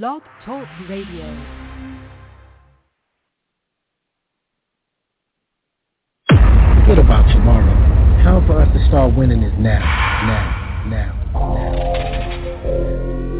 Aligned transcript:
Blog 0.00 0.22
Talk 0.46 0.66
Radio. 0.88 1.26
What 6.88 6.98
about 6.98 7.30
tomorrow. 7.30 7.74
Time 8.24 8.46
for 8.46 8.62
us 8.62 8.72
to 8.72 8.86
start 8.88 9.14
winning 9.14 9.42
is 9.42 9.52
now, 9.58 9.80
now, 10.24 10.86
now, 10.88 11.12
now. 11.36 11.72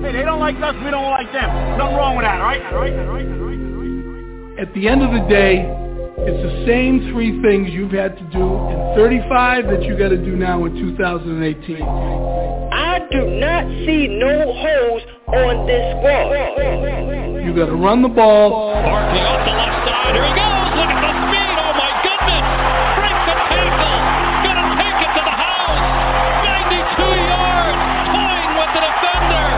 Hey, 0.03 0.12
they 0.12 0.25
don't 0.27 0.41
like 0.41 0.57
us, 0.57 0.75
we 0.85 0.91
don't 0.91 1.11
like 1.11 1.33
them. 1.33 1.79
Nothing 1.79 1.96
wrong 1.96 2.17
with 2.17 2.27
that, 2.27 2.38
all 2.38 2.46
right? 2.46 2.61
All 2.66 2.75
right, 2.80 2.93
all 2.93 3.07
right, 3.07 3.27
all 3.27 3.39
right, 3.39 3.57
all 3.57 3.62
right. 4.53 4.59
At 4.61 4.75
the 4.75 4.89
end 4.89 5.03
of 5.03 5.11
the 5.11 5.27
day, 5.30 5.64
it's 6.19 6.43
the 6.53 6.66
same 6.66 7.11
three 7.14 7.41
things 7.41 7.71
you've 7.73 7.93
had 7.93 8.14
to 8.19 8.25
do 8.25 8.45
in 8.45 8.95
35 8.95 9.69
that 9.69 9.84
you 9.84 9.96
got 9.96 10.11
to 10.11 10.19
do 10.19 10.37
now 10.37 10.66
in 10.66 10.75
2018. 10.75 11.80
I 11.80 12.98
do 13.11 13.25
not 13.41 13.64
see 13.87 14.09
no 14.21 14.53
holes 14.53 15.03
on 15.33 15.67
this 15.67 15.96
squad. 15.96 16.29
You 17.43 17.53
got 17.57 17.67
to 17.67 17.77
run 17.77 18.03
the 18.03 18.09
ball. 18.12 18.73
Barkley 18.85 19.21
off 19.25 19.40
the 19.45 19.53
left 19.57 19.89
side. 19.89 20.14
Here 20.14 20.25
he 20.25 20.32
goes. 20.36 20.68
Look 20.77 20.89
at 20.93 21.00
the 21.03 21.13
speed. 21.27 21.57
Oh 21.59 21.73
my 21.73 21.90
goodness. 22.04 22.45
Breaks 22.96 23.25
the 23.27 23.37
tackle. 23.49 23.96
Gonna 24.45 24.76
take 24.79 25.00
it 25.03 25.13
to 25.17 25.23
the 25.25 25.37
house. 25.37 25.81
92 26.45 27.03
yards. 27.03 27.81
Toying 28.13 28.53
with 28.61 28.73
the 28.73 28.82
defender. 28.85 29.49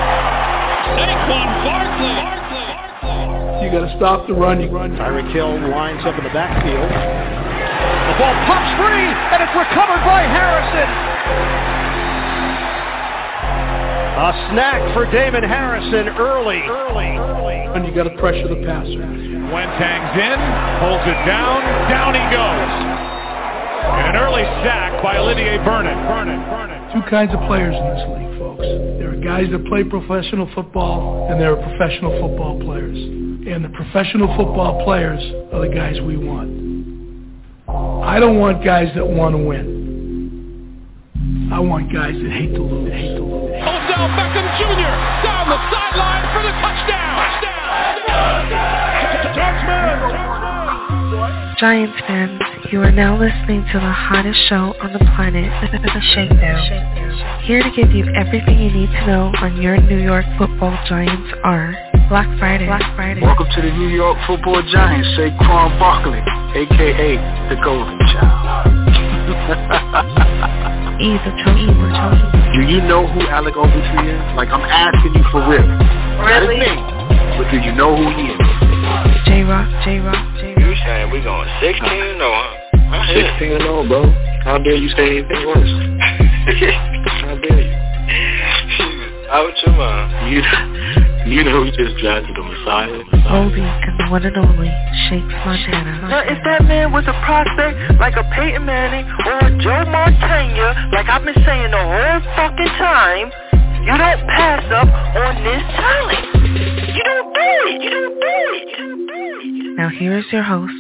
Saquon 0.94 1.48
Barkley. 1.66 2.18
Barkley. 2.22 3.66
You 3.66 3.68
got 3.74 3.82
to 3.84 3.92
stop 3.98 4.26
the 4.30 4.34
run. 4.34 4.62
Run. 4.70 4.94
Tyreek 4.96 5.30
Hill 5.34 5.58
lines 5.70 6.02
up 6.06 6.14
in 6.16 6.24
the 6.24 6.34
backfield. 6.34 6.88
The 6.88 8.14
ball 8.20 8.34
pops 8.46 8.70
free, 8.78 9.10
and 9.10 9.38
it's 9.42 9.54
recovered 9.54 10.02
by 10.06 10.22
Harrison. 10.24 11.83
A 14.14 14.30
snack 14.54 14.94
for 14.94 15.10
Damon 15.10 15.42
Harrison 15.42 16.06
early. 16.14 16.62
Early. 16.62 17.18
Early. 17.18 17.58
And 17.74 17.82
you 17.84 17.92
got 17.92 18.04
to 18.04 18.14
pressure 18.22 18.46
the 18.46 18.62
passer. 18.62 19.02
Wentang's 19.50 20.14
in, 20.14 20.38
holds 20.78 21.02
it 21.02 21.18
down, 21.26 21.58
down 21.90 22.14
he 22.14 22.22
goes. 22.30 22.70
And 23.90 24.14
an 24.14 24.16
early 24.22 24.46
sack 24.62 25.02
by 25.02 25.18
Olivier 25.18 25.58
Vernon. 25.66 25.98
Burnett. 26.06 26.38
Burnett. 26.46 26.94
Two 26.94 27.02
kinds 27.10 27.34
of 27.34 27.40
players 27.50 27.74
in 27.74 27.84
this 27.90 28.06
league, 28.14 28.38
folks. 28.38 28.62
There 29.02 29.10
are 29.10 29.20
guys 29.20 29.50
that 29.50 29.66
play 29.66 29.82
professional 29.82 30.48
football, 30.54 31.26
and 31.28 31.40
there 31.40 31.50
are 31.50 31.58
professional 31.74 32.14
football 32.22 32.62
players. 32.62 32.96
And 32.96 33.64
the 33.64 33.70
professional 33.70 34.28
football 34.38 34.84
players 34.84 35.20
are 35.52 35.66
the 35.66 35.74
guys 35.74 36.00
we 36.06 36.16
want. 36.16 36.54
I 38.06 38.20
don't 38.20 38.38
want 38.38 38.64
guys 38.64 38.94
that 38.94 39.04
want 39.04 39.34
to 39.34 39.42
win. 39.42 39.73
I 41.52 41.60
want 41.60 41.92
guys 41.92 42.14
that 42.14 42.32
hate 42.32 42.54
to 42.54 42.62
lose. 42.62 42.92
Hate 42.92 43.16
to 43.16 43.24
lose. 43.24 43.52
Odell 43.52 44.08
Beckham 44.16 44.48
Jr. 44.56 44.92
down 45.20 45.52
the 45.52 45.60
sideline 45.68 46.24
for 46.32 46.40
the 46.40 46.54
touchdown. 46.64 47.04
Giants 51.58 51.96
fans, 52.06 52.40
you 52.72 52.82
are 52.82 52.90
now 52.90 53.16
listening 53.18 53.64
to 53.72 53.78
the 53.78 53.92
hottest 53.92 54.38
show 54.48 54.74
on 54.82 54.92
the 54.92 54.98
planet, 55.14 55.46
The 55.70 56.00
Shakedown. 56.14 57.40
Here 57.44 57.62
to 57.62 57.70
give 57.70 57.92
you 57.92 58.04
everything 58.16 58.58
you 58.58 58.72
need 58.72 58.90
to 58.90 59.06
know 59.06 59.30
on 59.40 59.60
your 59.62 59.76
New 59.80 60.02
York 60.02 60.24
football 60.36 60.76
Giants 60.88 61.32
are 61.44 61.74
Black 62.08 62.26
Friday. 62.38 62.66
Black 62.66 62.96
Friday. 62.96 63.20
Welcome 63.20 63.46
to 63.54 63.62
the 63.62 63.70
New 63.70 63.88
York 63.88 64.18
Football 64.26 64.62
Giants, 64.72 65.08
Saquon 65.16 65.78
Barkley, 65.78 66.18
aka 66.58 67.16
the 67.48 67.56
Golden 67.62 67.98
Child. 68.12 68.70
Either 71.00 71.32
Chosen 71.42 71.74
Chosen. 71.90 72.28
Do 72.54 72.60
you 72.62 72.80
know 72.86 73.06
who 73.06 73.20
Alec 73.26 73.54
Ogletree 73.54 74.14
is? 74.14 74.36
Like 74.36 74.48
I'm 74.50 74.62
asking 74.62 75.14
you 75.14 75.24
for 75.30 75.42
real. 75.48 75.66
Not 75.66 76.46
his 76.46 76.54
name, 76.54 76.78
but 77.38 77.50
do 77.50 77.58
you 77.58 77.72
know 77.74 77.96
who 77.96 78.06
he 78.14 78.30
is? 78.30 78.38
J-Rock, 79.26 79.66
J-Rock, 79.82 80.22
J-Rock. 80.38 80.60
You 80.60 80.74
saying 80.86 81.10
we 81.10 81.20
going 81.20 81.48
16 81.60 81.82
or 81.82 82.14
no, 82.18 82.30
huh? 82.30 82.64
I 82.94 83.06
hear 83.10 83.26
16 83.38 83.52
and 83.52 83.62
0, 83.62 83.88
bro. 83.88 84.06
How 84.44 84.58
dare 84.58 84.76
you 84.76 84.88
say 84.90 85.18
anything 85.18 85.46
worse? 85.46 85.66
How 87.26 87.34
dare 87.42 87.58
you? 87.58 87.74
Out 89.30 89.50
your 89.66 89.74
uh. 89.74 89.78
mind. 89.78 90.30
You, 90.30 90.42
you 91.26 91.42
know 91.44 91.64
who 91.64 91.70
just 91.72 91.96
drafted 92.00 92.36
the 92.36 92.42
Messiah? 92.42 93.00
Oldie 93.32 93.64
and 93.64 94.00
the 94.00 94.10
one 94.10 94.24
and 94.24 94.36
only 94.36 94.68
Shakes 95.08 95.32
Montana. 95.44 96.08
Now, 96.08 96.22
is 96.22 96.38
that 96.44 96.64
man 96.64 96.92
was 96.92 97.04
a 97.06 97.16
prospect 97.24 97.98
like 98.00 98.16
a 98.16 98.24
Peyton 98.34 98.64
Manning 98.64 99.08
or 99.24 99.38
a 99.38 99.50
Joe 99.58 99.84
Montana, 99.88 100.90
like 100.92 101.08
I've 101.08 101.24
been 101.24 101.34
saying 101.44 101.70
the 101.70 101.80
whole 101.80 102.20
fucking 102.36 102.72
time, 102.76 103.32
you 103.84 103.96
don't 103.96 104.22
pass 104.28 104.64
up 104.72 104.88
on 104.88 105.34
this 105.44 105.62
talent. 105.80 106.24
You 106.92 107.02
don't 107.04 107.34
do 107.34 107.50
it. 107.72 107.82
You 107.82 107.90
don't 107.90 108.20
do 108.20 108.36
it. 108.52 108.68
You 108.68 108.76
don't 108.78 109.06
do 109.06 109.72
it. 109.72 109.78
Now 109.78 109.88
here 109.88 110.18
is 110.18 110.24
your 110.30 110.42
host, 110.42 110.72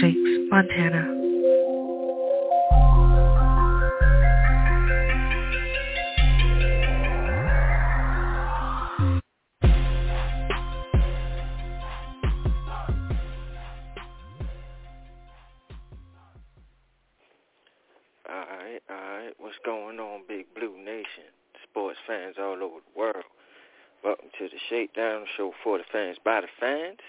Shakes 0.00 0.18
Montana. 0.50 1.21
Alright, 18.72 18.82
alright. 18.90 19.34
What's 19.38 19.58
going 19.66 20.00
on, 20.00 20.22
Big 20.26 20.46
Blue 20.54 20.74
Nation? 20.78 21.28
Sports 21.62 21.98
fans 22.06 22.36
all 22.38 22.54
over 22.62 22.80
the 22.80 22.98
world. 22.98 23.24
Welcome 24.02 24.28
to 24.38 24.44
the 24.48 24.56
Shakedown 24.70 25.26
Show 25.36 25.52
for 25.62 25.76
the 25.76 25.84
fans 25.92 26.16
by 26.24 26.40
the 26.40 26.46
fans. 26.58 27.00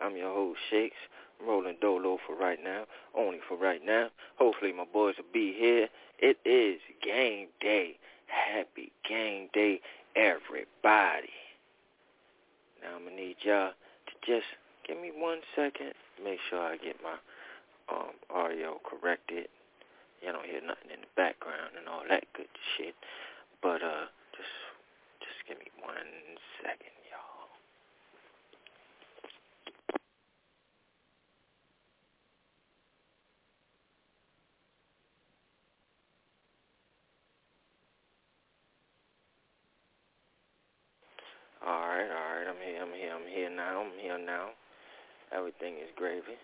I'm 0.00 0.16
your 0.16 0.32
host, 0.32 0.60
Shakes. 0.70 0.96
I'm 1.40 1.48
rolling 1.48 1.76
dolo 1.80 2.18
for 2.24 2.36
right 2.36 2.58
now, 2.62 2.84
only 3.18 3.38
for 3.48 3.56
right 3.56 3.80
now. 3.84 4.10
Hopefully 4.36 4.72
my 4.72 4.84
boys 4.92 5.16
will 5.16 5.24
be 5.32 5.52
here. 5.58 5.88
It 6.20 6.38
is 6.44 6.78
game 7.02 7.48
day. 7.60 7.96
Happy 8.26 8.92
game 9.08 9.48
day, 9.52 9.80
everybody. 10.14 11.34
Now 12.80 12.94
I'm 12.94 13.04
going 13.04 13.16
to 13.16 13.22
need 13.22 13.36
y'all 13.42 13.72
to 13.72 14.12
just 14.24 14.46
give 14.86 15.00
me 15.00 15.10
one 15.12 15.38
second. 15.56 15.94
Make 16.22 16.38
sure 16.48 16.60
I 16.60 16.76
get 16.76 16.96
my 17.02 17.16
um, 17.92 18.12
audio 18.30 18.78
corrected. 18.84 19.48
You 20.22 20.30
don't 20.30 20.46
hear 20.46 20.62
nothing 20.62 20.94
in 20.94 21.00
the 21.02 21.12
background 21.16 21.74
and 21.76 21.88
all 21.88 22.02
that 22.08 22.24
good 22.32 22.46
shit. 22.76 22.94
But 23.60 23.82
uh 23.82 24.06
just 24.38 24.54
just 25.18 25.38
give 25.48 25.58
me 25.58 25.66
one 25.82 26.06
second, 26.62 26.94
y'all. 27.10 27.50
Alright, 41.66 42.10
alright, 42.10 42.46
I'm 42.46 42.62
here, 42.62 42.82
I'm 42.82 42.94
here, 42.94 43.12
I'm 43.14 43.28
here 43.28 43.50
now, 43.50 43.82
I'm 43.82 43.98
here 44.00 44.18
now. 44.18 44.50
Everything 45.32 45.74
is 45.74 45.90
gravy. 45.96 46.38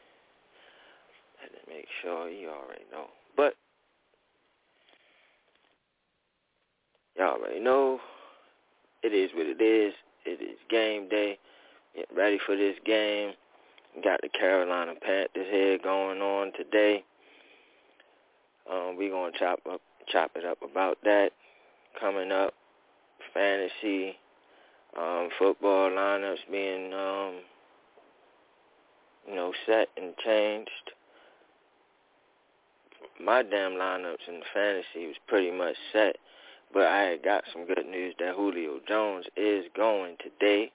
Had 1.41 1.51
to 1.51 1.63
make 1.71 1.87
sure 2.03 2.29
you 2.29 2.49
already 2.49 2.85
know. 2.91 3.07
But 3.37 3.55
Y'all 7.19 7.41
already 7.41 7.59
know 7.59 7.99
it 9.03 9.13
is 9.13 9.31
what 9.35 9.47
it 9.47 9.61
is. 9.61 9.93
It 10.25 10.41
is 10.41 10.57
game 10.71 11.09
day. 11.09 11.39
Get 11.97 12.07
ready 12.17 12.39
for 12.47 12.57
this 12.57 12.77
game. 12.85 13.33
Got 14.05 14.21
the 14.23 14.29
Carolina 14.29 14.93
Panthers 15.01 15.47
here 15.51 15.79
going 15.79 16.21
on 16.21 16.53
today. 16.57 17.03
Um, 18.71 18.97
we're 18.97 19.11
gonna 19.11 19.33
chop 19.37 19.61
up, 19.69 19.81
chop 20.07 20.33
it 20.37 20.45
up 20.45 20.59
about 20.63 20.99
that 21.03 21.33
coming 21.99 22.31
up. 22.31 22.55
Fantasy, 23.35 24.17
um, 24.97 25.29
football 25.39 25.91
lineups 25.91 26.37
being, 26.53 26.93
um, 26.93 27.41
you 29.29 29.35
know, 29.35 29.53
set 29.67 29.89
and 29.97 30.15
changed. 30.25 30.71
My 33.21 33.43
damn 33.43 33.73
lineups 33.73 34.29
in 34.29 34.41
fantasy 34.55 35.09
was 35.09 35.17
pretty 35.27 35.51
much 35.51 35.75
set. 35.93 36.17
But 36.73 36.87
I 36.87 37.17
got 37.17 37.45
some 37.53 37.67
good 37.67 37.87
news 37.87 38.15
that 38.19 38.35
Julio 38.35 38.81
Jones 38.87 39.27
is 39.37 39.65
going 39.75 40.17
today. 40.23 40.71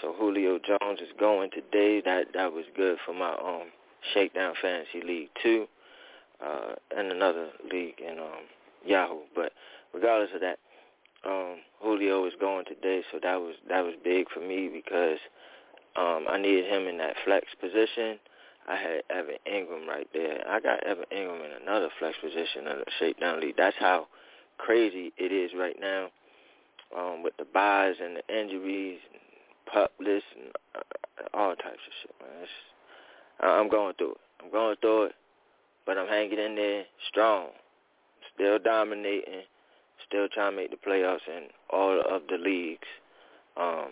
So 0.00 0.14
Julio 0.18 0.58
Jones 0.58 1.00
is 1.00 1.12
going 1.18 1.50
today. 1.50 2.00
That 2.00 2.28
that 2.34 2.52
was 2.52 2.64
good 2.76 2.98
for 3.04 3.12
my 3.12 3.32
um 3.32 3.68
Shakedown 4.14 4.54
Fantasy 4.62 5.02
League 5.06 5.28
too, 5.42 5.66
uh, 6.44 6.74
and 6.96 7.12
another 7.12 7.48
league 7.70 8.00
in 8.00 8.18
um 8.18 8.46
Yahoo. 8.84 9.20
But 9.34 9.52
regardless 9.92 10.30
of 10.34 10.40
that, 10.40 10.58
um 11.24 11.56
Julio 11.82 12.26
is 12.26 12.32
going 12.40 12.64
today, 12.64 13.02
so 13.12 13.18
that 13.22 13.36
was 13.36 13.56
that 13.68 13.84
was 13.84 13.94
big 14.02 14.30
for 14.30 14.40
me 14.40 14.68
because 14.72 15.18
um 15.96 16.26
I 16.30 16.38
needed 16.40 16.64
him 16.64 16.86
in 16.86 16.96
that 16.98 17.16
flex 17.24 17.46
position. 17.60 18.18
I 18.68 18.76
had 18.76 19.02
Evan 19.10 19.36
Engram 19.50 19.86
right 19.88 20.08
there. 20.14 20.44
I 20.48 20.60
got 20.60 20.84
Evan 20.86 21.06
Engram 21.12 21.44
in 21.44 21.62
another 21.62 21.88
flex 21.98 22.16
position 22.22 22.68
in 22.68 22.78
the 22.78 22.84
Shakedown 22.98 23.40
League. 23.40 23.56
That's 23.56 23.76
how 23.78 24.06
crazy 24.64 25.12
it 25.16 25.32
is 25.32 25.50
right 25.58 25.76
now 25.80 26.08
um, 26.96 27.22
with 27.22 27.36
the 27.38 27.46
buys 27.52 27.94
and 28.02 28.16
the 28.16 28.40
injuries, 28.40 28.98
pup 29.72 29.92
list 30.00 30.24
and 30.36 30.50
uh, 30.74 31.36
all 31.36 31.54
types 31.56 31.78
of 31.86 31.92
shit, 32.02 32.14
man. 32.20 32.42
It's, 32.42 32.50
I'm 33.40 33.68
going 33.68 33.94
through 33.94 34.12
it. 34.12 34.20
I'm 34.42 34.50
going 34.50 34.76
through 34.80 35.04
it, 35.04 35.14
but 35.86 35.98
I'm 35.98 36.08
hanging 36.08 36.38
in 36.38 36.56
there 36.56 36.84
strong, 37.08 37.48
still 38.34 38.58
dominating, 38.58 39.42
still 40.06 40.28
trying 40.28 40.52
to 40.52 40.56
make 40.56 40.70
the 40.70 40.76
playoffs 40.76 41.26
in 41.28 41.44
all 41.70 42.00
of 42.00 42.22
the 42.28 42.36
leagues. 42.36 42.88
Um, 43.56 43.88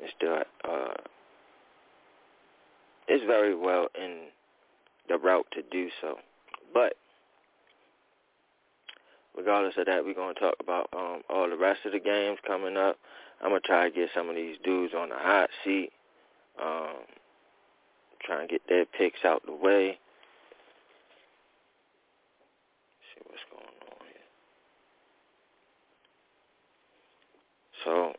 and 0.00 0.12
still, 0.16 0.38
uh, 0.68 0.94
it's 3.08 3.24
very 3.24 3.54
well 3.54 3.88
in 4.00 4.28
the 5.08 5.18
route 5.18 5.46
to 5.52 5.62
do 5.70 5.88
so. 6.00 6.16
But 6.72 6.94
regardless 9.38 9.74
of 9.78 9.86
that, 9.86 10.04
we're 10.04 10.14
going 10.14 10.34
to 10.34 10.40
talk 10.40 10.56
about 10.60 10.88
um, 10.94 11.22
all 11.30 11.48
the 11.48 11.56
rest 11.56 11.80
of 11.86 11.92
the 11.92 12.00
games 12.00 12.38
coming 12.46 12.76
up. 12.76 12.98
I'm 13.40 13.50
going 13.50 13.62
to 13.62 13.66
try 13.66 13.88
to 13.88 13.94
get 13.94 14.10
some 14.14 14.28
of 14.28 14.34
these 14.34 14.56
dudes 14.64 14.92
on 14.94 15.10
the 15.10 15.14
hot 15.14 15.48
seat, 15.64 15.90
um, 16.60 16.96
try 18.20 18.40
and 18.40 18.50
get 18.50 18.62
their 18.68 18.84
picks 18.84 19.24
out 19.24 19.46
the 19.46 19.52
way. 19.52 19.96
see 23.14 23.22
what's 23.26 23.44
going 23.50 23.64
on 23.64 24.06
here. 24.08 24.26
So, 27.84 28.12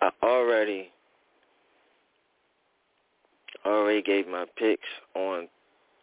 I 0.00 0.10
already 0.24 0.92
already 3.64 4.02
gave 4.02 4.28
my 4.28 4.44
picks 4.56 4.86
on 5.16 5.48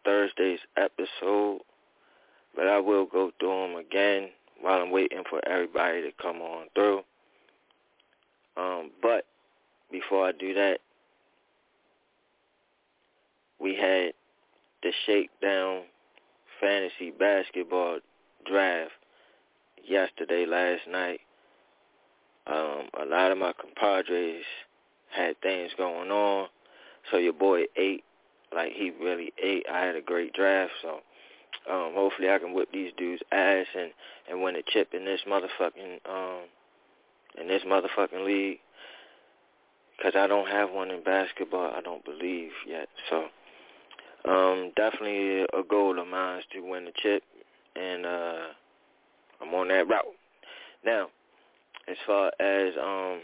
Thursday's 0.04 0.60
episode, 0.75 1.62
but 2.55 2.67
I 2.67 2.79
will 2.79 3.05
go 3.05 3.31
through 3.39 3.67
them 3.67 3.75
again 3.75 4.29
while 4.61 4.81
I'm 4.81 4.91
waiting 4.91 5.23
for 5.29 5.45
everybody 5.47 6.01
to 6.03 6.11
come 6.21 6.38
on 6.38 6.67
through. 6.75 7.01
Um, 8.55 8.91
but 9.01 9.25
before 9.91 10.27
I 10.27 10.31
do 10.31 10.53
that, 10.53 10.79
we 13.59 13.75
had 13.75 14.13
the 14.83 14.91
Shakedown 15.05 15.83
Fantasy 16.59 17.11
Basketball 17.11 18.00
Draft 18.45 18.91
yesterday, 19.88 20.45
last 20.45 20.81
night. 20.89 21.19
Um, 22.45 22.89
a 23.01 23.05
lot 23.05 23.31
of 23.31 23.38
my 23.38 23.53
compadres 23.53 24.44
had 25.09 25.39
things 25.41 25.71
going 25.77 26.11
on. 26.11 26.47
So 27.11 27.17
your 27.17 27.33
boy 27.33 27.63
ate 27.75 28.03
like 28.53 28.73
he 28.73 28.91
really 29.01 29.33
ate. 29.41 29.65
I 29.71 29.85
had 29.85 29.95
a 29.95 30.01
great 30.01 30.33
draft, 30.33 30.71
so 30.81 31.00
um, 31.69 31.94
hopefully 31.95 32.29
I 32.29 32.39
can 32.39 32.53
whip 32.53 32.69
these 32.71 32.91
dudes' 32.97 33.21
ass 33.31 33.65
and 33.77 33.91
and 34.29 34.41
win 34.41 34.55
a 34.55 34.61
chip 34.67 34.94
in 34.94 35.05
this 35.05 35.21
motherfucking 35.27 36.00
um 36.09 36.41
in 37.39 37.47
this 37.47 37.63
motherfucking 37.63 38.25
league. 38.25 38.59
Cause 40.01 40.13
I 40.15 40.27
don't 40.27 40.50
have 40.50 40.71
one 40.71 40.89
in 40.91 41.03
basketball. 41.03 41.71
I 41.73 41.81
don't 41.81 42.03
believe 42.03 42.51
yet. 42.67 42.89
So 43.09 43.25
um, 44.29 44.71
definitely 44.75 45.44
a 45.44 45.63
goal 45.69 46.00
of 46.00 46.07
mine 46.07 46.39
is 46.39 46.45
to 46.53 46.61
win 46.61 46.85
the 46.85 46.91
chip, 47.01 47.23
and 47.75 48.05
uh, 48.05 48.47
I'm 49.41 49.53
on 49.53 49.67
that 49.67 49.88
route. 49.88 50.15
Now, 50.83 51.07
as 51.88 51.97
far 52.05 52.31
as 52.39 52.73
um 52.81 53.21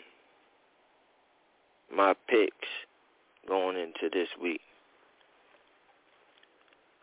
my 1.96 2.14
picks 2.28 2.68
going 3.48 3.78
into 3.78 4.10
this 4.14 4.30
week. 4.42 4.62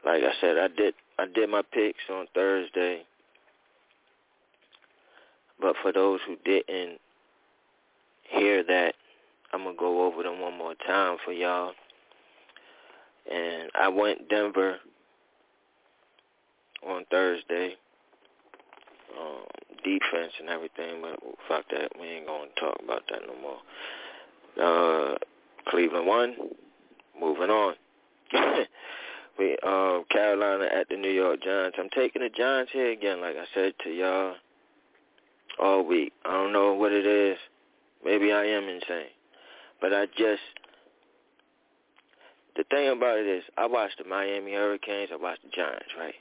Like 0.04 0.22
I 0.22 0.32
said, 0.40 0.56
I 0.58 0.68
did 0.68 0.94
I 1.18 1.26
did 1.26 1.48
my 1.48 1.62
picks 1.72 2.02
on 2.10 2.26
Thursday. 2.34 3.02
But 5.60 5.74
for 5.82 5.92
those 5.92 6.20
who 6.26 6.36
didn't 6.44 7.00
hear 8.24 8.62
that, 8.64 8.94
I'm 9.52 9.64
gonna 9.64 9.76
go 9.76 10.04
over 10.04 10.22
them 10.22 10.40
one 10.40 10.56
more 10.56 10.74
time 10.86 11.16
for 11.24 11.32
y'all. 11.32 11.72
And 13.30 13.70
I 13.74 13.88
went 13.88 14.28
Denver 14.28 14.76
on 16.86 17.04
Thursday. 17.10 17.74
Um, 19.18 19.44
defense 19.82 20.32
and 20.40 20.50
everything, 20.50 21.00
but 21.00 21.18
fuck 21.48 21.64
that. 21.70 21.90
We 21.98 22.06
ain't 22.06 22.26
gonna 22.26 22.50
talk 22.60 22.76
about 22.84 23.02
that 23.08 23.20
no 23.26 23.34
more. 23.40 25.12
Uh, 25.12 25.16
Cleveland 25.68 26.06
won. 26.06 26.36
Moving 27.18 27.50
on. 27.50 27.74
we 29.38 29.56
uh, 29.62 30.00
Carolina 30.10 30.68
at 30.72 30.88
the 30.88 30.96
New 30.96 31.10
York 31.10 31.42
Giants. 31.42 31.76
I'm 31.80 31.90
taking 31.90 32.22
the 32.22 32.28
Giants 32.28 32.72
here 32.72 32.90
again, 32.90 33.20
like 33.20 33.36
I 33.36 33.44
said 33.54 33.74
to 33.84 33.90
y'all 33.90 34.34
all 35.58 35.84
week. 35.84 36.12
I 36.24 36.32
don't 36.32 36.52
know 36.52 36.74
what 36.74 36.92
it 36.92 37.06
is. 37.06 37.38
Maybe 38.04 38.32
I 38.32 38.44
am 38.44 38.64
insane. 38.64 39.12
But 39.80 39.92
I 39.92 40.06
just 40.06 40.42
the 42.56 42.64
thing 42.70 42.88
about 42.88 43.18
it 43.18 43.26
is 43.26 43.44
I 43.58 43.66
watched 43.66 43.98
the 43.98 44.08
Miami 44.08 44.52
Hurricanes, 44.52 45.10
I 45.12 45.16
watched 45.16 45.42
the 45.42 45.50
Giants, 45.50 45.92
right? 45.98 46.14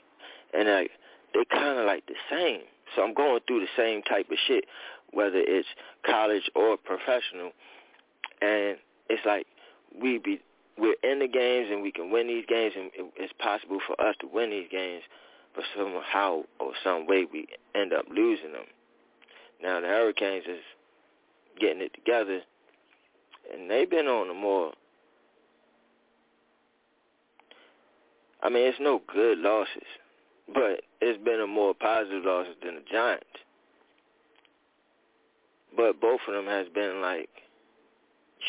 And 0.52 0.68
I 0.68 0.88
they 1.32 1.44
kinda 1.50 1.84
like 1.84 2.06
the 2.06 2.14
same. 2.30 2.62
So 2.94 3.02
I'm 3.02 3.14
going 3.14 3.40
through 3.46 3.60
the 3.60 3.68
same 3.76 4.02
type 4.02 4.30
of 4.30 4.38
shit, 4.46 4.64
whether 5.10 5.38
it's 5.38 5.68
college 6.04 6.48
or 6.54 6.76
professional. 6.76 7.52
And 8.40 8.76
it's 9.08 9.24
like 9.24 9.46
we 10.00 10.18
be 10.18 10.40
we're 10.78 10.96
in 11.02 11.20
the 11.20 11.28
games 11.28 11.68
and 11.70 11.82
we 11.82 11.92
can 11.92 12.10
win 12.10 12.26
these 12.26 12.44
games 12.46 12.74
and 12.76 12.90
it's 13.16 13.32
possible 13.38 13.78
for 13.86 14.00
us 14.00 14.14
to 14.20 14.26
win 14.32 14.50
these 14.50 14.68
games, 14.70 15.02
but 15.54 15.64
somehow 15.76 16.42
or 16.60 16.72
some 16.84 17.06
way 17.06 17.26
we 17.30 17.46
end 17.74 17.92
up 17.92 18.04
losing 18.10 18.52
them. 18.52 18.66
Now 19.62 19.80
the 19.80 19.86
Hurricanes 19.86 20.44
is 20.46 20.60
getting 21.58 21.80
it 21.80 21.94
together, 21.94 22.40
and 23.52 23.70
they've 23.70 23.88
been 23.88 24.06
on 24.06 24.30
a 24.30 24.34
more. 24.34 24.72
I 28.42 28.50
mean, 28.50 28.66
it's 28.66 28.78
no 28.80 29.00
good 29.12 29.38
losses, 29.38 29.88
but 30.52 30.82
it's 31.00 31.22
been 31.24 31.40
a 31.40 31.46
more 31.46 31.74
positive 31.74 32.24
losses 32.24 32.54
than 32.62 32.76
the 32.76 32.82
Giants. 32.90 33.24
But 35.74 36.00
both 36.00 36.20
of 36.28 36.34
them 36.34 36.46
has 36.46 36.66
been 36.68 37.00
like 37.00 37.30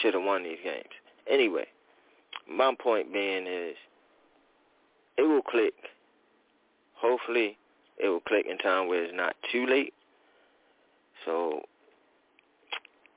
should 0.02 0.14
have 0.14 0.24
won 0.24 0.44
these 0.44 0.60
games. 0.64 0.84
Anyway, 1.30 1.68
my 2.50 2.74
point 2.80 3.12
being 3.12 3.48
is 3.48 3.76
it 5.18 5.24
will 5.24 5.42
click. 5.42 5.74
Hopefully 6.96 7.58
it 7.98 8.08
will 8.08 8.22
click 8.22 8.46
in 8.50 8.58
time 8.58 8.88
where 8.88 9.04
it's 9.04 9.14
not 9.16 9.36
too 9.52 9.66
late. 9.66 9.94
So 11.26 11.62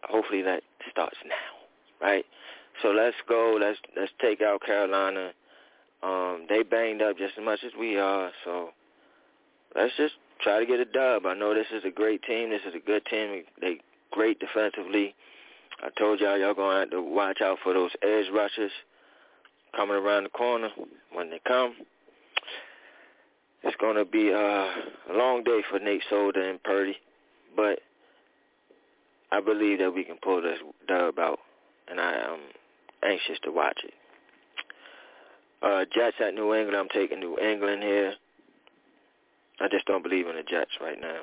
hopefully 0.02 0.42
that 0.42 0.62
starts 0.90 1.16
now, 1.24 2.06
right? 2.06 2.24
So 2.82 2.88
let's 2.88 3.16
go. 3.28 3.58
Let's 3.60 3.78
let's 3.96 4.12
take 4.20 4.40
out 4.40 4.62
Carolina. 4.62 5.32
Um, 6.02 6.46
they 6.48 6.62
banged 6.62 7.02
up 7.02 7.18
just 7.18 7.34
as 7.38 7.44
much 7.44 7.60
as 7.64 7.72
we 7.78 7.98
are, 7.98 8.30
so 8.44 8.70
let's 9.76 9.94
just 9.98 10.14
try 10.40 10.58
to 10.58 10.64
get 10.64 10.80
a 10.80 10.86
dub. 10.86 11.26
I 11.26 11.34
know 11.34 11.52
this 11.52 11.66
is 11.74 11.84
a 11.84 11.90
great 11.90 12.22
team. 12.22 12.48
This 12.48 12.62
is 12.66 12.74
a 12.74 12.84
good 12.84 13.04
team. 13.04 13.42
They 13.60 13.80
great 14.10 14.40
defensively. 14.40 15.14
I 15.82 15.88
told 15.98 16.20
y'all 16.20 16.38
y'all 16.38 16.54
gonna 16.54 16.80
have 16.80 16.90
to 16.90 17.02
watch 17.02 17.40
out 17.42 17.58
for 17.62 17.74
those 17.74 17.90
edge 18.02 18.26
rushers 18.32 18.72
coming 19.76 19.96
around 19.96 20.24
the 20.24 20.30
corner 20.30 20.68
when 21.12 21.30
they 21.30 21.40
come. 21.46 21.74
It's 23.62 23.76
gonna 23.80 24.04
be 24.04 24.32
uh, 24.32 24.36
a 24.36 25.14
long 25.14 25.44
day 25.44 25.60
for 25.70 25.78
Nate 25.78 26.02
Solder 26.08 26.48
and 26.48 26.62
Purdy, 26.62 26.96
but 27.56 27.80
I 29.32 29.40
believe 29.40 29.78
that 29.78 29.94
we 29.94 30.04
can 30.04 30.16
pull 30.22 30.42
this 30.42 30.58
dub 30.88 31.18
out, 31.18 31.38
and 31.88 32.00
I 32.00 32.12
am 32.12 32.38
anxious 33.04 33.38
to 33.44 33.50
watch 33.52 33.78
it. 33.84 33.94
Uh, 35.62 35.84
Jets 35.94 36.16
at 36.20 36.34
New 36.34 36.54
England. 36.54 36.76
I'm 36.76 36.88
taking 36.88 37.20
New 37.20 37.38
England 37.38 37.82
here. 37.82 38.14
I 39.60 39.68
just 39.68 39.84
don't 39.84 40.02
believe 40.02 40.26
in 40.26 40.36
the 40.36 40.42
Jets 40.42 40.70
right 40.80 40.98
now. 40.98 41.20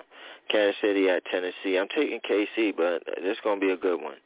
Kansas 0.49 0.75
City 0.79 1.09
at 1.09 1.25
Tennessee. 1.25 1.77
I'm 1.77 1.87
taking 1.87 2.19
KC, 2.19 2.75
but 2.77 3.01
it's 3.17 3.39
going 3.43 3.59
to 3.59 3.65
be 3.65 3.73
a 3.73 3.77
good 3.77 3.99
one. 3.99 4.17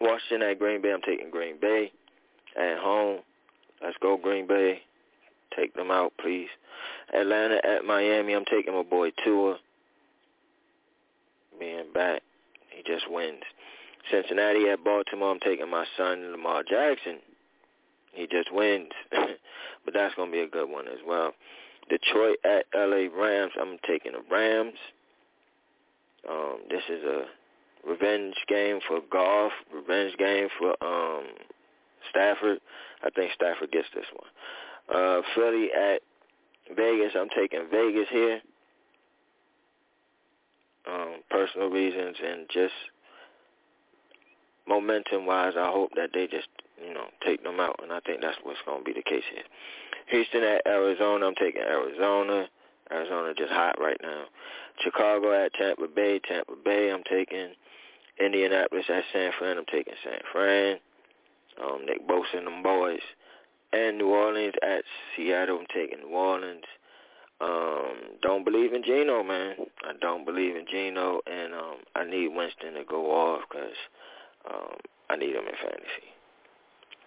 Washington 0.00 0.42
at 0.42 0.58
Green 0.58 0.82
Bay. 0.82 0.92
I'm 0.92 1.02
taking 1.02 1.30
Green 1.30 1.56
Bay 1.60 1.92
at 2.58 2.78
home. 2.78 3.20
Let's 3.82 3.96
go 4.00 4.16
Green 4.16 4.46
Bay. 4.46 4.80
Take 5.56 5.74
them 5.74 5.90
out, 5.90 6.12
please. 6.20 6.48
Atlanta 7.14 7.60
at 7.64 7.84
Miami. 7.84 8.34
I'm 8.34 8.44
taking 8.44 8.74
my 8.74 8.82
boy 8.82 9.10
Tua. 9.24 9.56
Being 11.58 11.92
back, 11.94 12.22
he 12.70 12.82
just 12.82 13.10
wins. 13.10 13.42
Cincinnati 14.10 14.68
at 14.68 14.84
Baltimore. 14.84 15.32
I'm 15.32 15.40
taking 15.40 15.70
my 15.70 15.86
son 15.96 16.30
Lamar 16.32 16.62
Jackson. 16.62 17.18
He 18.12 18.26
just 18.26 18.52
wins, 18.52 18.90
but 19.10 19.94
that's 19.94 20.14
gonna 20.14 20.30
be 20.32 20.40
a 20.40 20.48
good 20.48 20.70
one 20.70 20.88
as 20.88 20.98
well. 21.06 21.32
Detroit 21.88 22.38
at 22.44 22.64
LA 22.74 23.06
Rams. 23.14 23.52
I'm 23.60 23.78
taking 23.86 24.12
the 24.12 24.22
Rams. 24.30 24.78
Um, 26.28 26.58
this 26.68 26.82
is 26.88 27.04
a 27.04 27.26
revenge 27.88 28.34
game 28.48 28.80
for 28.88 29.00
Goff, 29.10 29.52
revenge 29.72 30.16
game 30.18 30.48
for 30.58 30.70
um 30.84 31.24
Stafford. 32.10 32.58
I 33.02 33.10
think 33.10 33.32
Stafford 33.34 33.70
gets 33.70 33.88
this 33.94 34.06
one. 34.12 34.96
Uh 34.96 35.22
Philly 35.34 35.68
at 35.72 36.00
Vegas. 36.74 37.12
I'm 37.18 37.28
taking 37.36 37.66
Vegas 37.70 38.08
here. 38.10 38.40
Um, 40.88 41.16
personal 41.30 41.68
reasons 41.68 42.16
and 42.24 42.46
just 42.52 42.72
momentum 44.68 45.26
wise, 45.26 45.54
I 45.58 45.66
hope 45.70 45.90
that 45.96 46.10
they 46.14 46.26
just 46.26 46.48
you 46.84 46.94
know 46.94 47.06
take 47.24 47.42
them 47.42 47.60
out, 47.60 47.80
and 47.82 47.92
I 47.92 48.00
think 48.00 48.20
that's 48.20 48.38
what's 48.42 48.60
going 48.64 48.80
to 48.80 48.84
be 48.84 48.92
the 48.92 49.02
case 49.02 49.24
here. 49.32 49.42
Houston 50.08 50.42
at 50.42 50.62
Arizona. 50.66 51.26
I'm 51.26 51.34
taking 51.34 51.62
Arizona. 51.62 52.48
Arizona 52.90 53.34
just 53.34 53.52
hot 53.52 53.76
right 53.80 53.98
now. 54.02 54.24
Chicago 54.82 55.32
at 55.44 55.52
Tampa 55.54 55.88
Bay. 55.88 56.20
Tampa 56.20 56.52
Bay. 56.64 56.92
I'm 56.92 57.02
taking 57.10 57.48
Indianapolis 58.20 58.84
at 58.88 59.02
San 59.12 59.32
Fran. 59.38 59.58
I'm 59.58 59.64
taking 59.66 59.94
San 60.04 60.20
Fran. 60.32 60.78
Um, 61.62 61.86
Nick 61.86 62.06
Bosa 62.06 62.38
and 62.38 62.46
them 62.46 62.62
boys. 62.62 63.00
And 63.72 63.98
New 63.98 64.08
Orleans 64.08 64.54
at 64.62 64.84
Seattle. 65.16 65.58
I'm 65.58 65.66
taking 65.74 66.00
New 66.00 66.14
Orleans. 66.14 66.64
Um, 67.40 68.16
don't 68.22 68.44
believe 68.44 68.72
in 68.72 68.82
Geno, 68.82 69.22
man. 69.22 69.56
I 69.84 69.92
don't 70.00 70.24
believe 70.24 70.56
in 70.56 70.64
Geno, 70.70 71.20
and 71.26 71.52
um, 71.52 71.76
I 71.94 72.04
need 72.04 72.28
Winston 72.28 72.74
to 72.74 72.84
go 72.88 73.10
off 73.10 73.42
because 73.50 73.76
um, 74.50 74.76
I 75.10 75.16
need 75.16 75.34
him 75.34 75.44
in 75.44 75.54
fantasy. 75.60 76.08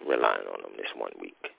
Relying 0.08 0.46
on 0.46 0.60
him 0.60 0.76
this 0.76 0.92
one 0.96 1.12
week. 1.20 1.50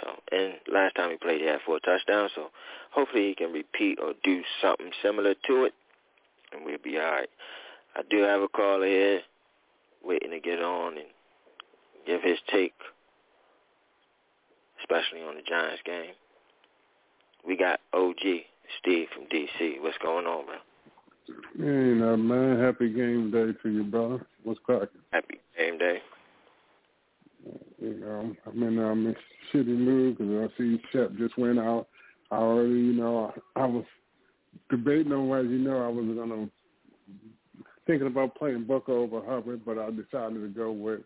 So, 0.00 0.10
and 0.32 0.54
last 0.72 0.96
time 0.96 1.10
he 1.10 1.16
played, 1.16 1.42
he 1.42 1.46
had 1.46 1.60
four 1.64 1.78
touchdowns. 1.78 2.32
So, 2.34 2.48
hopefully, 2.90 3.28
he 3.28 3.34
can 3.34 3.52
repeat 3.52 3.98
or 4.02 4.14
do 4.24 4.42
something 4.60 4.90
similar 5.02 5.34
to 5.46 5.64
it, 5.64 5.74
and 6.52 6.64
we'll 6.64 6.78
be 6.82 6.98
all 6.98 7.04
right. 7.04 7.28
I 7.94 8.00
do 8.10 8.22
have 8.22 8.40
a 8.40 8.48
caller 8.48 8.86
here 8.86 9.20
waiting 10.04 10.30
to 10.30 10.40
get 10.40 10.60
on 10.60 10.98
and 10.98 11.06
give 12.06 12.22
his 12.22 12.38
take, 12.52 12.74
especially 14.80 15.22
on 15.22 15.36
the 15.36 15.42
Giants 15.42 15.82
game. 15.84 16.14
We 17.46 17.56
got 17.56 17.80
OG 17.92 18.20
Steve 18.80 19.08
from 19.14 19.24
DC. 19.24 19.80
What's 19.80 19.98
going 19.98 20.26
on, 20.26 20.46
bro? 20.46 20.54
Hey, 21.56 21.94
now, 21.98 22.16
man. 22.16 22.60
Happy 22.60 22.92
game 22.92 23.30
day 23.30 23.52
to 23.62 23.68
you, 23.68 23.84
brother. 23.84 24.24
What's 24.44 24.60
cracking? 24.64 25.00
Happy 25.12 25.40
game 25.56 25.78
day. 25.78 25.98
You 27.80 27.94
know, 27.94 28.36
I'm 28.46 28.62
in 28.62 28.78
I'm 28.78 29.06
in 29.06 29.16
shitty 29.52 29.66
mood 29.66 30.18
because 30.18 30.50
I 30.50 30.58
see 30.58 30.80
Shep 30.92 31.16
just 31.16 31.36
went 31.36 31.58
out. 31.58 31.88
I 32.30 32.36
already, 32.36 32.70
you 32.70 32.92
know, 32.92 33.32
I 33.56 33.66
was 33.66 33.84
debating 34.70 35.12
on 35.12 35.28
whether, 35.28 35.44
you 35.44 35.58
know, 35.58 35.84
I 35.84 35.88
was 35.88 36.06
gonna 36.16 36.48
thinking 37.86 38.06
about 38.06 38.36
playing 38.36 38.64
Booker 38.64 38.92
over 38.92 39.20
Hubbard, 39.26 39.62
but 39.66 39.78
I 39.78 39.90
decided 39.90 40.40
to 40.40 40.52
go 40.54 40.70
with 40.70 41.00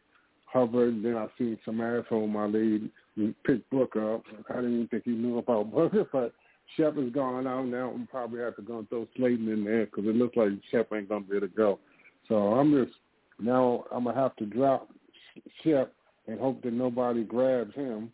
Hubbard. 0.56 1.02
Then 1.02 1.16
I 1.16 1.26
seen 1.36 1.58
some 1.64 1.80
asshole 1.80 2.26
my 2.26 2.46
lead 2.46 2.90
pick 3.44 3.68
Booker 3.70 4.14
up. 4.14 4.22
I 4.50 4.56
didn't 4.56 4.74
even 4.74 4.88
think 4.88 5.04
he 5.04 5.10
knew 5.10 5.38
about 5.38 5.70
Booker, 5.74 6.06
but 6.12 6.32
Shep 6.76 6.96
is 6.98 7.12
gone 7.12 7.46
out 7.46 7.66
now. 7.66 7.90
I'm 7.94 8.06
probably 8.06 8.40
have 8.40 8.56
to 8.56 8.62
go 8.62 8.78
and 8.78 8.88
throw 8.88 9.06
Slayton 9.16 9.48
in 9.48 9.64
there 9.64 9.86
because 9.86 10.04
it 10.06 10.16
looks 10.16 10.36
like 10.36 10.48
Shep 10.70 10.92
ain't 10.92 11.08
gonna 11.08 11.24
be 11.24 11.36
able 11.36 11.48
to 11.48 11.54
go. 11.54 11.78
So 12.28 12.34
I'm 12.34 12.72
just 12.72 12.96
now 13.38 13.84
I'm 13.92 14.04
gonna 14.04 14.18
have 14.18 14.34
to 14.36 14.46
drop 14.46 14.88
Shep 15.62 15.92
and 16.26 16.40
hope 16.40 16.62
that 16.62 16.72
nobody 16.72 17.22
grabs 17.22 17.74
him. 17.74 18.12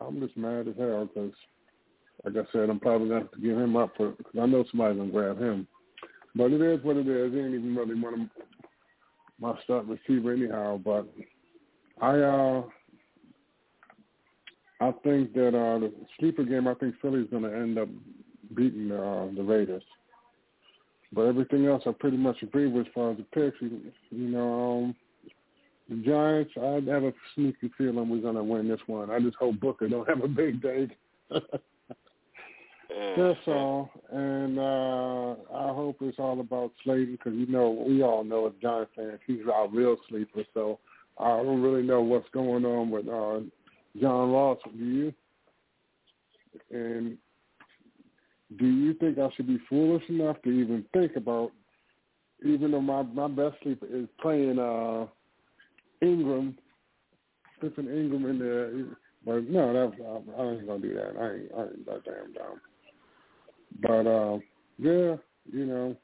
I'm 0.00 0.20
just 0.20 0.36
mad 0.36 0.68
as 0.68 0.74
hell 0.78 1.06
because, 1.06 1.32
like 2.24 2.36
I 2.36 2.52
said, 2.52 2.70
I'm 2.70 2.80
probably 2.80 3.08
to 3.08 3.14
have 3.14 3.30
to 3.32 3.40
give 3.40 3.56
him 3.56 3.76
up 3.76 3.92
for 3.96 4.10
because 4.10 4.34
I 4.40 4.46
know 4.46 4.64
somebody's 4.70 5.00
to 5.00 5.06
grab 5.06 5.38
him. 5.38 5.66
But 6.34 6.52
it 6.52 6.60
is 6.60 6.84
what 6.84 6.96
it 6.96 7.06
is. 7.06 7.32
He 7.32 7.40
ain't 7.40 7.54
even 7.54 7.76
really 7.76 8.00
one 8.00 8.14
of 8.14 8.20
my 9.40 9.60
start 9.64 9.86
receiver 9.86 10.32
anyhow. 10.32 10.80
But 10.82 11.08
I 12.02 12.18
uh 12.18 12.62
I 14.80 14.92
think 15.04 15.32
that 15.34 15.48
uh 15.48 15.78
the 15.78 15.92
sleeper 16.18 16.44
game, 16.44 16.68
I 16.68 16.74
think 16.74 16.96
Philly's 17.00 17.30
going 17.30 17.44
to 17.44 17.54
end 17.54 17.78
up 17.78 17.88
beating 18.54 18.90
uh, 18.90 19.28
the 19.34 19.42
Raiders. 19.42 19.84
But 21.12 21.22
everything 21.22 21.66
else, 21.66 21.82
I 21.86 21.92
pretty 21.92 22.16
much 22.16 22.42
agree 22.42 22.66
with 22.66 22.86
as 22.86 22.92
far 22.94 23.12
as 23.12 23.18
the 23.18 23.24
picks. 23.24 23.56
You, 23.60 23.80
you 24.10 24.28
know, 24.28 24.84
um, 24.84 24.96
the 25.88 25.96
Giants, 25.96 26.52
I 26.56 26.92
have 26.92 27.04
a 27.04 27.12
sneaky 27.34 27.70
feeling 27.76 28.08
we're 28.08 28.22
going 28.22 28.34
to 28.34 28.42
win 28.42 28.68
this 28.68 28.80
one. 28.86 29.10
I 29.10 29.20
just 29.20 29.36
hope 29.36 29.60
Booker 29.60 29.88
don't 29.88 30.08
have 30.08 30.24
a 30.24 30.28
big 30.28 30.62
day. 30.62 30.88
That's 33.16 33.38
all. 33.46 33.90
And 34.10 34.58
uh 34.58 35.32
I 35.54 35.74
hope 35.74 35.96
it's 36.00 36.18
all 36.18 36.40
about 36.40 36.72
Slayton 36.84 37.12
because, 37.12 37.34
you 37.34 37.46
know, 37.46 37.70
we 37.86 38.02
all 38.02 38.24
know 38.24 38.46
as 38.46 38.52
Giant 38.60 38.88
fans, 38.94 39.20
he's 39.26 39.40
our 39.52 39.68
real 39.68 39.96
sleeper. 40.08 40.44
So 40.54 40.78
I 41.22 41.42
don't 41.42 41.62
really 41.62 41.82
know 41.82 42.02
what's 42.02 42.28
going 42.30 42.64
on 42.64 42.90
with 42.90 43.08
uh 43.08 43.40
John 44.00 44.32
Ross. 44.32 44.58
Do 44.76 44.84
you? 44.84 45.14
And 46.70 47.16
do 48.58 48.66
you 48.66 48.94
think 48.94 49.18
I 49.18 49.28
should 49.34 49.46
be 49.46 49.58
foolish 49.68 50.02
enough 50.08 50.36
to 50.42 50.50
even 50.50 50.84
think 50.92 51.16
about, 51.16 51.52
even 52.44 52.70
though 52.70 52.80
my, 52.80 53.02
my 53.02 53.28
best 53.28 53.56
sleeper 53.62 53.86
is 53.86 54.08
playing 54.20 54.58
uh 54.58 55.06
Ingram, 56.02 56.56
Stephen 57.58 57.86
Ingram 57.86 58.26
in 58.26 58.38
there. 58.38 58.72
But 59.24 59.48
no, 59.48 59.72
that 59.72 59.92
I, 60.04 60.42
I 60.42 60.50
ain't 60.50 60.66
gonna 60.66 60.80
do 60.80 60.94
that. 60.94 61.16
I 61.18 61.34
ain't, 61.34 61.50
I 61.56 61.62
ain't 61.62 61.86
that 61.86 62.04
damn 62.04 62.32
dumb. 62.32 62.60
But 63.80 64.06
uh, 64.06 64.38
yeah, 64.78 65.16
you 65.52 65.66
know, 65.66 65.96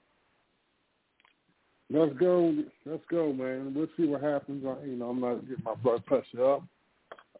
let's 1.90 2.16
go, 2.18 2.54
let's 2.87 3.02
go, 3.11 3.33
man. 3.33 3.73
We'll 3.75 3.88
see 3.97 4.07
what 4.07 4.23
happens. 4.23 4.64
I, 4.66 4.85
you 4.85 4.97
know, 4.97 5.11
I'm 5.11 5.21
not 5.21 5.49
getting 5.49 5.64
my 5.64 5.75
blood 5.75 6.04
pressure 6.07 6.52
up. 6.52 6.62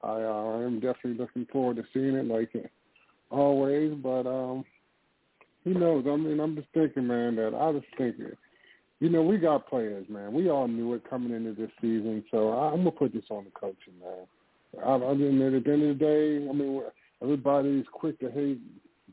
I 0.03 0.09
uh, 0.09 0.59
I 0.59 0.63
am 0.63 0.81
definitely 0.81 1.15
looking 1.15 1.47
forward 1.53 1.77
to 1.77 1.85
seeing 1.93 2.15
it, 2.15 2.27
like 2.27 2.51
always. 3.31 3.95
But 3.95 4.27
um, 4.27 4.65
who 5.65 5.75
knows? 5.75 6.05
I 6.09 6.17
mean, 6.17 6.41
I'm 6.41 6.55
just 6.55 6.69
thinking, 6.73 7.07
man, 7.07 7.37
that 7.37 7.55
I 7.55 7.71
was 7.71 7.83
thinking 7.97 8.33
you 9.01 9.09
know, 9.09 9.23
we 9.23 9.39
got 9.39 9.69
players, 9.69 10.07
man. 10.09 10.33
We 10.33 10.51
all 10.51 10.67
knew 10.67 10.95
it 10.95 11.09
coming 11.09 11.33
into 11.33 11.55
this 11.55 11.71
season, 11.81 12.25
so 12.31 12.51
I'm 12.51 12.79
gonna 12.79 12.91
put 12.91 13.13
this 13.13 13.25
on 13.31 13.45
the 13.45 13.51
coaching, 13.51 13.95
man. 14.01 14.27
I, 14.85 14.95
I 14.95 15.15
mean, 15.15 15.41
at 15.41 15.65
the 15.65 15.73
end 15.73 15.83
of 15.85 15.99
the 15.99 16.05
day, 16.05 16.49
I 16.49 16.53
mean, 16.53 16.83
everybody's 17.23 17.85
quick 17.93 18.19
to 18.21 18.31
hate 18.31 18.61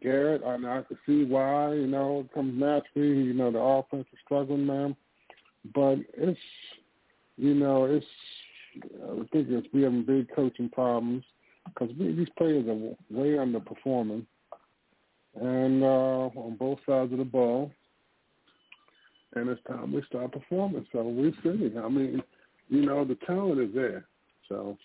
Garrett, 0.02 0.42
and 0.44 0.66
I 0.66 0.82
can 0.82 0.98
see 1.06 1.24
why. 1.24 1.74
You 1.74 1.88
know, 1.88 2.22
it 2.22 2.34
comes 2.34 2.60
naturally. 2.60 3.26
You 3.26 3.34
know, 3.34 3.52
the 3.52 3.60
offense 3.60 4.08
is 4.12 4.20
struggling, 4.26 4.66
man. 4.66 4.96
But 5.74 6.00
it's, 6.14 6.40
you 7.38 7.54
know, 7.54 7.86
it's. 7.86 8.06
I 8.78 9.16
think 9.32 9.48
it's 9.50 9.68
we 9.74 9.84
having 9.84 10.04
big 10.04 10.28
coaching 10.36 10.70
problems 10.70 11.24
because 11.66 11.96
these 11.98 12.28
players 12.38 12.68
are 12.68 12.76
way 13.16 13.30
underperforming, 13.30 14.26
and 15.40 15.82
uh, 15.82 16.28
on 16.36 16.58
both 16.60 16.80
sides 16.86 17.14
of 17.14 17.20
the 17.20 17.24
ball 17.24 17.72
and 19.36 19.50
it's 19.50 19.62
time 19.68 19.92
we 19.92 20.02
start 20.08 20.32
performing. 20.32 20.86
So 20.92 21.04
we 21.04 21.32
see. 21.44 21.72
I 21.78 21.90
mean, 21.90 22.24
you 22.70 22.86
know, 22.86 23.06
the 23.06 23.18
talent 23.28 23.60
is 23.60 23.76
there. 23.76 24.06
So 24.50 24.78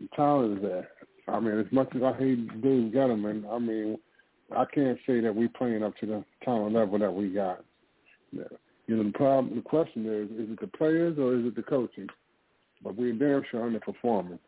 the 0.00 0.08
talent 0.14 0.58
is 0.58 0.62
there. 0.62 0.88
I 1.28 1.40
mean, 1.40 1.58
as 1.58 1.72
much 1.72 1.88
as 1.94 2.02
I 2.02 2.12
hate 2.12 2.62
Dave 2.62 2.92
Gettleman, 2.92 3.50
I 3.50 3.58
mean, 3.58 3.98
I 4.56 4.64
can't 4.64 4.98
say 5.06 5.20
that 5.20 5.34
we're 5.34 5.48
playing 5.48 5.82
up 5.82 5.96
to 5.98 6.06
the 6.06 6.24
talent 6.44 6.74
level 6.74 6.98
that 6.98 7.12
we 7.12 7.30
got. 7.30 7.64
You 8.90 8.96
know, 8.96 9.04
the 9.04 9.12
problem, 9.12 9.54
the 9.54 9.62
question 9.62 10.04
is, 10.04 10.28
is 10.32 10.50
it 10.52 10.60
the 10.60 10.66
players 10.66 11.16
or 11.16 11.36
is 11.36 11.46
it 11.46 11.54
the 11.54 11.62
coaching? 11.62 12.08
But 12.82 12.96
we're 12.96 13.12
damn 13.12 13.44
sure 13.48 13.70
underperforming. 13.70 14.40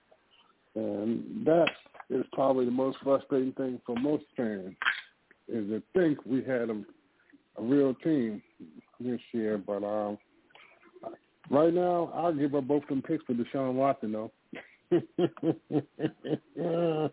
And 0.75 1.46
that 1.46 1.68
is 2.11 2.25
probably 2.32 2.64
the 2.64 2.72
most 2.72 2.99
frustrating 3.04 3.52
thing 3.52 3.80
for 3.87 3.94
most 3.94 4.25
fans, 4.37 4.75
is 5.46 5.68
to 5.68 5.80
think 5.94 6.18
we 6.26 6.42
had 6.42 6.70
a, 6.70 6.82
a 7.56 7.62
real 7.62 7.94
team 7.94 8.42
this 8.99 9.20
year. 9.30 9.62
But 9.64 9.84
um, 9.84 10.18
right 11.49 11.72
now, 11.72 12.11
I'll 12.12 12.34
give 12.34 12.56
up 12.56 12.66
both 12.66 12.84
them 12.88 13.00
picks 13.00 13.25
for 13.25 13.34
Deshaun 13.34 13.75
Watson, 13.75 14.11
though. 14.11 14.32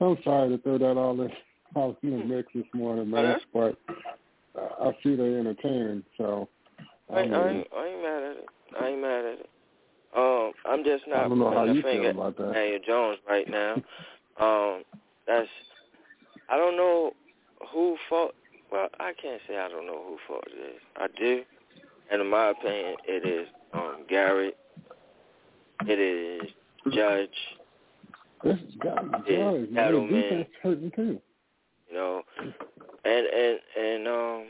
I'm 0.00 0.18
sorry 0.24 0.48
to 0.48 0.58
throw 0.64 0.78
that 0.78 0.96
all 0.96 1.20
in, 1.20 1.30
all 1.76 1.96
in 2.02 2.10
the 2.10 2.24
mix 2.24 2.48
this 2.52 2.64
morning, 2.74 3.08
man, 3.08 3.36
but 3.52 3.78
I 4.56 4.96
see 5.02 5.16
they 5.16 5.34
entertaining, 5.34 6.04
so. 6.16 6.48
I, 7.12 7.22
mean, 7.22 7.34
I, 7.34 7.50
ain't, 7.50 7.68
I 7.76 7.86
ain't 7.86 8.02
mad 8.02 8.22
at 8.22 8.36
it. 8.36 8.46
I 8.80 8.88
ain't 8.88 9.00
mad 9.00 9.24
at 9.24 9.38
it. 9.40 9.50
Um, 10.16 10.52
I'm 10.64 10.84
just 10.84 11.04
not 11.08 11.28
putting 11.28 11.78
a 11.78 11.82
finger 11.82 12.08
at 12.10 12.54
Daniel 12.54 12.78
Jones 12.86 13.18
right 13.28 13.48
now. 13.48 13.74
um, 14.40 14.84
that's 15.26 15.48
I 16.48 16.56
don't 16.56 16.76
know 16.76 17.12
who 17.72 17.96
fault 18.08 18.34
well, 18.70 18.88
I 19.00 19.12
can't 19.20 19.40
say 19.48 19.56
I 19.56 19.68
don't 19.68 19.86
know 19.86 20.02
who 20.06 20.18
fault 20.26 20.44
it 20.46 20.76
is. 20.76 20.80
I 20.96 21.06
do, 21.18 21.42
and 22.10 22.20
in 22.20 22.30
my 22.30 22.50
opinion, 22.50 22.96
it 23.06 23.26
is 23.26 23.48
um, 23.72 24.04
Garrett. 24.08 24.56
It 25.86 25.98
is 25.98 26.50
Judge. 26.92 27.28
This 28.44 28.56
is 28.56 28.74
Garrett. 28.80 29.72
Gettleman. 29.74 30.46
hurting 30.62 30.92
too. 30.94 31.20
You 31.94 32.00
know, 32.00 32.22
and 33.04 33.26
and 33.26 33.58
and 33.78 34.08
um, 34.08 34.44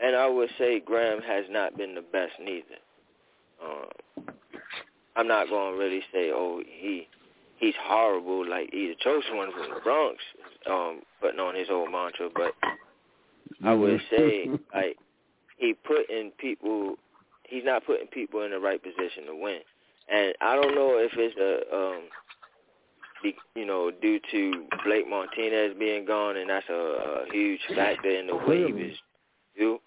and 0.00 0.14
I 0.14 0.28
would 0.28 0.50
say 0.58 0.80
Graham 0.80 1.22
has 1.22 1.46
not 1.48 1.78
been 1.78 1.94
the 1.94 2.02
best 2.02 2.32
neither. 2.38 2.66
Um, 3.64 4.26
I'm 5.16 5.26
not 5.26 5.48
going 5.48 5.72
to 5.72 5.78
really 5.78 6.02
say, 6.12 6.30
oh, 6.30 6.62
he 6.66 7.08
he's 7.56 7.74
horrible, 7.80 8.46
like 8.46 8.68
he's 8.70 8.90
a 8.90 9.02
chosen 9.02 9.38
one 9.38 9.50
from 9.50 9.70
the 9.74 9.80
Bronx, 9.82 10.18
um, 10.70 11.00
putting 11.22 11.40
on 11.40 11.54
his 11.54 11.68
old 11.70 11.90
mantra, 11.90 12.28
but 12.34 12.52
I 13.64 13.72
would 13.72 14.02
say 14.10 14.50
like 14.74 14.98
he 15.56 15.72
putting 15.72 16.32
people 16.32 16.96
he's 17.44 17.64
not 17.64 17.86
putting 17.86 18.08
people 18.08 18.42
in 18.42 18.50
the 18.50 18.60
right 18.60 18.82
position 18.82 19.24
to 19.24 19.34
win. 19.34 19.60
And 20.10 20.34
I 20.42 20.54
don't 20.54 20.74
know 20.74 20.98
if 20.98 21.12
it's 21.14 21.36
a 21.38 21.74
um 21.74 22.02
you 23.54 23.66
know, 23.66 23.90
due 23.90 24.20
to 24.30 24.66
Blake 24.84 25.08
Martinez 25.08 25.74
being 25.78 26.04
gone, 26.04 26.36
and 26.36 26.50
that's 26.50 26.68
a, 26.68 26.72
a 26.72 27.32
huge 27.32 27.60
factor 27.74 28.10
in 28.10 28.26
the 28.26 28.36
way 28.36 28.66
he 28.66 28.72
was 28.72 28.92
do, 29.58 29.78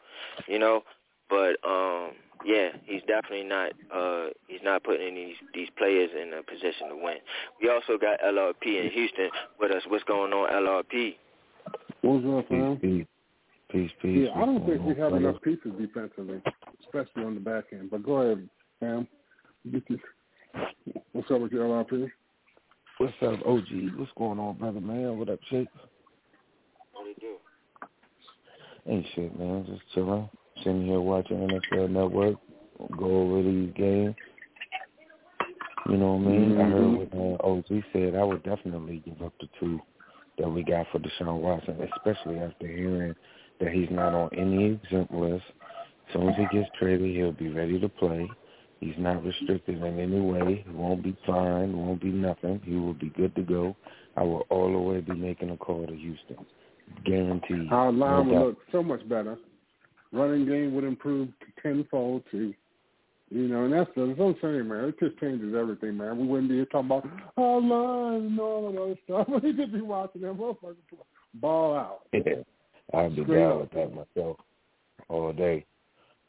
you 0.48 0.60
know. 0.60 0.84
But 1.30 1.56
um, 1.68 2.12
yeah, 2.46 2.70
he's 2.86 3.02
definitely 3.08 3.44
not. 3.44 3.72
Uh, 3.94 4.28
he's 4.48 4.60
not 4.64 4.84
putting 4.84 5.16
these 5.16 5.36
these 5.54 5.70
players 5.78 6.10
in 6.20 6.34
a 6.34 6.44
position 6.44 6.90
to 6.90 6.96
win. 6.96 7.18
We 7.62 7.70
also 7.70 7.98
got 7.98 8.20
LRP 8.20 8.84
in 8.86 8.92
Houston 8.92 9.30
with 9.60 9.72
us. 9.72 9.84
What's 9.88 10.04
going 10.04 10.34
on, 10.34 10.52
LRP? 10.52 11.16
What's 12.02 12.26
up, 12.26 12.52
man? 12.52 12.78
Peace, 12.78 13.06
peace, 13.72 13.92
peace. 14.02 14.28
Yeah, 14.28 14.42
I 14.42 14.46
don't 14.46 14.66
think 14.66 14.82
we 14.84 14.96
have 14.96 15.14
enough 15.14 15.42
pieces 15.42 15.72
defensively, 15.80 16.42
especially 16.82 17.24
on 17.24 17.36
the 17.36 17.42
back 17.42 17.66
end. 17.72 17.90
But 17.92 18.04
go 18.04 18.22
ahead, 18.22 18.50
Sam. 18.80 19.08
What's 21.14 21.32
up 21.32 21.42
with 21.42 21.52
your 21.52 21.66
LRP? 21.66 22.12
What's 23.02 23.14
up, 23.24 23.48
OG? 23.48 23.66
What's 23.96 24.12
going 24.16 24.38
on, 24.38 24.58
brother, 24.58 24.80
man? 24.80 25.18
What 25.18 25.28
up, 25.28 25.40
Chick? 25.50 25.68
What 26.94 27.04
do 27.04 27.10
you 27.10 27.16
do? 27.20 28.92
Ain't 28.92 29.06
shit, 29.16 29.40
man. 29.40 29.66
Just 29.66 29.82
chilling. 29.96 30.30
Sitting 30.58 30.86
here 30.86 31.02
watching 31.02 31.38
NFL 31.38 31.90
Network. 31.90 32.36
Go 32.96 33.06
over 33.06 33.42
these 33.42 33.74
games. 33.76 34.14
You 35.90 35.98
know 35.98 36.14
what 36.14 36.28
I 36.28 36.32
mean? 36.32 36.50
Mm-hmm. 36.52 36.62
I 36.62 36.70
heard 36.70 37.10
what 37.10 37.44
uh, 37.44 37.76
OG 37.76 37.84
said. 37.92 38.14
I 38.14 38.24
would 38.24 38.44
definitely 38.44 39.02
give 39.04 39.20
up 39.24 39.34
the 39.40 39.48
two 39.60 39.80
that 40.38 40.48
we 40.48 40.64
got 40.64 40.86
for 40.92 41.00
Deshaun 41.00 41.40
Watson, 41.40 41.80
especially 41.96 42.38
after 42.38 42.68
hearing 42.68 43.16
that 43.60 43.72
he's 43.72 43.90
not 43.90 44.14
on 44.14 44.30
any 44.38 44.74
exempt 44.74 45.12
list. 45.12 45.44
As 46.10 46.14
soon 46.14 46.30
as 46.30 46.36
he 46.36 46.56
gets 46.56 46.70
traded, 46.78 47.16
he'll 47.16 47.32
be 47.32 47.50
ready 47.50 47.80
to 47.80 47.90
play. 47.90 48.30
He's 48.82 48.96
not 48.98 49.24
restricted 49.24 49.82
in 49.82 50.00
any 50.00 50.20
way. 50.20 50.66
He 50.68 50.72
won't 50.74 51.04
be 51.04 51.16
fined. 51.26 51.78
Won't 51.78 52.02
be 52.02 52.10
nothing. 52.10 52.60
He 52.66 52.74
will 52.74 52.96
be 52.96 53.10
good 53.10 53.34
to 53.36 53.44
go. 53.44 53.76
I 54.18 54.24
will 54.24 54.46
all 54.50 54.72
the 54.72 54.80
way 54.80 55.00
be 55.02 55.14
making 55.14 55.52
a 55.52 55.58
call 55.58 55.86
to 55.86 55.96
Houston. 55.96 56.46
Guaranteed. 57.06 57.72
Our 57.72 57.92
line 57.92 58.28
no 58.28 58.34
would 58.34 58.48
look 58.48 58.58
so 58.72 58.82
much 58.82 59.08
better. 59.08 59.38
Running 60.12 60.48
game 60.48 60.74
would 60.74 60.84
improve 60.84 61.30
tenfold 61.62 62.24
too. 62.32 62.54
You 63.30 63.48
know, 63.48 63.64
and 63.64 63.74
that's 63.74 63.90
the 63.96 64.02
I'm 64.02 64.36
saying, 64.42 64.68
man. 64.68 64.86
It 64.86 65.00
just 65.00 65.18
changes 65.20 65.56
everything, 65.58 65.96
man. 65.96 66.18
We 66.18 66.28
wouldn't 66.28 66.50
be 66.50 66.56
here 66.56 66.66
talking 66.66 66.88
about 66.88 67.08
oh, 67.38 67.54
our 67.54 67.62
line 67.62 68.26
and 68.26 68.40
all 68.40 68.72
that 68.72 68.82
other 68.82 68.96
stuff. 69.06 69.28
We'd 69.44 69.56
just 69.56 69.72
be 69.72 69.82
watching 69.82 70.22
them 70.22 70.38
motherfuckers 70.38 70.76
ball 71.36 71.78
out. 71.78 72.00
Yeah. 72.14 72.44
I'd 72.94 73.16
be 73.16 73.24
down 73.24 73.62
with 73.62 73.72
that 73.72 73.96
myself 73.96 74.38
all 75.08 75.32
day. 75.32 75.66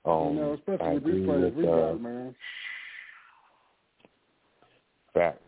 Um, 0.04 0.28
you 0.28 0.40
know, 0.40 0.52
especially 0.54 0.86
I 0.86 0.94
with 0.94 1.04
these 1.04 1.24
players 1.26 1.54
we 1.54 1.68
uh, 1.68 1.70
got, 1.70 2.00
man. 2.00 2.34
Facts. 5.14 5.38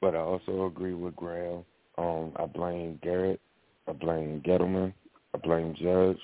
But 0.00 0.14
I 0.14 0.18
also 0.18 0.66
agree 0.66 0.94
with 0.94 1.14
Graham. 1.16 1.64
Um, 1.98 2.32
I 2.36 2.46
blame 2.46 2.98
Garrett. 3.02 3.40
I 3.86 3.92
blame 3.92 4.42
Gettleman. 4.46 4.92
I 5.34 5.38
blame 5.38 5.74
Judge. 5.80 6.18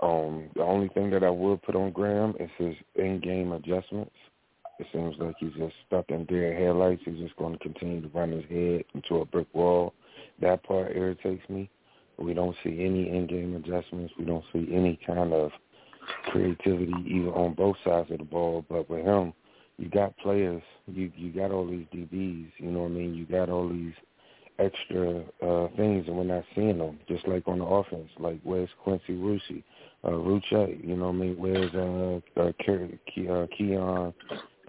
Um, 0.00 0.48
the 0.54 0.62
only 0.62 0.88
thing 0.88 1.10
that 1.10 1.24
I 1.24 1.30
would 1.30 1.62
put 1.62 1.74
on 1.74 1.90
Graham 1.90 2.34
is 2.38 2.50
his 2.56 2.74
in-game 2.94 3.52
adjustments. 3.52 4.14
It 4.78 4.86
seems 4.92 5.16
like 5.18 5.34
he's 5.40 5.52
just 5.58 5.74
stuck 5.86 6.08
in 6.10 6.24
deer 6.26 6.54
headlights. 6.54 7.02
He's 7.04 7.18
just 7.18 7.36
going 7.36 7.52
to 7.52 7.58
continue 7.58 8.00
to 8.00 8.08
run 8.08 8.30
his 8.30 8.44
head 8.44 8.84
into 8.94 9.20
a 9.20 9.24
brick 9.24 9.48
wall. 9.52 9.92
That 10.40 10.62
part 10.62 10.92
irritates 10.94 11.42
me. 11.48 11.68
We 12.16 12.32
don't 12.32 12.56
see 12.62 12.84
any 12.84 13.08
in-game 13.08 13.56
adjustments. 13.56 14.14
We 14.18 14.24
don't 14.24 14.44
see 14.52 14.68
any 14.72 14.98
kind 15.04 15.32
of 15.32 15.50
creativity 16.30 16.92
either 17.06 17.30
on 17.30 17.54
both 17.54 17.76
sides 17.84 18.10
of 18.10 18.18
the 18.18 18.24
ball. 18.24 18.64
But 18.68 18.88
with 18.88 19.04
him, 19.04 19.32
you 19.78 19.88
got 19.88 20.16
players. 20.18 20.62
You 20.86 21.10
you 21.16 21.32
got 21.32 21.50
all 21.50 21.66
these 21.66 21.86
DBs. 21.94 22.50
You 22.58 22.70
know 22.70 22.80
what 22.80 22.90
I 22.90 22.94
mean? 22.94 23.14
You 23.14 23.24
got 23.26 23.48
all 23.48 23.68
these 23.68 23.94
extra 24.58 25.24
uh 25.42 25.68
things, 25.76 26.06
and 26.08 26.16
we're 26.16 26.24
not 26.24 26.44
seeing 26.54 26.78
them. 26.78 26.98
Just 27.08 27.26
like 27.28 27.46
on 27.46 27.60
the 27.60 27.64
offense, 27.64 28.10
like 28.18 28.40
where's 28.42 28.68
Quincy 28.82 29.12
Rucci, 29.12 29.62
uh, 30.04 30.12
Roche? 30.12 30.76
You 30.82 30.96
know 30.96 31.06
what 31.06 31.14
I 31.14 31.18
mean? 31.18 31.36
Where's 31.38 31.74
uh, 31.74 32.40
uh, 32.40 32.52
Ke- 32.52 33.30
uh 33.30 33.46
Keon 33.56 34.14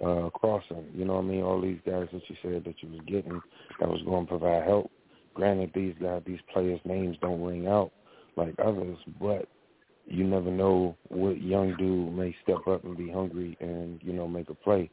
uh, 0.02 0.30
Crossen? 0.30 0.86
You 0.93 1.06
know 1.06 1.15
what 1.15 1.25
I 1.25 1.28
mean? 1.28 1.41
All 1.43 1.62
these 1.62 1.80
guys 1.86 2.08
that 2.13 2.21
you 2.28 2.36
said 2.41 2.63
that 2.65 2.75
you 2.82 2.89
was 2.89 3.02
getting 3.08 3.41
that 3.80 3.89
was 3.89 4.02
going 4.04 4.25
to 4.25 4.30
provide 4.30 4.63
help. 4.63 4.91
Granted, 5.34 5.71
these 5.73 5.95
guys, 6.02 6.21
these 6.25 6.39
players' 6.52 6.82
names 6.86 7.17
don't 7.21 7.41
ring 7.41 7.67
out 7.67 7.91
like 8.36 8.54
others, 8.63 8.97
but 9.19 9.47
you 10.10 10.24
never 10.24 10.50
know 10.50 10.98
what 11.10 11.41
young 11.41 11.76
dude 11.78 12.13
may 12.13 12.36
step 12.43 12.67
up 12.67 12.84
and 12.84 12.98
be 12.98 13.10
hungry 13.10 13.56
and 13.60 14.00
you 14.04 14.12
know 14.12 14.28
make 14.28 14.50
a 14.50 14.56
play. 14.56 14.89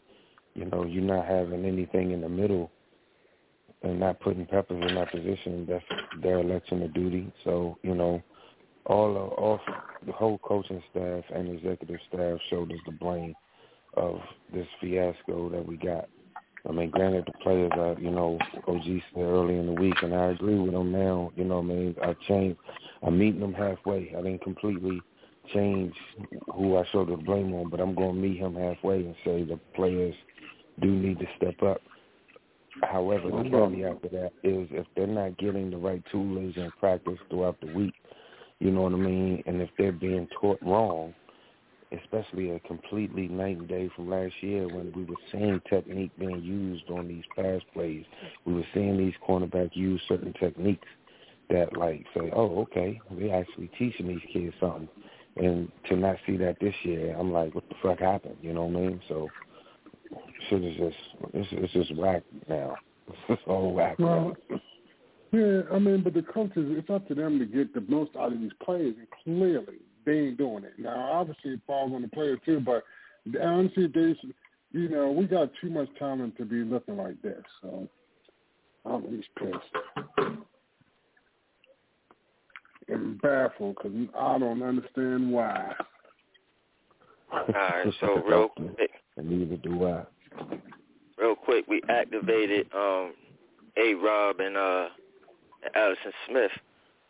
You 0.54 0.66
know, 0.66 0.84
you're 0.84 1.02
not 1.02 1.26
having 1.26 1.64
anything 1.64 2.12
in 2.12 2.20
the 2.20 2.28
middle 2.28 2.70
and 3.82 4.00
not 4.00 4.20
putting 4.20 4.46
Peppers 4.46 4.82
in 4.88 4.94
that 4.94 5.10
position. 5.10 5.66
That's 5.68 5.84
their 6.22 6.40
election 6.40 6.82
of 6.82 6.94
duty. 6.94 7.32
So 7.44 7.78
you 7.82 7.94
know, 7.94 8.22
all 8.84 9.10
of, 9.16 9.32
all 9.32 9.60
the 10.04 10.12
whole 10.12 10.38
coaching 10.38 10.82
staff 10.90 11.24
and 11.34 11.48
executive 11.56 12.00
staff 12.08 12.38
shoulders 12.50 12.80
the 12.84 12.92
blame 12.92 13.34
of 13.94 14.20
this 14.52 14.66
fiasco 14.80 15.48
that 15.48 15.66
we 15.66 15.76
got. 15.76 16.08
I 16.68 16.72
mean, 16.72 16.90
granted, 16.90 17.26
the 17.26 17.38
players 17.42 17.70
are, 17.74 17.96
you 18.00 18.10
know, 18.10 18.38
OG 18.66 18.84
said 18.84 19.22
early 19.22 19.56
in 19.56 19.66
the 19.66 19.80
week, 19.80 19.94
and 20.02 20.14
I 20.14 20.30
agree 20.30 20.58
with 20.58 20.72
them 20.72 20.90
now. 20.90 21.30
You 21.36 21.44
know, 21.44 21.58
I 21.58 21.62
mean, 21.62 21.94
I 22.02 22.14
changed. 22.26 22.58
I'm 23.02 23.18
meeting 23.18 23.40
them 23.40 23.54
halfway. 23.54 24.12
I 24.16 24.22
didn't 24.22 24.42
completely 24.42 25.00
change 25.54 25.94
who 26.54 26.76
I 26.76 26.84
shoulder 26.90 27.16
the 27.16 27.22
blame 27.22 27.54
on, 27.54 27.70
but 27.70 27.80
I'm 27.80 27.94
going 27.94 28.16
to 28.16 28.20
meet 28.20 28.38
him 28.38 28.56
halfway 28.56 28.96
and 28.96 29.14
say 29.24 29.44
the 29.44 29.60
players 29.74 30.14
do 30.80 30.88
need 30.88 31.18
to 31.20 31.26
step 31.36 31.62
up. 31.62 31.80
However, 32.82 33.30
the 33.30 33.48
caveat 33.48 34.02
to 34.02 34.08
that 34.10 34.32
is 34.42 34.68
if 34.70 34.86
they're 34.96 35.06
not 35.06 35.38
getting 35.38 35.70
the 35.70 35.76
right 35.76 36.02
tools 36.10 36.54
in 36.56 36.70
practice 36.78 37.18
throughout 37.30 37.58
the 37.60 37.72
week, 37.72 37.94
you 38.58 38.70
know 38.70 38.82
what 38.82 38.92
I 38.92 38.96
mean, 38.96 39.42
and 39.46 39.60
if 39.60 39.70
they're 39.78 39.92
being 39.92 40.28
taught 40.40 40.58
wrong, 40.62 41.14
especially 42.02 42.50
a 42.50 42.60
completely 42.60 43.28
night 43.28 43.58
and 43.58 43.68
day 43.68 43.90
from 43.94 44.10
last 44.10 44.34
year 44.40 44.66
when 44.66 44.92
we 44.94 45.04
were 45.04 45.16
seeing 45.32 45.60
technique 45.68 46.10
being 46.18 46.42
used 46.42 46.88
on 46.90 47.08
these 47.08 47.24
pass 47.34 47.60
plays. 47.72 48.04
We 48.44 48.54
were 48.54 48.66
seeing 48.74 48.96
these 48.96 49.14
cornerbacks 49.26 49.76
use 49.76 50.00
certain 50.08 50.32
techniques 50.34 50.88
that 51.50 51.76
like 51.76 52.04
say, 52.14 52.30
oh, 52.34 52.60
okay, 52.62 53.00
we're 53.10 53.34
actually 53.34 53.70
teaching 53.78 54.08
these 54.08 54.32
kids 54.32 54.54
something. 54.60 54.88
And 55.36 55.70
to 55.88 55.96
not 55.96 56.16
see 56.26 56.36
that 56.38 56.56
this 56.60 56.74
year, 56.82 57.14
I'm 57.18 57.32
like, 57.32 57.54
what 57.54 57.68
the 57.68 57.74
fuck 57.82 57.98
happened? 57.98 58.36
You 58.40 58.54
know 58.54 58.64
what 58.64 58.78
I 58.78 58.86
mean? 58.86 59.00
So 59.08 59.28
shit 60.48 60.64
is 60.64 60.76
just 60.76 60.96
it's, 61.34 61.48
it's 61.52 61.72
just 61.72 61.94
whack 61.96 62.22
now. 62.48 62.76
It's 63.08 63.18
just 63.28 63.42
all 63.46 63.72
whack. 63.72 64.00
Well, 64.00 64.34
yeah, 65.30 65.60
I 65.72 65.78
mean, 65.78 66.02
but 66.02 66.12
the 66.14 66.22
coaches, 66.22 66.66
it's 66.76 66.90
up 66.90 67.06
to 67.06 67.14
them 67.14 67.38
to 67.38 67.46
get 67.46 67.72
the 67.72 67.80
most 67.82 68.10
out 68.16 68.32
of 68.32 68.40
these 68.40 68.50
players, 68.64 68.96
and 68.98 69.06
clearly 69.22 69.78
they 70.06 70.18
ain't 70.18 70.38
doing 70.38 70.64
it. 70.64 70.74
Now, 70.78 71.10
obviously, 71.12 71.52
it 71.52 71.60
falls 71.66 71.92
on 71.92 72.02
the 72.02 72.08
players 72.08 72.38
too, 72.46 72.60
but 72.60 72.84
honestly, 73.40 73.88
they, 73.88 74.14
you 74.72 74.88
know, 74.88 75.10
we 75.10 75.26
got 75.26 75.50
too 75.60 75.68
much 75.68 75.88
talent 75.98 76.36
to 76.38 76.44
be 76.44 76.62
looking 76.62 76.96
like 76.96 77.20
this. 77.22 77.42
So 77.60 77.88
I'm 78.86 79.02
just 79.16 79.28
pissed 79.36 80.36
and 82.88 83.20
baffled 83.20 83.76
because 83.76 83.92
I 84.16 84.38
don't 84.38 84.62
understand 84.62 85.30
why. 85.32 85.74
All 87.32 87.44
right, 87.48 87.86
so 88.00 88.22
real 88.28 88.48
quick, 88.48 88.90
and 89.16 89.28
neither 89.28 89.56
do 89.56 89.86
I. 89.86 90.04
Real 91.18 91.34
quick, 91.34 91.66
we 91.66 91.82
activated 91.88 92.68
um, 92.74 93.14
A. 93.76 93.94
Rob 93.94 94.38
and 94.38 94.56
uh, 94.56 94.88
Elerson 95.76 96.12
Smith. 96.28 96.50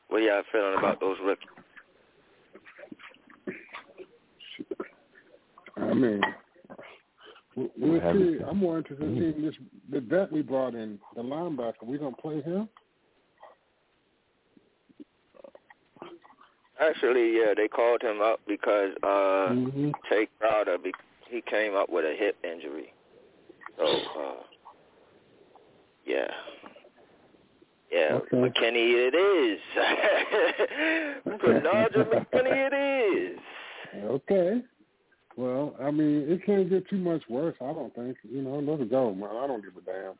What 0.09 0.23
y'all 0.23 0.43
feeling 0.53 0.79
about 0.79 1.01
those 1.01 1.17
rookies? 1.23 1.49
I 5.79 5.95
mean, 5.95 6.21
we'll 7.57 8.01
see. 8.13 8.39
I'm 8.49 8.59
more 8.59 8.79
interested 8.79 9.07
in 9.07 9.19
seeing 9.19 9.45
this 9.45 9.55
the 9.91 10.01
vet 10.01 10.33
we 10.33 10.43
brought 10.43 10.75
in, 10.75 10.99
the 11.15 11.23
linebacker. 11.23 11.85
We 11.85 11.99
gonna 11.99 12.17
play 12.17 12.41
him? 12.43 12.69
Actually, 16.81 17.37
yeah, 17.37 17.55
they 17.57 17.69
called 17.69 18.03
him 18.03 18.21
up 18.21 18.41
because 18.47 18.91
uh 19.03 19.53
mm-hmm. 19.53 19.91
Tae 20.11 20.29
Crowder 20.39 20.77
he 21.29 21.43
came 21.43 21.75
up 21.75 21.89
with 21.91 22.05
a 22.05 22.15
hip 22.19 22.37
injury. 22.45 22.93
So 23.79 23.85
uh 23.85 24.43
yeah. 26.07 26.29
Yeah, 27.91 28.19
okay. 28.33 28.37
McKinney 28.37 29.09
it 29.09 29.15
is. 29.15 29.61
Bernard 31.41 31.93
McKinney 31.93 32.71
it 32.73 33.35
is. 33.35 33.39
Okay. 34.05 34.61
Well, 35.37 35.77
I 35.81 35.91
mean, 35.91 36.25
it 36.29 36.47
can't 36.47 36.71
get 36.71 36.89
too 36.89 36.97
much 36.97 37.23
worse, 37.29 37.57
I 37.61 37.73
don't 37.73 37.95
think. 37.95 38.17
You 38.29 38.41
know, 38.43 38.59
let 38.59 38.81
it 38.81 38.91
go, 38.91 39.15
man. 39.15 39.29
I 39.37 39.47
don't 39.47 39.63
give 39.63 39.77
a 39.77 39.83
damn. 39.83 40.15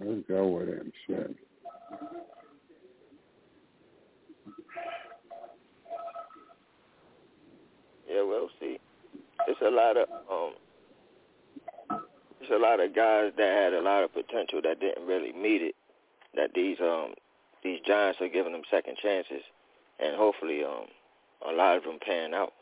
Let's 0.00 0.26
go 0.26 0.48
with 0.48 0.68
it 0.68 0.92
shit. 1.06 1.36
Yeah, 8.10 8.22
we'll 8.24 8.50
see. 8.60 8.78
It's 9.46 9.60
a 9.60 9.70
lot 9.70 9.96
of 9.96 10.08
um, 10.30 10.54
it's 12.40 12.50
a 12.50 12.58
lot 12.58 12.80
of 12.80 12.94
guys 12.94 13.32
that 13.36 13.64
had 13.64 13.72
a 13.72 13.80
lot 13.80 14.02
of 14.02 14.12
potential 14.12 14.60
that 14.62 14.80
didn't 14.80 15.06
really 15.06 15.32
meet 15.32 15.62
it. 15.62 15.76
That 16.34 16.50
these 16.54 16.78
um 16.80 17.14
these 17.62 17.78
Giants 17.86 18.20
are 18.20 18.28
giving 18.28 18.52
them 18.52 18.62
second 18.70 18.96
chances, 19.00 19.42
and 20.00 20.16
hopefully 20.16 20.64
um 20.64 20.86
a 21.48 21.52
lot 21.52 21.76
of 21.76 21.84
them 21.84 21.98
pan 22.04 22.34
out. 22.34 22.52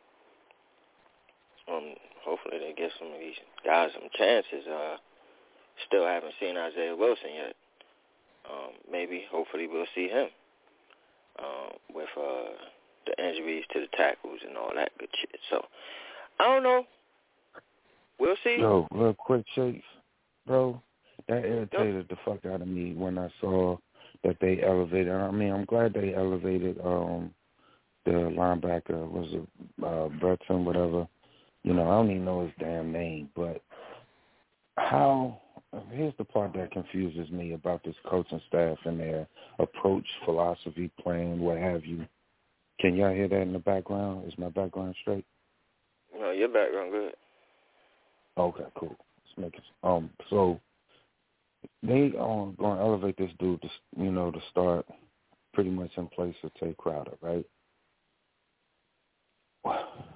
Um, 1.70 1.94
hopefully 2.24 2.58
they 2.58 2.74
give 2.76 2.90
some 2.98 3.12
of 3.12 3.20
these 3.20 3.38
guys 3.64 3.90
some 3.94 4.08
chances. 4.16 4.66
Uh, 4.66 4.96
still 5.86 6.04
haven't 6.04 6.34
seen 6.40 6.56
Isaiah 6.56 6.96
Wilson 6.96 7.30
yet. 7.34 7.54
Um, 8.50 8.72
maybe, 8.90 9.24
hopefully, 9.30 9.68
we'll 9.70 9.86
see 9.94 10.08
him 10.08 10.28
um, 11.38 11.70
with 11.94 12.08
uh, 12.16 12.50
the 13.06 13.24
injuries 13.24 13.64
to 13.72 13.80
the 13.80 13.96
tackles 13.96 14.40
and 14.46 14.56
all 14.56 14.70
that 14.74 14.90
good 14.98 15.08
shit. 15.20 15.38
So 15.50 15.64
I 16.38 16.44
don't 16.44 16.62
know. 16.62 16.84
We'll 18.18 18.36
see. 18.44 18.56
Yo, 18.58 18.86
real 18.92 19.14
quick, 19.14 19.44
Chase, 19.54 19.82
bro, 20.46 20.80
that 21.28 21.44
irritated 21.44 22.06
the 22.08 22.16
fuck 22.24 22.44
out 22.46 22.60
of 22.60 22.68
me 22.68 22.92
when 22.94 23.18
I 23.18 23.30
saw 23.40 23.76
that 24.24 24.36
they 24.40 24.62
elevated. 24.62 25.12
I 25.12 25.30
mean, 25.30 25.52
I'm 25.52 25.64
glad 25.64 25.94
they 25.94 26.14
elevated 26.14 26.78
um 26.84 27.30
the 28.04 28.12
linebacker 28.12 29.10
was 29.10 29.28
it 29.32 29.48
uh 29.84 30.08
Breton, 30.18 30.64
whatever. 30.64 31.06
You 31.62 31.74
know, 31.74 31.82
I 31.82 31.94
don't 31.94 32.10
even 32.10 32.24
know 32.24 32.42
his 32.42 32.52
damn 32.58 32.92
name, 32.92 33.28
but 33.36 33.62
how 34.76 35.40
here's 35.92 36.14
the 36.18 36.24
part 36.24 36.52
that 36.54 36.72
confuses 36.72 37.30
me 37.30 37.52
about 37.52 37.84
this 37.84 37.94
coaching 38.08 38.40
staff 38.48 38.78
and 38.84 38.98
their 38.98 39.26
approach, 39.58 40.06
philosophy, 40.24 40.90
plan, 41.00 41.38
what 41.38 41.58
have 41.58 41.84
you. 41.84 42.06
Can 42.80 42.96
y'all 42.96 43.14
hear 43.14 43.28
that 43.28 43.42
in 43.42 43.52
the 43.52 43.58
background? 43.58 44.26
Is 44.26 44.38
my 44.38 44.48
background 44.48 44.94
straight? 45.02 45.24
No, 46.18 46.30
your 46.30 46.48
background 46.48 46.92
good. 46.92 47.12
Okay, 48.38 48.64
cool. 48.78 48.96
Let's 49.38 49.38
make 49.38 49.54
it. 49.54 49.62
Um, 49.84 50.10
so 50.30 50.58
they 51.82 52.12
are 52.18 52.46
going 52.58 52.76
to 52.78 52.82
elevate 52.82 53.18
this 53.18 53.30
dude, 53.38 53.60
to, 53.62 53.68
you 53.98 54.10
know, 54.10 54.30
to 54.30 54.40
start 54.50 54.86
pretty 55.52 55.70
much 55.70 55.90
in 55.96 56.06
place 56.08 56.34
of 56.42 56.52
Tae 56.54 56.74
Crowder, 56.78 57.12
right? 57.20 57.46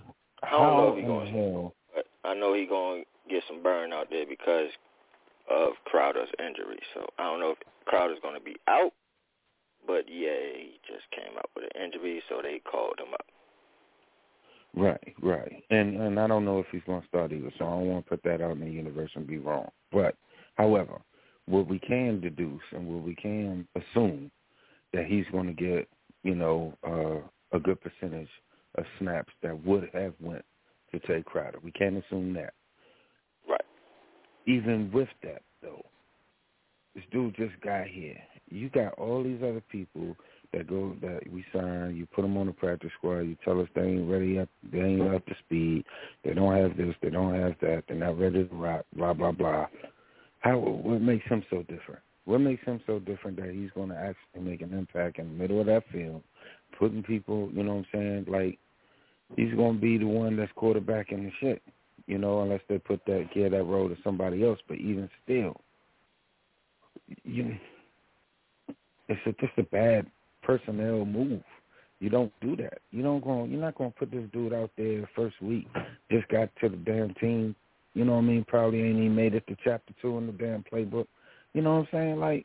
I 0.47 0.51
don't 0.51 0.77
know 0.77 0.93
if 0.93 0.99
he 0.99 1.03
going. 1.03 1.33
hell? 1.33 1.75
But 1.95 2.07
I 2.25 2.35
know 2.35 2.55
he 2.55 2.67
going 2.67 3.05
to 3.05 3.35
get 3.35 3.43
some 3.49 3.63
burn 3.63 3.93
out 3.93 4.09
there 4.11 4.27
because 4.29 4.71
of 5.51 5.71
Crowder's 5.85 6.29
injury. 6.39 6.79
So 6.95 7.07
I 7.19 7.25
don't 7.25 7.41
know 7.41 7.51
if 7.51 7.59
Crowder's 7.87 8.19
going 8.23 8.39
to 8.39 8.45
be 8.45 8.57
out, 8.69 8.93
but 9.87 10.05
yeah, 10.09 10.57
he 10.57 10.79
just 10.87 11.05
came 11.13 11.37
out 11.37 11.51
with 11.55 11.65
an 11.75 11.83
injury, 11.83 12.23
so 12.29 12.41
they 12.43 12.61
called 12.71 12.99
him 12.99 13.13
up. 13.13 13.27
Right, 14.77 15.15
right. 15.23 15.63
And 15.71 16.01
and 16.01 16.19
I 16.19 16.27
don't 16.27 16.45
know 16.45 16.59
if 16.59 16.67
he's 16.73 16.83
going 16.87 17.03
to 17.03 17.09
start 17.09 17.33
either, 17.33 17.53
so 17.59 17.67
I 17.67 17.71
don't 17.71 17.87
want 17.87 18.05
to 18.05 18.11
put 18.11 18.23
that 18.25 18.41
out 18.41 18.53
in 18.53 18.61
the 18.61 18.71
universe 18.71 19.11
and 19.15 19.27
be 19.27 19.39
wrong. 19.39 19.71
But, 19.93 20.17
however, 20.57 21.01
what 21.47 21.69
we 21.69 21.79
can 21.79 22.21
deduce 22.21 22.63
and 22.73 22.87
what 22.87 23.05
we 23.05 23.15
can 23.15 23.69
assume 23.77 24.31
that 24.93 25.07
he's 25.07 25.27
going 25.31 25.47
to 25.47 25.53
get, 25.53 25.89
you 26.23 26.35
know, 26.35 26.77
uh, 26.87 27.57
a 27.57 27.61
good 27.61 27.79
percentage 27.81 28.29
of 28.77 28.85
snaps 28.99 29.33
that 29.43 29.65
would 29.65 29.89
have 29.93 30.15
went 30.21 30.45
to 30.93 30.99
Tae 31.01 31.23
Crowder. 31.25 31.59
We 31.63 31.73
can't 31.73 32.03
assume 32.05 32.35
that. 32.35 32.55
Right. 33.49 33.61
Even 34.47 34.91
with 34.93 35.09
that, 35.23 35.43
though, 35.63 35.85
this 36.95 37.05
dude 37.11 37.37
just 37.37 37.61
got 37.63 37.87
here. 37.87 38.19
You 38.51 38.69
got 38.71 38.95
all 38.95 39.23
these 39.23 39.43
other 39.43 39.63
people 39.71 40.17
that 40.53 40.69
go 40.69 40.95
that 41.01 41.21
we 41.33 41.45
sign. 41.53 41.97
You 41.97 42.07
put 42.15 42.23
them 42.23 42.37
on 42.37 42.47
the 42.47 42.53
practice 42.53 42.91
squad. 42.99 43.21
You 43.21 43.37
tell 43.45 43.61
us 43.61 43.69
they 43.75 43.83
ain't 43.83 44.11
ready 44.11 44.39
up. 44.39 44.49
They 44.71 44.81
ain't 44.81 45.15
up 45.15 45.27
to 45.27 45.35
speed. 45.45 45.85
They 46.25 46.35
don't 46.35 46.57
have 46.57 46.77
this. 46.77 46.95
They 47.03 47.11
don't 47.11 47.35
have 47.35 47.55
that. 47.61 47.85
They're 47.89 47.97
not 47.97 48.19
ready 48.19 48.45
to 48.45 48.55
rock. 48.55 48.85
Blah 48.95 49.15
blah 49.15 49.33
blah. 49.33 49.67
How? 50.41 50.59
What 50.59 51.01
makes 51.01 51.27
him 51.27 51.43
so 51.51 51.63
different? 51.63 52.01
What 52.27 52.39
makes 52.39 52.65
him 52.65 52.81
so 52.87 52.99
different 53.01 53.37
that 53.39 53.51
he's 53.51 53.71
going 53.75 53.91
to 53.91 53.97
actually 53.97 54.43
make 54.49 54.63
an 54.63 54.73
impact 54.73 55.19
in 55.19 55.27
the 55.27 55.35
middle 55.35 55.61
of 55.61 55.67
that 55.67 55.83
field, 55.93 56.23
putting 56.79 57.03
people, 57.03 57.51
you 57.53 57.63
know 57.63 57.75
what 57.75 57.87
I'm 57.93 58.25
saying? 58.25 58.27
Like 58.29 58.59
he's 59.37 59.55
going 59.55 59.77
to 59.77 59.81
be 59.81 59.99
the 59.99 60.07
one 60.07 60.37
that's 60.37 60.53
quarterbacking 60.53 61.25
the 61.25 61.31
shit, 61.41 61.63
you 62.07 62.19
know, 62.19 62.43
unless 62.43 62.61
they 62.69 62.79
put 62.79 63.05
that 63.07 63.29
give 63.35 63.53
that 63.53 63.65
role 63.65 63.89
to 63.89 63.97
somebody 64.05 64.45
else. 64.45 64.59
But 64.69 64.79
even 64.79 65.09
still, 65.25 65.61
you, 67.25 67.57
it's 69.09 69.21
a, 69.27 69.33
just 69.33 69.59
a 69.59 69.63
bad 69.65 70.07
personnel 70.43 71.05
move. 71.05 71.43
You 72.01 72.11
don't 72.11 72.33
do 72.41 72.57
that. 72.57 72.79
You 72.91 73.03
don't 73.03 73.25
go. 73.25 73.45
You're 73.45 73.61
not 73.61 73.77
going 73.77 73.93
to 73.93 73.99
put 73.99 74.11
this 74.11 74.25
dude 74.33 74.53
out 74.53 74.71
there 74.77 75.01
the 75.01 75.09
first 75.17 75.41
week. 75.41 75.67
Just 76.11 76.29
got 76.29 76.51
to 76.61 76.69
the 76.69 76.77
damn 76.77 77.15
team. 77.15 77.55
You 77.95 78.05
know 78.05 78.13
what 78.13 78.19
I 78.19 78.23
mean? 78.23 78.45
Probably 78.47 78.83
ain't 78.83 78.99
even 78.99 79.15
made 79.15 79.35
it 79.35 79.47
to 79.47 79.57
chapter 79.65 79.95
two 80.03 80.19
in 80.19 80.27
the 80.27 80.33
damn 80.33 80.65
playbook. 80.65 81.07
You 81.55 81.63
know 81.63 81.77
what 81.77 81.81
I'm 81.81 81.89
saying? 81.93 82.21
Like, 82.21 82.45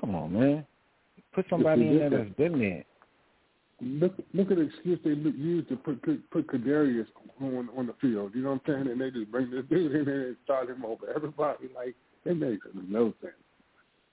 come 0.00 0.14
on, 0.14 0.32
man. 0.32 0.66
Put 1.34 1.46
somebody 1.50 1.86
in 1.86 1.98
there 1.98 2.10
that's 2.10 2.34
been 2.36 2.58
there. 2.58 2.84
Look, 3.84 4.14
look 4.32 4.50
at 4.50 4.56
the 4.56 4.62
excuse 4.64 4.98
they 5.04 5.14
look, 5.14 5.34
use 5.36 5.66
to 5.68 5.76
put 5.76 6.02
put, 6.02 6.30
put 6.30 6.46
Kadarius 6.46 7.06
on 7.40 7.68
on 7.76 7.86
the 7.86 7.94
field. 8.00 8.32
You 8.34 8.42
know 8.42 8.52
what 8.52 8.62
I'm 8.66 8.84
saying? 8.84 8.92
And 8.92 9.00
they 9.00 9.10
just 9.10 9.30
bring 9.30 9.50
this 9.50 9.64
dude 9.68 9.94
in 9.94 10.04
there 10.04 10.28
and 10.28 10.36
start 10.44 10.70
him 10.70 10.84
over 10.84 11.06
everybody. 11.14 11.68
Like 11.74 11.94
it 12.24 12.36
makes 12.36 12.66
no 12.88 13.12
sense. 13.20 13.34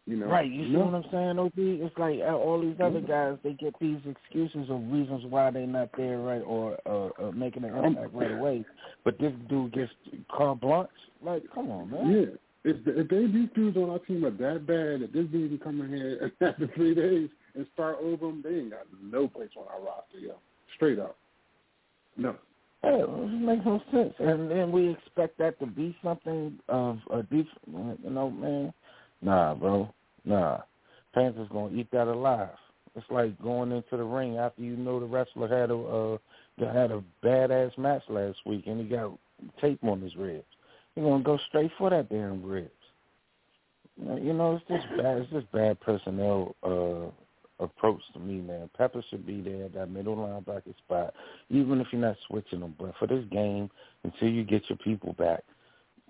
You 0.07 0.17
know, 0.17 0.25
Right, 0.25 0.51
you 0.51 0.65
see 0.65 0.71
no. 0.71 0.79
what 0.79 0.95
I'm 0.95 1.11
saying, 1.11 1.37
OD? 1.39 1.51
It's 1.55 1.97
like 1.97 2.19
uh, 2.21 2.33
all 2.33 2.59
these 2.59 2.75
other 2.83 3.01
guys, 3.01 3.37
they 3.43 3.53
get 3.53 3.75
these 3.79 3.99
excuses 4.05 4.67
or 4.69 4.79
reasons 4.79 5.23
why 5.29 5.51
they're 5.51 5.67
not 5.67 5.89
there 5.95 6.17
right 6.17 6.41
or 6.41 6.75
uh, 6.87 7.27
uh, 7.27 7.31
making 7.31 7.63
an 7.65 7.75
impact 7.75 8.13
right 8.13 8.31
away. 8.31 8.65
But 9.05 9.19
this 9.19 9.31
dude 9.47 9.73
gets 9.73 9.91
carte 10.35 10.59
blanche. 10.59 10.89
Like, 11.23 11.43
come 11.53 11.69
on, 11.69 11.91
man. 11.91 12.11
Yeah. 12.11 12.71
If, 12.71 12.77
if 12.85 13.09
they 13.09 13.27
these 13.27 13.49
dudes 13.55 13.77
on 13.77 13.91
our 13.91 13.99
team 13.99 14.25
are 14.25 14.31
that 14.31 14.65
bad 14.65 15.01
that 15.01 15.13
this 15.13 15.27
dude 15.31 15.49
can 15.49 15.59
come 15.59 15.81
in 15.81 15.95
here 15.95 16.31
after 16.41 16.67
three 16.75 16.95
days 16.95 17.29
and 17.55 17.65
start 17.73 17.97
over 18.01 18.27
them, 18.27 18.41
they 18.43 18.55
ain't 18.55 18.71
got 18.71 18.85
no 19.01 19.27
place 19.27 19.49
on 19.57 19.65
our 19.67 19.81
roster, 19.83 20.19
yo. 20.19 20.35
Straight 20.75 20.99
up. 20.99 21.17
No. 22.17 22.35
Yeah, 22.83 23.03
it 23.03 23.41
makes 23.41 23.65
no 23.65 23.81
sense. 23.91 24.13
And 24.19 24.49
then 24.49 24.71
we 24.71 24.89
expect 24.89 25.37
that 25.37 25.59
to 25.59 25.67
be 25.67 25.95
something 26.03 26.57
of 26.67 26.99
a 27.11 27.23
deep, 27.23 27.47
you 27.67 28.09
know, 28.09 28.29
man. 28.31 28.73
Nah, 29.21 29.53
bro. 29.53 29.93
Nah. 30.25 30.59
Panthers 31.13 31.47
gonna 31.51 31.75
eat 31.75 31.91
that 31.91 32.07
alive. 32.07 32.49
It's 32.95 33.05
like 33.09 33.39
going 33.41 33.71
into 33.71 33.97
the 33.97 34.03
ring 34.03 34.37
after 34.37 34.61
you 34.61 34.75
know 34.75 34.99
the 34.99 35.05
wrestler 35.05 35.47
had 35.47 35.69
a 35.69 35.75
uh, 35.75 36.17
had 36.73 36.91
a 36.91 37.03
badass 37.23 37.77
match 37.77 38.03
last 38.09 38.37
week 38.45 38.63
and 38.67 38.79
he 38.81 38.87
got 38.87 39.11
tape 39.59 39.83
on 39.83 40.01
his 40.01 40.15
ribs. 40.15 40.43
You're 40.95 41.09
gonna 41.09 41.23
go 41.23 41.37
straight 41.49 41.71
for 41.77 41.89
that 41.89 42.09
damn 42.09 42.43
ribs. 42.43 42.69
You 43.97 44.33
know, 44.33 44.55
it's 44.55 44.65
just 44.67 44.87
bad. 44.97 45.17
It's 45.17 45.31
just 45.31 45.51
bad 45.51 45.79
personnel 45.79 46.55
uh, 46.63 47.11
approach 47.61 48.01
to 48.13 48.19
me, 48.19 48.41
man. 48.41 48.69
Pepper 48.77 49.03
should 49.09 49.25
be 49.25 49.41
there 49.41 49.65
at 49.65 49.73
that 49.73 49.89
middle 49.89 50.15
linebacker 50.15 50.75
spot, 50.77 51.13
even 51.49 51.79
if 51.79 51.87
you're 51.91 52.01
not 52.01 52.17
switching 52.27 52.59
them. 52.59 52.75
But 52.77 52.93
for 52.99 53.07
this 53.07 53.23
game, 53.31 53.69
until 54.03 54.29
you 54.29 54.43
get 54.43 54.69
your 54.69 54.77
people 54.77 55.13
back, 55.13 55.43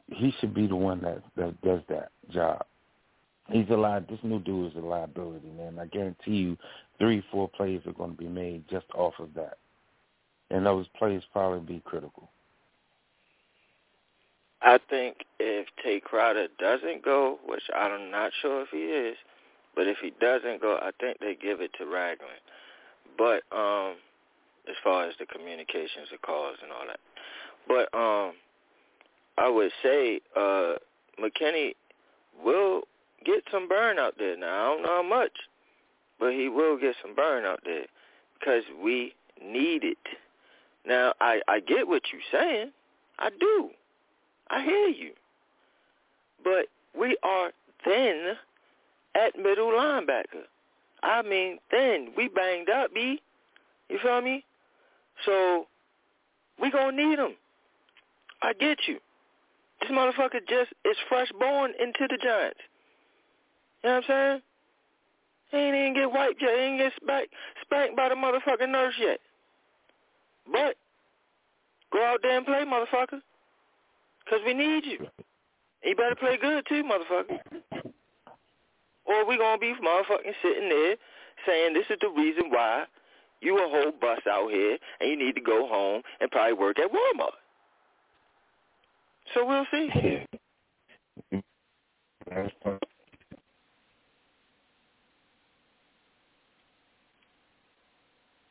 he 0.08 0.34
should 0.40 0.54
be 0.54 0.68
the 0.68 0.76
one 0.76 1.02
that 1.02 1.22
that 1.36 1.62
does 1.62 1.82
that 1.90 2.12
job. 2.32 2.66
He's 3.50 3.70
a 3.70 3.76
li 3.76 4.00
This 4.10 4.20
new 4.24 4.40
dude 4.40 4.72
is 4.72 4.78
a 4.78 4.86
liability, 4.86 5.50
man. 5.58 5.78
I 5.80 5.86
guarantee 5.86 6.36
you, 6.38 6.58
three, 7.00 7.24
four 7.32 7.50
plays 7.50 7.82
are 7.86 7.94
going 7.94 8.12
to 8.12 8.18
be 8.18 8.30
made 8.30 8.64
just 8.70 8.86
off 8.96 9.14
of 9.20 9.34
that, 9.36 9.58
and 10.50 10.66
those 10.66 10.86
plays 10.98 11.22
probably 11.34 11.60
be 11.60 11.82
critical. 11.86 12.30
I 14.62 14.80
think 14.90 15.26
if 15.40 15.68
Tae 15.84 16.00
Crowder 16.00 16.48
doesn't 16.60 17.04
go, 17.04 17.40
which 17.46 17.64
I'm 17.76 18.12
not 18.12 18.32
sure 18.42 18.62
if 18.62 18.70
he 18.70 18.78
is, 18.78 19.18
but 19.76 19.88
if 19.88 19.98
he 20.02 20.12
doesn't 20.20 20.62
go, 20.62 20.78
I 20.82 20.92
think 21.00 21.20
they 21.20 21.36
give 21.36 21.62
it 21.62 21.72
to 21.78 21.86
Ragland. 21.86 22.42
But 23.18 23.44
um, 23.56 23.96
as 24.70 24.76
far 24.84 25.08
as 25.08 25.14
the 25.20 25.26
communications, 25.26 26.08
the 26.12 26.18
calls, 26.18 26.58
and 26.62 26.72
all 26.72 26.86
that, 26.88 27.00
but 27.68 27.98
um, 27.98 28.34
I 29.38 29.50
would 29.50 29.72
say 29.84 30.22
uh, 30.36 30.74
McKinney 31.22 31.76
will 32.44 32.84
get 33.26 33.44
some 33.52 33.68
burn 33.68 34.00
out 34.00 34.16
there. 34.18 34.38
Now 34.38 34.48
I 34.48 34.76
don't 34.76 34.84
know 34.84 35.02
how 35.04 35.04
much, 35.04 35.32
but 36.20 36.34
he 36.34 36.50
will 36.50 36.78
get 36.78 36.96
some 37.02 37.16
burn 37.16 37.46
out 37.46 37.62
there 37.66 37.86
because 38.40 38.64
we 38.84 39.14
need 39.44 39.84
it. 39.84 39.98
Now 40.86 41.14
I 41.22 41.42
I 41.48 41.60
get 41.60 41.88
what 41.88 42.04
you're 42.12 42.22
saying. 42.32 42.72
I 43.20 43.30
do. 43.40 43.70
I 44.50 44.64
hear 44.64 44.88
you. 44.88 45.12
But 46.44 46.68
we 46.98 47.18
are 47.24 47.52
thin 47.84 48.34
at 49.16 49.38
middle 49.38 49.68
linebacker. 49.68 50.46
I 51.04 51.22
mean 51.22 51.60
then 51.72 52.10
We 52.16 52.28
banged 52.28 52.70
up, 52.70 52.94
B. 52.94 53.22
You 53.90 54.00
feel 54.02 54.22
me? 54.22 54.44
So 55.26 55.66
we 56.60 56.72
gonna 56.72 56.92
need 56.92 57.20
him. 57.20 57.36
I 58.42 58.54
get 58.54 58.80
you. 58.88 58.98
This 59.82 59.92
motherfucker 59.92 60.40
just 60.48 60.72
is 60.86 60.98
fresh 61.10 61.30
born 61.40 61.72
into 61.80 62.08
the 62.08 62.18
Giants. 62.22 62.60
You 63.84 63.90
know 63.90 63.96
what 63.96 64.04
I'm 64.10 64.10
saying? 64.10 64.42
He 65.52 65.58
ain't 65.58 65.76
even 65.76 65.94
get 65.96 66.12
wiped 66.12 66.42
yet. 66.42 66.52
He 66.56 66.64
ain't 66.64 66.80
get 66.80 66.94
spanked, 67.02 67.34
spanked 67.64 67.98
by 67.98 68.10
the 68.10 68.16
motherfucking 68.16 68.70
nurse 68.70 68.94
yet. 69.00 69.20
But 70.52 70.76
Go 71.92 72.04
out 72.04 72.22
there 72.22 72.38
and 72.38 72.46
play, 72.46 72.64
motherfucker. 72.66 73.22
Because 74.24 74.40
we 74.46 74.54
need 74.54 74.86
you. 74.86 75.08
You 75.84 75.96
better 75.96 76.16
play 76.16 76.38
good 76.38 76.66
too, 76.68 76.84
motherfucker. 76.84 77.40
Or 79.12 79.26
we 79.26 79.38
going 79.38 79.60
to 79.60 79.60
be 79.60 79.74
motherfucking 79.74 80.34
sitting 80.42 80.70
there 80.70 80.96
saying 81.46 81.74
this 81.74 81.86
is 81.90 81.98
the 82.02 82.10
reason 82.10 82.50
why 82.50 82.86
you 83.42 83.58
a 83.58 83.70
whole 83.70 83.92
bus 84.00 84.20
out 84.30 84.52
here 84.52 84.78
and 85.00 85.10
you 85.10 85.18
need 85.18 85.36
to 85.36 85.42
go 85.42 85.68
home 85.68 86.02
and 86.22 86.32
probably 86.32 86.54
work 86.54 86.80
at 86.80 86.90
Walmart. 86.92 87.32
So 89.34 89.46
we'll 89.46 89.66
see. 89.72 90.26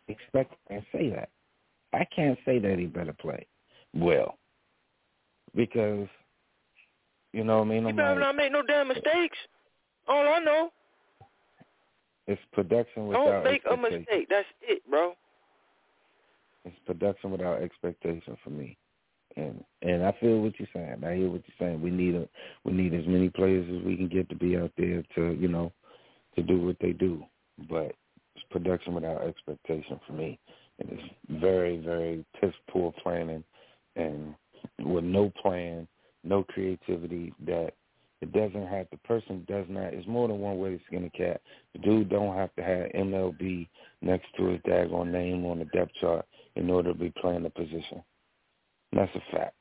Expect 0.08 0.54
and 0.68 0.82
say 0.92 1.10
that. 1.10 1.28
I 1.92 2.04
can't 2.14 2.38
say 2.44 2.58
that 2.58 2.78
he 2.78 2.86
better 2.86 3.12
play 3.12 3.46
well 3.94 4.38
because 5.54 6.08
you 7.32 7.44
know 7.44 7.58
what 7.58 7.66
I 7.66 7.70
mean. 7.70 7.86
You 7.86 7.94
better 7.94 8.10
like, 8.10 8.20
not 8.20 8.36
make 8.36 8.52
no 8.52 8.62
damn 8.62 8.88
mistakes. 8.88 9.36
All 10.10 10.28
I 10.28 10.40
know. 10.40 10.70
It's 12.26 12.40
production 12.52 13.06
without 13.06 13.24
Don't 13.24 13.44
make 13.44 13.62
a 13.70 13.76
mistake. 13.76 14.26
That's 14.28 14.46
it, 14.62 14.82
bro. 14.90 15.14
It's 16.64 16.76
production 16.84 17.30
without 17.30 17.62
expectation 17.62 18.36
for 18.44 18.50
me. 18.50 18.76
And 19.36 19.64
and 19.82 20.04
I 20.04 20.12
feel 20.20 20.40
what 20.40 20.58
you're 20.58 20.68
saying. 20.74 21.04
I 21.04 21.14
hear 21.14 21.30
what 21.30 21.42
you're 21.46 21.68
saying. 21.68 21.80
We 21.80 21.90
need 21.90 22.16
a 22.16 22.28
we 22.64 22.72
need 22.72 22.92
as 22.92 23.06
many 23.06 23.30
players 23.30 23.66
as 23.68 23.86
we 23.86 23.96
can 23.96 24.08
get 24.08 24.28
to 24.28 24.34
be 24.34 24.56
out 24.56 24.72
there 24.76 25.04
to, 25.14 25.36
you 25.40 25.48
know, 25.48 25.72
to 26.34 26.42
do 26.42 26.60
what 26.60 26.76
they 26.80 26.92
do. 26.92 27.24
But 27.68 27.94
it's 28.34 28.44
production 28.50 28.94
without 28.94 29.22
expectation 29.22 30.00
for 30.06 30.12
me. 30.12 30.38
And 30.80 30.90
it's 30.90 31.40
very, 31.40 31.78
very 31.78 32.24
piss 32.40 32.54
poor 32.68 32.92
planning 33.02 33.44
and 33.96 34.34
with 34.80 35.04
no 35.04 35.32
plan, 35.40 35.86
no 36.24 36.42
creativity 36.44 37.32
that 37.46 37.74
it 38.20 38.32
doesn't 38.32 38.66
have 38.66 38.86
the 38.90 38.98
person 38.98 39.44
does 39.48 39.64
not 39.68 39.94
it's 39.94 40.06
more 40.06 40.28
than 40.28 40.40
one 40.40 40.58
way 40.58 40.76
to 40.76 40.80
skin 40.86 41.04
a 41.04 41.10
cat. 41.10 41.40
The 41.72 41.78
dude 41.80 42.10
don't 42.10 42.36
have 42.36 42.54
to 42.56 42.62
have 42.62 42.90
MLB 42.92 43.68
next 44.02 44.26
to 44.36 44.46
his 44.46 44.60
daggone 44.60 45.10
name 45.10 45.46
on 45.46 45.58
the 45.58 45.64
depth 45.66 45.92
chart 46.00 46.26
in 46.56 46.70
order 46.70 46.92
to 46.92 46.98
be 46.98 47.12
playing 47.20 47.44
the 47.44 47.50
position. 47.50 48.02
And 48.92 49.00
that's 49.00 49.14
a 49.14 49.36
fact. 49.36 49.54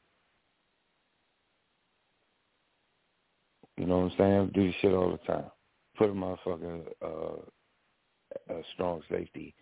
You 3.78 3.86
know 3.86 4.00
what 4.00 4.12
I'm 4.12 4.18
saying? 4.18 4.52
Do 4.54 4.72
shit 4.82 4.94
all 4.94 5.12
the 5.12 5.32
time. 5.32 5.50
Put 5.98 6.10
a 6.10 6.14
motherfucker 6.14 6.82
uh, 7.02 8.54
a 8.54 8.62
strong 8.74 9.02
safety 9.10 9.56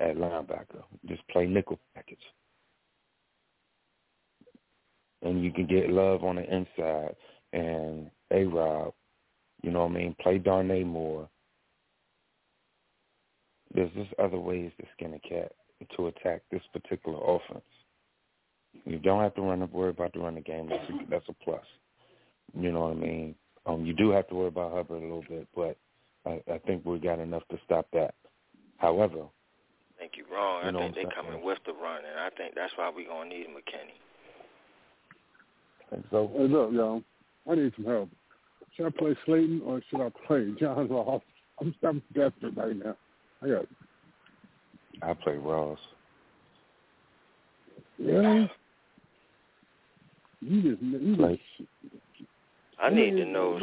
at 0.00 0.16
linebacker. 0.16 0.82
Just 1.08 1.26
play 1.28 1.46
nickel 1.46 1.78
package. 1.94 2.18
And 5.22 5.42
you 5.42 5.52
can 5.52 5.66
get 5.66 5.88
love 5.88 6.22
on 6.22 6.36
the 6.36 6.42
inside 6.42 7.14
and 7.52 8.10
A 8.32 8.44
Rob, 8.44 8.94
you 9.62 9.70
know 9.70 9.82
what 9.82 9.90
I 9.90 9.94
mean, 9.94 10.16
play 10.20 10.38
Darnay 10.38 10.84
Moore. 10.84 11.28
There's 13.74 13.92
just 13.92 14.12
other 14.18 14.38
ways 14.38 14.70
to 14.78 14.86
skin 14.94 15.14
a 15.14 15.28
cat 15.28 15.52
to 15.96 16.06
attack 16.08 16.42
this 16.50 16.62
particular 16.72 17.18
offense. 17.18 17.64
You 18.84 18.98
don't 18.98 19.22
have 19.22 19.34
to 19.34 19.42
run 19.42 19.68
worry 19.72 19.90
about 19.90 20.12
the 20.12 20.20
run 20.20 20.34
the 20.34 20.40
game. 20.40 20.68
That's 20.68 20.88
a, 20.88 21.10
that's 21.10 21.28
a 21.28 21.44
plus. 21.44 21.64
You 22.58 22.72
know 22.72 22.80
what 22.82 22.92
I 22.92 22.94
mean? 22.94 23.34
Um, 23.66 23.84
you 23.84 23.92
do 23.92 24.10
have 24.10 24.28
to 24.28 24.34
worry 24.34 24.48
about 24.48 24.72
Hubbard 24.72 25.02
a 25.02 25.04
little 25.04 25.24
bit, 25.28 25.46
but 25.54 25.76
I, 26.26 26.42
I 26.52 26.58
think 26.58 26.84
we 26.84 26.98
got 26.98 27.18
enough 27.18 27.42
to 27.50 27.58
stop 27.64 27.86
that. 27.92 28.14
However, 28.78 29.22
I 29.22 30.00
think 30.00 30.12
you're 30.16 30.26
wrong. 30.26 30.64
You 30.64 30.72
know 30.72 30.78
think 30.80 30.96
what 30.96 31.06
I'm 31.06 31.10
they're 31.14 31.22
coming 31.22 31.44
with 31.44 31.58
the 31.66 31.72
run, 31.72 32.02
and 32.04 32.18
I 32.18 32.30
think 32.36 32.54
that's 32.54 32.72
why 32.76 32.90
we're 32.94 33.06
gonna 33.06 33.28
need 33.28 33.46
McKinney. 33.46 34.00
And 35.92 36.04
so, 36.10 36.30
Hey, 36.34 36.48
look, 36.48 36.72
y'all. 36.72 37.02
I 37.50 37.54
need 37.54 37.72
some 37.76 37.84
help. 37.84 38.08
Should 38.76 38.86
I 38.86 38.90
play 38.90 39.16
Slayton 39.26 39.60
or 39.64 39.80
should 39.90 40.00
I 40.00 40.10
play 40.26 40.52
John 40.58 40.88
Ross? 40.88 41.22
I'm, 41.60 41.74
I'm 41.82 42.02
desperate 42.14 42.56
right 42.56 42.76
now. 42.76 42.96
I 43.42 43.48
got. 43.48 43.66
I 45.02 45.14
play 45.14 45.36
Ross. 45.36 45.78
Yeah. 47.98 48.46
You 50.40 50.62
just, 50.70 50.82
you 50.82 51.16
Like, 51.16 51.40
just. 51.58 51.68
I 52.80 52.88
need 52.90 53.12
to 53.12 53.24
know. 53.26 53.58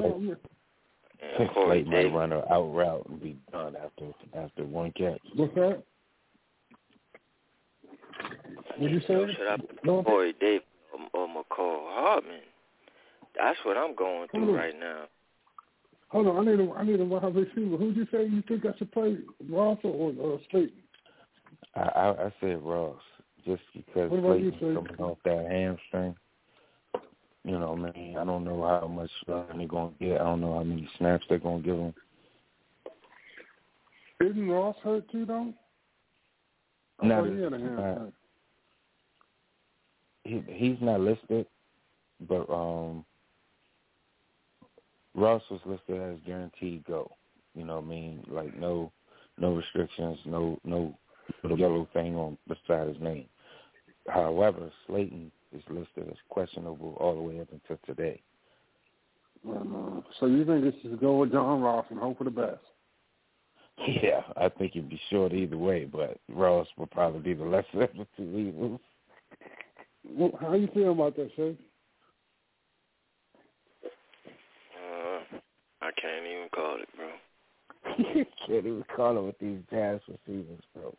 And 1.38 1.50
Corey 1.54 1.84
Slate 1.84 1.88
might 1.88 1.94
Davis. 2.04 2.14
run 2.14 2.32
an 2.32 2.44
out 2.50 2.74
route 2.74 3.06
and 3.10 3.22
be 3.22 3.38
done 3.52 3.76
after 3.76 4.06
after 4.38 4.64
one 4.64 4.92
catch. 4.94 5.20
What's 5.36 5.54
that? 5.56 5.84
What'd 8.78 8.92
you 8.92 9.02
say? 9.02 9.34
Should 9.36 9.48
I 9.48 9.58
No. 9.84 9.98
put 9.98 10.06
Corey 10.06 10.34
Davis 10.40 10.66
or, 11.14 11.22
or 11.22 11.28
Mecole 11.28 11.94
Hardman? 11.94 12.40
That's 13.42 13.58
what 13.64 13.78
I'm 13.78 13.96
going 13.96 14.28
through 14.30 14.50
on. 14.50 14.54
right 14.56 14.78
now. 14.78 15.04
Hold 16.10 16.28
on, 16.28 16.48
I 16.48 16.52
need 16.52 16.60
a 16.60 16.72
I 16.74 16.84
need 16.84 17.00
a 17.00 17.06
wide 17.06 17.36
receiver. 17.36 17.78
Who'd 17.78 17.96
you 17.96 18.08
say 18.12 18.26
you 18.26 18.42
think 18.48 18.66
I 18.66 18.78
should 18.78 18.92
play, 18.92 19.18
Ross 19.50 19.78
or, 19.84 20.12
or 20.20 20.40
Slayton? 20.52 20.72
I, 21.76 21.82
I 21.82 22.26
I 22.26 22.34
said 22.42 22.62
Ross 22.64 23.00
just 23.46 23.62
because 23.76 24.10
What 24.12 24.20
about 24.20 24.40
you, 24.42 24.52
Slayton's 24.60 24.76
Shay? 24.84 24.90
coming 24.90 25.02
off 25.02 25.18
that 25.26 25.48
hamstring. 25.50 26.16
You 27.46 27.58
know, 27.60 27.76
man, 27.76 28.16
I 28.20 28.26
don't 28.26 28.44
know 28.44 28.62
how 28.68 28.88
much 28.88 29.10
run 29.28 29.46
they're 29.58 29.68
gonna 29.68 29.92
get. 30.00 30.20
I 30.20 30.24
don't 30.26 30.42
know 30.42 30.56
how 30.56 30.64
many 30.64 30.90
snaps 30.98 31.26
they're 31.30 31.38
gonna 31.38 31.62
give 31.62 31.78
him. 31.78 31.94
Isn't 34.22 34.50
Ross 34.50 34.76
hurt 34.84 35.10
too, 35.12 35.26
though? 35.26 35.54
I 37.02 37.06
Not 37.08 37.24
thought 37.24 37.34
he 37.36 37.42
had 37.42 37.54
a 37.54 37.56
as- 37.56 37.62
hamstring. 37.62 38.14
He 40.26 40.44
he's 40.54 40.78
not 40.82 41.00
listed, 41.00 41.46
but 42.28 42.50
um, 42.50 43.06
Ross 45.16 45.42
was 45.50 45.60
listed 45.66 46.02
as 46.02 46.20
guaranteed 46.26 46.86
go. 46.86 47.12
You 47.56 47.66
know 47.66 47.78
what 47.78 47.86
I 47.86 47.88
mean? 47.88 48.24
Like 48.28 48.58
no 48.58 48.92
no 49.38 49.54
restrictions, 49.54 50.20
no 50.26 50.60
no 50.64 50.98
little 51.44 51.60
yellow 51.60 51.88
thing 51.94 52.16
on 52.16 52.38
beside 52.48 52.88
his 52.88 53.02
name. 53.02 53.26
However, 54.08 54.72
Slayton 54.88 55.32
is 55.56 55.64
listed 55.70 56.08
as 56.10 56.18
questionable 56.30 56.96
all 57.00 57.16
the 57.16 57.22
way 57.22 57.40
up 57.40 57.50
until 57.52 57.80
today. 57.86 58.22
So 60.20 60.26
you 60.26 60.46
think 60.46 60.66
it's 60.66 60.78
just 60.84 61.00
go 61.00 61.18
with 61.18 61.32
John 61.32 61.62
Ross 61.62 61.86
and 61.90 62.00
hope 62.00 62.18
for 62.18 62.24
the 62.24 62.32
best? 62.32 62.60
Yeah, 64.04 64.22
I 64.36 64.50
think 64.50 64.76
it'd 64.76 64.90
be 64.90 65.00
short 65.10 65.32
either 65.32 65.58
way, 65.58 65.86
but 65.86 66.18
Ross 66.28 66.68
would 66.78 66.92
probably 66.92 67.22
be 67.22 67.34
the 67.34 67.46
lesser 67.46 67.84
of 67.84 67.90
the 67.94 68.06
two 68.18 68.38
evils. 68.38 68.82
Well, 70.06 70.32
how 70.42 70.54
you 70.54 70.68
feel 70.74 70.92
about 70.92 71.16
that, 71.16 71.30
Shay? 71.38 71.56
Uh, 74.76 75.38
I 75.90 76.02
can't 76.02 76.26
even 76.26 76.50
call 76.54 76.78
it, 76.78 76.90
bro. 76.96 77.10
Can't 78.46 78.66
even 78.66 78.86
call 78.96 79.18
it 79.18 79.22
with 79.22 79.40
these 79.40 79.60
jazz 79.72 80.00
receivers, 80.08 80.62
bro. 80.76 80.96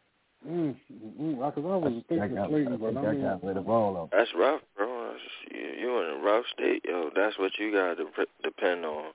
Mm, 0.48 0.74
mm, 0.92 1.36
mm, 1.36 1.54
cause 1.54 1.64
I 1.64 1.76
was 1.76 1.92
I 1.96 2.08
thinking 2.08 2.34
got, 2.34 2.48
Slayton, 2.48 2.72
I 2.72 2.76
but 2.76 2.96
I 2.96 3.06
I 3.06 3.12
mean, 3.12 3.22
got 3.22 3.44
rid 3.44 3.56
of 3.56 3.68
all 3.68 3.96
of 3.96 4.10
them. 4.10 4.18
That's 4.18 4.30
rough, 4.36 4.62
bro. 4.76 5.14
You, 5.52 5.60
you 5.60 6.00
in 6.00 6.18
a 6.18 6.22
rough 6.24 6.44
state, 6.54 6.84
yo. 6.88 7.10
That's 7.14 7.38
what 7.38 7.52
you 7.58 7.72
got 7.72 7.98
to 7.98 8.06
pre- 8.06 8.26
depend 8.42 8.84
on. 8.84 9.12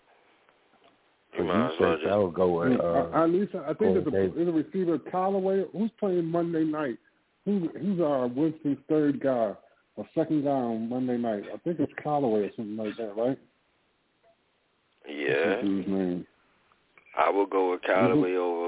You 1.33 1.39
you 1.39 1.43
might 1.45 1.73
as 1.73 1.79
well 1.79 1.97
just 1.97 2.07
I 2.07 2.15
would 2.17 2.33
go 2.33 2.59
with 2.59 2.79
uh, 2.79 3.09
I, 3.13 3.23
at 3.23 3.29
least 3.31 3.55
I 3.55 3.73
think 3.73 3.79
there's 3.79 4.07
a, 4.07 4.11
there's 4.11 4.47
a 4.47 4.51
receiver 4.51 4.99
Callaway 4.99 5.65
who's 5.73 5.91
playing 5.99 6.25
Monday 6.25 6.63
night. 6.63 6.97
Who, 7.45 7.69
who's 7.79 7.99
our 7.99 8.27
Winston's 8.27 8.77
third 8.87 9.19
guy 9.19 9.53
or 9.97 10.07
second 10.15 10.43
guy 10.43 10.51
on 10.51 10.87
Monday 10.89 11.17
night? 11.17 11.43
I 11.53 11.57
think 11.57 11.79
it's 11.79 11.91
Callaway 12.01 12.41
or 12.41 12.51
something 12.55 12.77
like 12.77 12.95
that, 12.97 13.15
right? 13.17 13.37
Yeah, 15.07 15.61
name? 15.61 16.25
I 17.17 17.29
will 17.29 17.45
go 17.45 17.71
with 17.71 17.81
Mm-hmm. 17.81 17.93
Callaway 17.93 18.35
over 18.35 18.67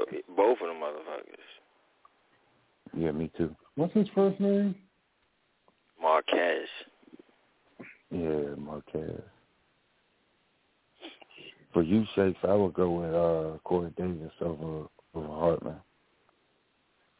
uh, 0.00 0.04
both 0.36 0.58
of 0.60 0.68
them 0.68 0.76
motherfuckers. 0.76 1.50
yeah, 2.96 3.10
me 3.12 3.30
too. 3.36 3.54
What's 3.76 3.94
his 3.94 4.08
first 4.14 4.38
name? 4.40 4.74
Marquez. 6.00 6.68
Yeah, 8.10 8.54
Marquez. 8.58 9.20
For 11.72 11.82
you, 11.82 12.04
Shakes, 12.14 12.38
I 12.44 12.54
would 12.54 12.74
go 12.74 12.90
with 12.90 13.14
uh, 13.14 13.58
Corey 13.64 13.90
Davis 13.96 14.30
over 14.40 14.86
over 15.14 15.26
Hardman. 15.28 15.74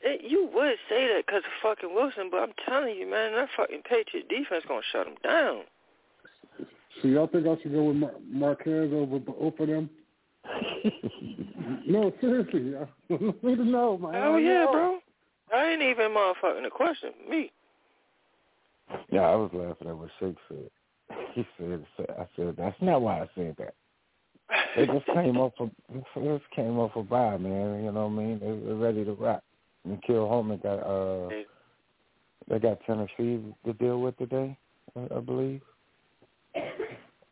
Hey, 0.00 0.18
you 0.22 0.48
would 0.54 0.76
say 0.88 1.08
that 1.08 1.24
because 1.26 1.42
of 1.44 1.52
fucking 1.62 1.94
Wilson, 1.94 2.28
but 2.30 2.38
I'm 2.40 2.52
telling 2.68 2.94
you, 2.96 3.10
man, 3.10 3.32
that 3.32 3.48
fucking 3.56 3.82
Patriot 3.88 4.28
defense 4.28 4.64
gonna 4.68 4.82
shut 4.92 5.06
him 5.06 5.14
down. 5.24 5.62
So 7.02 7.08
y'all 7.08 7.26
think 7.26 7.46
I 7.46 7.60
should 7.62 7.72
go 7.72 7.84
with 7.84 7.96
Mar- 7.96 8.14
Marquez 8.26 8.92
over 8.92 9.18
both 9.18 9.58
of 9.58 9.68
them? 9.68 9.90
no, 11.86 12.12
seriously. 12.20 12.74
I 12.76 12.86
need 13.42 13.56
to 13.56 13.64
know, 13.64 13.98
man. 13.98 14.14
Hell 14.14 14.38
yeah, 14.38 14.66
bro. 14.70 14.98
I 15.54 15.70
ain't 15.70 15.82
even 15.82 16.10
motherfucking 16.12 16.66
a 16.66 16.70
question. 16.70 17.10
Me. 17.28 17.50
Yeah, 19.10 19.22
I 19.22 19.34
was 19.34 19.50
laughing 19.52 19.88
at 19.88 19.96
what 19.96 20.10
Shake 20.20 20.36
said. 20.48 20.70
He 21.34 21.46
said, 21.58 21.84
"I 22.16 22.26
said 22.36 22.54
that's 22.56 22.80
not 22.80 23.02
why 23.02 23.20
I 23.22 23.28
said 23.34 23.56
that. 23.58 23.74
They 24.76 24.86
just 24.86 25.06
came 25.06 25.36
off 25.38 25.52
a 25.60 25.68
they 25.92 26.26
just 26.26 26.50
came 26.54 26.78
off 26.78 26.94
a 26.96 27.02
bye, 27.02 27.36
man. 27.38 27.84
You 27.84 27.92
know 27.92 28.06
what 28.06 28.22
I 28.22 28.24
mean? 28.24 28.38
They, 28.38 28.66
they're 28.66 28.76
ready 28.76 29.04
to 29.04 29.12
rock. 29.12 29.42
And 29.84 30.02
Kill 30.02 30.28
Holman 30.28 30.60
got 30.62 30.78
uh 30.78 31.30
they 32.48 32.58
got 32.58 32.78
Tennessee 32.86 33.42
to 33.64 33.72
deal 33.78 34.00
with 34.00 34.16
today, 34.18 34.56
I, 34.96 35.16
I 35.16 35.20
believe. 35.20 35.60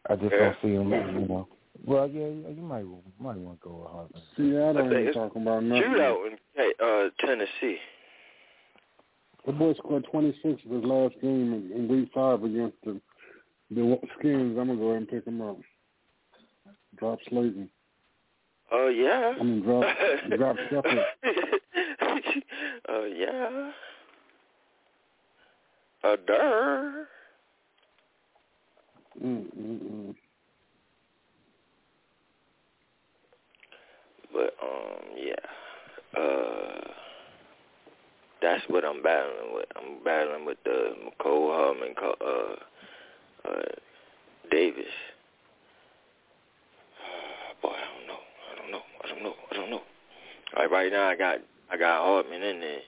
I 0.09 0.17
just 0.17 0.33
Yeah. 0.33 0.39
don't 0.39 0.57
see 0.63 0.77
them, 0.77 0.91
you 0.91 1.29
know. 1.29 1.49
Well, 1.85 2.09
yeah, 2.09 2.27
yeah, 2.29 2.49
you 2.49 2.63
might 2.63 2.85
might 3.19 3.39
want 3.39 3.61
to 3.61 3.69
go 3.69 3.75
with 3.77 3.91
Harvard. 3.91 4.23
Seattle 4.37 4.79
I 4.79 4.89
think 4.89 4.93
ain't 4.95 5.09
it's 5.09 5.17
talking 5.17 5.43
about 5.43 5.65
nothing. 5.65 5.83
Shootout 5.83 6.27
in 6.27 6.39
hey, 6.55 6.73
uh, 6.81 7.09
Tennessee. 7.27 7.79
The 9.47 9.53
boy 9.53 9.75
scored 9.75 10.05
26 10.05 10.65
of 10.65 10.71
his 10.71 10.85
last 10.85 11.15
game 11.21 11.53
in, 11.53 11.73
in 11.73 11.89
week 11.89 12.11
five 12.15 12.45
against 12.45 12.77
the 12.85 13.01
the 13.71 13.99
Skins. 14.19 14.57
I'm 14.59 14.69
gonna 14.69 14.77
go 14.77 14.91
ahead 14.91 14.99
and 14.99 15.09
pick 15.09 15.27
him 15.27 15.41
up. 15.41 15.57
Drop 16.97 17.19
Slayton. 17.29 17.69
Oh 18.71 18.89
yeah. 18.89 19.35
I 19.39 19.43
mean, 19.43 19.63
drop 19.63 19.85
drop 20.37 20.57
Shepard. 20.71 21.05
Oh 22.89 23.05
yeah. 23.05 23.73
Uh, 26.05 26.17
duh. 26.27 27.05
Mm, 29.21 29.45
mm, 29.59 29.81
mm. 29.83 30.15
But 34.33 34.55
um, 34.63 35.17
yeah. 35.17 35.35
Uh, 36.21 36.89
that's 38.43 38.63
what 38.69 38.85
I'm 38.85 39.03
battling 39.03 39.55
with. 39.55 39.67
I'm 39.77 40.05
battling 40.05 40.47
with 40.47 40.59
the 40.65 40.95
Mecole 41.05 41.55
Hardman, 41.55 41.95
Co- 41.99 42.17
uh, 43.47 43.49
uh, 43.51 43.63
Davis. 44.51 44.85
Boy, 47.63 47.71
I 47.71 47.99
don't 47.99 48.09
know. 48.09 48.21
I 48.53 48.63
don't 48.63 48.73
know. 48.73 48.83
I 49.05 49.09
don't 49.09 49.23
know. 49.25 49.35
I 49.51 49.57
don't 49.57 49.71
know. 49.71 49.83
Like 50.57 50.71
right 50.71 50.93
now, 50.93 51.09
I 51.09 51.17
got 51.17 51.39
I 51.73 51.77
got 51.79 52.03
Hardman 52.05 52.43
in 52.43 52.61
there, 52.61 52.81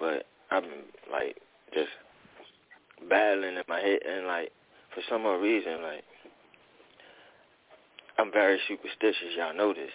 but 0.00 0.26
I've 0.50 0.62
been 0.64 0.84
like 1.12 1.36
just 1.74 1.88
battling 3.08 3.56
in 3.56 3.62
my 3.68 3.80
head, 3.80 4.00
and 4.08 4.26
like 4.26 4.52
for 4.94 5.02
some 5.08 5.26
odd 5.26 5.42
reason, 5.42 5.82
like 5.82 6.04
I'm 8.18 8.32
very 8.32 8.58
superstitious. 8.68 9.36
Y'all 9.36 9.54
know 9.54 9.72
this, 9.72 9.90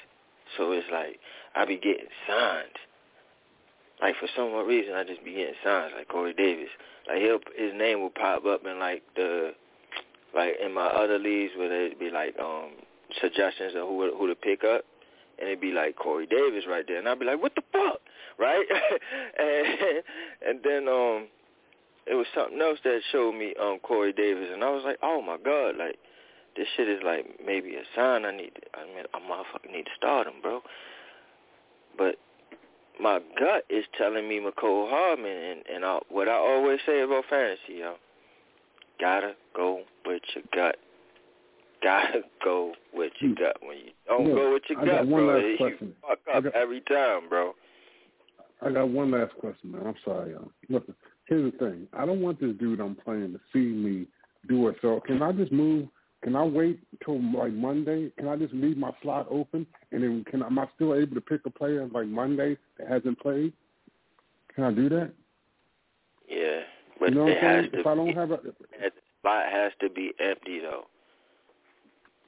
so 0.57 0.71
it's 0.71 0.87
like 0.91 1.19
I 1.55 1.65
be 1.65 1.77
getting 1.77 2.07
signs. 2.27 2.75
Like 4.01 4.15
for 4.19 4.27
some 4.35 4.53
odd 4.53 4.67
reason, 4.67 4.93
I 4.93 5.03
just 5.03 5.23
be 5.23 5.33
getting 5.33 5.55
signs 5.63 5.93
like 5.95 6.07
Corey 6.07 6.33
Davis. 6.33 6.69
Like 7.07 7.19
he'll 7.19 7.39
his 7.55 7.73
name 7.77 8.01
will 8.01 8.09
pop 8.09 8.45
up 8.45 8.65
in 8.65 8.79
like 8.79 9.03
the 9.15 9.53
like 10.35 10.55
in 10.63 10.73
my 10.73 10.87
other 10.87 11.19
leagues 11.19 11.53
where 11.57 11.71
it'd 11.85 11.99
be 11.99 12.09
like 12.09 12.35
um 12.39 12.71
suggestions 13.21 13.73
of 13.75 13.87
who 13.87 14.11
who 14.17 14.27
to 14.27 14.35
pick 14.35 14.63
up, 14.63 14.83
and 15.39 15.47
it'd 15.47 15.61
be 15.61 15.71
like 15.71 15.95
Corey 15.95 16.25
Davis 16.27 16.65
right 16.67 16.85
there, 16.87 16.97
and 16.97 17.07
I'd 17.07 17.19
be 17.19 17.25
like, 17.25 17.41
what 17.41 17.55
the 17.55 17.63
fuck, 17.71 17.99
right? 18.37 18.65
and 19.39 20.03
and 20.47 20.59
then 20.63 20.87
um 20.87 21.27
it 22.07 22.15
was 22.15 22.27
something 22.35 22.61
else 22.61 22.79
that 22.83 23.01
showed 23.11 23.33
me 23.33 23.53
um 23.61 23.79
Corey 23.81 24.13
Davis, 24.13 24.49
and 24.53 24.63
I 24.63 24.69
was 24.69 24.83
like, 24.85 24.97
oh 25.01 25.21
my 25.21 25.37
god, 25.43 25.77
like 25.77 25.97
this 26.55 26.67
shit 26.77 26.87
is 26.87 27.01
like 27.03 27.25
maybe 27.45 27.75
a 27.75 27.83
sign 27.95 28.25
I 28.25 28.31
need. 28.31 28.51
To, 28.55 28.79
I 28.79 28.85
mean, 28.85 29.05
I 29.13 29.19
motherfucking 29.19 29.71
need 29.71 29.85
to 29.85 29.91
start 29.97 30.27
him, 30.27 30.35
bro. 30.41 30.61
But 31.97 32.15
my 33.01 33.19
gut 33.39 33.63
is 33.69 33.85
telling 33.97 34.27
me 34.29 34.39
Mecole 34.39 34.89
Hardman, 34.89 35.31
and 35.37 35.61
and 35.73 35.85
I, 35.85 35.99
what 36.09 36.29
I 36.29 36.33
always 36.35 36.79
say 36.85 37.01
about 37.01 37.25
fantasy, 37.29 37.79
yo, 37.79 37.95
gotta 38.99 39.33
go 39.55 39.81
with 40.05 40.21
your 40.33 40.43
gut. 40.53 40.77
Gotta 41.83 42.21
go 42.43 42.73
with 42.93 43.13
your 43.19 43.35
gut. 43.35 43.57
When 43.61 43.77
you 43.77 43.91
don't 44.07 44.27
Yeah, 44.27 44.33
go 44.35 44.53
with 44.53 44.63
your 44.69 44.79
I 44.79 44.85
gut, 44.85 45.09
bro, 45.09 45.37
you 45.37 45.57
question. 45.57 45.93
fuck 46.01 46.19
up 46.33 46.43
got- 46.43 46.55
every 46.55 46.81
time, 46.81 47.27
bro. 47.29 47.53
I 48.61 48.71
got 48.71 48.87
one 48.87 49.11
last 49.11 49.33
question, 49.35 49.73
man. 49.73 49.85
I'm 49.85 49.95
sorry, 50.05 50.31
y'all. 50.31 50.49
Listen, 50.69 50.95
here's 51.27 51.51
the 51.51 51.57
thing. 51.57 51.87
I 51.93 52.05
don't 52.05 52.21
want 52.21 52.39
this 52.39 52.55
dude 52.59 52.79
I'm 52.79 52.95
playing 52.95 53.33
to 53.33 53.39
see 53.53 53.59
me 53.59 54.07
do 54.47 54.67
it. 54.67 54.77
So 54.81 54.99
can 55.05 55.21
I 55.21 55.31
just 55.31 55.51
move? 55.51 55.87
Can 56.23 56.35
I 56.35 56.43
wait 56.43 56.79
till 57.03 57.21
like 57.33 57.53
Monday? 57.53 58.11
Can 58.17 58.27
I 58.27 58.35
just 58.35 58.53
leave 58.53 58.77
my 58.77 58.91
slot 59.01 59.27
open 59.29 59.65
and 59.91 60.03
then 60.03 60.25
can 60.29 60.41
am 60.41 60.57
I 60.57 60.67
still 60.75 60.95
able 60.95 61.15
to 61.15 61.21
pick 61.21 61.41
a 61.45 61.49
player 61.49 61.87
like 61.87 62.07
Monday 62.07 62.57
that 62.77 62.87
hasn't 62.87 63.19
played? 63.19 63.53
Can 64.53 64.63
I 64.63 64.71
do 64.71 64.89
that? 64.89 65.11
Yeah, 66.27 66.61
but 66.99 67.09
you 67.09 67.15
know 67.15 67.23
what 67.25 67.33
it 67.33 67.37
I'm 67.37 67.43
has 67.43 67.63
saying? 67.63 67.71
to 67.73 67.79
If 67.81 67.87
I 67.87 67.95
don't 67.95 68.15
have 68.15 68.31
a 68.31 68.37
the 68.37 68.53
spot 69.19 69.45
has 69.51 69.71
to 69.81 69.89
be 69.89 70.11
empty 70.19 70.59
though. 70.59 70.85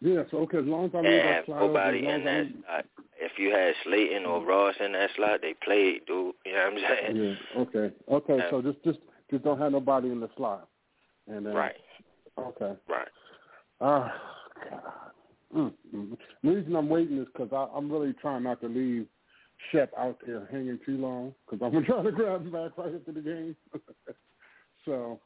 Yeah, 0.01 0.23
so 0.29 0.37
okay, 0.39 0.59
as 0.59 0.65
long 0.65 0.85
as 0.85 0.91
I 0.93 0.97
leave 1.01 1.05
that 1.05 1.35
have 1.35 1.45
slot 1.45 1.61
nobody 1.61 2.07
in 2.07 2.23
that 2.23 2.47
slot. 2.65 2.85
If 3.19 3.31
you 3.39 3.49
had 3.49 3.73
Slayton 3.83 4.25
or 4.25 4.45
Ross 4.45 4.75
in 4.79 4.91
that 4.91 5.09
slot, 5.15 5.41
they 5.41 5.55
played, 5.63 6.05
dude. 6.05 6.33
You 6.45 6.53
know 6.53 6.69
what 6.71 6.73
I'm 6.73 6.97
saying? 7.13 7.37
Yeah. 7.55 7.61
Okay. 7.61 7.95
Okay. 8.11 8.37
Yeah. 8.37 8.49
So 8.51 8.61
just 8.61 8.83
just 8.83 8.99
just 9.31 9.43
don't 9.43 9.59
have 9.59 9.71
nobody 9.71 10.09
in 10.09 10.19
the 10.19 10.29
slot. 10.37 10.67
And 11.27 11.45
then, 11.45 11.53
Right, 11.53 11.75
Okay. 12.37 12.73
right. 12.87 13.07
Ah, 13.81 14.13
God. 14.69 14.81
Mm, 15.55 15.73
mm. 15.93 16.17
The 16.43 16.49
reason 16.49 16.75
I'm 16.75 16.89
waiting 16.89 17.17
is 17.19 17.27
because 17.33 17.49
I'm 17.75 17.91
really 17.91 18.13
trying 18.13 18.43
not 18.43 18.61
to 18.61 18.67
leave 18.67 19.07
Shep 19.71 19.91
out 19.97 20.19
there 20.25 20.47
hanging 20.51 20.79
too 20.85 20.97
long 20.97 21.33
because 21.49 21.65
I'm 21.65 21.71
trying 21.85 22.03
to 22.03 22.11
try 22.11 22.11
to 22.11 22.11
grab 22.11 22.41
him 22.41 22.51
back 22.51 22.77
right 22.77 22.93
after 22.95 23.11
the 23.11 23.21
game. 23.21 23.55
so, 24.85 25.19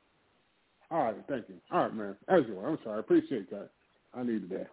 all 0.90 1.04
right, 1.04 1.16
thank 1.28 1.50
you. 1.50 1.56
All 1.72 1.84
right, 1.84 1.94
man. 1.94 2.16
As 2.28 2.42
you 2.48 2.56
were. 2.56 2.68
I'm 2.68 2.80
sorry. 2.84 2.98
I 2.98 3.00
appreciate 3.00 3.50
that. 3.52 3.70
I 4.14 4.24
needed 4.24 4.50
that. 4.50 4.68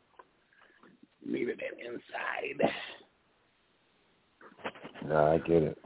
Needed 1.26 1.60
that 1.60 1.78
inside. 1.86 2.72
Nah, 5.06 5.32
I 5.32 5.38
get 5.38 5.62
it. 5.62 5.78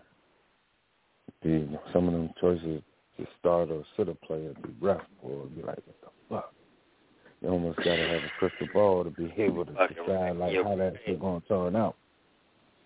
The, 1.43 1.79
some 1.93 2.07
of 2.07 2.13
them 2.15 2.31
choices 2.41 2.83
to 3.19 3.27
start 3.39 3.71
or 3.71 3.83
sit 3.97 4.09
a 4.09 4.15
player 4.15 4.55
be 4.63 4.75
rough, 4.81 5.03
or 5.23 5.47
be 5.47 5.63
like, 5.63 5.79
what 5.85 6.01
the 6.01 6.09
fuck? 6.29 6.55
You 7.41 7.49
almost 7.49 7.79
got 7.79 7.97
to 7.97 8.09
have 8.09 8.23
a 8.23 8.31
crystal 8.39 8.69
ball 8.73 9.05
to 9.05 9.11
be 9.11 9.33
able 9.37 9.65
to 9.65 9.73
Fucking 9.73 9.97
decide 9.97 10.37
like 10.37 10.55
how 10.63 10.77
that 10.77 10.95
shit 11.05 11.21
going 11.21 11.41
to 11.43 11.49
turn 11.49 11.77
out. 11.77 11.97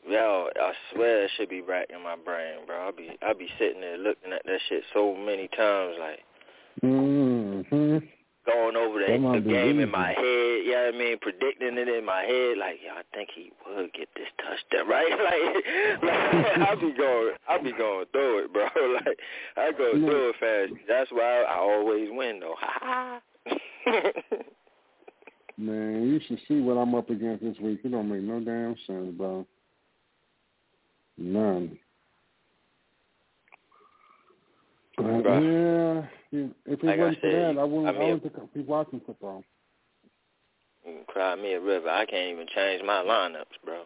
Yo, 0.09 0.49
I 0.57 0.73
swear 0.95 1.25
it 1.25 1.31
should 1.37 1.51
be 1.51 1.61
racking 1.61 2.03
my 2.03 2.17
brain, 2.17 2.65
bro. 2.67 2.87
I'll 2.87 2.93
be 2.93 3.11
I'll 3.23 3.35
be 3.37 3.49
sitting 3.59 3.81
there 3.81 3.99
looking 3.99 4.33
at 4.33 4.43
that 4.47 4.61
shit 4.69 4.85
so 4.95 5.15
many 5.15 5.49
times, 5.49 5.97
like 5.99 6.21
Mm-hmm. 6.83 7.99
Going 8.47 8.77
over 8.77 8.99
the, 9.01 9.41
the 9.41 9.41
game 9.49 9.81
in 9.81 9.91
my 9.91 10.09
head. 10.09 10.17
You 10.65 10.73
know 10.73 10.85
what 10.87 10.95
I 10.95 10.99
mean? 10.99 11.19
Predicting 11.21 11.79
it 11.79 11.89
in 11.89 12.05
my 12.05 12.23
head, 12.23 12.59
like, 12.59 12.79
yo, 12.85 12.93
I 12.95 13.03
think 13.15 13.29
he 13.35 13.53
would 13.69 13.93
get 13.93 14.09
this 14.15 14.29
touchdown, 14.39 14.89
right? 14.91 15.11
Like, 15.11 16.03
like 16.03 16.69
I'll 16.69 16.81
be 16.81 16.93
going, 16.97 17.35
I'll 17.49 17.63
be 17.63 17.73
going 17.73 18.07
through 18.13 18.45
it, 18.45 18.53
bro. 18.53 18.69
Like, 19.07 19.19
I 19.57 19.73
go 19.77 19.93
Yeah. 19.95 20.07
through 20.07 20.29
it 20.31 20.37
fast. 20.41 20.81
That's 20.89 21.11
why 21.13 21.43
I 21.43 21.59
always 21.59 22.09
win, 22.11 22.41
though. 22.41 22.55
Ha 22.59 23.21
ha. 23.85 24.01
Man, 25.59 26.03
you 26.09 26.21
should 26.27 26.39
see 26.47 26.61
what 26.61 26.75
I'm 26.77 26.95
up 26.95 27.09
against 27.11 27.43
this 27.43 27.57
week. 27.61 27.81
It 27.85 27.91
don't 27.91 28.09
make 28.11 28.23
no 28.23 28.41
damn 28.41 28.77
sense, 28.87 29.11
bro. 29.17 29.47
None. 31.19 31.79
Yeah, 34.99 36.03
if 36.33 36.51
it 36.67 36.85
Like 36.85 36.99
wasn't 36.99 37.21
for 37.21 37.31
that, 37.31 37.59
I 37.59 37.65
wouldn't. 37.65 37.87
I 37.87 37.91
I, 37.91 37.99
mean- 37.99 38.21
wouldn't 38.23 38.55
be 38.55 38.63
watching 38.63 39.01
football. 39.05 39.45
You 40.85 40.95
can 40.95 41.05
cry 41.07 41.35
me 41.35 41.55
a 41.55 41.61
river. 41.61 41.89
I 41.89 42.07
can't 42.07 42.33
even 42.33 42.47
change 42.55 42.83
my 42.85 43.03
lineups, 43.03 43.59
bro. 43.65 43.83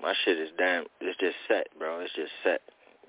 My 0.00 0.14
shit 0.24 0.36
is 0.38 0.48
damn. 0.58 0.84
It's 1.00 1.18
just 1.20 1.36
set, 1.46 1.68
bro. 1.78 2.00
It's 2.00 2.12
just 2.14 2.32
set. 2.42 2.60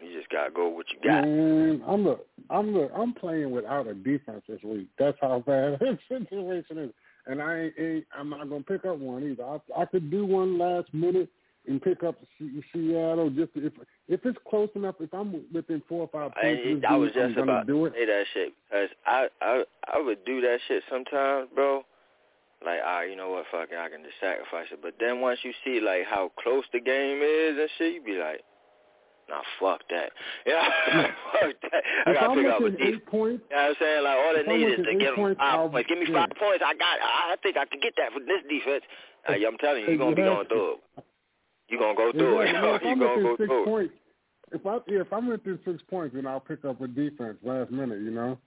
You 0.02 0.16
just 0.18 0.30
gotta 0.30 0.52
go 0.52 0.68
with 0.68 0.76
what 0.76 0.86
you 0.92 0.98
got. 1.04 1.26
Man, 1.26 1.82
I'm 1.88 2.04
look, 2.04 2.28
I'm 2.50 2.74
look, 2.74 2.92
I'm 2.96 3.14
playing 3.14 3.52
without 3.52 3.88
a 3.88 3.94
defense 3.94 4.44
this 4.48 4.62
week. 4.64 4.88
That's 5.00 5.18
how 5.22 5.40
bad 5.40 5.78
this 5.80 5.98
situation 6.08 6.78
is. 6.78 6.92
And 7.26 7.42
I 7.42 7.62
ain't, 7.62 7.74
ain't 7.80 8.06
I'm 8.16 8.30
not 8.30 8.50
gonna 8.50 8.64
pick 8.64 8.86
up 8.86 8.98
one 8.98 9.24
either. 9.24 9.44
I, 9.44 9.82
I 9.82 9.86
could 9.86 10.12
do 10.12 10.26
one 10.26 10.58
last 10.58 10.94
minute 10.94 11.30
and 11.68 11.82
pick 11.82 12.04
up 12.04 12.16
Seattle 12.74 13.30
just 13.30 13.52
if 13.56 13.74
if 14.08 14.26
it's 14.26 14.38
close 14.50 14.70
enough. 14.76 14.96
If 15.00 15.14
I'm 15.14 15.44
within 15.54 15.82
four 15.88 16.02
or 16.02 16.08
five 16.08 16.32
points, 16.42 16.86
I, 16.88 16.94
I 16.94 16.98
was 16.98 17.12
just 17.14 17.38
I'm 17.38 17.44
about 17.44 17.68
do 17.68 17.86
to 17.88 17.94
say 17.94 18.06
that 18.06 18.24
shit 18.34 18.54
because 18.70 18.90
I 19.06 19.28
I 19.42 19.64
I 19.94 20.00
would 20.02 20.24
do 20.26 20.42
that 20.42 20.58
shit 20.68 20.84
sometimes, 20.90 21.50
bro. 21.56 21.84
Like, 22.66 22.80
ah, 22.86 23.02
you 23.02 23.16
know 23.18 23.30
what, 23.32 23.46
fuck 23.52 23.70
it, 23.72 23.78
I 23.78 23.90
can 23.90 24.04
just 24.04 24.16
sacrifice 24.22 24.68
it. 24.72 24.80
But 24.82 24.96
then 25.00 25.20
once 25.20 25.40
you 25.44 25.52
see 25.66 25.82
like 25.82 26.06
how 26.08 26.32
close 26.42 26.64
the 26.72 26.80
game 26.80 27.20
is 27.22 27.58
and 27.60 27.70
shit, 27.78 27.94
you 27.96 28.02
be 28.02 28.16
like, 28.16 28.40
nah, 29.28 29.42
fuck 29.60 29.82
that. 29.90 30.12
Yeah, 30.48 30.64
fuck 31.34 31.56
that. 31.72 31.84
I 32.06 32.12
If 32.12 32.16
gotta 32.16 32.28
I'm 32.28 32.38
pick 32.38 32.48
up 32.48 32.62
a 32.62 32.70
defense. 32.72 33.04
points, 33.08 33.44
You 33.52 33.56
know 33.56 33.64
what 33.64 33.70
I'm 33.70 33.76
saying? 33.80 34.04
Like 34.04 34.18
all 34.18 34.36
it 34.36 34.48
needs 34.48 34.80
is 34.80 34.86
to 34.86 34.96
get 34.96 35.16
them 35.16 35.36
five 35.36 35.72
points. 35.72 35.90
Give 35.90 36.00
me 36.00 36.06
yeah. 36.10 36.20
five 36.24 36.36
points. 36.40 36.64
I 36.66 36.74
got. 36.76 36.96
I 37.04 37.36
think 37.44 37.58
I 37.58 37.66
can 37.66 37.80
get 37.84 37.96
that 37.98 38.12
for 38.14 38.20
this 38.20 38.44
defense. 38.48 38.84
Uh, 39.28 39.34
I'm 39.40 39.58
telling 39.60 39.84
you, 39.84 39.88
you're 39.90 39.98
gonna 39.98 40.16
be 40.16 40.24
going 40.24 40.48
through 40.48 40.76
it. 40.76 41.04
You 41.74 41.80
gonna 41.80 41.96
go 41.96 42.12
through 42.12 42.42
it. 42.42 42.50
Exactly. 42.50 42.62
Man, 42.62 42.76
if 42.76 42.82
you 42.84 42.90
I'm 42.92 43.00
gonna 43.00 43.24
go 43.24 43.36
six 43.36 43.48
through 43.48 43.62
it. 43.64 43.66
points, 43.66 43.94
if 44.52 44.66
I 44.68 44.74
yeah, 44.88 45.02
if 45.02 45.12
I'm 45.12 45.28
within 45.28 45.60
six 45.66 45.82
points, 45.90 46.14
then 46.16 46.28
I'll 46.28 46.40
pick 46.40 46.64
up 46.66 46.80
a 46.82 46.88
defense 46.88 47.38
last 47.44 47.72
minute. 47.72 48.00
You 48.02 48.12
know, 48.12 48.38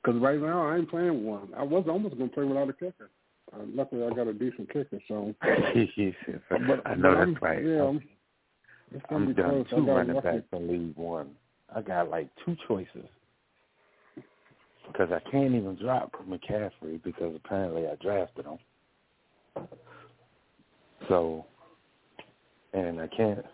because 0.00 0.20
right 0.20 0.40
now 0.40 0.68
I 0.68 0.76
ain't 0.76 0.88
playing 0.88 1.24
one. 1.24 1.48
I 1.56 1.64
was 1.64 1.86
almost 1.88 2.16
gonna 2.16 2.30
play 2.30 2.44
without 2.44 2.68
a 2.68 2.72
kicker. 2.72 3.10
Uh, 3.52 3.64
luckily, 3.74 4.04
I 4.06 4.10
got 4.10 4.28
a 4.28 4.32
decent 4.32 4.72
kicker, 4.72 5.00
so. 5.08 5.34
He 5.72 6.14
said, 6.26 6.40
But, 6.50 6.86
I 6.86 6.94
know 6.94 7.14
but 7.14 7.14
that's 7.16 7.20
I'm, 7.22 7.38
right. 7.40 7.64
Yeah, 7.64 7.82
I'm, 7.82 7.96
I'm, 7.96 9.00
gonna 9.10 9.16
I'm 9.16 9.26
be 9.26 9.32
done. 9.32 9.66
I 9.66 9.74
two 9.74 9.86
got 9.86 9.92
running 9.92 10.14
lucky. 10.14 10.28
backs 10.28 10.44
in 10.52 10.68
League 10.68 10.96
One. 10.96 11.30
I 11.74 11.80
got 11.82 12.10
like 12.10 12.28
two 12.44 12.56
choices. 12.68 13.08
because 14.86 15.10
I 15.10 15.18
can't 15.30 15.54
even 15.54 15.76
drop 15.76 16.12
McCaffrey 16.28 17.02
because 17.02 17.34
apparently 17.34 17.86
I 17.88 17.96
drafted 17.96 18.46
him. 18.46 18.58
So, 21.08 21.46
and 22.86 23.00
I 23.00 23.06
can't, 23.08 23.44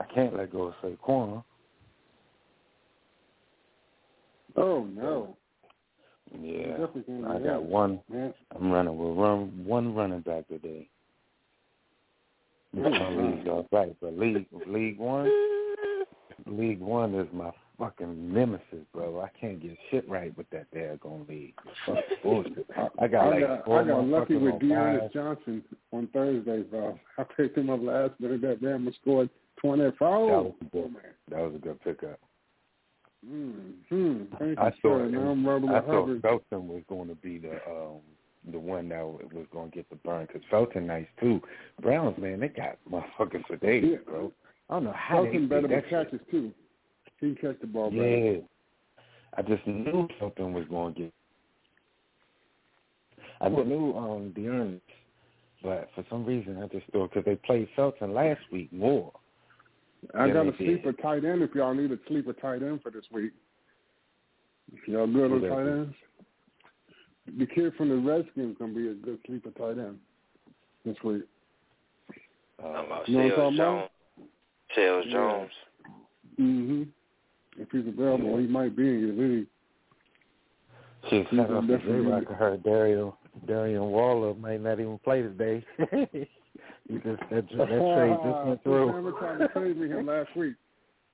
I 0.00 0.04
can't 0.14 0.36
let 0.36 0.52
go 0.52 0.62
of 0.64 0.74
Saquon. 0.82 1.42
Oh 4.56 4.84
no. 4.84 5.36
Yeah, 6.40 6.72
Definitely 6.72 7.02
can't 7.02 7.22
do 7.22 7.28
I 7.28 7.38
got 7.38 7.62
one. 7.62 8.00
Yeah. 8.12 8.28
I'm 8.54 8.70
running 8.70 8.96
with 8.96 9.16
run 9.16 9.64
one 9.64 9.94
running 9.94 10.20
back 10.20 10.48
today. 10.48 10.88
My 12.74 13.08
league, 13.10 13.48
all 13.48 13.66
right, 13.72 13.96
but 14.00 14.18
league 14.18 14.46
league 14.66 14.98
one, 14.98 15.30
league 16.46 16.80
one 16.80 17.14
is 17.14 17.26
my 17.32 17.50
fucking 17.78 18.32
nemesis, 18.32 18.84
bro. 18.92 19.20
I 19.20 19.28
can't 19.38 19.60
get 19.60 19.76
shit 19.90 20.08
right 20.08 20.36
with 20.36 20.48
that 20.50 20.70
daggone 20.74 21.28
league. 21.28 21.54
Fuck 21.86 21.96
bullshit. 22.22 22.66
I 23.00 23.06
got 23.08 23.26
I 23.26 23.30
like 23.30 23.40
got, 23.40 23.64
four 23.64 23.80
I 23.82 23.86
got 23.86 24.04
lucky 24.04 24.36
with 24.36 24.54
on 24.54 24.68
D'Ernest. 24.68 25.14
Johnson 25.14 25.62
on 25.92 26.08
Thursday, 26.12 26.62
bro. 26.62 26.98
I 27.18 27.24
picked 27.36 27.56
him 27.56 27.70
up 27.70 27.80
last 27.82 28.12
minute. 28.20 28.40
That 28.42 28.62
man 28.62 28.84
was 28.84 28.94
scored 29.00 29.30
twenty 29.60 29.84
That 29.84 29.94
was 30.00 30.54
a 30.60 30.64
good. 30.64 30.94
That 31.30 31.40
was 31.40 31.54
a 31.54 31.58
good 31.58 31.80
pickup. 31.82 32.18
Mm-hmm. 33.26 34.22
Thank 34.38 34.58
I 34.58 34.70
thought 34.70 34.74
sir. 34.82 35.08
Now 35.08 35.30
I'm 35.30 35.46
rolling 35.46 35.70
I 35.70 35.80
thought 35.80 36.20
Felton 36.22 36.68
was 36.68 36.82
going 36.88 37.08
to 37.08 37.16
be 37.16 37.38
the 37.38 37.54
um 37.68 37.98
the 38.52 38.58
one 38.58 38.88
that 38.90 39.04
was 39.04 39.46
going 39.52 39.70
to 39.70 39.76
get 39.76 39.90
the 39.90 39.96
burn 39.96 40.26
because 40.26 40.42
Felton 40.50 40.86
nice 40.86 41.06
too. 41.20 41.40
Browns 41.82 42.16
man, 42.18 42.40
they 42.40 42.48
got 42.48 42.78
motherfuckers 42.90 43.44
for 43.46 43.56
days, 43.56 43.84
Yeah. 43.90 43.96
bro. 44.06 44.32
I 44.70 44.74
don't 44.74 44.84
know 44.84 44.94
how 44.96 45.24
they 45.24 45.30
Felton 45.32 45.48
better 45.48 45.68
that 45.68 45.82
shit. 45.88 45.90
catches 45.90 46.20
too. 46.30 46.52
He 47.20 47.34
can 47.34 47.36
catch 47.36 47.60
the 47.60 47.66
ball 47.66 47.90
better. 47.90 48.02
Yeah, 48.02 48.38
I 49.36 49.42
just 49.42 49.66
knew 49.66 50.08
Felton 50.18 50.52
was 50.52 50.66
going 50.68 50.94
to 50.94 51.00
get. 51.00 51.12
I 53.40 53.48
knew 53.48 53.96
um 53.96 54.32
D'Ernest, 54.32 54.82
but 55.62 55.88
for 55.94 56.04
some 56.10 56.24
reason 56.24 56.62
I 56.62 56.66
just 56.66 56.90
thought 56.92 57.10
because 57.12 57.24
they 57.24 57.36
played 57.36 57.68
Felton 57.76 58.12
last 58.14 58.40
week 58.50 58.72
more. 58.72 59.12
I 60.18 60.28
got 60.28 60.44
they 60.44 60.48
a 60.48 60.52
did. 60.52 60.56
sleeper 60.58 60.92
tight 60.92 61.24
end 61.24 61.42
if 61.42 61.54
y'all 61.54 61.74
need 61.74 61.92
a 61.92 61.98
sleeper 62.08 62.32
tight 62.32 62.62
end 62.62 62.82
for 62.82 62.90
this 62.90 63.04
week. 63.12 63.32
Y'all 64.86 65.06
good 65.06 65.32
on 65.32 65.40
tight 65.42 65.64
be? 65.64 65.70
ends? 65.70 65.94
The 67.38 67.46
kid 67.46 67.72
from 67.76 67.88
the 67.90 67.96
Redskins 67.96 68.56
gonna 68.58 68.72
be 68.74 68.88
a 68.88 68.94
good 68.94 69.18
sleeper 69.26 69.50
tight 69.50 69.78
end 69.78 69.98
this 70.84 70.96
week. 71.04 71.22
Uh, 72.62 72.68
I'm 72.68 72.86
about 72.86 73.08
You 73.08 73.18
know 73.18 73.24
what 73.24 73.32
I'm 73.32 73.38
talking 73.38 73.56
Jones. 73.56 73.56
about? 73.56 73.90
Seals 74.74 75.04
Yeah. 75.06 75.12
Jones. 75.12 75.50
hmm 76.36 76.82
If 77.58 77.68
he's 77.72 77.86
available, 77.86 78.38
he 78.38 78.46
might 78.46 78.76
be 78.76 78.88
in 78.88 79.00
your 79.00 79.28
league. 79.28 79.46
Shit, 81.10 81.26
He's 81.28 81.38
shout 81.38 81.50
out 81.50 81.66
to 81.66 81.78
J-Rock. 81.78 82.24
I 82.30 82.34
heard 82.34 82.62
Dario, 82.62 83.16
Darian 83.46 83.82
Waller 83.82 84.34
might 84.34 84.60
not 84.60 84.80
even 84.80 84.98
play 84.98 85.22
today. 85.22 85.64
he 85.78 86.94
just, 86.94 87.20
that, 87.30 87.30
that 87.30 87.48
trade 87.50 88.16
just 88.24 88.46
went 88.46 88.62
through. 88.62 88.92
Sam 88.92 89.14
tried 89.18 89.38
to 89.38 89.48
trade 89.48 89.76
me 89.76 89.88
him 89.88 90.06
last 90.06 90.34
week. 90.36 90.54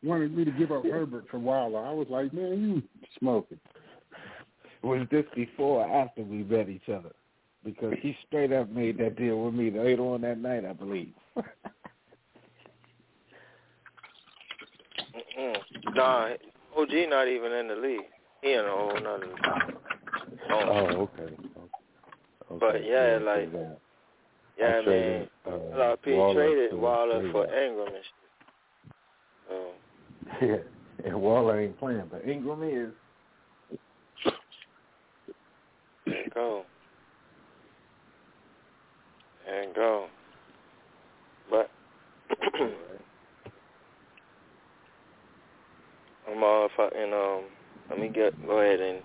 Wanted 0.02 0.36
me 0.36 0.44
to 0.44 0.50
give 0.50 0.70
up 0.70 0.84
Herbert 0.84 1.24
for 1.30 1.38
Wilder. 1.38 1.78
I 1.78 1.92
was 1.92 2.06
like, 2.10 2.32
man, 2.34 2.60
you 2.60 2.82
smoking. 3.18 3.58
Was 4.82 5.06
this 5.10 5.24
before 5.34 5.86
or 5.86 6.02
after 6.02 6.22
we 6.22 6.42
met 6.42 6.68
each 6.68 6.88
other? 6.88 7.12
Because 7.64 7.94
he 8.02 8.14
straight 8.26 8.52
up 8.52 8.68
made 8.68 8.98
that 8.98 9.16
deal 9.16 9.42
with 9.42 9.54
me 9.54 9.70
later 9.70 10.02
on 10.02 10.20
that 10.20 10.38
night, 10.38 10.66
I 10.66 10.74
believe. 10.74 11.14
Nah, 15.94 16.28
OG 16.76 16.90
not 17.08 17.28
even 17.28 17.52
in 17.52 17.68
the 17.68 17.76
league. 17.76 18.00
He 18.42 18.52
in 18.52 18.64
a 18.64 18.68
whole 18.70 18.94
nother 19.00 19.26
league. 19.26 19.38
oh, 20.50 20.58
okay. 20.60 21.22
okay. 21.22 21.34
But 22.60 22.84
yeah, 22.84 23.18
so 23.18 23.24
like- 23.24 23.52
that- 23.52 23.78
yeah, 24.56 24.66
I 24.66 24.74
mean, 24.76 24.84
traded, 24.84 25.28
uh, 25.46 25.50
a 25.50 25.76
lot 25.76 25.92
of 25.94 26.02
people 26.02 26.18
Waller 26.20 26.34
traded 26.34 26.74
Waller 26.74 27.32
for 27.32 27.46
Engram 27.48 27.86
and 27.86 28.04
shit. 28.04 28.22
So, 29.48 29.72
Yeah, 30.46 31.08
and 31.10 31.20
Waller 31.20 31.60
ain't 31.60 31.76
playing, 31.78 32.04
but 32.08 32.24
Engram 32.24 32.62
is. 32.62 32.92
there 36.06 36.24
you 36.24 36.30
go. 36.32 36.64
You 39.48 39.72
go. 39.74 40.06
But 41.50 41.70
Fucking 46.76 47.12
um 47.12 47.44
let 47.90 47.98
me 47.98 48.08
get 48.08 48.34
go 48.46 48.58
ahead 48.60 48.80
and 48.80 49.02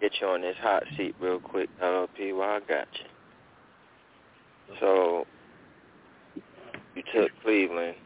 get 0.00 0.12
you 0.20 0.26
on 0.28 0.42
this 0.42 0.56
hot 0.60 0.84
seat 0.96 1.14
real 1.20 1.40
quick, 1.40 1.68
LLP, 1.82 2.36
while 2.36 2.50
I 2.50 2.60
got 2.60 2.88
you. 2.94 4.74
So 4.80 5.26
you 6.94 7.02
took 7.14 7.30
Cleveland 7.42 7.96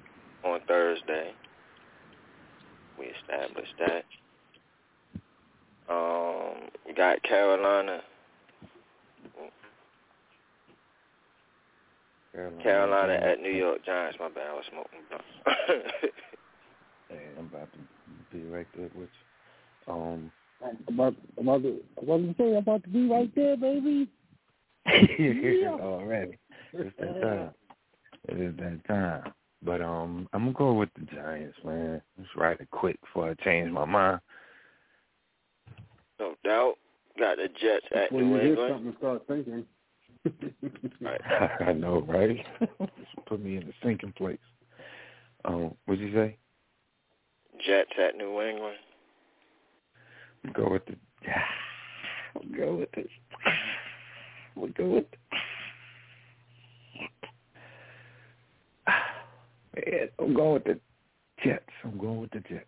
on 0.44 0.60
Thursday. 0.66 1.32
We 2.98 3.06
established 3.06 3.74
that. 3.78 4.04
Um 5.92 6.68
you 6.86 6.94
got 6.94 7.22
Carolina 7.22 8.02
Carolina 12.62 13.12
at 13.12 13.40
New 13.40 13.50
York 13.50 13.84
Giants, 13.84 14.18
my 14.18 14.28
bad, 14.28 14.48
I 14.48 14.54
was 14.54 14.64
smoking. 14.70 15.00
Hey, 17.08 17.28
I'm 17.38 17.44
about 17.44 17.70
to 17.74 17.78
be 18.33 18.45
right 18.45 18.66
there 18.76 18.91
with 18.95 19.09
you. 19.87 19.93
Um, 19.93 20.30
I'm 20.64 20.95
about, 20.95 21.14
I'm 21.39 21.49
about, 21.49 21.62
to, 21.62 21.80
I'm 21.99 22.05
about 22.05 22.16
to 22.18 22.35
say, 22.39 22.51
I'm 22.51 22.57
about 22.57 22.83
to 22.85 22.89
be 22.89 23.09
right 23.09 23.35
there, 23.35 23.57
baby. 23.57 24.09
already. 24.87 26.39
It's 26.72 26.97
that 26.99 27.20
time. 27.22 27.51
It 28.28 28.41
is 28.41 28.57
that 28.59 28.80
time. 28.87 29.33
But 29.64 29.80
um, 29.80 30.28
I'm 30.33 30.53
gonna 30.53 30.55
go 30.55 30.72
with 30.74 30.89
the 30.99 31.05
Giants, 31.14 31.57
man. 31.64 32.03
Just 32.18 32.35
write 32.37 32.61
it 32.61 32.70
quick 32.70 33.01
before 33.01 33.30
I 33.30 33.35
change 33.45 33.70
my 33.70 33.85
mind. 33.85 34.20
no 36.18 36.35
doubt. 36.45 36.74
Got 37.18 37.37
the 37.37 37.49
Jets 37.61 37.87
at 37.95 38.11
Before 38.11 38.22
New 38.22 38.37
hit 38.39 38.49
England. 38.51 38.74
something 38.74 38.95
start 38.99 39.22
thinking. 39.28 39.64
Right. 41.01 41.20
I 41.61 41.72
know, 41.72 42.03
right? 42.03 42.47
Put 43.26 43.43
me 43.43 43.57
in 43.57 43.66
the 43.66 43.72
sinking 43.83 44.12
place. 44.12 44.39
Um, 45.45 45.74
what'd 45.85 46.01
you 46.03 46.12
say? 46.14 46.37
Jets 47.66 47.92
at 47.98 48.16
New 48.16 48.40
England. 48.40 48.76
Go 50.53 50.70
with 50.70 50.86
the. 50.86 50.96
We'll 52.34 52.66
go 52.66 52.74
with 52.76 52.88
it. 52.94 53.09
We'll 54.57 54.70
go 54.70 54.86
with. 54.86 55.05
Man, 59.74 60.09
I'm 60.18 60.34
going 60.34 60.55
with 60.55 60.64
the 60.64 60.80
Jets. 61.44 61.64
I'm 61.84 61.98
going 61.98 62.20
with 62.20 62.30
the 62.30 62.40
Jets. 62.40 62.66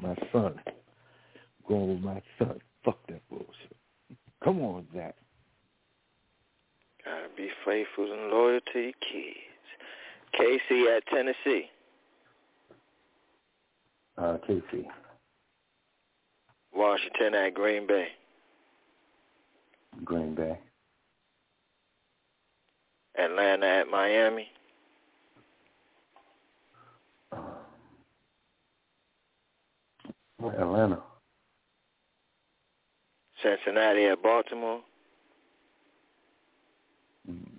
My 0.00 0.14
son. 0.32 0.60
I'm 0.66 0.72
going 1.68 1.88
with 1.94 2.00
my 2.00 2.22
son. 2.38 2.60
Fuck 2.84 2.98
that 3.08 3.20
bullshit. 3.28 3.76
Come 4.42 4.60
on, 4.62 4.86
Zach. 4.94 5.14
Gotta 7.04 7.28
be 7.36 7.50
faithful 7.64 8.10
and 8.12 8.30
loyal 8.30 8.60
to 8.72 8.78
your 8.78 8.92
kids. 8.92 9.36
KC 10.38 10.96
at 10.96 11.06
Tennessee. 11.06 11.70
Uh, 14.18 14.36
KC. 14.48 14.86
Washington 16.74 17.34
at 17.34 17.54
Green 17.54 17.86
Bay. 17.86 18.08
Green 20.04 20.34
Bay. 20.34 20.58
Atlanta 23.18 23.66
at 23.66 23.88
Miami. 23.88 24.48
Atlanta. 30.42 31.02
Cincinnati 33.42 34.04
at 34.06 34.22
Baltimore. 34.22 34.80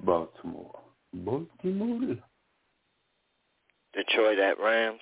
Baltimore. 0.03 0.79
Baltimore. 1.13 2.17
Detroit 3.93 4.39
at 4.39 4.59
Rams. 4.59 5.01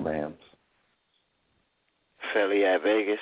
Rams. 0.00 0.38
Philly 2.32 2.64
at 2.64 2.82
Vegas. 2.82 3.18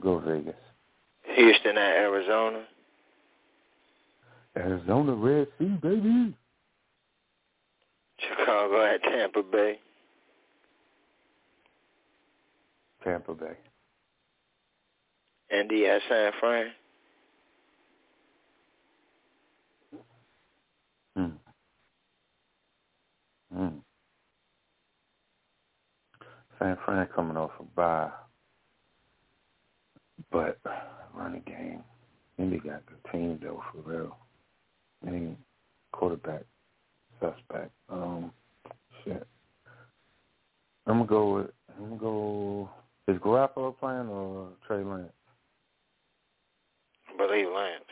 Go 0.00 0.18
Vegas. 0.18 0.54
Houston 1.34 1.78
at 1.78 1.96
Arizona. 1.96 2.64
Arizona 4.56 5.14
Red 5.14 5.48
Sea, 5.58 5.78
baby. 5.82 6.34
Chicago 8.18 8.84
at 8.84 9.02
Tampa 9.02 9.42
Bay. 9.42 9.78
Tampa 13.02 13.34
Bay. 13.34 13.56
Indy 15.50 15.86
at 15.86 16.00
San 16.08 16.32
Fran. 16.40 16.66
Mm. 23.56 23.80
San 26.58 26.76
Fran 26.84 27.06
coming 27.14 27.36
off 27.36 27.50
a 27.60 27.62
bye, 27.62 28.10
but 30.30 30.58
running 31.14 31.42
game. 31.46 31.82
Indy 32.38 32.58
got 32.58 32.82
the 32.86 33.10
team 33.10 33.38
though, 33.42 33.62
for 33.72 33.90
real. 33.90 34.16
And 35.06 35.36
quarterback 35.92 36.42
suspect. 37.20 37.70
Um, 37.88 38.32
shit. 39.04 39.26
I'm 40.86 40.98
gonna 40.98 41.06
go 41.06 41.34
with. 41.34 41.50
I'm 41.76 41.84
gonna 41.84 42.00
go. 42.00 42.70
Is 43.06 43.18
Garoppolo 43.18 43.78
playing 43.78 44.08
or 44.08 44.48
Trey 44.66 44.82
Lance? 44.82 45.12
I 47.08 47.16
believe 47.16 47.46
Lance. 47.54 47.84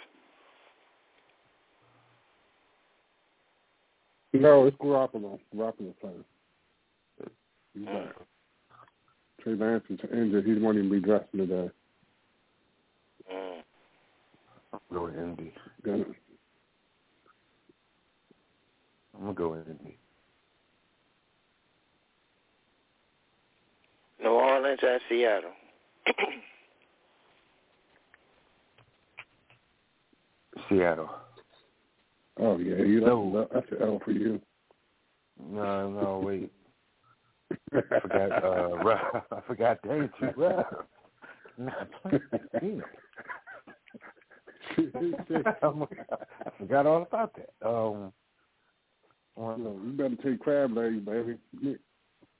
No, 4.35 4.66
it's 4.66 4.76
Garoppolo. 4.78 5.39
Garoppolo 5.55 5.95
playing. 6.01 6.24
He's 7.74 7.87
Mm. 7.87 8.07
back. 8.07 8.16
Trey 9.41 9.55
Lance 9.55 9.85
is 9.91 10.01
injured. 10.11 10.47
He 10.47 10.55
won't 10.55 10.78
even 10.78 10.91
be 10.91 11.01
dressing 11.01 11.41
today. 11.41 11.70
Mm. 13.30 13.64
I'm 14.72 14.80
gonna 14.91 15.12
go 15.12 15.22
Indy. 15.22 15.55
Gonna, 15.83 16.05
I'm 19.14 19.20
gonna 19.20 19.35
go 19.35 19.49
with 19.51 19.68
Indy. 19.68 19.99
New 24.22 24.30
Orleans 24.30 24.83
at 24.85 25.01
Seattle. 25.09 25.53
Seattle. 30.68 31.11
Oh 32.39 32.59
yeah, 32.59 32.76
you 32.76 33.01
No. 33.01 33.07
know 33.30 33.49
that's 33.53 33.70
an 33.72 33.83
L 33.83 34.01
for 34.05 34.12
you. 34.12 34.41
No, 35.39 35.91
no, 35.91 36.18
wait. 36.20 36.53
I 37.74 38.01
forgot. 38.01 38.45
Uh, 38.45 38.76
I 39.33 39.41
forgot. 39.47 39.78
Rob. 40.37 40.66
Not 41.59 41.89
playing. 42.03 42.83
I 44.78 46.51
forgot 46.59 46.87
all 46.87 47.03
about 47.03 47.35
that. 47.37 47.51
Um, 47.66 48.12
You, 49.37 49.43
know, 49.43 49.80
you 49.85 49.93
better 49.93 50.16
take 50.16 50.41
crab 50.41 50.72
legs, 50.76 51.05
baby. 51.05 51.39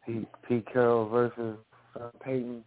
Pete, 0.07 0.27
Pete 0.49 0.67
Carroll 0.73 1.09
versus 1.09 1.59
uh, 2.01 2.11
Payton. 2.25 2.65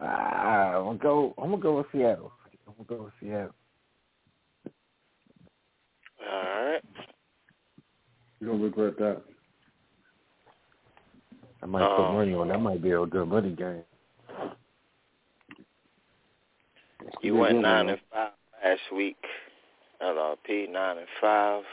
Ah, 0.00 0.76
I'm 0.76 0.84
gonna 0.84 0.98
go. 0.98 1.34
I'm 1.38 1.50
gonna 1.50 1.62
go 1.62 1.78
with 1.78 1.86
Seattle. 1.92 2.32
I'm 2.66 2.74
gonna 2.74 3.00
go 3.00 3.04
with 3.04 3.14
Seattle. 3.20 3.54
All 6.30 6.42
right. 6.42 6.82
You 8.40 8.46
don't 8.48 8.60
regret 8.62 8.96
that. 8.98 9.22
I 11.62 11.66
might 11.66 11.80
put 11.80 12.06
Um, 12.08 12.14
money 12.14 12.34
on. 12.34 12.48
That 12.48 12.60
might 12.60 12.82
be 12.82 12.92
a 12.92 13.04
good 13.04 13.26
money 13.28 13.50
game. 13.50 13.82
You 17.22 17.34
went 17.34 17.56
yeah, 17.56 17.60
nine 17.62 17.86
man. 17.86 17.94
and 17.94 18.00
five 18.12 18.32
last 18.62 18.92
week. 18.92 19.16
LRP 20.02 20.68
nine 20.70 20.98
and 20.98 21.06
five 21.20 21.64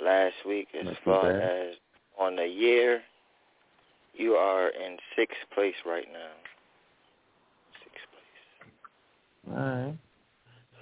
last 0.00 0.34
week. 0.46 0.68
As 0.78 0.84
Not 0.84 0.96
far 1.04 1.30
as 1.30 1.74
on 2.18 2.36
the 2.36 2.46
year, 2.46 3.02
you 4.14 4.34
are 4.34 4.68
in 4.68 4.96
sixth 5.16 5.38
place 5.52 5.74
right 5.84 6.06
now. 6.12 6.30
Sixth 7.82 8.04
place. 8.12 9.56
All 9.56 9.86
right. 9.86 9.94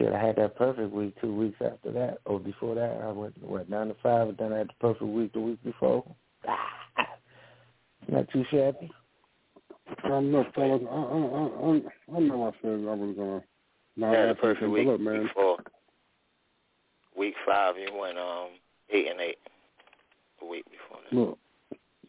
Shit, 0.02 0.12
I 0.12 0.24
had 0.26 0.36
that 0.36 0.56
perfect 0.56 0.92
week 0.92 1.14
two 1.20 1.32
weeks 1.32 1.58
after 1.64 1.92
that. 1.92 2.18
Or 2.26 2.40
before 2.40 2.74
that, 2.74 3.00
I 3.04 3.12
went 3.12 3.40
what 3.40 3.70
nine 3.70 3.88
to 3.88 3.94
five, 4.02 4.28
and 4.28 4.36
then 4.36 4.52
I 4.52 4.58
had 4.58 4.68
the 4.68 4.72
perfect 4.80 5.04
week 5.04 5.32
the 5.32 5.40
week 5.40 5.62
before. 5.62 6.04
Ah, 6.48 7.06
not 8.08 8.28
too 8.32 8.44
shabby. 8.50 8.90
I 10.04 10.20
know, 10.20 10.44
fellas. 10.54 10.82
I, 10.90 10.94
I, 10.94 12.16
I, 12.16 12.16
I 12.16 12.20
know 12.20 12.48
I 12.48 12.50
said 12.62 12.70
I 12.70 12.94
was 12.94 13.16
gonna 13.16 13.42
not 13.96 14.12
Yeah, 14.12 14.26
the 14.26 14.34
perfect 14.34 14.70
week 14.70 14.86
but 14.86 14.92
look, 14.92 15.00
man. 15.00 15.22
before. 15.22 15.58
Week 17.16 17.34
five, 17.46 17.76
you 17.76 17.96
went 17.96 18.18
um 18.18 18.48
eight 18.90 19.06
and 19.08 19.20
eight. 19.20 19.38
The 20.40 20.46
week 20.46 20.64
before 20.64 21.02
that. 21.04 21.16
Look, 21.16 21.38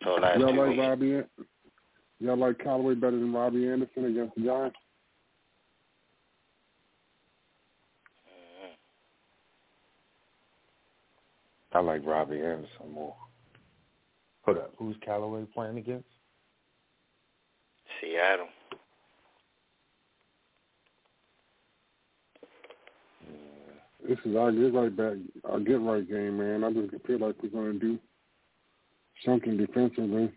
So 0.03 0.15
last 0.15 0.39
y'all 0.39 0.55
like 0.55 0.69
weeks. 0.69 0.79
Robbie? 0.79 1.21
Y'all 2.19 2.37
like 2.37 2.57
Callaway 2.57 2.95
better 2.95 3.19
than 3.19 3.33
Robbie 3.33 3.67
Anderson 3.67 4.05
against 4.05 4.33
the 4.35 4.45
Giants? 4.45 4.77
I 11.73 11.79
like 11.79 12.05
Robbie 12.05 12.37
Anderson 12.37 12.91
more. 12.93 13.15
Hold 14.43 14.57
up, 14.57 14.73
who's 14.77 14.95
Callaway 15.03 15.45
playing 15.53 15.77
against? 15.77 16.07
Seattle. 17.99 18.47
This 24.07 24.17
is 24.25 24.35
our 24.35 24.51
get 24.51 24.73
right 24.73 24.95
back, 24.95 25.13
our 25.45 25.59
get 25.61 25.79
right 25.79 26.07
game, 26.07 26.37
man. 26.37 26.63
I 26.65 26.73
just 26.73 27.05
feel 27.05 27.19
like 27.19 27.35
we're 27.41 27.49
gonna 27.49 27.79
do 27.79 27.97
something 29.25 29.55
defensively. 29.55 30.29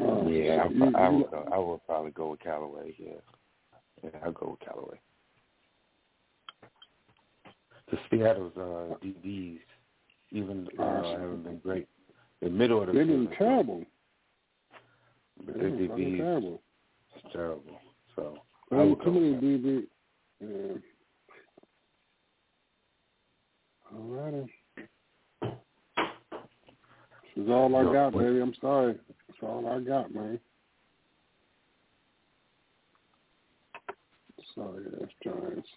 Uh, 0.00 0.26
yeah, 0.26 0.64
I, 0.64 1.04
I 1.04 1.08
would. 1.08 1.26
I 1.52 1.58
would 1.58 1.84
probably 1.86 2.12
go 2.12 2.30
with 2.30 2.40
Callaway. 2.40 2.94
Yeah, 2.98 3.12
yeah, 4.02 4.10
I'll 4.24 4.32
go 4.32 4.50
with 4.50 4.60
Callaway. 4.60 4.98
The 7.92 7.98
Seattle's 8.10 8.52
uh, 8.56 8.94
DBs, 9.04 9.58
even 10.30 10.66
uh, 10.78 11.02
haven't 11.12 11.44
been 11.44 11.58
great. 11.58 11.86
The 12.40 12.48
middle 12.48 12.80
of 12.80 12.86
the 12.86 12.94
They've 12.94 13.06
been 13.06 13.28
terrible. 13.38 13.84
but 15.44 15.58
their 15.58 15.70
DBs 15.70 16.16
terrible. 16.16 16.62
is 17.16 17.22
terrible. 17.34 17.78
So 18.16 18.38
I 18.72 18.76
would 18.82 19.02
too 19.04 19.10
many 19.12 19.32
with 19.32 19.40
that. 19.42 19.46
DB. 19.46 19.82
Yeah. 20.40 20.78
All 23.94 24.04
righty. 24.04 24.52
This 27.36 27.44
is 27.44 27.50
all 27.50 27.76
I 27.76 27.92
got, 27.92 28.12
baby. 28.14 28.40
I'm 28.40 28.54
sorry. 28.58 28.94
That's 29.28 29.38
all 29.42 29.66
I 29.68 29.80
got, 29.80 30.14
man. 30.14 30.40
Sorry, 34.54 34.84
that's 34.98 35.12
Giants. 35.22 35.68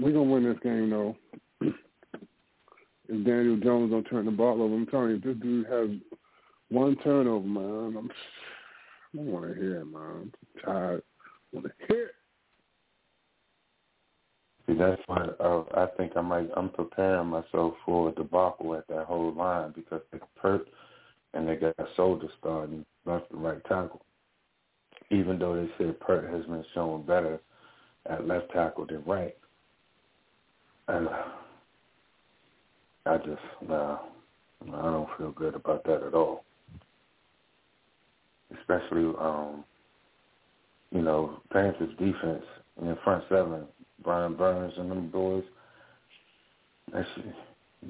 We're 0.00 0.12
gonna 0.12 0.22
win 0.22 0.44
this 0.44 0.58
game 0.62 0.88
though. 0.88 1.14
if 1.60 1.74
Daniel 3.08 3.58
Jones 3.58 3.90
don't 3.90 4.04
turn 4.04 4.24
the 4.24 4.30
ball 4.30 4.62
over, 4.62 4.74
I'm 4.74 4.86
telling 4.86 5.10
you, 5.10 5.20
this 5.20 5.36
dude 5.42 5.66
has 5.66 5.90
one 6.70 6.96
turnover, 7.04 7.46
man. 7.46 7.96
I'm, 7.98 8.10
I 8.10 9.16
don't 9.16 9.26
want 9.26 9.48
to 9.48 9.60
hear 9.60 9.80
it, 9.80 9.84
man. 9.84 10.02
I'm 10.02 10.32
tired. 10.64 11.02
I 11.02 11.56
want 11.56 11.66
to 11.66 11.72
hear 11.86 12.06
it. 12.06 12.14
That's 14.78 15.02
why 15.06 15.26
uh, 15.40 15.64
I 15.74 15.86
think 15.96 16.12
I 16.16 16.22
might. 16.22 16.48
I'm 16.56 16.70
preparing 16.70 17.28
myself 17.28 17.74
for 17.84 18.08
a 18.08 18.12
debacle 18.12 18.74
at 18.76 18.86
that 18.88 19.04
whole 19.04 19.34
line 19.34 19.72
because 19.74 20.00
they 20.12 20.18
Peart 20.40 20.66
and 21.34 21.46
they 21.46 21.56
got 21.56 21.74
Solder 21.96 22.28
starting 22.38 22.86
left 23.04 23.30
and 23.32 23.42
right 23.42 23.62
tackle. 23.64 24.02
Even 25.10 25.38
though 25.38 25.56
they 25.56 25.68
said 25.76 26.00
Peart 26.00 26.30
has 26.30 26.46
been 26.46 26.64
showing 26.72 27.02
better 27.02 27.40
at 28.08 28.26
left 28.26 28.50
tackle 28.52 28.86
than 28.86 29.02
right, 29.04 29.36
and 30.90 31.08
I 33.06 33.16
just 33.18 33.68
nah, 33.68 33.98
I 34.74 34.82
don't 34.82 35.08
feel 35.16 35.32
good 35.32 35.54
about 35.54 35.84
that 35.84 36.02
at 36.02 36.14
all. 36.14 36.44
Especially, 38.58 39.04
um, 39.20 39.64
you 40.90 41.02
know, 41.02 41.40
Panthers 41.52 41.90
defense 41.98 42.44
in 42.82 42.96
front 43.04 43.24
seven 43.28 43.64
Brian 44.02 44.34
Burns 44.34 44.74
and 44.76 44.90
them 44.90 45.08
boys. 45.10 45.44
That's 46.92 47.08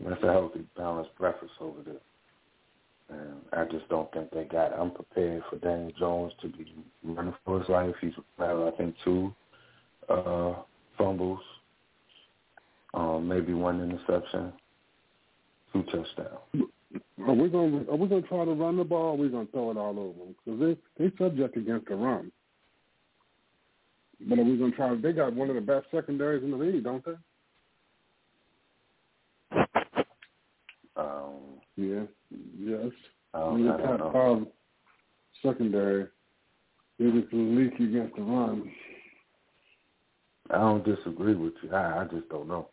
that's 0.07 0.23
a 0.23 0.33
healthy, 0.33 0.65
balanced 0.77 1.17
breakfast 1.19 1.53
over 1.61 1.81
there. 1.85 3.19
And 3.19 3.41
I 3.53 3.65
just 3.65 3.89
don't 3.89 4.13
think 4.13 4.31
they 4.31 4.45
got 4.45 4.73
it. 4.73 4.77
I'm 4.79 4.93
prepared 4.93 5.43
for 5.51 5.57
Daniel 5.57 5.91
Jones 5.99 6.33
to 6.43 6.49
be 6.49 6.73
running 7.03 7.35
for 7.45 7.59
his 7.59 7.69
life. 7.69 7.95
He's 8.01 8.13
had, 8.39 8.51
I 8.51 8.71
think, 8.77 8.95
two 9.05 9.35
uh, 10.09 10.55
fumbles, 10.97 11.41
um, 12.95 13.29
maybe 13.29 13.53
one 13.55 13.81
interception, 13.81 14.53
two 15.73 15.83
touchdowns. 15.85 16.67
Are 17.27 17.35
we 17.35 17.49
gonna 17.49 17.85
are 17.91 17.97
we 17.97 18.09
gonna 18.09 18.23
try 18.23 18.45
to 18.45 18.53
run 18.53 18.77
the 18.77 18.85
ball? 18.85 19.11
or 19.11 19.15
Are 19.15 19.17
we 19.17 19.29
gonna 19.29 19.47
throw 19.53 19.71
it 19.71 19.77
all 19.77 19.99
over 19.99 20.19
them? 20.19 20.35
Because 20.45 20.61
they 20.99 21.05
they 21.05 21.17
subject 21.17 21.57
against 21.57 21.87
the 21.89 21.95
run. 21.95 22.33
But 24.29 24.39
are 24.39 24.45
we 24.45 24.57
gonna 24.57 24.73
try? 24.73 24.95
They 24.97 25.13
got 25.13 25.35
one 25.35 25.49
of 25.49 25.55
the 25.55 25.61
best 25.61 25.87
secondaries 25.91 26.43
in 26.43 26.51
the 26.51 26.57
league, 26.57 26.83
don't 26.85 27.05
they? 27.05 27.15
Um, 30.97 31.61
Yeah. 31.77 32.03
Yes. 32.59 32.91
I 33.33 33.39
I 33.39 33.41
don't, 33.45 33.63
mean, 33.63 33.71
I 33.71 33.77
don't 33.77 33.99
know. 34.13 34.53
secondary. 35.43 36.07
They 36.99 37.11
just 37.13 37.33
leaky 37.33 37.85
against 37.85 38.17
the 38.17 38.23
run. 38.23 38.71
I 40.51 40.59
don't 40.59 40.85
disagree 40.85 41.35
with 41.35 41.55
you. 41.63 41.73
I, 41.73 42.03
I 42.03 42.05
just 42.05 42.29
don't 42.29 42.49
know. 42.49 42.69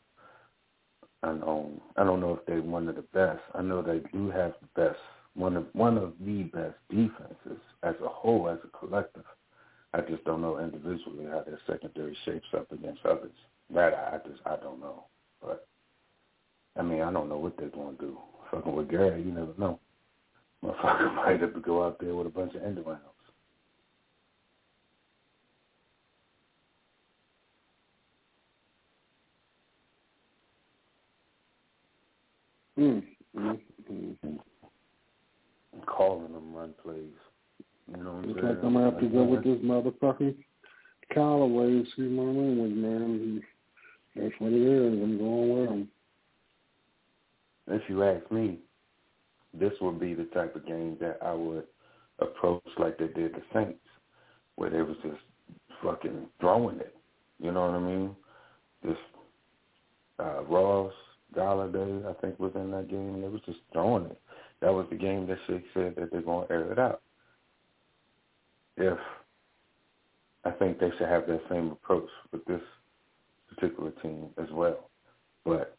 I 1.23 1.33
know 1.33 1.71
I 1.95 2.03
don't 2.03 2.21
know 2.21 2.33
if 2.35 2.45
they're 2.45 2.61
one 2.61 2.87
of 2.87 2.95
the 2.95 3.01
best. 3.01 3.41
I 3.55 3.61
know 3.61 3.81
they 3.81 3.99
do 4.11 4.29
have 4.29 4.53
the 4.61 4.81
best 4.81 4.99
one 5.33 5.55
of 5.55 5.65
one 5.73 5.97
of 5.97 6.13
the 6.19 6.43
best 6.43 6.75
defenses 6.89 7.61
as 7.83 7.95
a 8.03 8.07
whole, 8.07 8.49
as 8.49 8.59
a 8.63 8.77
collective. 8.77 9.23
I 9.93 10.01
just 10.01 10.23
don't 10.25 10.41
know 10.41 10.59
individually 10.59 11.25
how 11.25 11.43
their 11.43 11.59
secondary 11.65 12.15
shapes 12.25 12.47
up 12.55 12.71
against 12.71 13.05
others. 13.05 13.31
That 13.73 13.93
I 13.93 14.27
just 14.27 14.41
I 14.45 14.57
don't 14.57 14.79
know. 14.79 15.05
But 15.41 15.67
I 16.77 16.83
mean 16.83 17.01
I 17.01 17.11
don't 17.11 17.29
know 17.29 17.37
what 17.39 17.57
they're 17.57 17.69
gonna 17.69 17.97
do. 17.99 18.17
Fucking 18.51 18.75
with 18.75 18.89
Gary, 18.89 19.21
you 19.23 19.31
never 19.31 19.53
know. 19.57 19.79
Motherfucker 20.63 21.13
might 21.15 21.41
have 21.41 21.53
to 21.53 21.59
go 21.59 21.85
out 21.85 21.99
there 21.99 22.15
with 22.15 22.27
a 22.27 22.31
bunch 22.31 22.55
of 22.55 22.63
end 22.63 22.83
rounds. 22.85 23.01
Mm, 32.77 33.03
mm, 33.35 33.59
mm. 33.91 34.39
Calling 35.85 36.33
them 36.33 36.53
run 36.53 36.73
plays. 36.83 37.05
You 37.89 38.03
know 38.03 38.11
what 38.11 38.23
I'm 38.23 38.27
Looks 38.27 38.41
saying? 38.41 38.55
like 38.55 38.63
I'm 38.63 38.73
gonna 38.73 38.91
have 38.91 38.99
to 38.99 39.07
go 39.07 39.23
with 39.23 39.43
this 39.43 39.59
motherfucking 39.59 40.35
Callaway 41.13 41.67
and 41.67 41.87
see 41.95 42.01
my 42.03 42.23
language, 42.23 42.73
man. 42.73 43.43
That's 44.15 44.33
what 44.39 44.51
it 44.51 44.61
is. 44.61 44.93
I'm 45.01 45.17
going 45.17 45.59
with 45.59 45.69
him. 45.69 45.87
If 47.67 47.81
you 47.89 48.03
ask 48.03 48.29
me, 48.31 48.59
this 49.53 49.73
would 49.81 49.99
be 49.99 50.13
the 50.13 50.25
type 50.25 50.55
of 50.55 50.65
game 50.65 50.97
that 50.99 51.19
I 51.21 51.33
would 51.33 51.65
approach 52.19 52.63
like 52.77 52.97
they 52.97 53.07
did 53.07 53.33
the 53.33 53.41
Saints, 53.53 53.79
where 54.55 54.69
they 54.69 54.81
was 54.81 54.97
just 55.03 55.17
fucking 55.83 56.27
throwing 56.39 56.79
it. 56.79 56.95
You 57.39 57.51
know 57.51 57.61
what 57.61 57.75
I 57.75 57.79
mean? 57.79 58.15
Just 58.85 58.99
uh, 60.19 60.43
Ross, 60.43 60.93
Golladay, 61.35 62.05
I 62.07 62.13
think 62.21 62.39
was 62.39 62.53
in 62.55 62.71
that 62.71 62.89
game. 62.89 63.21
They 63.21 63.27
was 63.27 63.41
just 63.45 63.59
throwing 63.73 64.05
it. 64.05 64.19
That 64.61 64.73
was 64.73 64.87
the 64.89 64.95
game 64.95 65.27
that 65.27 65.37
Shake 65.47 65.65
said 65.73 65.95
that 65.97 66.11
they're 66.11 66.21
going 66.21 66.47
to 66.47 66.53
air 66.53 66.71
it 66.71 66.79
out. 66.79 67.01
If 68.77 68.97
I 70.45 70.51
think 70.51 70.79
they 70.79 70.89
should 70.97 71.07
have 71.07 71.27
that 71.27 71.41
same 71.49 71.71
approach 71.71 72.09
with 72.31 72.45
this 72.45 72.61
particular 73.49 73.91
team 74.01 74.27
as 74.37 74.47
well, 74.51 74.89
but 75.45 75.75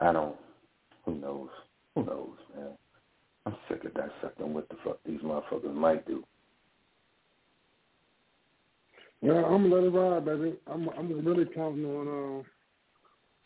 I 0.00 0.12
don't. 0.12 0.36
Who 1.04 1.14
knows? 1.14 1.48
Who 1.94 2.04
knows, 2.04 2.36
man? 2.56 2.68
I'm 3.46 3.56
sick 3.68 3.84
of 3.84 3.94
dissecting 3.94 4.52
what 4.52 4.68
the 4.68 4.76
fuck 4.84 4.98
these 5.06 5.20
motherfuckers 5.20 5.74
might 5.74 6.06
do. 6.06 6.22
Yeah, 9.22 9.42
I'm 9.44 9.68
gonna 9.68 9.74
let 9.74 9.84
it 9.84 9.90
ride, 9.90 10.24
baby. 10.24 10.56
I'm 10.66 10.88
I'm 10.90 11.24
really 11.24 11.46
counting 11.46 11.84
on 11.86 12.40
uh, 12.40 12.42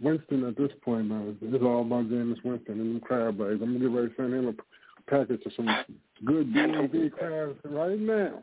Winston 0.03 0.45
at 0.45 0.57
this 0.57 0.73
point, 0.83 1.07
man. 1.07 1.37
It's 1.41 1.65
all 1.65 1.83
about 1.83 2.09
Jameis 2.09 2.43
Winston 2.45 2.81
and 2.81 2.95
them 2.95 3.01
crab 3.01 3.41
legs. 3.41 3.61
I'm 3.63 3.73
gonna 3.73 3.79
get 3.79 3.91
ready 3.91 4.09
to 4.09 4.15
send 4.17 4.35
him 4.35 4.49
a 4.49 5.11
package 5.11 5.43
of 5.47 5.53
some 5.55 5.69
good 6.25 6.53
B 6.53 6.61
and 6.61 6.91
B 6.91 7.11
crabs 7.11 7.59
right 7.65 7.99
now. 7.99 8.43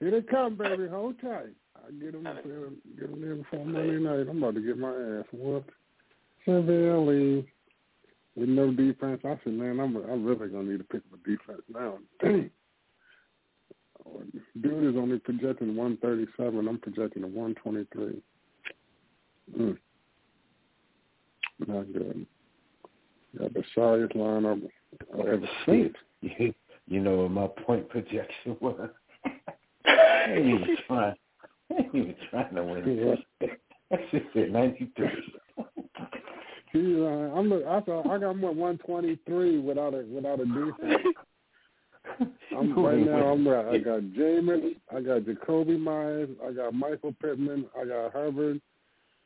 Here 0.00 0.10
they 0.10 0.22
come, 0.22 0.56
baby. 0.56 0.88
Hold 0.88 1.20
tight. 1.20 1.54
I 1.76 1.90
get 1.92 2.12
them, 2.12 2.24
get 2.24 3.10
them 3.10 3.20
there 3.20 3.36
before 3.36 3.64
Monday 3.64 3.98
night. 3.98 4.28
I'm 4.28 4.42
about 4.42 4.54
to 4.54 4.60
get 4.60 4.78
my 4.78 4.90
ass 4.90 5.26
whooped 5.32 5.70
severely 6.44 7.46
with 8.34 8.48
no 8.48 8.72
defense. 8.72 9.20
I 9.24 9.38
said, 9.44 9.52
man, 9.52 9.80
I'm 9.80 9.96
I'm 9.96 10.24
really 10.24 10.48
gonna 10.48 10.64
need 10.64 10.78
to 10.78 10.84
pick 10.84 11.02
up 11.12 11.18
a 11.18 11.28
defense 11.28 11.62
now. 11.72 11.98
Dude 14.60 14.84
is 14.84 14.96
only 14.96 15.18
projecting 15.18 15.76
137. 15.76 16.68
I'm 16.68 16.78
projecting 16.78 17.24
a 17.24 17.26
123. 17.26 18.22
Mm. 19.58 19.78
Not 21.68 21.92
good. 21.92 22.26
Got 23.38 23.54
the 23.54 23.62
sorriest 23.74 24.14
lineup 24.14 24.68
I've 25.14 25.26
ever 25.26 25.48
seen. 25.66 25.94
You, 26.38 26.54
you 26.86 27.00
know 27.00 27.22
what 27.22 27.32
my 27.32 27.48
point 27.64 27.88
projection 27.88 28.56
was? 28.60 28.90
I 29.84 30.24
ain't 30.28 30.46
even 30.46 30.76
trying. 30.86 31.16
I 31.68 31.74
ain't 31.74 31.94
even 31.96 32.14
trying 32.30 32.54
to 32.54 32.62
win. 32.62 33.18
That 33.90 34.00
shit 34.12 34.24
said 34.32 34.52
93. 34.52 35.08
He's, 36.72 36.96
uh, 36.96 37.34
I'm 37.36 37.48
look, 37.50 37.66
I 37.66 37.80
thought 37.80 38.08
I 38.08 38.18
got 38.18 38.36
more 38.36 38.54
123 38.54 39.58
without 39.58 39.94
a 39.94 40.04
without 40.04 40.40
a 40.40 40.44
defense. 40.44 41.02
I'm 42.56 42.84
right 42.84 42.98
now. 42.98 43.32
I'm 43.32 43.46
right. 43.46 43.66
I 43.66 43.78
got 43.78 44.00
Jameis. 44.00 44.76
I 44.94 45.00
got 45.00 45.22
Jakobi 45.22 45.78
Meyers. 45.78 46.30
I 46.46 46.52
got 46.52 46.72
Michael 46.72 47.14
Pittman. 47.20 47.66
I 47.78 47.84
got 47.84 48.12
Herbert. 48.12 48.58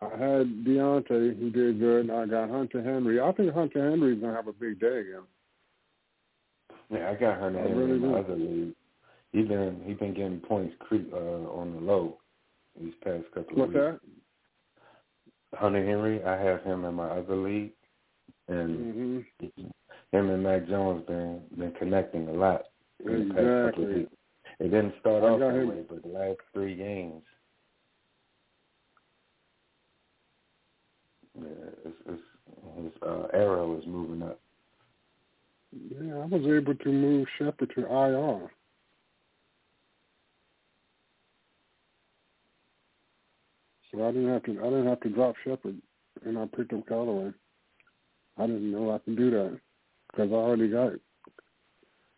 I 0.02 0.10
had 0.10 0.64
Diontae, 0.64 1.38
who 1.38 1.50
did 1.50 1.78
good. 1.78 2.08
And 2.08 2.12
I 2.12 2.26
got 2.26 2.50
Hunter 2.50 2.82
Henry. 2.82 3.20
I 3.20 3.32
think 3.32 3.52
Hunter 3.52 3.90
Henry's 3.90 4.20
gonna 4.20 4.34
have 4.34 4.48
a 4.48 4.52
big 4.52 4.78
day 4.78 5.00
again. 5.00 5.22
Yeah, 6.90 7.10
I 7.10 7.14
got 7.14 7.40
Hunter 7.40 7.58
I 7.58 7.62
Henry 7.62 7.84
really 7.84 8.04
in 8.04 8.12
my 8.12 8.18
other 8.18 8.36
league. 8.36 8.74
He 9.32 9.42
been 9.42 9.82
he 9.84 9.94
been 9.94 10.14
getting 10.14 10.40
points 10.40 10.74
cre- 10.80 11.12
uh, 11.12 11.50
on 11.50 11.74
the 11.74 11.80
low 11.80 12.18
these 12.78 12.94
past 13.02 13.24
couple 13.34 13.56
What's 13.56 13.68
of 13.70 13.74
weeks. 13.74 13.80
that? 13.80 14.00
Hunter 15.58 15.84
Henry, 15.84 16.22
I 16.24 16.40
have 16.40 16.62
him 16.62 16.84
in 16.84 16.94
my 16.94 17.08
other 17.08 17.36
league, 17.36 17.72
and 18.48 19.22
hmm 19.40 19.46
him 20.12 20.30
and 20.30 20.42
Mac 20.42 20.68
Jones 20.68 21.04
been 21.06 21.42
been 21.56 21.72
connecting 21.72 22.28
a 22.28 22.32
lot 22.32 22.66
in 23.04 23.28
the 23.28 23.34
past 23.34 23.36
couple 23.36 23.84
of 23.84 23.90
Exactly. 23.90 23.94
weeks. 24.00 24.12
It 24.58 24.70
didn't 24.70 24.94
start 25.00 25.22
I 25.22 25.26
off 25.28 25.40
that 25.40 25.66
way, 25.66 25.84
but 25.88 26.02
the 26.02 26.08
last 26.08 26.38
three 26.54 26.74
games, 26.74 27.22
yeah, 31.38 31.46
it's, 31.84 31.96
it's, 32.06 32.22
his 32.76 32.85
uh, 33.02 33.26
arrow 33.32 33.78
is 33.78 33.86
moving 33.86 34.22
up. 34.22 34.40
Yeah, 35.72 36.14
I 36.14 36.26
was 36.26 36.46
able 36.46 36.74
to 36.74 36.88
move 36.92 37.26
Shepard 37.38 37.72
to 37.74 37.82
IR. 37.82 38.50
So 43.90 44.06
I 44.06 44.12
didn't 44.12 44.28
have 44.28 44.42
to. 44.44 44.52
I 44.60 44.64
didn't 44.64 44.86
have 44.86 45.00
to 45.00 45.08
drop 45.10 45.34
Shepard, 45.44 45.76
and 46.24 46.38
I 46.38 46.46
picked 46.46 46.72
up 46.72 46.86
Callaway. 46.86 47.32
I 48.38 48.46
didn't 48.46 48.70
know 48.70 48.90
I 48.90 48.98
can 48.98 49.16
do 49.16 49.30
that 49.30 49.60
because 50.10 50.30
I 50.30 50.34
already 50.34 50.68
got 50.68 50.92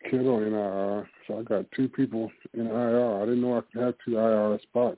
Kittle 0.09 0.43
in 0.43 0.53
IR, 0.53 1.09
so 1.27 1.39
I 1.39 1.43
got 1.43 1.71
two 1.75 1.89
people 1.89 2.31
in 2.53 2.67
IR. 2.67 3.21
I 3.21 3.25
didn't 3.25 3.41
know 3.41 3.57
I 3.57 3.61
could 3.61 3.81
have 3.81 3.95
two 4.03 4.17
IR 4.17 4.59
spots. 4.63 4.97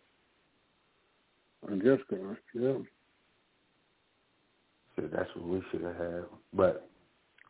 I 1.70 1.76
guess, 1.76 2.00
uh, 2.12 2.16
yeah. 2.54 2.74
That's 5.12 5.30
what 5.36 5.48
we 5.48 5.62
should 5.72 5.82
have 5.82 5.96
had. 5.96 6.24
But 6.54 6.90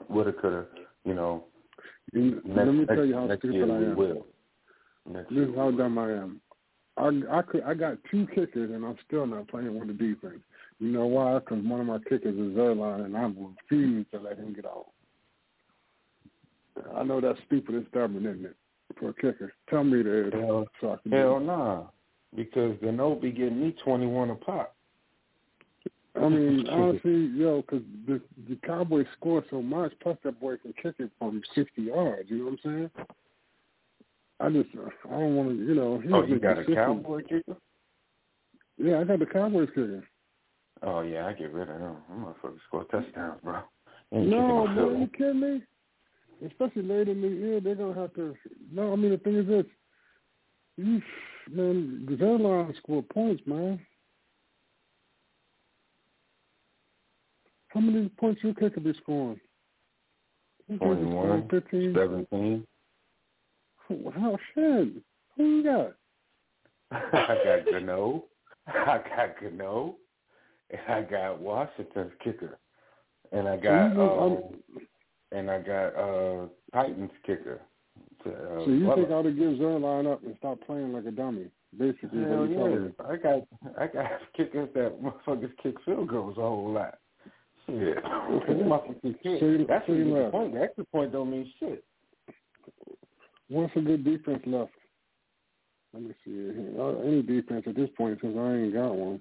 woulda, 0.09 0.33
coulda, 0.33 0.65
you 1.05 1.13
know. 1.13 1.45
You- 2.13 2.41
next, 2.43 2.57
let 2.57 2.67
me 2.67 2.79
next, 2.79 2.95
tell 2.95 3.05
you 3.05 3.15
how 3.15 3.35
stupid 3.37 3.69
I 3.69 3.75
am. 3.75 3.95
will. 3.95 4.25
Next 5.09 5.29
This 5.29 5.49
is 5.49 5.55
how 5.55 5.71
dumb 5.71 5.97
I 5.97 6.11
am. 6.11 6.41
I 6.97 7.21
I 7.31 7.41
could 7.41 7.63
I 7.63 7.73
got 7.73 7.97
two 8.09 8.27
kickers 8.27 8.69
and 8.71 8.85
I'm 8.85 8.97
still 9.07 9.25
not 9.25 9.47
playing 9.47 9.79
with 9.79 9.87
the 9.87 9.93
defense. 9.93 10.41
You 10.79 10.89
know 10.89 11.05
why? 11.05 11.39
Because 11.39 11.63
one 11.63 11.79
of 11.79 11.85
my 11.85 11.99
kickers 11.99 12.35
is 12.35 12.55
Zuerlein 12.55 13.05
and 13.05 13.17
I 13.17 13.23
refuse 13.23 14.05
to 14.11 14.19
let 14.19 14.37
him 14.37 14.53
get 14.53 14.65
out. 14.65 14.87
I 16.95 17.03
know 17.03 17.21
that's 17.21 17.39
stupid 17.45 17.75
and 17.75 17.85
stubborn, 17.89 18.25
isn't 18.25 18.45
it? 18.45 18.55
For 18.99 19.09
a 19.09 19.13
kicker, 19.13 19.53
tell 19.69 19.83
me 19.83 20.01
that 20.03 20.31
Hell, 20.33 20.65
so 20.81 20.99
hell 21.09 21.39
nah. 21.39 21.83
Because 22.35 22.77
be 22.79 23.31
getting 23.31 23.61
me 23.61 23.75
21 23.83 24.29
a 24.29 24.35
pop. 24.35 24.75
I 26.15 26.27
mean, 26.27 26.67
honestly, 26.69 27.31
yo, 27.33 27.61
because 27.61 27.83
the 28.07 28.21
the 28.49 28.57
Cowboys 28.65 29.05
score 29.17 29.43
so 29.49 29.61
much, 29.61 29.93
plus 30.01 30.17
that 30.23 30.39
boy 30.39 30.57
can 30.57 30.73
kick 30.73 30.95
it 30.99 31.11
from 31.19 31.41
60 31.55 31.81
yards. 31.81 32.29
You 32.29 32.39
know 32.39 32.45
what 32.45 32.51
I'm 32.51 32.59
saying? 32.63 32.91
I 34.39 34.49
just 34.49 34.69
I 35.05 35.09
don't 35.11 35.35
want 35.35 35.49
to, 35.49 35.55
you 35.55 35.75
know. 35.75 35.99
He's 35.99 36.11
Oh, 36.13 36.23
you 36.23 36.39
got 36.39 36.57
a 36.57 36.65
cowboy 36.65 37.21
kicker? 37.23 37.55
Yeah, 38.77 38.99
I 38.99 39.03
got 39.03 39.19
the 39.19 39.25
Cowboys 39.27 39.69
kicker. 39.69 40.03
Oh 40.83 41.01
yeah, 41.01 41.27
I 41.27 41.33
get 41.33 41.53
rid 41.53 41.69
of 41.69 41.79
him. 41.79 41.95
I'm 42.11 42.25
motherfucker 42.25 42.57
score 42.67 42.85
touchdowns, 42.85 43.39
bro. 43.43 43.59
No, 44.11 44.65
man, 44.65 44.75
no 44.75 44.91
you 44.99 45.07
kidding 45.15 45.39
me? 45.39 45.61
Especially 46.45 46.81
late 46.81 47.07
in 47.07 47.21
the 47.21 47.27
year, 47.27 47.59
they're 47.61 47.75
gonna 47.75 47.99
have 47.99 48.13
to. 48.15 48.35
No, 48.71 48.91
I 48.91 48.95
mean 48.95 49.11
the 49.11 49.17
thing 49.17 49.35
is 49.35 49.47
this, 49.47 49.65
you 50.77 51.01
man, 51.51 52.07
Zuerlein 52.09 52.75
scored 52.77 53.07
points, 53.09 53.43
man. 53.45 53.79
How 57.73 57.79
many 57.79 58.09
points 58.09 58.41
you 58.43 58.53
kicker 58.53 58.79
be 58.79 58.93
scoring? 59.01 59.39
You 60.67 60.77
think 60.77 60.81
he's 60.81 61.07
scoring 61.07 61.47
21, 61.47 61.49
15? 61.49 61.93
17. 61.95 62.67
How 64.13 64.37
shit? 64.53 64.87
Who 65.37 65.43
you 65.43 65.63
got? 65.63 65.93
I 66.91 67.37
got 67.43 67.71
Gano. 67.71 68.25
I 68.67 68.99
got 69.15 69.39
Gano. 69.41 69.95
And 70.69 70.81
I 70.87 71.01
got 71.01 71.39
Washington's 71.39 72.11
kicker. 72.23 72.57
And 73.31 73.47
I 73.47 73.57
got 73.57 73.95
So 73.95 74.19
um, 74.19 74.79
and 75.31 75.49
I 75.49 75.59
got 75.59 75.87
uh 75.95 76.47
Titans 76.73 77.11
kicker. 77.25 77.61
To, 78.23 78.29
uh, 78.29 78.65
So 78.65 78.71
you 78.71 78.85
Butler. 78.85 79.03
think 79.03 79.11
I 79.11 79.15
ought 79.15 79.21
to 79.23 79.31
give 79.31 79.51
Zuerlein 79.51 80.11
up 80.11 80.23
and 80.23 80.35
stop 80.37 80.59
playing 80.65 80.93
like 80.93 81.05
a 81.05 81.11
dummy? 81.11 81.47
Basically, 81.77 82.23
Hell 82.23 82.47
yeah. 82.47 83.05
I 83.09 83.15
got 83.15 83.47
I 83.79 83.87
got 83.87 84.11
kickers 84.37 84.69
that 84.75 85.01
motherfuckers 85.01 85.51
kick 85.63 85.75
field 85.85 86.09
goals 86.09 86.37
a 86.37 86.41
whole 86.41 86.71
lot. 86.73 86.97
Yeah. 87.71 88.47
He 88.47 88.63
must 88.63 88.87
have 88.87 88.95
some 89.01 89.15
shit. 89.23 89.67
That's 89.67 89.87
the 89.87 89.95
extra 89.99 90.31
point. 90.31 90.53
The 90.53 90.61
extra 90.61 90.85
point 90.85 91.11
don't 91.11 91.31
mean 91.31 91.51
shit. 91.59 91.83
What's 93.49 93.75
a 93.75 93.81
good 93.81 94.03
defense 94.03 94.41
left? 94.45 94.71
Let 95.93 96.03
me 96.03 96.13
see 96.23 96.31
here. 96.31 96.69
Uh, 96.79 96.99
Any 96.99 97.21
defense 97.21 97.63
at 97.67 97.75
this 97.75 97.89
point, 97.97 98.19
since 98.21 98.35
I 98.37 98.53
ain't 98.53 98.73
got 98.73 98.95
one. 98.95 99.19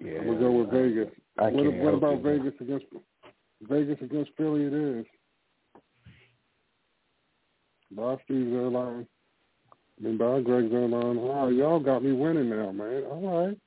Yeah. 0.00 0.18
We'll 0.24 0.38
go 0.38 0.50
with 0.52 0.70
Vegas. 0.70 1.08
I 1.38 1.44
what 1.44 1.64
can't 1.64 1.76
what 1.78 1.94
about 1.94 2.14
it, 2.14 2.24
man. 2.24 2.38
Vegas 2.38 2.60
against 2.60 2.86
Vegas 3.62 3.98
against 4.02 4.30
Philly? 4.36 4.64
It 4.64 4.72
is. 4.74 5.06
Bob 7.92 8.18
Steve's 8.24 8.52
airline. 8.52 9.06
Then 10.00 10.16
by 10.18 10.40
Greg 10.40 10.70
Zuerlein. 10.70 11.16
Oh, 11.18 11.48
y'all 11.48 11.78
got 11.78 12.02
me 12.02 12.12
winning 12.12 12.50
now, 12.50 12.72
man. 12.72 13.04
All 13.04 13.46
right. 13.46 13.58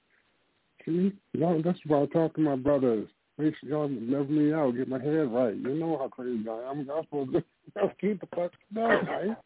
See, 0.86 1.14
y'all, 1.34 1.62
that's 1.64 1.80
why 1.86 2.02
I 2.02 2.06
talk 2.08 2.36
to 2.36 2.42
my 2.42 2.56
brothers. 2.56 3.08
Make 3.38 3.54
sure 3.60 3.70
y'all 3.70 3.90
level 3.90 4.28
me 4.28 4.54
out, 4.54 4.76
get 4.76 4.88
my 4.88 5.00
head 5.00 5.32
right. 5.32 5.56
You 5.56 5.74
know 5.74 5.98
how 5.98 6.08
crazy 6.08 6.48
I 6.48 6.72
am. 6.72 6.90
I'm 6.90 7.04
supposed 7.04 7.34
to 7.34 7.44
I'll 7.82 7.92
keep 8.00 8.22
the 8.22 8.28
fuck 8.36 8.52
down, 8.74 9.06
right? 9.06 9.38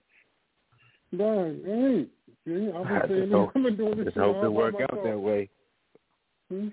Done. 1.18 1.62
Hey, 1.66 2.06
see, 2.46 2.72
I've 2.72 2.88
been 2.88 2.98
I 2.98 3.08
saying 3.08 3.22
just 3.22 3.32
hope, 3.34 3.52
I've 3.56 3.64
been 3.64 3.78
doing 3.78 3.98
this 3.98 4.06
just 4.06 4.16
shit 4.16 4.24
hope 4.24 4.36
all 4.36 4.46
it 4.46 4.52
work 4.52 4.76
out 4.80 5.04
that 5.04 5.20
way. 5.20 5.50
Hmm? 6.50 6.68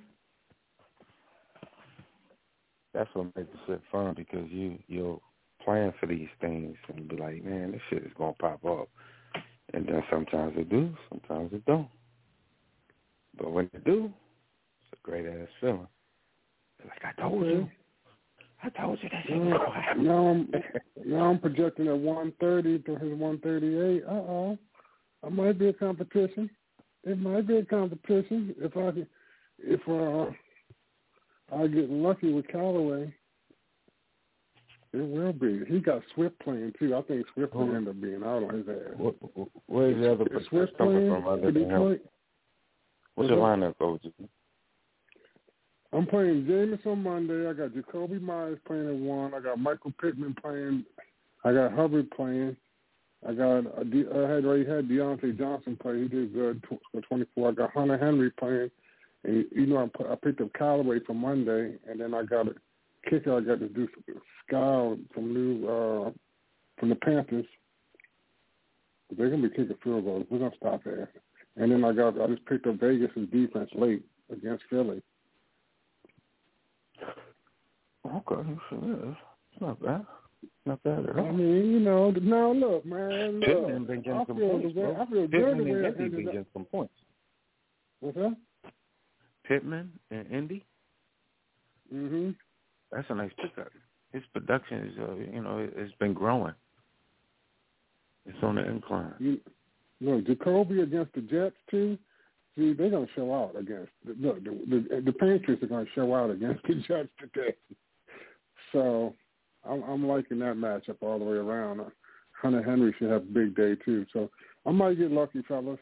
That's 2.93 3.09
what 3.15 3.35
makes 3.35 3.49
the 3.53 3.59
shit 3.67 3.83
fun 3.91 4.15
because 4.15 4.47
you 4.51 4.79
you'll 4.89 5.23
plan 5.65 5.95
for 5.99 6.07
these 6.07 6.29
things 6.41 6.77
and 6.89 7.09
be 7.09 7.17
like, 7.17 7.43
man, 7.45 7.73
this 7.73 7.81
shit 7.89 8.05
is 8.05 8.13
gonna 8.19 8.35
pop 8.35 8.63
up, 8.65 8.89
and 9.73 9.87
then 9.87 10.03
sometimes 10.11 10.53
it 10.57 10.69
do, 10.69 10.95
sometimes 11.09 11.53
it 11.55 11.65
don't. 11.65 11.89
But 13.39 13.53
when 13.53 13.67
it 13.73 13.85
do, 13.85 14.13
it's 14.93 15.01
a 15.01 15.11
great 15.11 15.27
ass 15.27 15.49
feeling. 15.61 15.89
It's 16.81 16.89
like 16.89 17.17
I 17.17 17.21
told 17.21 17.47
you, 17.47 17.69
I 18.63 18.69
told 18.71 18.99
you 19.03 19.09
that 19.11 19.25
shit 19.27 19.39
was 19.39 19.59
gonna 19.59 19.83
happen. 19.83 20.05
Now 20.05 20.27
I'm 20.27 20.53
now 21.05 21.31
I'm 21.31 21.39
projecting 21.39 21.89
at 21.89 21.99
one 21.99 22.33
thirty 22.41 22.79
to 22.81 22.97
his 22.97 23.13
one 23.19 23.39
thirty 23.39 23.79
eight. 23.79 24.05
Uh 24.05 24.13
oh. 24.13 24.59
I 25.25 25.29
might 25.29 25.59
be 25.59 25.69
a 25.69 25.73
competition. 25.73 26.51
It 27.05 27.19
might 27.19 27.47
be 27.47 27.59
a 27.59 27.65
competition 27.65 28.55
if 28.59 28.77
I 28.77 28.91
can 28.93 29.07
if 29.59 29.81
uh 29.89 30.31
I 31.55 31.67
get 31.69 31.91
lucky 31.91 32.33
with 32.33 32.49
Callaway. 32.49 33.15
It 34.93 35.07
will 35.07 35.33
be. 35.33 35.63
He 35.69 35.79
got 35.81 36.03
Swift 36.15 36.39
playing 36.41 36.73
too. 36.79 36.95
I 36.97 37.03
think 37.03 37.27
Swift 37.35 37.55
will 37.55 37.75
end 37.75 37.87
up 37.89 38.01
being 38.01 38.23
out 38.23 38.43
on 38.43 38.55
his 38.55 38.69
ass. 38.69 38.95
What, 38.97 39.15
where's 39.67 39.97
the 39.97 40.13
other 40.13 40.25
Is 40.25 40.47
Swift 40.49 40.77
coming 40.79 40.95
playing 40.95 41.11
from 41.13 41.27
other 41.29 41.53
than 41.53 41.63
him? 41.63 41.69
Detroit? 41.69 42.01
What's 43.15 43.31
your 43.31 43.39
lineup, 43.39 43.79
coach? 43.79 44.07
I'm 45.97 46.07
playing 46.07 46.45
Jameis 46.45 46.87
on 46.87 47.03
Monday. 47.03 47.49
I 47.49 47.55
got 47.55 47.71
Jakobi 47.71 48.21
Meyers 48.21 48.59
playing 48.67 48.87
at 48.87 48.97
one. 48.97 49.33
I 49.33 49.41
got 49.41 49.59
Michael 49.59 49.95
Pittman 49.99 50.37
playing. 50.43 50.85
I 51.43 51.55
got 51.55 51.73
Herbert 51.73 52.11
playing. 52.15 52.55
I 53.27 53.33
got 53.33 53.61
uh, 53.61 53.81
I 53.81 54.31
had 54.31 54.45
already 54.45 54.67
had 54.67 54.89
Diontae 54.89 55.39
Johnson 55.39 55.79
play. 55.81 56.03
He 56.03 56.09
did 56.09 56.35
good 56.35 56.63
for 56.93 57.01
24. 57.01 57.49
I 57.49 57.53
got 57.53 57.73
Hunter 57.73 57.97
Henry 57.97 58.31
playing. 58.33 58.71
And 59.25 59.47
you 59.51 59.65
know, 59.65 59.91
I, 59.99 60.13
I 60.13 60.17
picked 60.17 60.43
up 60.43 60.53
Callaway 60.53 60.99
for 61.07 61.15
Monday, 61.15 61.77
and 61.89 61.99
then 61.99 62.13
I 62.13 62.25
got 62.25 62.49
a 62.49 62.55
kicker. 63.09 63.35
I 63.35 63.41
got 63.41 63.61
to 63.61 63.69
do 63.69 63.89
Scout 64.47 64.99
from 65.15 65.33
New 65.33 65.67
uh, 65.67 66.11
from 66.79 66.91
the 66.91 66.97
Panthers. 66.97 67.47
They're 69.17 69.31
gonna 69.31 69.49
be 69.49 69.49
kicking 69.49 69.79
field 69.83 70.05
goals. 70.05 70.27
We're 70.29 70.41
gonna 70.41 70.51
stop 70.59 70.85
there. 70.85 71.11
And 71.57 71.73
then 71.73 71.85
I 71.85 71.95
got 71.95 72.21
I 72.21 72.27
just 72.27 72.45
picked 72.45 72.67
up 72.67 72.81
Vegas' 72.81 73.09
defense 73.33 73.71
late 73.75 74.05
against 74.31 74.65
Philly. 74.69 75.01
Okay, 78.07 78.51
yeah, 78.73 79.15
it's 79.53 79.61
not 79.61 79.83
bad. 79.83 80.07
Not 80.65 80.83
bad 80.83 81.07
at 81.07 81.19
all. 81.19 81.27
I 81.27 81.33
mean, 81.33 81.71
you 81.73 81.81
know, 81.81 82.11
now 82.11 82.53
look, 82.53 82.85
man. 82.87 83.41
Look, 83.41 83.49
Pittman 83.49 83.85
been 83.87 84.03
getting 84.03 84.21
I 84.21 84.25
some 84.27 84.37
feel 84.37 84.51
points, 84.51 84.67
way, 84.67 84.73
bro. 84.73 84.95
I 84.95 85.07
feel 85.07 85.29
good 85.29 85.31
Pittman 85.31 85.59
the 85.59 85.65
way 85.65 85.71
and 85.71 85.87
I 85.87 85.89
Indy 85.89 86.09
been 86.09 86.25
getting 86.25 86.47
some 86.53 86.65
points. 86.67 86.95
What's 88.01 88.17
that? 88.17 88.37
Pittman 89.45 89.93
and 90.11 90.27
Indy, 90.31 90.65
Mhm. 91.93 92.35
that's 92.91 93.09
a 93.11 93.15
nice 93.15 93.33
pickup. 93.41 93.69
His 94.13 94.23
production 94.33 94.87
is, 94.89 94.99
uh, 94.99 95.15
you 95.15 95.41
know, 95.43 95.59
it, 95.59 95.73
it's 95.77 95.95
been 95.97 96.13
growing. 96.15 96.55
It's 98.27 98.39
on 98.43 98.57
the 98.57 98.67
incline. 98.69 99.15
You, 99.19 99.41
look, 100.01 100.25
Jakobi 100.25 100.83
against 100.83 101.13
the 101.15 101.21
Jets 101.23 101.57
too. 101.71 101.97
See, 102.57 102.73
they're 102.73 102.91
gonna 102.91 103.07
show 103.15 103.33
out 103.35 103.55
against. 103.57 103.93
Look, 104.05 104.43
the, 104.43 104.51
the 104.91 105.01
the 105.03 105.13
Patriots 105.13 105.63
are 105.63 105.67
gonna 105.67 105.87
show 105.95 106.15
out 106.15 106.31
against 106.31 106.63
the 106.67 106.75
Jets 106.77 107.11
today. 107.21 107.55
So, 108.73 109.15
I'm 109.69 109.83
I'm 109.83 110.07
liking 110.07 110.39
that 110.41 110.57
matchup 110.57 110.97
all 111.01 111.19
the 111.19 111.25
way 111.25 111.37
around. 111.37 111.81
Uh, 111.81 111.85
Hunter 112.41 112.63
Henry 112.63 112.95
should 112.99 113.11
have 113.11 113.23
a 113.23 113.27
big 113.27 113.57
day 113.57 113.75
too. 113.85 114.07
So, 114.13 114.31
I 114.65 114.71
might 114.71 114.99
get 114.99 115.11
lucky, 115.11 115.43
fellas. 115.47 115.79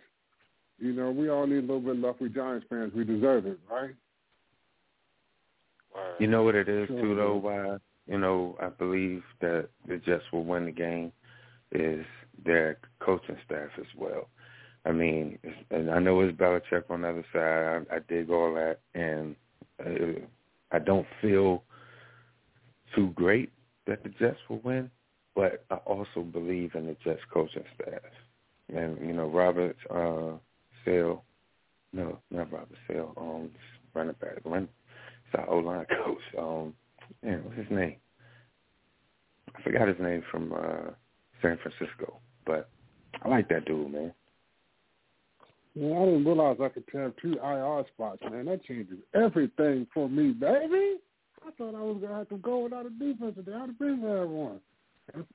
You 0.79 0.93
know, 0.93 1.11
we 1.11 1.29
all 1.29 1.47
need 1.47 1.59
a 1.59 1.61
little 1.61 1.81
bit 1.81 1.93
of 1.93 1.99
luck. 1.99 2.21
We 2.21 2.29
Giants 2.29 2.67
fans, 2.69 2.93
we 2.95 3.05
deserve 3.05 3.47
it, 3.47 3.59
right? 3.71 3.95
You 6.19 6.27
know 6.27 6.43
what 6.43 6.55
it 6.55 6.69
is 6.69 6.89
Sure. 6.89 7.01
too, 7.01 7.15
though. 7.15 7.37
Why 7.37 7.79
you 8.07 8.19
know 8.19 8.57
I 8.61 8.69
believe 8.69 9.23
that 9.41 9.69
the 9.87 9.97
Jets 9.99 10.25
will 10.33 10.45
win 10.45 10.67
the 10.67 10.73
game 10.73 11.13
is 11.73 12.05
their 12.45 12.79
coaching 13.01 13.37
staff 13.45 13.71
as 13.79 13.87
well. 13.97 14.29
I 14.85 14.93
mean, 14.93 15.39
and 15.71 15.91
I 15.91 15.99
know 15.99 16.21
it's 16.21 16.37
Belichick 16.37 16.91
on 16.91 17.03
the 17.03 17.09
other 17.09 17.25
side. 17.33 17.87
I, 17.91 17.97
I 17.97 17.99
dig 18.01 18.31
all 18.31 18.53
that, 18.55 18.81
and 18.95 19.35
uh, 19.85 20.21
I 20.73 20.79
don't 20.79 21.07
feel 21.23 21.63
too 22.95 23.11
great 23.15 23.51
that 23.87 24.03
the 24.03 24.11
Jets 24.11 24.39
will 24.49 24.61
win, 24.65 24.91
but 25.35 25.65
I 25.71 25.77
also 25.77 26.23
believe 26.23 26.75
in 26.75 26.87
the 26.87 26.97
Jets 27.05 27.21
coaching 27.33 27.65
staff. 27.75 28.03
And 28.75 28.99
you 29.07 29.13
know, 29.13 29.27
Robert 29.27 29.77
uh, 29.91 30.39
Saleh, 30.85 31.19
no, 31.93 32.19
not 32.31 32.53
Robert 32.53 32.79
Saleh, 32.87 33.13
um, 33.17 33.51
running 33.95 34.17
back, 34.21 34.39
run, 34.45 34.69
it's 35.27 35.39
our 35.39 35.49
O 35.51 35.59
line 35.59 35.87
coach. 36.05 36.19
Um, 36.39 36.75
man, 37.23 37.43
what's 37.45 37.59
his 37.59 37.71
name? 37.71 37.97
I 39.57 39.63
forgot 39.63 39.89
his 39.89 40.01
name 40.01 40.23
from 40.31 40.53
uh, 40.53 40.91
San 41.43 41.59
Francisco, 41.63 42.19
but 42.47 42.69
I 43.23 43.29
like 43.29 43.49
that 43.49 43.67
dude, 43.67 43.93
man. 43.93 44.13
Yeah, 45.75 45.99
I 45.99 46.05
didn't 46.05 46.25
realize 46.25 46.57
I 46.63 46.69
could 46.69 46.85
have 46.93 47.15
two 47.21 47.35
IR 47.43 47.85
spots, 47.93 48.23
man. 48.31 48.47
That 48.47 48.65
changes 48.65 48.99
everything 49.13 49.87
for 49.93 50.09
me, 50.09 50.31
baby. 50.31 50.99
I 51.47 51.51
thought 51.53 51.75
I 51.75 51.83
was 51.83 51.99
gonna 52.01 52.15
have 52.15 52.29
to 52.31 52.39
go 52.39 52.61
without 52.61 52.87
a 52.87 52.91
defense 52.91 53.35
today. 53.37 53.53
I'd 53.53 53.69
have 53.69 53.79
been 53.79 54.01
have 54.01 54.29
one. 54.29 54.61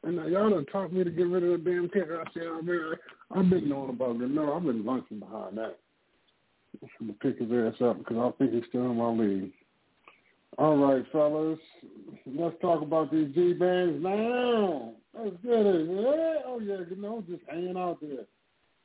And 0.03 0.15
now 0.15 0.25
y'all 0.25 0.49
done 0.49 0.65
taught 0.71 0.91
me 0.91 1.03
to 1.03 1.11
get 1.11 1.27
rid 1.27 1.43
of 1.43 1.63
the 1.63 1.69
damn 1.69 1.89
kicker. 1.89 2.19
I 2.19 2.33
said, 2.33 2.43
I've 2.51 2.65
been, 2.65 2.93
I've 3.31 3.49
been 3.49 3.69
knowing 3.69 3.91
about 3.91 4.19
it. 4.19 4.31
No, 4.31 4.53
I've 4.53 4.63
been 4.63 4.83
lunching 4.83 5.19
behind 5.19 5.57
that. 5.57 5.77
I'm 6.81 7.07
gonna 7.07 7.13
pick 7.21 7.39
his 7.39 7.51
ass 7.51 7.81
up 7.81 7.99
because 7.99 8.17
I 8.17 8.31
think 8.37 8.53
he's 8.53 8.63
still 8.69 8.89
in 8.89 8.97
my 8.97 9.09
league. 9.09 9.51
All 10.57 10.77
right, 10.77 11.05
fellas, 11.11 11.59
let's 12.25 12.55
talk 12.61 12.81
about 12.81 13.11
these 13.11 13.33
G 13.33 13.53
bands 13.53 14.03
now. 14.03 14.93
Let's 15.17 15.35
get 15.43 15.53
it. 15.53 15.87
Yeah, 15.87 16.41
oh 16.47 16.59
yeah, 16.61 16.77
you 16.89 16.95
know, 16.99 17.23
just 17.29 17.43
hanging 17.47 17.77
out 17.77 17.99
there. 18.01 18.25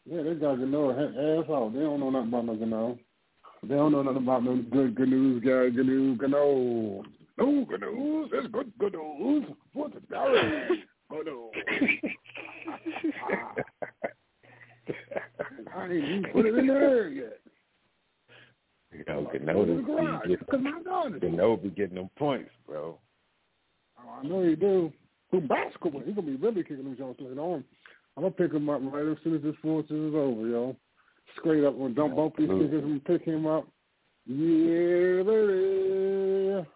Yeah, 0.06 0.22
they 0.22 0.34
got 0.34 0.56
Gano 0.56 0.90
ass 0.90 1.48
off. 1.48 1.72
They 1.72 1.80
don't 1.80 2.00
know 2.00 2.10
nothing 2.10 2.28
about 2.28 2.60
no. 2.60 2.98
They 3.68 3.76
don't 3.76 3.92
know 3.92 4.02
nothing 4.02 4.22
about 4.22 4.44
no 4.44 4.56
good 4.70 4.94
good 4.94 5.08
news 5.08 5.42
guy, 5.42 5.70
good 5.74 5.86
news, 5.86 6.18
Gano. 6.18 7.02
No 7.38 7.64
good 7.64 7.80
news. 7.80 8.30
It's 8.32 8.48
good 8.52 8.72
good 8.78 8.92
news. 8.92 9.44
What's 9.72 9.96
it 9.96 10.08
Barry? 10.08 10.84
Good 11.10 11.26
news. 11.26 11.50
I 15.74 15.84
ain't 15.84 15.92
even 15.92 16.24
put 16.32 16.46
it 16.46 16.54
in 16.54 16.66
there 16.66 17.08
yet. 17.08 17.40
You 18.92 19.04
know, 19.08 19.28
Gano 19.32 19.54
Put 19.54 19.68
it 19.68 19.72
in 19.72 19.84
be 19.84 20.28
getting, 20.28 20.46
Cause 20.46 20.60
my 20.60 20.82
daughter. 20.82 21.18
Gano 21.18 21.56
be 21.56 21.70
getting 21.70 21.96
them 21.96 22.10
points, 22.18 22.50
bro. 22.66 22.98
Oh, 23.98 24.10
I 24.20 24.26
know 24.26 24.42
he 24.42 24.54
do. 24.54 24.92
Who 25.30 25.40
basketball? 25.40 26.02
He's 26.04 26.14
gonna 26.14 26.26
be 26.26 26.36
really 26.36 26.62
kicking 26.62 26.84
them 26.84 26.96
shots 26.96 27.20
later 27.20 27.40
on. 27.40 27.64
I'm 28.16 28.22
gonna 28.22 28.34
pick 28.34 28.52
him 28.52 28.68
up 28.68 28.80
right 28.82 29.06
as 29.06 29.16
soon 29.24 29.34
as 29.36 29.42
this 29.42 29.56
fourth 29.62 29.86
is 29.86 30.14
over, 30.14 30.46
yo. 30.46 30.76
Straight 31.38 31.64
up, 31.64 31.78
gonna 31.78 31.94
dump 31.94 32.16
both 32.16 32.32
these 32.36 32.48
Absolutely. 32.48 32.68
kickers 32.68 32.84
and 32.84 33.04
pick 33.04 33.22
him 33.22 33.46
up. 33.46 33.66
Yeah, 34.26 35.22
baby. 35.22 36.66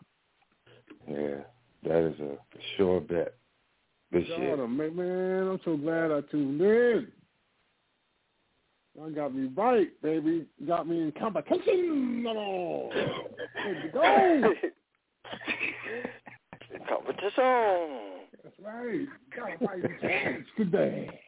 Yeah, 1.08 1.40
that 1.84 2.08
is 2.08 2.20
a 2.20 2.36
sure 2.76 3.00
bet 3.00 3.34
this 4.12 4.26
year. 4.26 4.56
God, 4.56 4.66
man, 4.66 4.96
man, 4.96 5.48
I'm 5.48 5.60
so 5.64 5.76
glad 5.76 6.10
I 6.10 6.20
tuned 6.30 6.60
in. 6.60 7.08
Y'all 8.96 9.10
got 9.10 9.34
me 9.34 9.48
right, 9.56 9.88
baby. 10.02 10.46
Got 10.66 10.88
me 10.88 11.00
in 11.00 11.12
competition. 11.12 12.22
No, 12.22 12.90
Let's 12.92 13.94
go. 13.94 14.00
Competition. 16.88 18.00
That's 18.42 18.56
right. 18.62 19.06
Got 19.34 19.62
a 19.62 19.66
fighting 19.66 19.96
chance 20.00 20.44
today. 20.56 21.20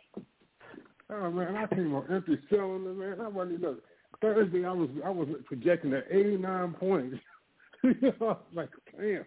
Oh 1.12 1.30
man, 1.30 1.56
I 1.56 1.66
came 1.66 1.94
on 1.94 2.06
empty 2.10 2.38
cylinder, 2.48 2.92
man. 2.92 3.20
I 3.20 3.28
wasn't 3.28 3.60
look. 3.60 3.82
Thursday 4.20 4.64
I 4.64 4.72
was 4.72 4.88
I 5.04 5.10
was 5.10 5.28
projecting 5.46 5.92
at 5.94 6.06
eighty 6.10 6.36
nine 6.36 6.72
points. 6.74 7.16
like, 8.52 8.68
damn, 8.98 9.24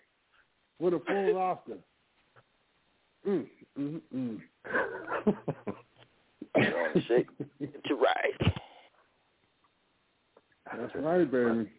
what 0.77 0.93
a 0.93 0.99
full 0.99 1.33
roster. 1.35 1.77
Mm, 3.27 3.47
mm, 3.79 4.01
mm. 4.15 4.39
Shake, 7.07 7.27
get 7.59 7.81
you 7.89 7.99
right. 7.99 8.53
That's 10.77 10.95
right, 10.95 11.29
baby. 11.29 11.69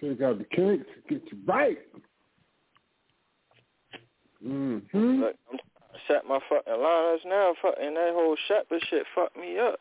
Shake 0.00 0.20
out 0.22 0.38
the 0.38 0.44
kinks, 0.44 0.86
get 1.08 1.22
you 1.30 1.38
right. 1.46 1.78
Mm-hmm. 4.46 5.20
Look, 5.20 5.36
I'm 5.52 5.58
set 6.08 6.26
my 6.26 6.38
fucking 6.48 6.72
lineups 6.72 7.26
now. 7.26 7.54
Fucking 7.62 7.94
that 7.94 8.12
whole 8.14 8.36
Shepard 8.48 8.82
shit 8.88 9.06
fucked 9.14 9.36
me 9.36 9.58
up. 9.58 9.80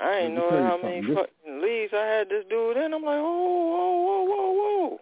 I 0.00 0.18
ain't 0.18 0.34
know 0.34 0.50
how 0.50 0.78
many 0.82 1.02
fucking 1.02 1.60
leagues 1.60 1.92
I 1.92 2.06
had 2.06 2.28
this 2.28 2.44
dude 2.48 2.76
in. 2.76 2.94
I'm 2.94 3.02
like, 3.02 3.18
whoa, 3.18 3.22
whoa, 3.22 4.02
whoa, 4.04 4.24
whoa, 4.24 4.52
whoa. 4.52 5.00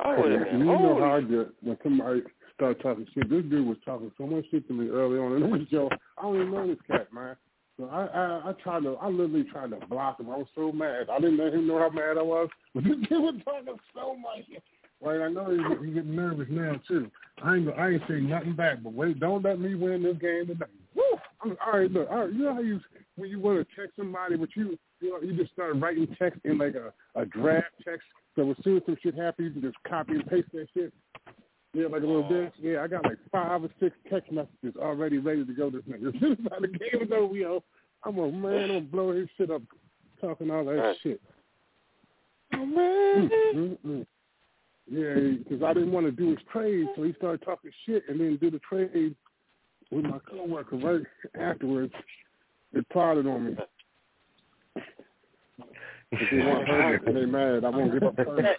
I 0.00 0.18
would 0.18 0.32
have 0.32 0.44
been 0.44 0.58
You 0.60 0.64
know 0.64 0.98
how 0.98 1.16
I 1.16 1.20
get 1.20 1.48
when 1.62 1.76
somebody 1.82 2.22
start 2.54 2.80
talking 2.82 3.06
shit. 3.14 3.28
This 3.28 3.42
dude 3.44 3.66
was 3.66 3.76
talking 3.84 4.10
so 4.16 4.26
much 4.26 4.44
shit 4.50 4.66
to 4.68 4.74
me 4.74 4.88
early 4.88 5.18
on 5.18 5.42
in 5.42 5.50
the 5.50 5.66
show. 5.70 5.90
I 6.18 6.22
don't 6.22 6.36
even 6.36 6.52
know 6.52 6.66
this 6.66 6.78
cat, 6.86 7.12
man. 7.12 7.36
So 7.78 7.86
I, 7.86 8.04
I 8.06 8.50
I 8.50 8.52
tried 8.62 8.82
to 8.84 8.96
I 8.96 9.08
literally 9.08 9.44
tried 9.44 9.70
to 9.70 9.86
block 9.86 10.20
him. 10.20 10.30
I 10.30 10.36
was 10.36 10.46
so 10.54 10.70
mad. 10.72 11.08
I 11.10 11.18
didn't 11.18 11.38
let 11.38 11.54
him 11.54 11.66
know 11.66 11.78
how 11.78 11.90
mad 11.90 12.18
I 12.18 12.22
was. 12.22 12.48
But 12.74 12.84
this 12.84 12.96
dude 13.08 13.22
was 13.22 13.34
talking 13.44 13.76
so 13.94 14.16
much. 14.16 14.44
Like 15.02 15.20
I 15.20 15.28
know 15.28 15.50
he's, 15.50 15.86
he's 15.86 15.94
getting 15.94 16.14
nervous 16.14 16.48
now 16.50 16.74
too. 16.86 17.10
I 17.42 17.56
ain't 17.56 17.68
I 17.78 17.90
ain't 17.90 18.02
saying 18.08 18.28
nothing 18.28 18.54
back. 18.54 18.82
But 18.82 18.92
wait, 18.92 19.18
don't 19.18 19.42
let 19.42 19.58
me 19.58 19.74
win 19.74 20.02
this 20.02 20.18
game 20.18 20.46
today. 20.46 20.66
Woo! 20.94 21.02
I'm, 21.42 21.56
all 21.64 21.78
right, 21.80 21.90
look. 21.90 22.10
All 22.10 22.20
right, 22.20 22.32
you 22.32 22.44
know 22.44 22.54
how 22.54 22.60
you 22.60 22.80
when 23.16 23.30
you 23.30 23.40
want 23.40 23.66
to 23.66 23.76
text 23.76 23.96
somebody, 23.96 24.36
but 24.36 24.50
you 24.54 24.78
you 25.00 25.10
know 25.10 25.20
you 25.22 25.36
just 25.36 25.52
start 25.52 25.76
writing 25.80 26.06
text 26.18 26.40
in 26.44 26.58
like 26.58 26.74
a 26.74 26.92
a 27.18 27.24
draft 27.24 27.68
text. 27.84 28.06
So 28.36 28.50
as 28.50 28.56
soon 28.62 28.76
as 28.76 28.82
some 28.86 28.96
shit 29.02 29.16
happens, 29.16 29.52
you 29.54 29.60
can 29.60 29.70
just 29.70 29.82
copy 29.88 30.12
and 30.12 30.26
paste 30.26 30.48
that 30.52 30.66
shit. 30.74 30.92
Yeah, 31.72 31.86
like 31.86 32.02
a 32.02 32.06
little 32.06 32.24
bit. 32.24 32.52
Yeah, 32.58 32.82
I 32.82 32.88
got 32.88 33.04
like 33.04 33.18
five 33.30 33.62
or 33.62 33.70
six 33.78 33.96
text 34.10 34.30
messages 34.32 34.74
already 34.76 35.18
ready 35.18 35.44
to 35.44 35.52
go 35.52 35.70
this 35.70 35.82
nigga. 35.82 36.08
As 36.14 36.20
soon 36.20 36.32
as 36.32 36.60
the 36.60 36.68
game 36.68 37.02
is 37.02 37.12
over, 37.12 37.34
yo, 37.34 37.62
I'm 38.04 38.18
a 38.18 38.30
man, 38.30 38.70
I'm 38.70 38.86
blow 38.86 39.12
his 39.12 39.28
shit 39.38 39.50
up 39.50 39.62
talking 40.20 40.50
all 40.50 40.64
that 40.64 40.96
shit. 41.02 41.20
Oh, 42.54 42.66
man. 42.66 43.30
Mm, 43.30 43.54
mm, 43.54 43.78
mm. 43.86 44.06
Yeah, 44.90 45.14
because 45.38 45.62
I 45.62 45.72
didn't 45.72 45.92
want 45.92 46.06
to 46.06 46.12
do 46.12 46.30
his 46.30 46.38
trade, 46.52 46.86
so 46.96 47.04
he 47.04 47.12
started 47.14 47.42
talking 47.44 47.70
shit 47.86 48.02
and 48.08 48.18
then 48.20 48.38
did 48.40 48.54
the 48.54 48.58
trade 48.58 49.14
with 49.92 50.04
my 50.04 50.18
coworker 50.28 50.76
right 50.76 51.02
afterwards. 51.40 51.92
It 52.72 52.88
plotted 52.90 53.26
on 53.26 53.46
me. 53.46 53.56
If 56.12 56.30
they 56.30 56.38
want 56.38 56.66
Herbert, 56.66 57.02
and 57.06 57.16
they 57.16 57.24
mad, 57.24 57.64
I 57.64 57.68
won't 57.70 57.92
give 57.92 58.02
up 58.02 58.16
Herbert. 58.16 58.56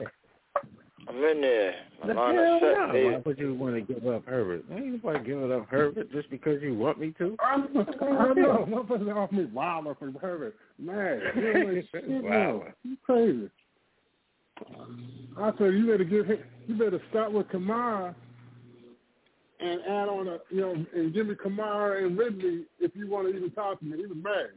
I'm 1.10 1.16
in 1.24 1.42
there. 1.42 1.76
My 2.02 2.08
The 2.08 2.14
lineup 2.14 2.46
hell 2.46 2.60
set, 2.62 2.78
no. 2.78 2.94
baby. 2.94 3.10
Why 3.10 3.22
would 3.26 3.40
you 3.40 3.54
want 3.56 3.76
to 3.76 3.94
give 3.94 4.08
up 4.08 4.26
Herbert? 4.26 4.64
Ain't 4.72 4.86
nobody 5.04 5.26
giving 5.26 5.52
up 5.52 5.68
Herbert 5.68 6.12
just 6.14 6.30
because 6.30 6.62
you 6.62 6.76
want 6.76 7.00
me 7.00 7.14
to. 7.18 7.36
I'm, 7.42 7.64
I 7.76 8.34
know, 8.34 8.66
motherfuckers 8.70 9.16
off 9.16 9.32
me 9.34 9.46
wilder 9.46 9.96
for 10.00 10.12
Herbert. 10.22 10.56
Man, 10.80 11.22
you 11.36 11.42
know, 11.54 11.74
like, 11.74 11.86
shit. 11.92 12.24
Wow. 12.24 12.64
You 12.84 12.98
crazy. 13.06 13.50
I 15.38 15.51
said 15.57 15.74
you 15.74 15.88
better 15.89 16.03
give 16.03 16.26
him, 16.26 16.39
you 16.68 16.76
better 16.76 17.01
start 17.09 17.32
with 17.32 17.47
Kamara 17.47 18.14
and 19.59 19.82
add 19.82 20.09
on 20.09 20.28
a 20.28 20.38
you 20.49 20.62
know 20.62 20.86
and 20.93 21.14
give 21.14 21.28
me 21.28 21.36
Kamara 21.36 22.05
and 22.05 22.18
Ridley 22.18 22.66
if 22.80 22.95
you 22.95 23.09
want 23.09 23.30
to 23.30 23.36
even 23.36 23.51
talk 23.51 23.80
to 23.80 23.86
me. 23.86 23.97
He 23.97 24.05
was 24.05 24.18
mad. 24.22 24.51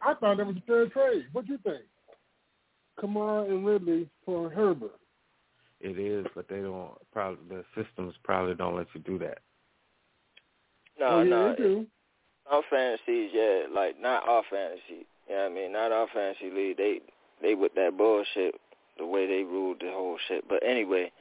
I 0.00 0.14
thought 0.14 0.36
that 0.36 0.46
was 0.46 0.56
the 0.56 0.62
third 0.66 0.92
trade. 0.92 1.26
What 1.32 1.46
do 1.46 1.52
you 1.52 1.58
think? 1.58 1.82
Kamara 3.00 3.48
and 3.48 3.66
Ridley 3.66 4.08
for 4.24 4.48
Herbert. 4.50 4.98
It 5.80 5.98
is, 5.98 6.26
but 6.34 6.48
they 6.48 6.60
don't. 6.60 6.92
Probably 7.12 7.38
the 7.48 7.64
systems 7.76 8.14
probably 8.24 8.54
don't 8.54 8.76
let 8.76 8.86
you 8.94 9.00
do 9.00 9.18
that. 9.18 9.38
No, 10.98 11.06
oh, 11.06 11.22
yeah, 11.22 11.30
no. 11.30 11.50
they 11.50 11.62
do. 11.62 11.86
Our 12.50 12.62
fantasies, 12.70 13.30
yeah, 13.32 13.62
like 13.72 14.00
not 14.00 14.26
our 14.28 14.42
fantasy. 14.50 15.06
You 15.28 15.34
know 15.34 15.42
what 15.42 15.52
I 15.52 15.54
mean? 15.54 15.72
Not 15.72 15.92
our 15.92 16.08
fantasy 16.12 16.50
league. 16.50 16.76
They 16.76 17.00
they 17.42 17.54
with 17.54 17.74
that 17.74 17.96
bullshit 17.96 18.54
the 18.98 19.06
way 19.06 19.26
they 19.26 19.44
ruled 19.44 19.80
the 19.80 19.90
whole 19.90 20.18
shit. 20.28 20.48
But 20.48 20.62
anyway, 20.66 21.12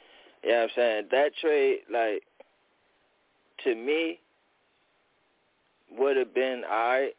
you 0.43 0.51
know 0.51 0.63
I'm 0.63 0.69
saying? 0.75 1.03
That 1.11 1.31
trade, 1.39 1.79
like, 1.91 2.23
to 3.63 3.75
me, 3.75 4.19
would 5.97 6.17
have 6.17 6.33
been 6.33 6.63
alright. 6.69 7.13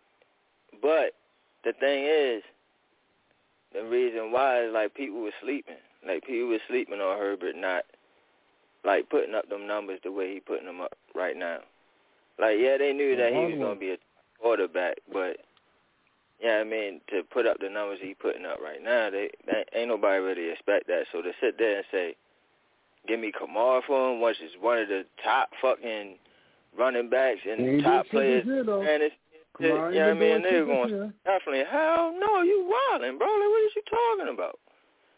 But 0.80 1.14
the 1.64 1.72
thing 1.72 2.04
is, 2.04 2.42
the 3.72 3.84
reason 3.84 4.32
why 4.32 4.64
is 4.64 4.72
like 4.72 4.94
people 4.94 5.20
were 5.20 5.32
sleeping. 5.42 5.76
Like 6.06 6.24
people 6.24 6.48
were 6.48 6.60
sleeping 6.68 7.00
on 7.00 7.18
Herbert 7.18 7.56
not 7.56 7.84
like 8.84 9.10
putting 9.10 9.34
up 9.34 9.48
them 9.48 9.66
numbers 9.66 10.00
the 10.04 10.12
way 10.12 10.34
he 10.34 10.40
putting 10.40 10.66
them 10.66 10.80
up 10.80 10.96
right 11.14 11.36
now. 11.36 11.58
Like 12.38 12.56
yeah, 12.58 12.76
they 12.78 12.92
knew 12.92 13.16
that 13.16 13.32
he 13.32 13.38
was 13.38 13.58
gonna 13.58 13.78
be 13.78 13.90
a 13.90 13.98
quarterback, 14.40 14.98
but 15.12 15.38
yeah, 16.42 16.58
I 16.60 16.64
mean 16.64 17.00
to 17.10 17.22
put 17.22 17.46
up 17.46 17.58
the 17.60 17.68
numbers 17.68 17.98
he's 18.00 18.16
putting 18.20 18.46
up 18.46 18.60
right 18.60 18.82
now, 18.82 19.10
they, 19.10 19.30
they 19.46 19.64
ain't 19.74 19.88
nobody 19.88 20.20
really 20.20 20.50
expect 20.50 20.86
that. 20.86 21.04
So 21.12 21.22
to 21.22 21.32
sit 21.40 21.58
there 21.58 21.78
and 21.78 21.86
say, 21.90 22.16
"Give 23.06 23.18
me 23.18 23.32
Kamara 23.32 23.82
for 23.86 24.12
him," 24.12 24.20
which 24.20 24.40
is 24.40 24.52
one 24.60 24.78
of 24.78 24.88
the 24.88 25.04
top 25.24 25.50
fucking 25.60 26.16
running 26.78 27.10
backs 27.10 27.40
and 27.48 27.60
ain't 27.60 27.82
top 27.82 28.06
players, 28.08 28.44
this 28.44 28.52
year, 28.52 28.64
though. 28.64 28.82
and 28.82 29.02
it's 29.02 29.14
yeah, 29.58 29.68
Kamara 29.68 29.92
you 29.92 29.98
know 29.98 30.06
what 30.06 30.16
I 30.16 30.20
mean? 30.20 30.42
They're 30.42 30.66
going 30.66 30.88
year. 30.90 31.12
definitely 31.24 31.64
hell 31.70 32.14
no, 32.18 32.42
you 32.42 32.70
wildin', 32.70 33.18
bro. 33.18 33.26
Like 33.26 33.50
what 33.50 33.64
is 33.66 33.72
you 33.74 33.82
talking 33.90 34.34
about? 34.34 34.58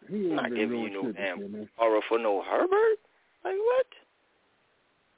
He 0.08 0.30
I'm 0.30 0.36
not 0.36 0.54
giving 0.54 0.80
you 0.80 0.90
no 0.90 1.02
shit 1.02 1.16
this 1.16 1.24
damn. 1.36 1.66
Kamara 1.78 2.00
for 2.08 2.18
no 2.18 2.42
Herbert. 2.42 2.98
Like 3.44 3.56
what? 3.56 3.86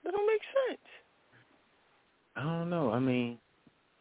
That 0.05 0.13
don't 0.13 0.27
make 0.27 0.43
sense. 0.69 0.81
I 2.35 2.43
don't 2.43 2.71
know. 2.71 2.91
I 2.91 2.99
mean, 2.99 3.39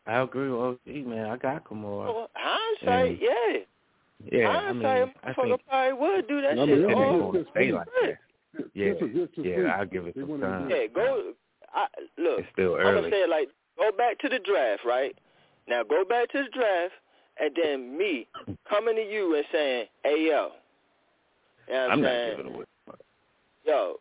I 0.08 0.22
agree 0.22 0.50
with 0.50 0.60
OG, 0.60 1.06
man. 1.06 1.30
I 1.30 1.38
got 1.38 1.64
Kamara. 1.64 2.14
Well, 2.14 2.30
hindsight, 2.36 3.12
And- 3.12 3.20
yeah. 3.22 3.58
Yeah, 4.32 4.50
I 4.50 4.54
hindsight, 4.66 4.76
mean, 4.76 4.86
a 5.24 5.28
I 5.28 5.34
motherfucker 5.34 5.48
think 5.50 5.62
probably 5.68 5.94
would 5.94 6.28
do 6.28 6.42
that 6.42 6.56
No, 6.56 6.66
shit. 6.68 6.86
but 6.88 6.94
all- 6.96 7.32
going 7.32 7.44
to 7.46 7.52
stay 7.52 7.72
like 7.72 7.88
that. 8.02 8.18
Yeah, 8.74 8.94
This 8.94 9.02
is 9.04 9.16
just 9.16 9.38
a 9.40 9.42
yeah. 9.42 9.76
I'll 9.78 9.86
give 9.86 10.06
it 10.08 10.14
They 10.16 10.22
some 10.22 10.30
wanna 10.30 10.46
time. 10.48 10.70
Yeah, 10.70 10.86
go. 10.94 11.34
I, 11.74 11.88
look, 12.18 12.40
It's 12.40 12.50
still 12.52 12.76
I'm 12.76 12.96
gonna 12.96 13.10
say 13.10 13.22
it 13.24 13.30
like 13.30 13.48
go 13.78 13.92
back 13.98 14.20
to 14.20 14.30
the 14.30 14.40
draft, 14.40 14.84
right? 14.86 15.18
Now 15.68 15.84
go 15.84 16.04
back 16.04 16.30
to 16.32 16.44
the 16.44 16.50
draft, 16.50 16.94
and 17.40 17.56
then 17.56 17.98
me 17.98 18.28
coming 18.70 18.96
to 18.98 19.02
you 19.02 19.36
and 19.36 19.46
saying, 19.54 19.88
"Hey, 20.04 20.28
yo," 20.28 20.52
you 21.68 21.74
know 21.74 21.80
what 21.80 21.80
I'm, 21.80 21.92
I'm 21.92 22.02
not 22.02 22.08
saying? 22.10 22.38
giving 22.38 22.54
away. 22.56 22.66
yo, 23.66 23.96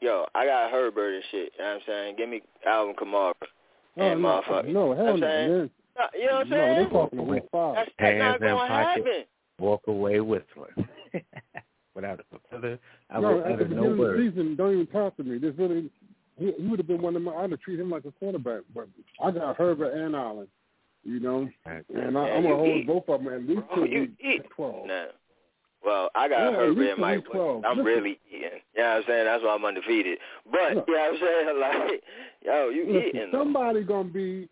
yo, 0.00 0.26
I 0.34 0.46
got 0.46 0.70
Herbert 0.70 1.14
and 1.16 1.24
shit. 1.30 1.52
You 1.58 1.62
know 1.64 1.70
what 1.72 1.74
I'm 1.74 1.80
saying? 1.86 2.16
Give 2.16 2.28
me 2.30 2.42
Alvin 2.66 2.94
Kamara 2.96 3.34
Oh, 3.98 4.02
and 4.02 4.22
no, 4.22 4.28
motherfucker. 4.48 4.72
no, 4.72 4.94
hell 4.94 5.16
no. 5.16 5.26
saying? 5.26 5.50
man. 5.50 5.70
No, 5.98 6.04
You 6.18 6.26
know 6.26 6.32
what 6.32 6.40
I'm 6.42 6.48
No, 6.50 6.56
saying? 6.56 6.74
they're 6.76 6.88
talking 6.90 7.18
to 7.18 7.24
five. 7.52 7.74
That's, 7.74 7.90
that's 7.98 8.18
not 8.18 8.26
Hands 8.30 8.42
in 8.42 8.48
gonna 8.48 8.66
happen. 8.68 9.24
Walk 9.58 9.82
away 9.86 10.20
whistling. 10.20 10.88
Without 11.94 12.20
a 12.20 12.56
other, 12.56 12.78
I 13.10 13.20
no, 13.20 13.28
will 13.36 13.38
at 13.40 13.44
the 13.48 13.52
utter 13.54 13.56
no 13.56 13.64
beginning 13.68 13.90
of 13.90 13.96
the 13.98 14.02
word. 14.02 14.18
season, 14.32 14.56
don't 14.56 14.72
even 14.72 14.86
talk 14.86 15.14
to 15.18 15.24
me. 15.24 15.36
This 15.36 15.52
really, 15.58 15.90
he, 16.38 16.52
he 16.58 16.66
would 16.66 16.78
have 16.78 16.86
been 16.86 17.02
one 17.02 17.14
of 17.16 17.20
my. 17.22 17.32
I'd 17.34 17.50
have 17.50 17.60
treated 17.60 17.82
him 17.82 17.90
like 17.90 18.06
a 18.06 18.12
quarterback, 18.12 18.62
but 18.74 18.88
I 19.22 19.30
got 19.30 19.58
Herbert 19.58 19.92
and 19.92 20.16
Allen, 20.16 20.48
you 21.04 21.20
know, 21.20 21.40
and 21.40 21.50
I, 21.66 21.82
Yeah, 21.90 22.06
I'm 22.06 22.12
gonna 22.14 22.56
hold 22.56 22.78
eat. 22.78 22.86
both 22.86 23.06
of 23.10 23.22
them 23.22 23.32
at 23.34 23.46
least 23.46 23.60
Bro, 23.68 23.74
till 23.74 23.82
week 24.00 24.50
twelve. 24.56 24.86
No. 24.86 25.08
Well, 25.84 26.10
I 26.14 26.28
got 26.28 26.40
Yeah, 26.40 26.48
at 26.48 26.54
Herbert 26.54 26.78
least 26.78 26.90
and 26.90 26.96
till 26.96 27.04
Mike. 27.04 27.24
week 27.24 27.34
Williams. 27.34 27.62
12. 27.62 27.78
I'm 27.78 27.84
really 27.84 28.18
eating. 28.30 28.40
You 28.74 28.82
know 28.82 28.88
what 28.88 28.96
I'm 28.96 29.02
saying? 29.06 29.24
That's 29.24 29.42
why 29.44 29.54
I'm 29.54 29.64
undefeated. 29.64 30.18
But, 30.50 30.74
Look. 30.76 30.84
you 30.88 30.94
know 30.94 31.00
what 31.00 31.12
I'm 31.12 31.20
saying? 31.20 31.60
Like, 31.60 32.02
yo, 32.44 32.68
you 32.70 32.86
Listen, 32.86 33.08
eating. 33.08 33.28
though. 33.32 33.38
somebody 33.40 33.82
gonna 33.84 34.08
be 34.08 34.48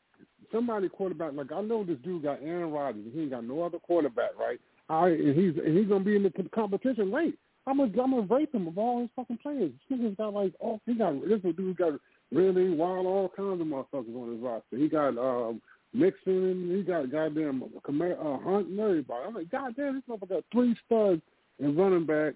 somebody 0.53 0.89
quarterback. 0.89 1.33
Like 1.35 1.53
I 1.53 1.61
know 1.63 1.85
this 1.85 1.99
dude 2.05 2.23
got 2.25 2.41
Aaron 2.43 2.71
Rodgers. 2.73 3.05
and 3.05 3.13
He 3.15 3.23
ain't 3.23 3.31
got 3.31 3.45
no 3.45 3.63
other 3.63 3.79
quarterback, 3.79 4.31
right? 4.39 4.61
I 4.89 5.09
and 5.11 5.37
he's 5.39 5.57
and 5.65 5.77
he's 5.79 5.87
gonna 5.89 6.05
be 6.05 6.17
in 6.17 6.23
the 6.25 6.33
competition. 6.53 7.11
Wait, 7.11 7.37
I'm 7.67 7.79
gonna 7.79 7.91
I'm 8.03 8.11
gonna 8.11 8.23
rape 8.29 8.53
him 8.55 8.67
of 8.67 8.77
all 8.79 9.01
his 9.01 9.11
fucking 9.15 9.39
players. 9.39 9.71
This 9.89 9.99
nigga's 9.99 10.17
got 10.17 10.35
like 10.35 10.53
oh 10.63 10.81
he 10.87 10.95
got 10.95 11.15
this 11.29 11.41
dude 11.57 11.77
got 11.77 11.93
really 12.33 12.71
wild 12.71 13.07
all 13.07 13.29
kinds 13.37 13.61
of 13.61 13.67
motherfuckers 13.69 14.15
on 14.17 14.33
his 14.33 14.41
roster. 14.41 14.77
He 14.77 14.89
got 14.89 15.17
um 15.19 15.61
Mixon, 15.93 16.73
he 16.77 16.83
got 16.83 17.11
goddamn 17.11 17.63
uh, 17.63 18.39
Hunt 18.39 18.69
and 18.69 18.81
everybody. 18.81 19.25
I'm 19.27 19.35
like, 19.35 19.51
goddamn, 19.51 19.97
this 19.97 20.05
motherfucker 20.09 20.29
got 20.29 20.45
three 20.53 20.77
studs 20.87 21.21
and 21.59 21.77
running 21.77 22.07
back, 22.07 22.35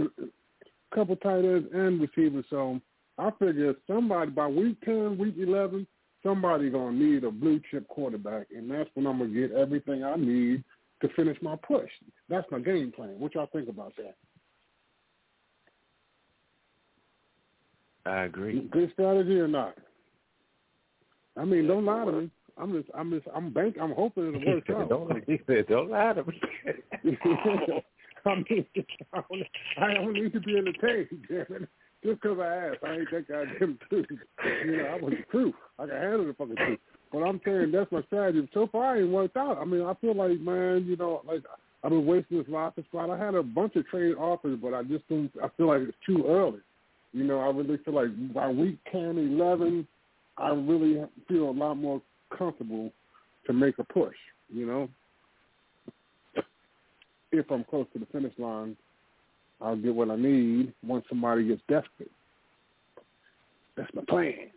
couple 0.94 1.16
tight 1.16 1.44
ends 1.44 1.68
and 1.72 2.00
receivers. 2.00 2.44
So 2.50 2.80
I 3.18 3.30
figure 3.38 3.74
somebody 3.86 4.30
by 4.30 4.46
week 4.46 4.80
ten, 4.84 5.16
week 5.18 5.36
eleven, 5.38 5.86
somebody 6.22 6.70
gonna 6.70 6.96
need 6.96 7.24
a 7.24 7.30
blue 7.30 7.60
chip 7.70 7.88
quarterback, 7.88 8.48
and 8.54 8.70
that's 8.70 8.90
when 8.94 9.06
I'm 9.06 9.18
gonna 9.18 9.30
get 9.30 9.52
everything 9.52 10.04
I 10.04 10.16
need 10.16 10.62
to 11.00 11.08
finish 11.16 11.36
my 11.40 11.56
push. 11.56 11.90
That's 12.28 12.46
my 12.50 12.60
game 12.60 12.92
plan. 12.94 13.18
What 13.18 13.34
y'all 13.34 13.48
think 13.52 13.68
about 13.68 13.94
that? 13.96 14.16
I 18.04 18.24
agree. 18.24 18.68
Good 18.70 18.90
strategy 18.92 19.38
or 19.38 19.48
not? 19.48 19.76
I 21.36 21.44
mean, 21.44 21.66
don't 21.66 21.84
lie 21.84 22.04
to 22.04 22.12
me. 22.12 22.30
I'm 22.58 22.72
just, 22.72 22.88
I'm 22.94 23.10
just, 23.10 23.26
I'm 23.34 23.52
bank, 23.52 23.76
I'm 23.80 23.92
hoping 23.92 24.28
it'll 24.28 24.54
work 24.54 24.70
out. 24.70 24.88
don't, 24.88 25.24
he 25.26 25.40
said, 25.46 25.66
don't 25.68 25.90
lie 25.90 26.12
to 26.12 26.24
me. 26.24 26.40
I 28.24 28.34
mean, 28.36 28.66
I 29.12 29.20
don't, 29.28 29.42
I 29.78 29.94
don't 29.94 30.12
need 30.12 30.32
to 30.32 30.40
be 30.40 30.56
entertained, 30.56 31.08
damn 31.28 31.62
it. 31.62 31.68
Just 32.04 32.20
because 32.20 32.38
I 32.40 32.68
asked, 32.68 32.84
I 32.84 32.94
ain't 32.94 33.10
that 33.12 33.28
goddamn 33.28 33.78
truth. 33.88 34.06
You 34.64 34.76
know, 34.76 34.84
I 34.84 35.00
was 35.00 35.12
the 35.12 35.24
truth. 35.30 35.54
I 35.78 35.86
can 35.86 35.94
handle 35.94 36.26
the 36.26 36.34
fucking 36.34 36.56
truth. 36.56 36.78
But 37.12 37.18
I'm 37.18 37.40
saying 37.44 37.70
that's 37.72 37.92
my 37.92 38.02
strategy. 38.02 38.48
So 38.52 38.68
far, 38.72 38.96
it 38.96 39.02
ain't 39.02 39.12
worked 39.12 39.36
out. 39.36 39.58
I 39.58 39.64
mean, 39.64 39.82
I 39.82 39.94
feel 40.00 40.16
like, 40.16 40.40
man, 40.40 40.84
you 40.86 40.96
know, 40.96 41.22
like 41.24 41.42
I've 41.84 41.90
been 41.90 42.06
wasting 42.06 42.38
this 42.38 42.48
roster 42.48 42.82
spot. 42.82 43.10
I 43.10 43.18
had 43.18 43.34
a 43.34 43.42
bunch 43.42 43.76
of 43.76 43.86
trade 43.88 44.14
offers, 44.16 44.58
but 44.60 44.74
I 44.74 44.82
just 44.82 45.08
don't. 45.08 45.30
I 45.42 45.48
feel 45.56 45.68
like 45.68 45.82
it's 45.82 45.96
too 46.06 46.24
early. 46.26 46.60
You 47.12 47.24
know, 47.24 47.40
I 47.40 47.50
really 47.50 47.78
feel 47.84 47.94
like 47.94 48.34
by 48.34 48.48
week 48.48 48.78
10, 48.90 49.18
11, 49.18 49.86
I 50.38 50.48
really 50.48 51.04
feel 51.28 51.50
a 51.50 51.52
lot 51.52 51.74
more 51.74 52.00
comfortable 52.36 52.92
to 53.46 53.52
make 53.52 53.78
a 53.78 53.84
push. 53.84 54.16
You 54.52 54.66
know, 54.66 54.88
if 57.32 57.50
I'm 57.50 57.64
close 57.64 57.86
to 57.92 57.98
the 57.98 58.06
finish 58.06 58.32
line, 58.38 58.76
I'll 59.60 59.76
get 59.76 59.94
what 59.94 60.10
I 60.10 60.16
need 60.16 60.72
once 60.84 61.04
somebody 61.08 61.48
gets 61.48 61.62
desperate. 61.68 62.10
That's 63.76 63.90
my 63.94 64.02
plan. 64.08 64.50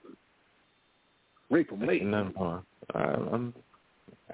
Rape 1.49 1.69
them 1.69 1.85
late. 1.85 2.03
Nothing 2.03 2.33
wrong. 2.39 2.63
I, 2.93 2.99
I'm, 2.99 3.53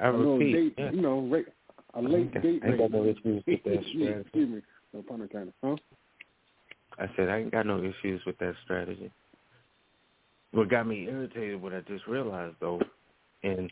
I 0.02 0.08
repeat. 0.08 0.54
date, 0.54 0.74
yeah. 0.78 0.92
you 0.92 1.02
know, 1.02 1.20
rape, 1.20 1.48
a 1.94 2.02
late 2.02 2.30
Okay. 2.30 2.40
date. 2.40 2.62
I 2.64 2.70
ain't 2.70 2.78
got 2.80 2.92
no 2.92 3.04
issues 3.04 3.44
with 3.46 3.64
that 3.64 3.84
strategy. 3.90 4.22
Excuse 4.22 4.50
me. 4.50 4.62
No 4.94 5.02
pun 5.04 5.22
intended. 5.22 5.54
Huh? 5.64 5.76
I 6.98 7.08
said 7.16 7.30
I 7.30 7.40
ain't 7.40 7.52
got 7.52 7.66
no 7.66 7.80
issues 7.80 8.22
with 8.26 8.38
that 8.40 8.54
strategy. 8.64 9.12
What 10.52 10.70
got 10.70 10.88
me 10.88 11.08
irritated, 11.08 11.62
what 11.62 11.74
I 11.74 11.82
just 11.82 12.06
realized 12.08 12.56
though, 12.60 12.82
and 13.44 13.72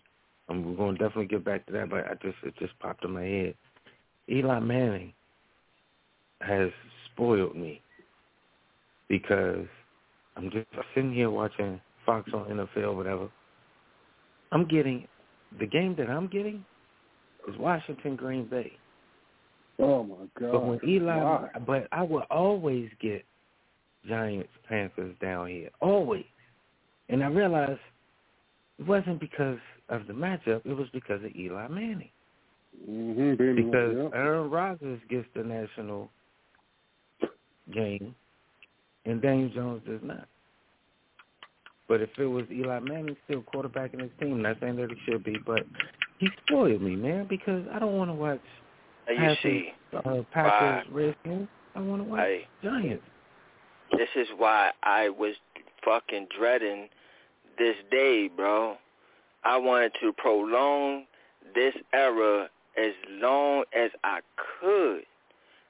I'm 0.50 0.66
we're 0.66 0.76
gonna 0.76 0.98
definitely 0.98 1.28
get 1.28 1.46
back 1.46 1.66
to 1.68 1.74
that, 1.74 1.90
but 1.90 2.06
I 2.06 2.14
just 2.22 2.38
it 2.44 2.54
just 2.60 2.78
popped 2.80 3.06
in 3.06 3.12
my 3.12 3.24
head. 3.24 3.56
Eli 4.30 4.60
Manning 4.60 5.14
has 6.42 6.70
spoiled 7.12 7.56
me 7.56 7.82
because 9.08 9.66
I'm 10.36 10.50
just 10.52 10.68
sitting 10.96 11.14
here 11.14 11.30
watching 11.30 11.82
Fox 12.06 12.30
on 12.34 12.46
NFL, 12.46 12.96
whatever. 12.96 13.30
I'm 14.52 14.68
getting 14.68 15.08
the 15.60 15.66
game 15.66 15.96
that 15.98 16.10
I'm 16.10 16.28
getting 16.28 16.64
is 17.48 17.58
Washington 17.58 18.16
Green 18.16 18.46
Bay. 18.46 18.72
Oh 19.80 20.04
my 20.04 20.16
God. 20.40 20.52
But 20.52 20.66
when 20.66 20.80
Eli, 20.88 21.24
Why? 21.24 21.50
but 21.66 21.88
I 21.92 22.04
will 22.04 22.24
always 22.30 22.90
get 23.02 23.24
Giants, 24.08 24.50
Panthers 24.68 25.16
down 25.22 25.48
here, 25.48 25.70
always. 25.82 26.26
And 27.10 27.24
I 27.24 27.28
realized 27.28 27.80
it 28.80 28.88
wasn't 28.88 29.20
because 29.20 29.60
of 29.90 30.08
the 30.08 30.14
matchup; 30.14 30.62
it 30.66 30.76
was 30.76 30.88
because 30.94 31.24
of 31.24 31.36
Eli 31.36 31.68
Manning. 31.68 32.10
Mm-hmm, 32.90 33.36
being 33.36 33.56
Because 33.56 33.96
yep. 33.98 34.12
Aaron 34.14 34.50
Rodgers 34.50 35.02
gets 35.10 35.28
the 35.36 35.44
national 35.44 36.10
game, 37.74 38.16
and 39.06 39.22
Daniel 39.22 39.50
Jones 39.50 39.82
does 39.88 40.02
not. 40.04 40.28
But 41.88 42.02
if 42.02 42.10
it 42.20 42.26
was 42.28 42.46
Eli 42.52 42.80
Manning 42.80 43.18
still 43.26 43.44
quarterbacking 43.54 44.02
his 44.02 44.12
team, 44.20 44.42
not 44.42 44.58
saying 44.62 44.76
that 44.78 44.92
it 44.92 44.98
should 45.06 45.24
be, 45.24 45.36
but 45.46 45.62
he 46.20 46.30
spoiled 46.46 46.82
me, 46.82 46.96
man, 46.96 47.26
because 47.28 47.66
I 47.74 47.80
don't 47.80 47.98
want 47.98 48.12
to 48.12 48.14
watch 48.14 48.40
Now 49.08 49.14
you 49.14 49.20
Packers, 49.20 49.38
see, 49.42 49.70
uh, 49.98 50.22
Packers, 50.32 50.86
Redskins. 50.92 51.48
I 51.76 51.80
want 51.82 52.04
to 52.04 52.10
watch 52.10 52.20
Hey. 52.20 52.48
Giants. 52.64 53.04
this 53.98 54.10
is 54.16 54.28
why 54.38 54.72
I 54.84 55.10
was 55.10 55.34
fucking 55.84 56.28
dreading 56.38 56.90
this 57.60 57.76
day, 57.92 58.30
bro. 58.36 58.78
I 59.44 59.58
wanted 59.58 59.92
to 60.02 60.12
prolong 60.14 61.04
this 61.56 61.76
era 61.94 62.50
as 62.78 62.94
long 63.22 63.64
as 63.78 63.92
I 64.04 64.20
could. 64.60 65.02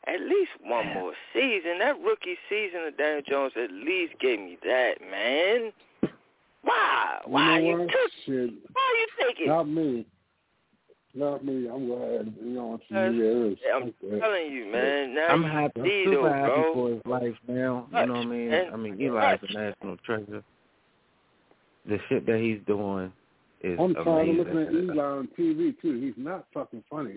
At 0.07 0.21
least 0.21 0.51
one 0.63 0.87
more 0.93 1.13
season. 1.33 1.79
That 1.79 1.99
rookie 2.01 2.37
season 2.49 2.81
of 2.87 2.97
Daniel 2.97 3.21
Jones 3.27 3.53
at 3.61 3.71
least 3.71 4.13
gave 4.19 4.39
me 4.39 4.57
that, 4.63 4.93
man. 5.11 5.71
Why? 6.63 7.19
Why 7.25 7.59
you 7.59 7.65
you, 7.67 7.77
know 7.77 7.83
what? 7.83 7.91
took? 7.91 8.11
Shit. 8.25 8.49
Why 8.73 8.95
you 9.19 9.25
take 9.27 9.39
it? 9.41 9.47
Not 9.47 9.67
me. 9.67 10.05
Not 11.13 11.43
me. 11.43 11.67
I'm 11.67 11.87
glad. 11.87 12.33
You 12.43 12.49
know 12.53 12.65
what 12.65 12.81
Uh, 12.95 13.09
you 13.09 13.57
yeah, 13.65 13.75
I'm 13.75 13.93
telling 14.19 14.51
you, 14.51 14.65
man. 14.71 15.15
Now 15.15 15.27
I'm 15.27 15.43
happy. 15.43 15.81
I'm 15.81 15.85
super 16.05 16.21
though, 16.21 16.33
happy 16.33 16.51
bro. 16.61 16.73
for 16.73 16.89
his 16.89 17.01
life 17.05 17.35
now. 17.47 17.87
You 17.91 18.05
know 18.05 18.13
what 18.13 18.21
I 18.21 18.25
mean? 18.25 18.53
And- 18.53 18.73
I 18.73 18.77
mean, 18.77 18.93
Eli's 19.01 19.11
Clutch. 19.11 19.43
a 19.49 19.53
national 19.53 19.97
treasure. 19.97 20.43
The 21.89 21.99
shit 22.07 22.25
that 22.27 22.39
he's 22.39 22.59
doing 22.67 23.11
is 23.61 23.77
I'm 23.81 23.93
tired 23.95 24.29
of 24.29 24.35
looking 24.35 24.57
at 24.61 24.67
amazing. 24.69 24.89
Eli 24.93 25.03
on 25.03 25.27
TV 25.37 25.81
too. 25.81 25.99
He's 25.99 26.13
not 26.23 26.45
fucking 26.53 26.83
funny. 26.89 27.15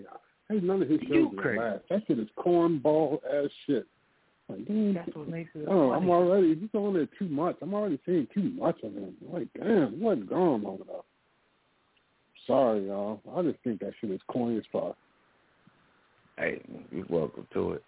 Hey, 0.49 0.59
none 0.61 0.81
of 0.81 0.89
his 0.89 0.99
shows 1.07 1.27
are 1.37 1.41
crazy. 1.41 1.59
laugh. 1.59 1.79
That 1.89 2.01
shit 2.07 2.19
is 2.19 2.27
cornball 2.37 3.19
ass 3.31 3.49
shit. 3.65 3.85
Like, 4.49 4.67
dude, 4.67 4.97
That's 4.97 5.15
what 5.15 5.29
makes 5.29 5.51
it 5.55 5.65
oh, 5.69 5.91
funny. 5.91 6.03
I'm 6.03 6.09
already. 6.09 6.55
He's 6.55 6.69
on 6.73 6.95
there 6.95 7.07
too 7.17 7.29
much. 7.29 7.55
I'm 7.61 7.73
already 7.73 7.99
seeing 8.05 8.27
too 8.33 8.51
much 8.57 8.77
of 8.83 8.93
him. 8.93 9.13
Like, 9.31 9.47
damn, 9.57 9.99
what's 10.01 10.23
going 10.23 10.65
on 10.65 10.79
with 10.79 10.87
that? 10.87 11.03
Sorry, 12.45 12.87
y'all. 12.87 13.21
I 13.35 13.41
just 13.43 13.59
think 13.63 13.79
that 13.79 13.93
shit 14.01 14.11
is 14.11 14.19
corny 14.27 14.57
as 14.57 14.63
fuck. 14.71 14.97
Hey, 16.37 16.61
you're 16.91 17.05
welcome 17.09 17.47
to 17.53 17.73
it. 17.73 17.83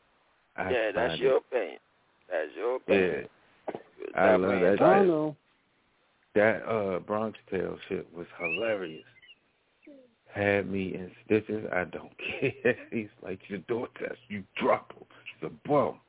I 0.55 0.69
yeah, 0.71 0.91
that's 0.95 1.19
your 1.19 1.37
it- 1.37 1.43
opinion. 1.51 1.79
That's 2.29 2.51
your 2.55 2.79
Yeah. 2.87 3.27
I 4.15 4.35
love 4.35 4.61
that. 4.61 4.81
I 4.81 5.03
know. 5.03 5.35
That 6.35 6.63
uh 6.67 6.99
Bronx 6.99 7.37
Tale 7.49 7.77
shit 7.87 8.07
was 8.13 8.27
hilarious. 8.39 9.03
Had 10.33 10.69
me 10.69 10.93
in 10.93 11.09
stitches. 11.25 11.65
I 11.73 11.85
don't 11.85 12.11
care. 12.39 12.75
He's 12.91 13.07
like 13.23 13.39
your 13.47 13.59
door 13.59 13.87
test. 13.97 14.19
You 14.27 14.43
drop 14.61 14.91
him. 14.93 15.05
He's 15.39 15.49
a 15.49 15.67
bum. 15.67 15.99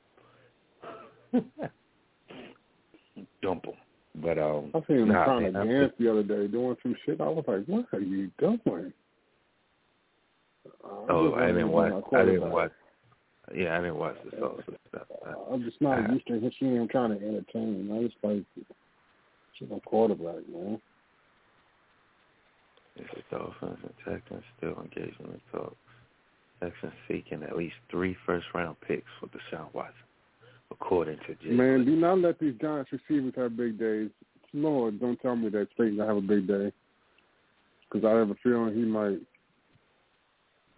Dump 3.42 3.64
him. 3.66 3.74
But 4.16 4.38
um, 4.38 4.70
I 4.74 4.80
seen 4.88 4.98
him 4.98 5.08
nah, 5.08 5.24
trying 5.24 5.44
to 5.44 5.52
man, 5.52 5.62
I'm 5.62 5.68
dance 5.68 5.92
the 5.98 6.10
other 6.10 6.22
day 6.22 6.46
doing 6.48 6.76
some 6.82 6.96
shit. 7.04 7.20
I 7.20 7.28
was 7.28 7.44
like, 7.46 7.66
what 7.66 7.84
are 7.92 8.00
you 8.00 8.30
doing? 8.38 8.92
Uh, 10.84 10.88
Oh, 11.08 11.34
I 11.34 11.46
didn't 11.48 11.68
watch. 11.70 11.92
I 12.14 12.24
didn't 12.24 12.50
watch. 12.50 12.72
Yeah, 13.54 13.76
I 13.76 13.80
didn't 13.80 13.96
watch 13.96 14.16
the 14.24 14.36
salsa 14.38 14.64
stuff. 14.88 15.06
I- 15.24 15.52
I'm 15.52 15.62
just 15.62 15.80
not 15.80 15.98
Uh, 16.10 16.12
used 16.14 16.26
to 16.28 16.50
seeing 16.58 16.76
him 16.76 16.88
trying 16.88 17.16
to 17.16 17.24
entertain. 17.24 17.90
I 17.92 18.02
just 18.04 18.16
like 18.24 18.42
she's 19.58 19.68
a 19.70 19.80
quarterback, 19.80 20.48
man. 20.52 20.80
This 22.96 23.06
is 23.16 23.22
Dolphins 23.30 23.78
and 23.82 23.92
Texans 24.04 24.44
still 24.56 24.80
engaged 24.80 25.20
in 25.20 25.32
the 25.32 25.58
talks. 25.58 25.76
Texans 26.62 26.92
seeking 27.06 27.42
at 27.42 27.56
least 27.56 27.74
three 27.90 28.16
first-round 28.24 28.76
picks 28.86 29.04
for 29.20 29.26
Deshaun 29.26 29.72
Watson, 29.74 29.94
according 30.70 31.18
to 31.26 31.34
Jay. 31.42 31.50
Man, 31.50 31.84
do 31.84 31.94
not 31.94 32.18
let 32.18 32.38
these 32.38 32.54
Giants 32.60 32.90
receivers 32.92 33.34
have 33.36 33.56
big 33.56 33.78
days. 33.78 34.10
Lord, 34.54 34.98
don't 34.98 35.20
tell 35.20 35.36
me 35.36 35.50
that 35.50 35.68
Slayton 35.76 35.98
gonna 35.98 36.08
have 36.08 36.16
a 36.16 36.26
big 36.26 36.46
day, 36.46 36.72
because 37.82 38.06
I 38.06 38.16
have 38.18 38.30
a 38.30 38.36
feeling 38.42 38.74
he 38.74 38.84
might. 38.84 39.20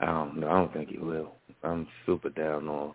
I 0.01 0.07
don't 0.07 0.39
know. 0.39 0.49
I 0.49 0.59
don't 0.59 0.73
think 0.73 0.89
he 0.91 0.99
will. 0.99 1.35
I'm 1.63 1.87
super 2.07 2.31
down 2.31 2.69
on 2.69 2.95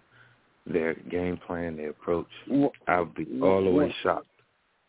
their 0.65 0.95
game 0.95 1.38
plan, 1.47 1.77
their 1.77 1.91
approach. 1.91 2.27
Well, 2.49 2.71
I'll 2.88 3.05
be 3.05 3.25
all 3.41 3.63
the 3.63 3.69
way 3.71 3.93
shocked 4.03 4.27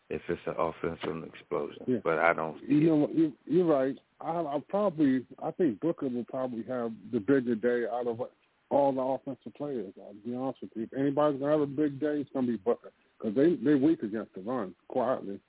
if 0.09 0.21
it's 0.29 0.41
an 0.45 0.55
offensive 0.57 1.23
explosion. 1.23 1.83
Yeah. 1.87 1.97
But 2.03 2.19
I 2.19 2.33
don't 2.33 2.57
You 2.67 2.77
it. 2.77 2.83
know? 2.83 3.09
You, 3.13 3.33
you're 3.45 3.65
right. 3.65 3.97
I, 4.21 4.31
I 4.31 4.59
probably, 4.69 5.25
I 5.43 5.51
think 5.51 5.79
Booker 5.79 6.07
will 6.07 6.25
probably 6.25 6.63
have 6.67 6.91
the 7.11 7.19
bigger 7.19 7.55
day 7.55 7.85
out 7.91 8.07
of 8.07 8.21
all 8.69 8.91
the 8.91 9.01
offensive 9.01 9.53
players. 9.55 9.93
I'll 9.99 10.13
be 10.25 10.35
honest 10.35 10.61
with 10.61 10.71
you. 10.75 10.83
If 10.83 10.93
anybody's 10.93 11.39
gonna 11.39 11.51
have 11.51 11.61
a 11.61 11.65
big 11.65 11.99
day, 11.99 12.19
it's 12.21 12.29
gonna 12.33 12.47
be 12.47 12.57
Booker, 12.57 12.91
because 13.17 13.35
they 13.35 13.55
they 13.55 13.75
weak 13.75 14.03
against 14.03 14.33
the 14.35 14.41
run 14.41 14.73
quietly. 14.87 15.39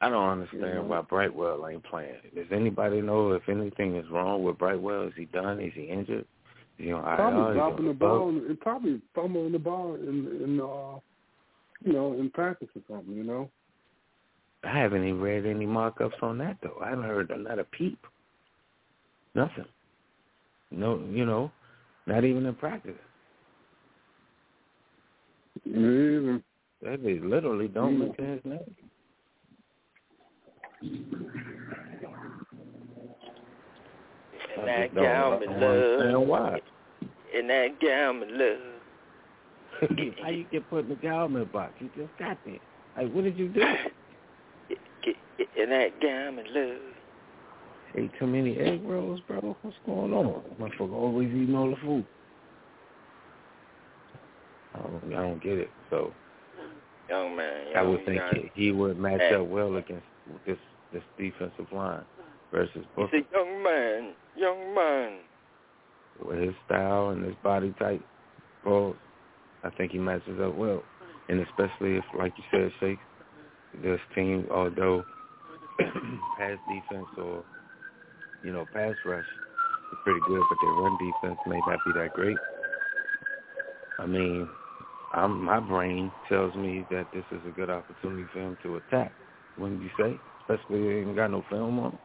I 0.00 0.08
don't 0.08 0.28
understand 0.28 0.62
Yeah. 0.62 0.80
why 0.80 1.02
Brightwell 1.02 1.68
ain't 1.68 1.82
playing. 1.84 2.14
Does 2.34 2.46
anybody 2.50 3.02
know 3.02 3.32
if 3.32 3.48
anything 3.48 3.96
is 3.96 4.08
wrong 4.10 4.42
with 4.42 4.56
Brightwell? 4.56 5.02
Is 5.08 5.12
he 5.16 5.26
done? 5.26 5.60
Is 5.60 5.72
he 5.74 5.82
injured? 5.84 6.26
Is 6.78 6.86
he 6.86 6.92
on 6.92 7.04
IR? 7.04 7.16
Probably 7.16 7.50
Is 7.50 7.54
dropping 7.54 7.86
the 7.88 7.92
ball, 7.92 8.28
and 8.30 8.60
probably 8.60 9.02
fumbling 9.14 9.52
the 9.52 9.58
ball 9.58 9.96
in 9.96 10.26
in 10.42 10.60
uh, 10.60 10.98
you 11.84 11.92
know, 11.92 12.12
in 12.14 12.30
practice 12.30 12.68
or 12.76 12.82
something. 12.88 13.14
You 13.14 13.24
know. 13.24 13.50
I 14.64 14.76
haven't 14.78 15.04
even 15.04 15.20
read 15.20 15.46
any 15.46 15.66
markups 15.66 16.22
on 16.22 16.36
that 16.38 16.58
though. 16.62 16.78
I 16.84 16.90
haven't 16.90 17.04
heard 17.04 17.32
not 17.36 17.58
a 17.58 17.64
peep. 17.64 17.98
Nothing. 19.34 19.64
No, 20.70 21.00
you 21.10 21.24
know, 21.24 21.50
not 22.06 22.24
even 22.24 22.44
in 22.46 22.54
practice. 22.54 22.92
Even 25.66 26.42
That 26.82 27.02
they 27.02 27.18
literally 27.18 27.68
don't 27.68 27.96
Mm. 27.96 27.98
mention 28.00 28.24
his 28.32 28.44
name. 28.44 28.76
In 34.56 34.62
I 34.62 34.64
that 34.66 34.82
just 34.84 34.94
don't- 34.94 35.04
gown 35.04 35.32
I 35.32 35.36
of 35.36 35.42
don't 35.60 36.12
love. 36.12 36.28
why. 36.28 36.60
In 37.34 37.46
that 37.48 37.80
gown 37.80 38.22
of 38.22 38.28
love. 38.30 38.79
How 40.22 40.30
you 40.30 40.44
get 40.50 40.68
put 40.70 40.84
in 40.84 40.90
the 40.90 40.94
government 40.96 41.52
box? 41.52 41.72
You 41.80 41.90
just 41.96 42.16
got 42.18 42.38
there. 42.44 42.58
Like, 42.96 43.12
what 43.12 43.24
did 43.24 43.38
you 43.38 43.48
do? 43.48 43.60
Get 45.04 45.16
In 45.56 45.70
that 45.70 45.90
of 46.38 46.46
love. 46.54 46.76
Ate 47.96 48.10
too 48.18 48.26
many 48.26 48.56
egg 48.56 48.82
rolls, 48.84 49.20
bro. 49.26 49.56
What's 49.62 49.76
going 49.86 50.12
on? 50.12 50.42
Motherfucker 50.60 50.92
always 50.92 51.28
eating 51.28 51.54
all 51.56 51.70
the 51.70 51.76
food. 51.76 52.06
I 54.74 54.78
don't, 54.78 55.14
I 55.14 55.22
don't 55.22 55.42
get 55.42 55.58
it. 55.58 55.70
So 55.90 56.12
young 57.08 57.36
man, 57.36 57.66
you 57.72 57.76
I 57.76 57.82
would 57.82 58.04
think 58.06 58.20
he, 58.32 58.50
he 58.66 58.72
would 58.72 58.98
match 58.98 59.20
Hey. 59.20 59.34
up 59.34 59.46
well 59.46 59.76
against 59.76 60.04
this 60.46 60.58
this 60.92 61.02
defensive 61.18 61.66
line 61.72 62.02
versus 62.52 62.84
Booker. 62.96 63.16
He's 63.16 63.24
a 63.32 63.36
young 63.36 63.62
man, 63.62 64.12
young 64.36 64.74
man. 64.74 65.18
with 66.24 66.38
his 66.38 66.54
style 66.66 67.10
and 67.10 67.24
his 67.24 67.34
body 67.42 67.74
type. 67.78 68.02
Well, 68.64 68.94
I 69.62 69.70
think 69.70 69.92
he 69.92 69.98
matches 69.98 70.40
up 70.40 70.54
well, 70.54 70.82
and 71.28 71.40
especially 71.40 71.96
if, 71.96 72.04
like 72.18 72.32
you 72.36 72.44
said, 72.50 72.70
Shake, 72.80 72.98
this 73.82 74.00
team, 74.14 74.46
although 74.50 75.04
pass 76.38 76.58
defense 76.68 77.06
or 77.18 77.44
you 78.42 78.52
know 78.52 78.66
pass 78.72 78.94
rush 79.04 79.24
is 79.24 79.98
pretty 80.04 80.20
good, 80.26 80.42
but 80.48 80.58
their 80.62 80.72
run 80.72 80.98
defense 80.98 81.38
may 81.46 81.60
not 81.66 81.78
be 81.84 81.92
that 81.94 82.12
great. 82.14 82.38
I 83.98 84.06
mean, 84.06 84.48
I'm, 85.12 85.42
my 85.44 85.60
brain 85.60 86.10
tells 86.28 86.54
me 86.54 86.86
that 86.90 87.06
this 87.12 87.24
is 87.32 87.40
a 87.46 87.50
good 87.50 87.68
opportunity 87.70 88.24
for 88.32 88.40
him 88.40 88.56
to 88.62 88.76
attack. 88.76 89.12
Wouldn't 89.58 89.82
you 89.82 89.90
say? 89.98 90.18
Especially 90.40 90.82
they 90.82 90.94
ain't 91.00 91.16
got 91.16 91.30
no 91.30 91.44
film 91.50 91.78
on. 91.78 91.98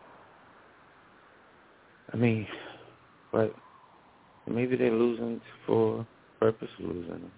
I 2.12 2.18
mean, 2.18 2.48
but 3.32 3.54
maybe 4.48 4.76
they're 4.76 4.92
losing 4.92 5.42
for 5.66 6.06
purpose 6.40 6.70
losing. 6.80 7.30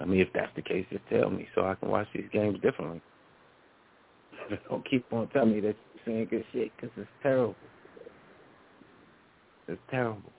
I 0.00 0.04
mean, 0.04 0.20
if 0.20 0.28
that's 0.34 0.54
the 0.56 0.62
case, 0.62 0.84
just 0.90 1.04
tell 1.10 1.30
me 1.30 1.46
so 1.54 1.64
I 1.64 1.74
can 1.74 1.88
watch 1.88 2.06
these 2.14 2.28
games 2.32 2.58
differently. 2.60 3.00
Don't 4.68 4.88
keep 4.88 5.10
on 5.12 5.28
telling 5.28 5.52
me 5.54 5.60
that 5.60 5.76
you're 5.94 6.04
saying 6.04 6.28
good 6.30 6.44
shit 6.52 6.72
because 6.76 6.90
it's 6.96 7.08
terrible. 7.22 7.56
It's 9.68 9.80
terrible. 9.90 10.32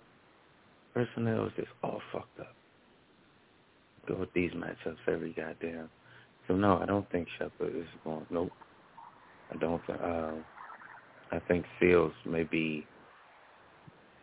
Personnel 0.93 1.45
is 1.45 1.51
just 1.55 1.69
all 1.83 2.01
fucked 2.11 2.39
up. 2.39 2.55
Go 4.07 4.15
with 4.15 4.33
these 4.33 4.51
matchups 4.51 4.97
every 5.07 5.33
goddamn. 5.33 5.89
So 6.47 6.55
no, 6.55 6.77
I 6.77 6.85
don't 6.85 7.09
think 7.11 7.27
Shepard 7.37 7.75
is 7.75 7.85
going. 8.05 8.25
Nope. 8.29 8.51
I 9.53 9.57
don't. 9.57 9.81
Uh, 9.89 10.31
I 11.31 11.39
think 11.47 11.65
Seals 11.79 12.13
may 12.25 12.43
be 12.43 12.85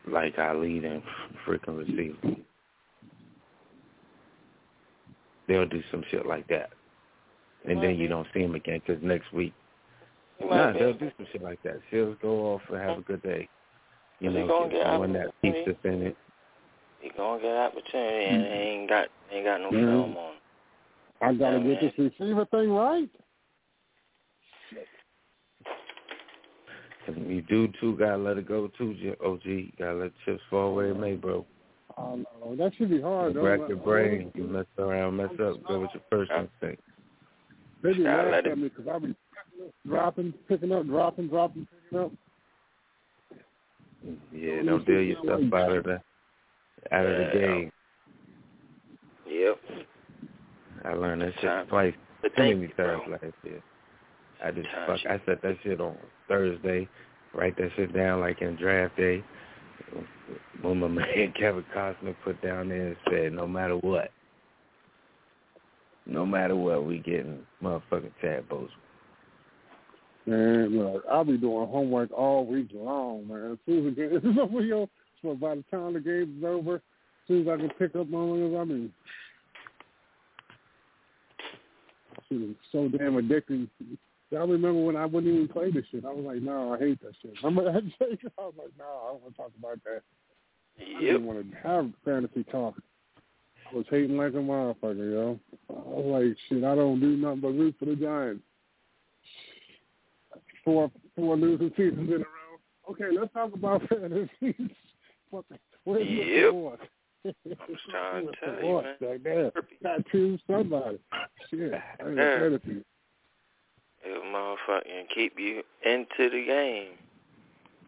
like 0.07 0.39
our 0.39 0.55
leading 0.57 1.03
freaking 1.47 1.79
receiver. 1.79 2.37
They'll 5.47 5.67
do 5.67 5.83
some 5.91 6.03
shit 6.11 6.27
like 6.27 6.47
that, 6.49 6.71
and 7.67 7.83
then 7.83 7.97
you 7.97 8.09
don't 8.09 8.27
see 8.33 8.41
him 8.41 8.55
again 8.55 8.81
because 8.87 9.03
next 9.03 9.33
week. 9.33 9.53
He 10.39 10.47
Nah, 10.47 10.73
they'll 10.73 10.95
do 10.95 11.11
some 11.17 11.27
shit 11.33 11.43
like 11.43 11.63
that. 11.63 11.81
Seals 11.91 12.17
go 12.21 12.55
off 12.55 12.63
and 12.71 12.79
have 12.79 12.99
a 12.99 13.03
good 13.03 13.23
day. 13.23 13.49
You 14.21 14.31
know, 14.31 14.47
gonna 14.47 14.71
get 14.71 14.87
get 14.87 15.13
that 15.13 15.85
in 15.85 16.03
it. 16.03 16.17
He 17.01 17.11
gonna 17.11 17.43
get 17.43 17.57
opportunity 17.57 18.25
and 18.25 18.43
he 18.43 18.51
ain't 18.51 18.89
got 18.89 19.09
ain't 19.31 19.45
got 19.45 19.61
no 19.61 19.71
Mhm. 19.71 19.87
film 19.87 20.17
on. 20.17 20.35
I 21.21 21.35
gotta 21.35 21.59
Yeah, 21.59 21.75
get 21.75 21.97
this 21.97 21.99
receiver 21.99 22.45
thing 22.47 22.73
right. 22.73 23.09
And 27.07 27.29
you 27.31 27.43
do 27.43 27.69
too. 27.81 27.97
Gotta 27.97 28.17
let 28.17 28.39
it 28.39 28.49
go 28.49 28.69
too. 28.79 28.95
J- 28.95 29.17
OG. 29.25 29.79
Gotta 29.79 29.95
let 29.95 30.13
chips 30.25 30.41
fall 30.51 30.75
where 30.75 30.91
it 30.91 30.99
may, 30.99 31.15
bro. 31.15 31.45
Oh 31.97 32.17
no, 32.17 32.57
that 32.57 32.73
should 32.77 32.91
be 32.91 33.01
hard. 33.01 33.35
You 33.35 33.41
though. 33.41 33.47
rack 33.47 33.61
your 33.69 33.77
brain. 33.77 34.31
You 34.35 34.45
mess 34.45 34.67
around, 34.79 35.17
mess 35.17 35.31
up. 35.33 35.63
Go 35.67 35.81
with 35.81 35.91
your 35.95 36.03
first 36.11 36.31
instinct. 36.33 36.83
They 37.83 37.93
be 37.93 38.03
Gotta 38.05 38.23
mad 38.23 38.31
let 38.33 38.47
at 38.47 38.59
me 38.59 38.69
because 38.69 38.87
I 38.93 38.99
be 38.99 39.15
dropping, 39.87 40.33
picking 40.49 40.73
up, 40.73 40.87
dropping, 40.87 41.29
dropping, 41.29 41.69
picking 41.85 41.99
up. 41.99 42.13
Yeah, 44.33 44.63
don't 44.65 44.85
deal 44.87 45.01
yourself 45.03 45.41
out 45.53 45.77
of 45.77 45.85
the 45.85 46.01
out 46.93 47.07
of 47.07 47.17
the 47.19 47.31
game. 47.39 47.73
Yep. 49.29 49.59
I 50.85 50.93
learned 50.95 51.23
that 51.23 51.33
shit 51.41 51.69
twice, 51.69 51.95
But 52.23 52.29
too 52.29 52.35
thank 52.37 52.57
many 52.57 52.69
you, 52.69 52.75
bro. 52.77 52.99
times 53.01 53.11
last 53.23 53.35
year. 53.45 53.63
I 54.45 54.51
just 54.51 54.69
Time 54.69 54.87
fuck. 54.87 55.11
I 55.11 55.21
set 55.25 55.43
that 55.43 55.57
shit 55.63 55.81
on 55.81 55.97
Thursday. 56.29 56.87
Write 57.33 57.57
that 57.57 57.71
shit 57.77 57.95
down 57.95 58.21
like 58.21 58.43
in 58.43 58.57
draft 58.57 58.97
day. 58.97 59.25
When 60.61 60.81
my 60.81 60.89
man 60.89 61.33
Kevin 61.39 61.65
Costner 61.75 62.15
put 62.23 62.41
down 62.43 62.69
there 62.69 62.89
and 62.89 62.97
said, 63.11 63.33
no 63.33 63.47
matter 63.47 63.77
what, 63.77 64.11
no 66.07 66.27
matter 66.27 66.55
what, 66.55 66.85
we 66.85 66.99
getting 66.99 67.41
motherfucking 67.63 68.13
Chad 68.21 68.49
Boseman. 68.49 68.69
Man, 70.27 70.79
look, 70.79 71.05
I'll 71.11 71.25
be 71.25 71.37
doing 71.37 71.69
homework 71.69 72.11
all 72.13 72.47
week 72.47 72.69
long, 72.73 73.29
man. 73.29 73.53
As 73.53 73.59
soon 73.67 73.89
as 73.89 73.95
the 73.95 74.01
game 74.01 74.33
is 74.33 74.39
over, 74.39 74.61
yo, 74.63 74.89
so 75.23 75.35
by 75.35 75.55
the 75.55 75.65
time 75.71 75.95
the 75.95 76.01
game 76.01 76.37
is 76.39 76.45
over, 76.45 76.77
as 76.77 76.83
soon 77.29 77.43
as 77.43 77.49
I 77.49 77.57
can 77.57 77.71
pick 77.79 77.95
up 77.97 78.09
my 78.09 78.19
ones, 78.19 78.57
I 78.59 78.65
mean, 78.65 78.93
shit 82.29 82.41
is 82.41 82.57
so 82.73 82.89
damn 82.89 83.15
addicting. 83.15 83.69
I 84.35 84.41
remember 84.41 84.83
when 84.85 84.97
I 84.97 85.07
wouldn't 85.07 85.33
even 85.33 85.49
play 85.49 85.71
this 85.71 85.85
shit. 85.91 86.05
I 86.05 86.13
was 86.13 86.25
like, 86.25 86.43
no, 86.43 86.75
I 86.75 86.79
hate 86.79 87.01
that 87.03 87.13
shit. 87.23 87.35
Shit? 87.43 87.45
I 88.39 88.43
was 88.43 88.55
like, 88.59 88.73
no, 88.79 88.85
I 88.85 89.13
don't 89.13 89.23
want 89.23 89.35
to 89.35 89.37
talk 89.37 89.51
about 89.59 89.79
that. 89.85 90.03
I 90.81 91.01
didn't 91.01 91.25
want 91.27 91.51
to 91.51 91.57
have 91.59 91.91
fantasy 92.05 92.45
talk. 92.45 92.75
I 93.73 93.77
was 93.77 93.87
hating 93.91 94.17
like 94.17 94.33
a 94.33 94.37
motherfucker, 94.37 95.13
yo. 95.13 95.41
I 95.71 95.73
was 95.73 96.23
like, 96.27 96.37
shit, 96.49 96.65
I 96.65 96.75
don't 96.75 97.01
do 97.01 97.17
nothing 97.17 97.41
but 97.41 97.49
root 97.49 97.75
for 97.79 97.85
the 97.87 97.97
Giants. 97.97 98.43
Four 100.65 100.91
four 101.15 101.37
losing 101.37 101.71
seasons 101.77 102.09
in 102.09 102.15
a 102.15 102.19
row. 102.19 102.91
Okay, 102.91 103.05
let's 103.19 103.33
talk 103.33 103.53
about 103.55 103.83
fantasy. 103.89 104.71
What 105.31 105.45
the- 105.51 105.59
Where's 105.85 106.09
Yep. 106.09 106.51
Mr. 106.51 106.53
Ward? 106.55 106.79
I'm 107.27 107.35
trying 107.91 108.27
to 108.27 108.33
tell 108.43 108.55
you, 108.65 108.83
man. 108.83 108.95
Like 109.11 109.23
that. 109.25 109.53
Got 109.83 110.07
somebody. 110.47 110.99
Shit, 111.51 111.73
I 111.75 112.07
ain't 112.07 112.17
fantasy. 112.17 112.85
It'll 114.05 114.23
motherfucking 114.23 115.09
keep 115.15 115.39
you 115.39 115.63
into 115.85 116.31
the 116.31 116.45
game. 116.47 116.89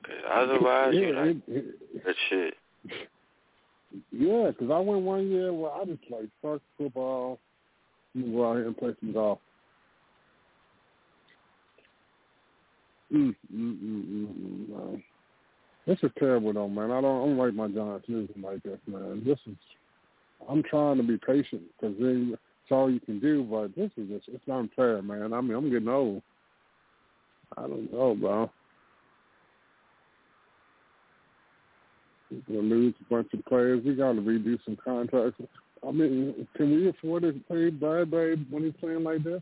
Cause 0.03 0.15
otherwise 0.33 0.95
yeah, 0.95 1.01
you 1.01 1.13
like 1.15 1.37
it, 1.49 1.65
it, 1.95 2.05
that 2.05 2.15
shit. 2.29 2.55
Yeah, 4.13 4.51
'cause 4.53 4.71
I 4.71 4.79
went 4.79 5.03
one 5.03 5.31
year 5.31 5.53
where 5.53 5.73
I 5.73 5.85
just 5.85 6.03
like 6.11 6.29
fuck 6.43 6.61
football. 6.79 7.39
Go 8.15 8.51
out 8.51 8.57
here 8.57 8.67
and 8.67 8.77
play 8.77 8.95
some 9.01 9.13
golf. 9.13 9.39
Mm, 13.13 13.35
mm, 13.55 13.77
mm, 13.79 14.05
mm, 14.05 14.27
mm, 14.27 14.69
man. 14.69 15.05
This 15.87 15.99
is 16.03 16.11
terrible 16.19 16.53
though, 16.53 16.69
man. 16.69 16.91
I 16.91 17.01
don't, 17.01 17.23
I 17.23 17.27
don't 17.27 17.37
like 17.37 17.55
my 17.55 17.69
Giants 17.69 18.07
losing 18.09 18.43
like 18.43 18.63
this, 18.63 18.79
man. 18.87 19.23
This 19.25 19.39
is. 19.47 19.57
I'm 20.49 20.63
trying 20.63 20.97
to 20.99 21.03
be 21.03 21.19
patient 21.19 21.63
because 21.81 21.97
it's 22.67 22.73
all 22.73 22.91
you 22.91 22.99
can 22.99 23.21
do, 23.21 23.45
but 23.45 23.77
this 23.77 23.93
is 23.97 24.09
just 24.09 24.27
it's 24.27 24.49
unfair, 24.51 25.01
man. 25.01 25.33
I 25.33 25.41
mean, 25.41 25.57
I'm 25.57 25.71
getting 25.71 25.87
old. 25.87 26.21
I 27.57 27.63
don't 27.63 27.93
know, 27.93 28.17
bro. 28.17 28.51
We're 32.29 32.41
gonna 32.49 32.69
lose 32.69 32.95
a 33.01 33.15
bunch 33.15 33.33
of 33.35 33.45
players. 33.45 33.85
We 33.85 33.95
got 33.95 34.15
to 34.15 34.21
redo 34.21 34.59
some 34.65 34.77
contracts. 34.85 35.41
I 35.87 35.93
mean, 35.93 36.49
can 36.57 36.73
we 36.73 36.89
afford 36.89 37.23
to 37.23 37.35
pay 37.49 37.71
Bradberry 37.71 38.51
when 38.51 38.65
he's 38.65 38.73
playing 38.81 39.05
like 39.05 39.23
this? 39.23 39.41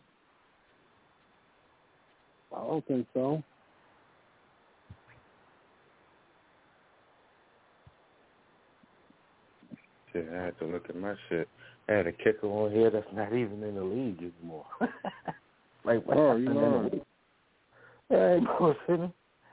I 2.54 2.60
don't 2.60 2.86
think 2.86 3.06
so. 3.14 3.42
Shit, 10.12 10.28
I 10.30 10.44
had 10.44 10.58
to 10.58 10.66
look 10.66 10.90
at 10.90 10.96
my 10.96 11.14
shit. 11.30 11.48
I 11.88 11.92
had 11.92 12.06
a 12.06 12.12
kicker 12.12 12.46
on 12.46 12.72
here 12.72 12.90
that's 12.90 13.06
not 13.14 13.32
even 13.32 13.62
in 13.62 13.74
the 13.74 13.82
league 13.84 14.18
anymore. 14.40 14.64
like, 15.84 16.06
what 16.06 16.16
Oh, 16.16 16.36
you 16.36 16.48
happened 16.48 16.92
in 16.92 17.00
the- 18.10 18.16
I 18.16 18.34
ain't 18.36 18.46
bullshitting. 18.58 19.12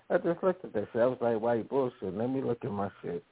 I 0.09 0.17
just 0.17 0.43
looked 0.43 0.65
at 0.65 0.73
that 0.73 0.87
shit. 0.91 1.01
I 1.01 1.05
was 1.05 1.17
like, 1.21 1.39
why 1.41 1.55
you 1.55 1.63
bullshit? 1.63 2.15
Let 2.17 2.29
me 2.29 2.41
look 2.41 2.63
at 2.63 2.71
my 2.71 2.89
shit. 3.01 3.23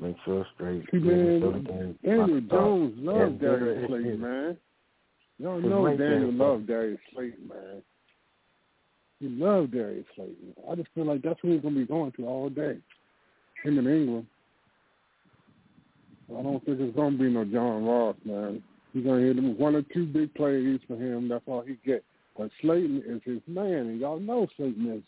Make 0.00 0.16
sure 0.24 0.42
it's 0.42 0.50
straight. 0.54 0.82
See, 0.92 0.98
it 0.98 1.42
so 1.42 1.50
the 1.50 1.58
man, 1.72 1.98
Daniel 2.04 2.40
my- 2.40 2.48
Jones 2.48 2.94
and 2.98 3.40
there 3.40 3.58
Darius 3.58 3.88
Slayton, 3.88 4.20
man. 4.20 4.56
Y'all 5.40 5.60
His 5.60 5.70
know 5.70 5.84
right 5.86 5.98
there 5.98 6.10
Daniel 6.10 6.30
is 6.30 6.36
loves 6.36 6.66
Darius 6.66 7.00
Slayton, 7.12 7.48
man. 7.48 7.82
He 9.20 9.28
loves 9.28 9.72
Darius 9.72 10.04
Slayton. 10.14 10.54
I 10.70 10.74
just 10.76 10.88
feel 10.94 11.04
like 11.06 11.22
that's 11.22 11.38
who 11.42 11.52
he's 11.52 11.62
gonna 11.62 11.74
be 11.74 11.84
going 11.86 12.12
to 12.12 12.26
all 12.26 12.48
day. 12.48 12.78
Him 13.64 13.78
in 13.78 13.84
Engram. 13.84 14.24
I 16.30 16.42
don't 16.42 16.64
think 16.64 16.78
it's 16.80 16.94
gonna 16.96 17.16
be 17.16 17.30
no 17.30 17.44
John 17.44 17.84
Ross, 17.84 18.16
man. 18.24 18.62
He's 18.92 19.04
gonna 19.04 19.20
hit 19.20 19.38
him 19.38 19.56
one 19.58 19.74
or 19.76 19.82
two 19.94 20.06
big 20.06 20.34
plays 20.34 20.80
for 20.86 20.96
him. 20.96 21.28
That's 21.28 21.44
all 21.46 21.62
he 21.62 21.76
get. 21.84 22.04
But 22.36 22.50
Slayton 22.60 23.02
is 23.06 23.20
his 23.24 23.40
man, 23.46 23.72
and 23.88 24.00
y'all 24.00 24.20
know 24.20 24.46
Slayton 24.56 24.90
is 24.92 25.02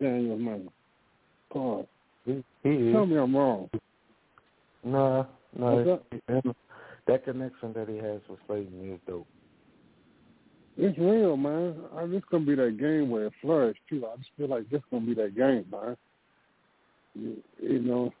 Daniel's 0.00 0.40
man. 0.40 0.68
Come 1.52 1.62
on, 1.62 1.86
He, 2.24 2.44
he 2.62 2.68
is. 2.70 2.92
tell 2.92 3.06
me 3.06 3.16
I'm 3.16 3.36
wrong. 3.36 3.68
No, 4.84 5.26
no. 5.56 5.74
What's 5.76 6.04
it's- 6.12 6.36
it's- 6.38 6.54
that 7.06 7.24
connection 7.24 7.72
that 7.72 7.88
he 7.88 7.96
has 7.96 8.20
with 8.28 8.38
Slayton 8.46 8.92
is 8.92 9.00
dope. 9.06 9.26
It's 10.76 10.96
real, 10.98 11.36
man. 11.36 11.74
I, 11.96 12.06
this 12.06 12.22
gonna 12.30 12.44
be 12.46 12.54
that 12.54 12.78
game 12.78 13.10
where 13.10 13.26
it 13.26 13.32
flourished 13.42 13.80
too. 13.88 14.06
I 14.06 14.16
just 14.16 14.30
feel 14.36 14.48
like 14.48 14.68
this 14.70 14.80
gonna 14.90 15.04
be 15.04 15.14
that 15.14 15.34
game, 15.34 15.66
man. 15.70 15.96
You, 17.14 17.36
you 17.60 17.80
know, 17.80 18.12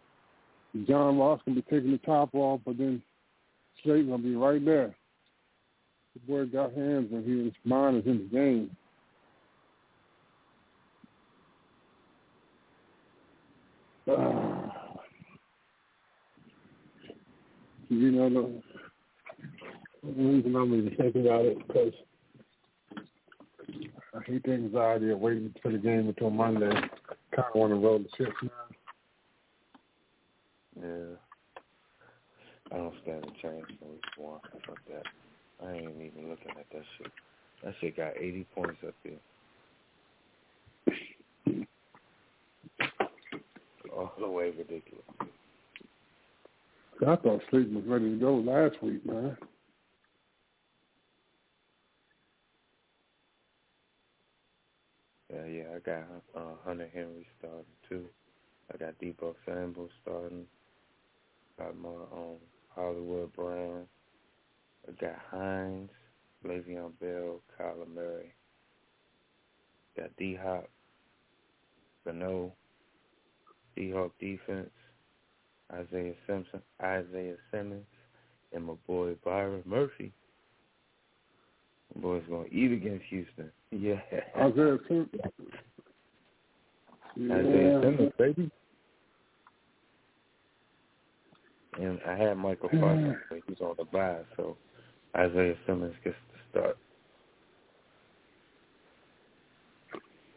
John 0.86 1.18
Ross 1.18 1.40
gonna 1.44 1.56
be 1.56 1.62
taking 1.62 1.90
the 1.92 1.98
top 1.98 2.30
off, 2.34 2.60
but 2.64 2.78
then 2.78 3.02
Slade 3.82 4.08
gonna 4.08 4.22
be 4.22 4.36
right 4.36 4.64
there. 4.64 4.94
The 6.14 6.20
boy 6.20 6.46
got 6.46 6.72
hands 6.74 7.12
and 7.12 7.26
his 7.26 7.52
mind 7.64 7.98
is 7.98 8.06
in 8.06 8.18
the 8.18 8.24
game. 8.36 8.70
Uh, 14.08 14.12
you 17.88 18.12
know 18.12 18.30
the, 18.30 18.62
the 20.04 20.12
reason 20.22 20.56
I'm 20.56 20.74
even 20.74 20.96
thinking 20.96 21.26
about 21.26 21.44
it 21.44 21.58
because 21.66 21.92
I 24.14 24.20
hate 24.26 24.44
the 24.44 24.52
anxiety 24.52 25.10
of 25.10 25.18
waiting 25.18 25.52
for 25.62 25.72
the 25.72 25.78
game 25.78 26.08
until 26.08 26.30
Monday. 26.30 26.70
Kind 26.70 26.90
of 27.36 27.54
want 27.54 27.72
to 27.72 27.76
roll 27.76 27.98
the 27.98 28.08
chips 28.16 28.36
now. 28.42 28.50
Yeah. 30.82 31.16
I 32.72 32.76
don't 32.76 32.94
stand 33.02 33.24
a 33.24 33.42
chance 33.42 33.66
in 33.82 34.22
one. 34.22 34.40
Fuck 34.66 34.78
that. 34.88 35.02
I 35.64 35.72
ain't 35.72 35.90
even 35.96 36.30
looking 36.30 36.52
at 36.58 36.66
that 36.72 36.82
shit. 36.98 37.12
That 37.64 37.74
shit 37.80 37.96
got 37.96 38.16
80 38.16 38.46
points 38.54 38.78
up 38.86 38.94
there. 39.04 39.18
All 43.94 44.12
the 44.18 44.28
way 44.28 44.52
ridiculous. 44.56 45.04
I 47.06 47.16
thought 47.16 47.40
Slayton 47.50 47.74
was 47.74 47.84
ready 47.86 48.10
to 48.10 48.16
go 48.16 48.36
last 48.36 48.82
week, 48.82 49.04
man. 49.04 49.36
Yeah, 55.32 55.46
yeah, 55.46 55.62
I 55.76 55.78
got 55.78 56.04
uh, 56.36 56.54
Hunter 56.64 56.88
Henry 56.92 57.26
starting 57.38 57.64
too. 57.88 58.04
I 58.72 58.76
got 58.76 58.98
Deebo 59.00 59.34
Samuel 59.46 59.88
starting. 60.02 60.44
Got 61.60 61.78
my 61.78 61.90
um 61.90 62.36
Hollywood 62.74 63.34
Brown. 63.34 63.84
I 64.88 64.92
got 64.92 65.16
Hines, 65.30 65.90
Le'Veon 66.46 66.92
Bell, 66.98 67.40
Kyler 67.60 67.86
Murray. 67.94 68.32
Got 69.94 70.16
D 70.16 70.38
Hop, 70.42 70.70
Gano, 72.06 72.52
D 73.76 73.90
Hawk 73.90 74.12
defense, 74.18 74.70
Isaiah 75.70 76.14
Simpson, 76.26 76.62
Isaiah 76.82 77.36
Simmons, 77.50 77.84
and 78.54 78.64
my 78.64 78.74
boy 78.86 79.14
Byron 79.22 79.62
Murphy. 79.66 80.12
My 81.94 82.00
boy's 82.00 82.22
gonna 82.30 82.46
eat 82.50 82.72
against 82.72 83.04
Houston. 83.10 83.50
Yeah. 83.72 84.00
Isaiah 84.36 84.78
Simmons. 84.88 85.08
Yeah. 87.16 87.34
Isaiah 87.36 87.80
Simmons, 87.82 88.12
baby. 88.18 88.50
And 91.80 91.98
I 92.06 92.14
had 92.14 92.36
Micah 92.36 92.68
Parsons, 92.68 93.14
mm. 93.14 93.16
but 93.30 93.38
he's 93.46 93.60
on 93.60 93.74
the 93.78 93.84
bye, 93.84 94.20
so 94.36 94.56
Isaiah 95.16 95.54
Simmons 95.66 95.94
gets 96.04 96.16
to 96.32 96.50
start. 96.50 96.76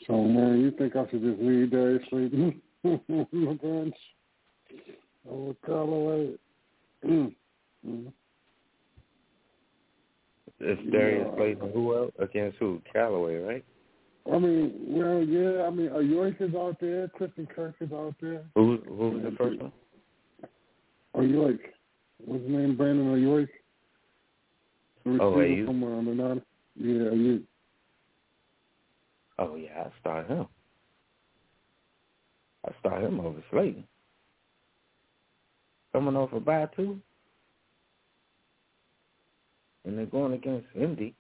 So 0.07 0.23
man, 0.23 0.61
you 0.61 0.71
think 0.71 0.95
I 0.95 1.09
should 1.09 1.21
just 1.21 1.41
leave 1.41 1.71
Darius 1.71 2.03
Slayton 2.09 2.61
on 2.83 3.01
the 3.07 3.59
bench? 3.61 3.95
Oh, 5.29 5.55
Callaway. 5.65 6.35
mm-hmm. 7.05 8.07
It's 10.59 10.91
Darius 10.91 11.27
yeah. 11.29 11.35
Slayton. 11.35 11.71
Who 11.73 11.95
else? 11.95 12.11
Against 12.19 12.57
who? 12.57 12.81
Callaway, 12.91 13.35
right? 13.35 13.65
I 14.31 14.39
mean, 14.39 14.73
well, 14.87 15.21
yeah. 15.23 15.63
I 15.63 15.69
mean, 15.69 15.89
uh, 15.89 15.95
Aiyuk 15.95 16.41
is 16.41 16.55
out 16.55 16.77
there. 16.79 17.09
Christian 17.09 17.47
Kirk 17.53 17.75
is 17.81 17.91
out 17.91 18.15
there. 18.21 18.43
Who? 18.55 18.77
Who 18.87 19.09
was 19.09 19.23
the 19.23 19.35
first 19.37 19.61
one? 19.61 19.73
Aiyuk. 21.23 21.59
What's 22.25 22.43
his 22.43 22.51
name? 22.51 22.75
Brandon 22.75 23.15
Aiyuk. 23.15 23.47
Oh, 25.05 25.33
Aiyuk. 25.33 25.65
From 25.65 25.83
uh, 25.83 26.03
the 26.03 26.15
nine. 26.15 26.41
Yeah, 26.75 27.11
Aiyuk. 27.11 27.43
Oh 29.39 29.55
yeah, 29.55 29.85
I 29.85 29.99
start 29.99 30.27
him. 30.27 30.47
I 32.65 32.71
start 32.79 33.03
him 33.03 33.19
over 33.19 33.43
Slayton. 33.51 33.83
Coming 35.91 36.15
off 36.15 36.33
a 36.33 36.39
bye 36.39 36.67
too 36.75 36.99
and 39.85 39.97
they're 39.97 40.05
going 40.05 40.33
against 40.33 40.67
Indy. 40.75 41.15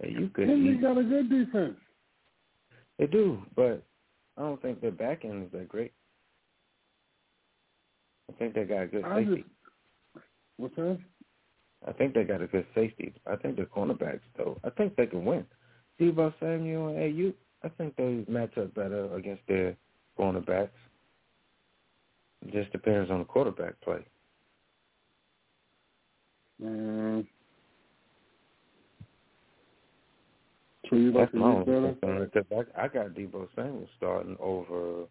Hey, 0.00 0.14
you 0.18 0.28
could. 0.28 0.48
Indy 0.48 0.74
got 0.80 0.98
a 0.98 1.02
good 1.02 1.28
defense. 1.28 1.76
They 2.98 3.06
do, 3.06 3.42
but 3.54 3.82
I 4.36 4.42
don't 4.42 4.60
think 4.60 4.80
their 4.80 4.90
back 4.90 5.24
end 5.24 5.44
is 5.44 5.52
that 5.52 5.68
great. 5.68 5.92
I 8.28 8.32
think 8.38 8.54
they 8.54 8.64
got 8.64 8.82
a 8.82 8.86
good 8.86 9.04
I 9.04 9.24
safety. 9.24 9.36
Just, 9.36 10.24
what's 10.56 10.76
that? 10.76 10.98
I 11.86 11.92
think 11.92 12.14
they 12.14 12.24
got 12.24 12.42
a 12.42 12.46
good 12.46 12.66
safety. 12.74 13.14
I 13.26 13.36
think 13.36 13.56
their 13.56 13.66
cornerbacks, 13.66 14.20
though, 14.36 14.60
I 14.64 14.70
think 14.70 14.96
they 14.96 15.06
can 15.06 15.24
win. 15.24 15.44
Deebo 16.00 16.32
Samuel 16.40 16.88
and 16.88 16.98
AU, 16.98 17.32
I 17.64 17.68
think 17.70 17.96
they 17.96 18.24
match 18.28 18.56
up 18.58 18.74
better 18.74 19.14
against 19.14 19.42
their 19.48 19.76
cornerbacks. 20.18 20.70
It 22.46 22.52
just 22.52 22.72
depends 22.72 23.10
on 23.10 23.20
the 23.20 23.24
quarterback 23.24 23.80
play. 23.80 24.04
Mm. 26.62 27.26
So 30.88 30.96
you 30.96 31.12
like 31.12 31.26
That's 31.26 31.34
my 31.34 31.52
only 31.52 31.64
concern 31.64 32.30
because 32.32 32.66
I, 32.76 32.84
I 32.84 32.88
got 32.88 33.08
Deebo 33.14 33.48
Samuel 33.54 33.88
starting 33.96 34.36
over. 34.40 35.04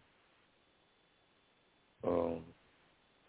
Um, 2.06 2.42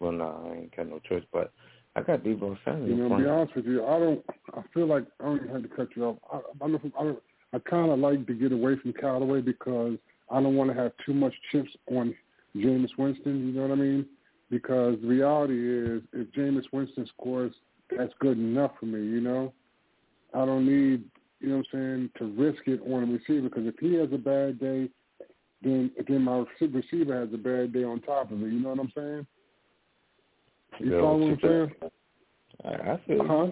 well, 0.00 0.12
no, 0.12 0.46
I 0.46 0.56
ain't 0.56 0.76
got 0.76 0.88
no 0.88 0.98
choice, 1.08 1.22
but 1.32 1.52
I 1.94 2.02
got 2.02 2.24
Deebo 2.24 2.56
Samuel. 2.64 2.88
You 2.88 2.96
know, 2.96 3.08
to 3.16 3.22
be 3.22 3.28
honest 3.28 3.56
with 3.56 3.66
you, 3.66 3.84
I 3.86 3.98
don't. 3.98 4.24
I 4.54 4.62
feel 4.74 4.86
like 4.86 5.04
I 5.20 5.24
don't 5.24 5.36
even 5.36 5.48
have 5.48 5.62
to 5.62 5.68
cut 5.68 5.88
you 5.94 6.04
off. 6.04 6.16
I, 6.32 6.64
I 6.64 6.68
don't. 6.68 6.94
I 6.98 7.02
don't. 7.04 7.22
I 7.52 7.58
kind 7.58 7.90
of 7.90 7.98
like 7.98 8.26
to 8.26 8.34
get 8.34 8.52
away 8.52 8.76
from 8.80 8.92
Callaway 8.92 9.40
because 9.40 9.98
I 10.30 10.40
don't 10.40 10.56
want 10.56 10.70
to 10.70 10.80
have 10.80 10.92
too 11.04 11.14
much 11.14 11.34
chips 11.52 11.70
on 11.90 12.14
Jameis 12.56 12.96
Winston. 12.98 13.46
You 13.46 13.52
know 13.52 13.62
what 13.62 13.72
I 13.72 13.76
mean? 13.76 14.06
Because 14.50 14.96
the 15.00 15.06
reality 15.06 15.54
is, 15.54 16.02
if 16.12 16.28
Jameis 16.32 16.64
Winston 16.72 17.06
scores 17.18 17.52
that's 17.96 18.12
good 18.20 18.38
enough 18.38 18.72
for 18.80 18.86
me, 18.86 19.00
you 19.00 19.20
know. 19.20 19.52
I 20.32 20.44
don't 20.44 20.66
need, 20.66 21.04
you 21.40 21.48
know 21.48 21.56
what 21.56 21.66
I'm 21.72 21.80
saying, 21.80 22.10
to 22.18 22.40
risk 22.40 22.62
it 22.66 22.80
on 22.86 23.02
a 23.02 23.06
receiver 23.06 23.48
because 23.48 23.66
if 23.66 23.74
he 23.80 23.94
has 23.94 24.08
a 24.12 24.18
bad 24.18 24.60
day, 24.60 24.88
then 25.62 25.90
then 26.08 26.22
my 26.22 26.44
receiver 26.60 27.18
has 27.18 27.28
a 27.34 27.38
bad 27.38 27.72
day 27.72 27.84
on 27.84 28.00
top 28.00 28.30
of 28.30 28.42
it. 28.42 28.46
You 28.46 28.60
know 28.60 28.70
what 28.70 28.80
I'm 28.80 28.92
saying? 28.94 29.26
You 30.78 30.92
follow 30.92 31.18
what 31.18 31.30
I'm 31.32 31.38
saying? 31.42 31.90
I, 32.64 32.68
I 32.68 33.00
feel 33.06 33.16
you. 33.16 33.26
Huh? 33.26 33.50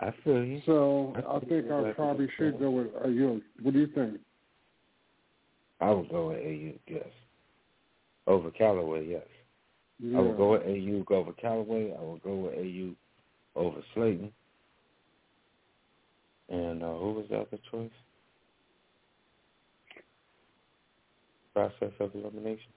I 0.00 0.12
feel 0.22 0.44
you. 0.44 0.60
So 0.66 1.12
I 1.16 1.36
I 1.36 1.40
think. 1.40 1.70
I 1.70 1.92
probably 1.92 2.28
should 2.36 2.58
go 2.58 2.70
with 2.70 2.88
Aiyuk. 2.94 3.42
What 3.62 3.74
do 3.74 3.80
you 3.80 3.88
think? 3.88 4.20
I 5.80 5.90
would 5.90 6.08
go 6.08 6.28
with 6.28 6.38
AU, 6.38 6.72
yes. 6.86 7.06
Over 8.26 8.50
Callaway, 8.50 9.06
yes. 9.06 9.22
Yeah. 10.00 10.18
I 10.18 10.20
would 10.20 10.36
go 10.36 10.52
with 10.52 10.62
AU 10.62 11.04
go 11.04 11.16
over 11.16 11.32
Callaway. 11.32 11.94
I 11.98 12.02
would 12.02 12.22
go 12.22 12.34
with 12.34 12.54
AU 12.54 12.94
over 13.56 13.80
Slayton. 13.94 14.32
And 16.48 16.82
uh, 16.82 16.96
who 16.96 17.12
was 17.12 17.26
the 17.30 17.38
other 17.38 17.58
choice? 17.70 17.90
Process 21.54 21.92
of 22.00 22.14
elimination. 22.14 22.70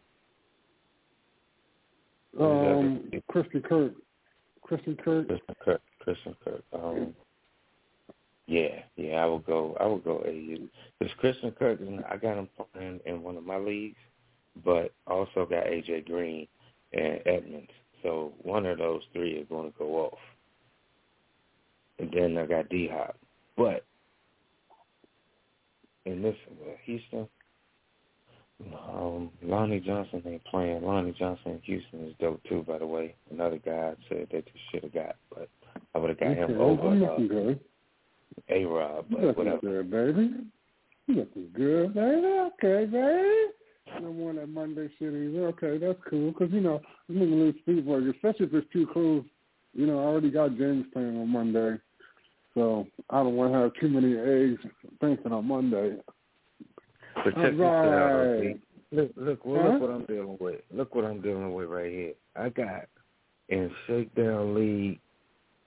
Um, 2.40 3.12
Christian 3.30 3.62
Kirk. 3.62 3.94
Christian 4.62 4.96
Kirk. 4.96 5.28
Christian 5.28 5.56
Kirk. 5.64 5.82
Christian 6.00 6.36
Kirk. 6.44 6.64
Um, 6.74 7.14
yeah, 8.48 8.84
yeah, 8.96 9.16
I 9.16 9.26
would 9.26 9.46
go. 9.46 9.78
I 9.80 9.86
would 9.86 10.04
go 10.04 10.24
AU 10.26 10.68
because 11.00 11.14
Christian 11.20 11.52
Kirk. 11.52 11.80
I 12.10 12.18
got 12.18 12.38
him 12.38 12.50
playing 12.74 13.00
in 13.06 13.22
one 13.22 13.38
of 13.38 13.46
my 13.46 13.58
leagues, 13.58 14.00
but 14.66 14.94
also 15.08 15.46
got 15.46 15.66
AJ 15.66 16.06
Green 16.06 16.48
and 16.94 17.20
Edmonds. 17.26 17.72
So 18.04 18.34
one 18.42 18.66
of 18.66 18.78
those 18.78 19.04
three 19.14 19.32
is 19.34 19.48
going 19.48 19.72
to 19.72 19.78
go 19.78 20.06
off. 20.06 20.20
And 22.00 22.12
then 22.12 22.38
I 22.38 22.46
got 22.46 22.70
D 22.70 22.90
Hop. 22.92 23.16
But 23.56 23.86
in 26.06 26.22
this 26.22 26.36
uh, 26.50 26.72
Houston, 26.86 27.28
um, 28.90 29.30
Lonnie 29.44 29.80
Johnson 29.80 30.22
ain't 30.26 30.44
playing. 30.46 30.84
Lonnie 30.84 31.16
Johnson 31.18 31.54
in 31.54 31.62
Houston 31.64 32.08
is 32.08 32.14
dope 32.20 32.42
too, 32.50 32.64
by 32.68 32.78
the 32.78 32.86
way. 32.88 33.16
Another 33.32 33.58
guy 33.58 33.94
said 34.10 34.28
that 34.32 34.44
you 34.46 34.60
should 34.72 34.84
have 34.84 34.94
got, 34.94 35.16
but 35.30 35.50
I 35.96 36.00
would 36.00 36.10
have 36.10 36.20
got 36.20 36.30
Okay, 36.30 36.54
him 36.54 36.62
over 36.62 36.88
I'm 36.90 37.04
uh, 37.04 37.16
good. 37.18 37.60
A 38.50 38.66
Rob, 38.66 39.06
You 39.10 39.18
but 39.18 39.26
looking 39.26 39.46
whatever. 39.46 39.84
good, 39.84 39.92
baby. 39.92 40.30
You 41.08 41.16
looking 41.16 41.50
good, 41.54 41.94
baby. 41.94 42.28
Okay, 42.28 42.86
baby. 42.86 44.02
No 44.02 44.14
more 44.14 44.34
that 44.34 44.48
Monday 44.48 44.90
shit 44.98 45.14
either. 45.14 45.48
Okay, 45.48 45.78
that's 45.78 46.00
cool. 46.10 46.32
Because, 46.32 46.54
you 46.54 46.62
know, 46.62 46.82
I'm 47.10 47.18
going 47.18 47.30
to 47.30 47.36
lose 47.36 47.56
Speedburg, 47.68 48.10
especially 48.16 48.46
if 48.46 48.54
it's 48.54 48.72
too 48.72 48.88
close. 48.94 49.24
You 49.74 49.86
know, 49.86 50.00
I 50.00 50.04
already 50.04 50.32
got 50.32 50.52
Jameis 50.52 50.92
playing 50.94 51.20
on 51.20 51.28
Monday. 51.28 51.78
So 52.54 52.88
I 53.10 53.18
don't 53.18 53.36
want 53.36 53.54
to 53.54 53.60
have 53.60 53.72
too 53.80 53.90
many 53.90 54.18
eggs 54.18 54.62
thinking 55.00 55.32
on 55.32 55.46
Monday. 55.46 55.98
But 57.24 57.36
check 57.36 57.52
this 57.52 57.62
out, 57.62 57.86
right. 57.86 58.28
okay? 58.28 58.60
Look, 58.92 59.12
look, 59.16 59.46
well, 59.46 59.62
Huh? 59.62 59.70
look 59.70 59.82
what 59.82 59.90
I'm 59.92 60.06
dealing 60.06 60.38
with. 60.40 60.62
Look 60.72 60.96
what 60.96 61.06
I'm 61.06 61.22
dealing 61.22 61.54
with 61.54 61.70
right 61.70 61.92
here. 61.92 62.14
I 62.36 62.50
got 62.50 62.88
in 63.50 63.72
Shakedown 63.88 64.54
League 64.56 65.00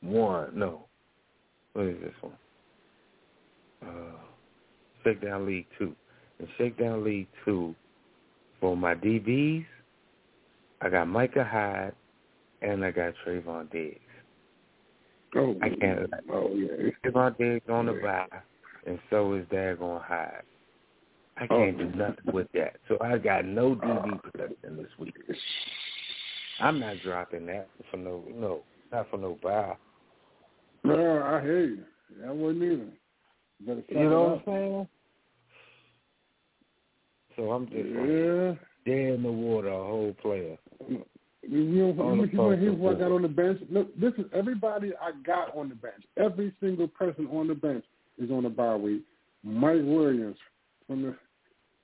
One. 0.02 0.50
No, 0.54 0.86
what 1.72 1.86
is 1.86 2.00
this 2.02 2.14
one? 2.20 2.36
Uh, 3.82 4.18
Shakedown 5.02 5.46
League 5.46 5.66
Two. 5.78 5.94
In 6.40 6.48
Shakedown 6.58 7.04
League 7.04 7.28
Two, 7.44 7.74
for 8.60 8.76
my 8.76 8.94
DBs, 8.94 9.64
I 10.82 10.88
got 10.90 11.08
Micah 11.08 11.44
Hyde 11.44 11.94
and 12.60 12.84
I 12.84 12.90
got 12.90 13.14
Trevon 13.24 13.70
Diggs. 13.70 14.00
Oh, 15.36 15.56
I 15.62 15.68
can't. 15.70 16.10
Oh 16.30 16.50
yeah. 16.54 16.90
Trevon 17.04 17.36
Diggs 17.38 17.68
on 17.68 17.86
the 17.86 17.92
bye, 17.94 18.26
and 18.86 18.98
so 19.08 19.34
is 19.34 19.46
Dagon 19.50 20.00
Hyde. 20.02 20.42
I 21.36 21.44
oh. 21.44 21.58
can't 21.58 21.76
Oh. 21.76 21.84
do 21.84 21.96
nothing 21.96 22.32
with 22.32 22.48
that. 22.52 22.76
So 22.88 22.98
I 23.00 23.18
got 23.18 23.44
no 23.44 23.74
DB 23.74 24.22
production 24.22 24.76
this 24.76 24.98
week. 24.98 25.14
I'm 26.60 26.78
not 26.78 27.00
dropping 27.00 27.46
that 27.46 27.68
for 27.90 27.96
no 27.96 28.22
no, 28.32 28.62
not 28.92 29.10
for 29.10 29.18
no 29.18 29.36
bye. 29.42 29.76
No, 30.84 31.22
I 31.22 31.40
hear 31.40 31.64
you. 31.64 31.84
I 32.26 32.30
wouldn't 32.30 32.62
either. 32.62 32.90
Suck 33.66 33.84
You 33.90 34.10
know 34.10 34.22
what. 34.22 34.32
I'm 34.32 34.42
saying? 34.44 34.88
So 37.36 37.52
I'm 37.52 37.66
just 37.66 37.76
like 37.76 38.08
Yeah. 38.08 38.54
dead 38.84 39.14
in 39.14 39.22
the 39.22 39.32
water, 39.32 39.68
a 39.68 39.84
whole 39.84 40.14
player. 40.14 40.56
You 40.88 40.98
know, 41.58 41.92
you 42.14 42.28
know, 42.32 42.50
here's 42.50 42.76
what 42.76 42.96
I 42.96 42.98
got 43.00 43.12
on 43.12 43.22
the 43.22 43.28
bench. 43.28 43.60
Look, 43.68 43.94
this 43.98 44.14
is 44.14 44.24
everybody 44.32 44.92
I 44.96 45.12
got 45.24 45.54
on 45.54 45.68
the 45.68 45.74
bench. 45.74 46.04
Every 46.16 46.54
single 46.60 46.88
person 46.88 47.26
on 47.26 47.48
the 47.48 47.54
bench 47.54 47.84
is 48.18 48.30
on 48.30 48.44
the 48.44 48.48
bye 48.48 48.76
week. 48.76 49.04
Mike 49.42 49.82
Williams 49.82 50.38
from 50.86 51.02
the 51.02 51.16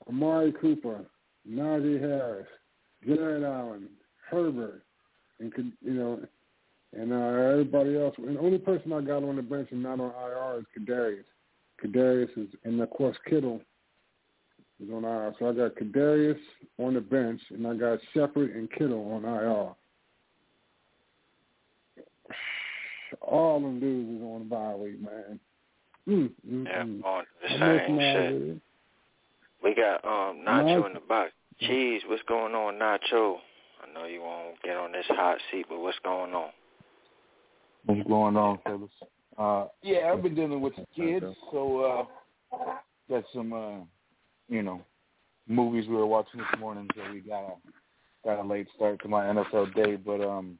Amari 0.09 0.53
Cooper, 0.61 1.05
Najee 1.49 2.01
Harris, 2.01 2.47
Jared 3.07 3.45
Allen, 3.45 3.89
Herbert, 4.29 4.83
and 5.39 5.53
you 5.83 5.95
know, 5.95 6.21
and 6.97 7.13
uh, 7.13 7.51
everybody 7.53 7.97
else. 7.99 8.15
And 8.19 8.37
the 8.37 8.41
only 8.41 8.59
person 8.59 8.93
I 8.93 9.01
got 9.01 9.23
on 9.23 9.37
the 9.37 9.43
bench 9.43 9.69
and 9.71 9.83
not 9.83 10.01
on 10.01 10.11
IR 10.11 10.61
is 10.61 10.67
Kadarius. 10.79 11.25
Kadarius 11.83 12.31
is, 12.37 12.49
and 12.65 12.81
of 12.81 12.91
course 12.91 13.17
Kittle 13.29 13.61
is 14.83 14.91
on 14.93 15.05
IR. 15.05 15.35
So 15.39 15.49
I 15.49 15.53
got 15.53 15.77
Kadarius 15.77 16.39
on 16.79 16.95
the 16.95 17.01
bench, 17.01 17.41
and 17.51 17.67
I 17.67 17.75
got 17.75 17.99
Shepard 18.13 18.51
and 18.51 18.71
Kittle 18.73 19.13
on 19.13 19.25
IR. 19.25 19.75
All 23.23 23.61
them 23.61 23.81
dudes 23.81 24.09
is 24.09 24.23
on 24.23 24.41
the 24.41 24.45
bye 24.45 24.75
week, 24.75 25.01
man. 25.01 25.41
Mm, 26.09 26.31
mm, 26.49 26.65
Yeah, 26.65 26.83
mm. 26.85 27.05
on 27.05 27.25
the 27.43 27.59
same 27.59 27.99
shit. 27.99 28.63
We 29.63 29.75
got 29.75 30.05
um 30.05 30.39
Nacho 30.47 30.81
Nice. 30.81 30.87
in 30.87 30.95
the 30.95 31.01
box. 31.09 31.33
Cheese, 31.61 32.03
what's 32.07 32.23
going 32.27 32.55
on, 32.55 32.75
Nacho? 32.75 33.37
I 33.83 33.93
know 33.93 34.07
you 34.07 34.23
won't 34.23 34.61
get 34.63 34.77
on 34.77 34.93
this 34.93 35.05
hot 35.09 35.39
seat, 35.51 35.67
but 35.69 35.81
what's 35.81 35.99
going 36.03 36.33
on? 36.33 36.51
What's 37.85 38.09
going 38.09 38.37
on, 38.37 38.59
fellas? 38.65 38.91
Uh, 39.39 39.67
yeah, 39.83 40.13
I've 40.13 40.23
been 40.23 40.35
dealing 40.35 40.61
with 40.61 40.75
the 40.77 40.87
kids, 40.95 41.25
so 41.51 42.07
uh, 42.53 42.75
got 43.09 43.25
some, 43.33 43.53
uh, 43.53 43.79
you 44.49 44.63
know, 44.63 44.83
movies 45.49 45.87
we 45.89 45.97
were 45.97 46.07
watching 46.07 46.41
this 46.41 46.61
morning, 46.61 46.89
so 46.95 47.13
we 47.13 47.21
got 47.21 47.45
a 47.45 47.53
got 48.25 48.45
a 48.45 48.47
late 48.47 48.69
start 48.77 49.01
to 49.03 49.09
my 49.09 49.25
NFL 49.25 49.75
day. 49.75 49.97
But 49.97 50.21
um, 50.21 50.59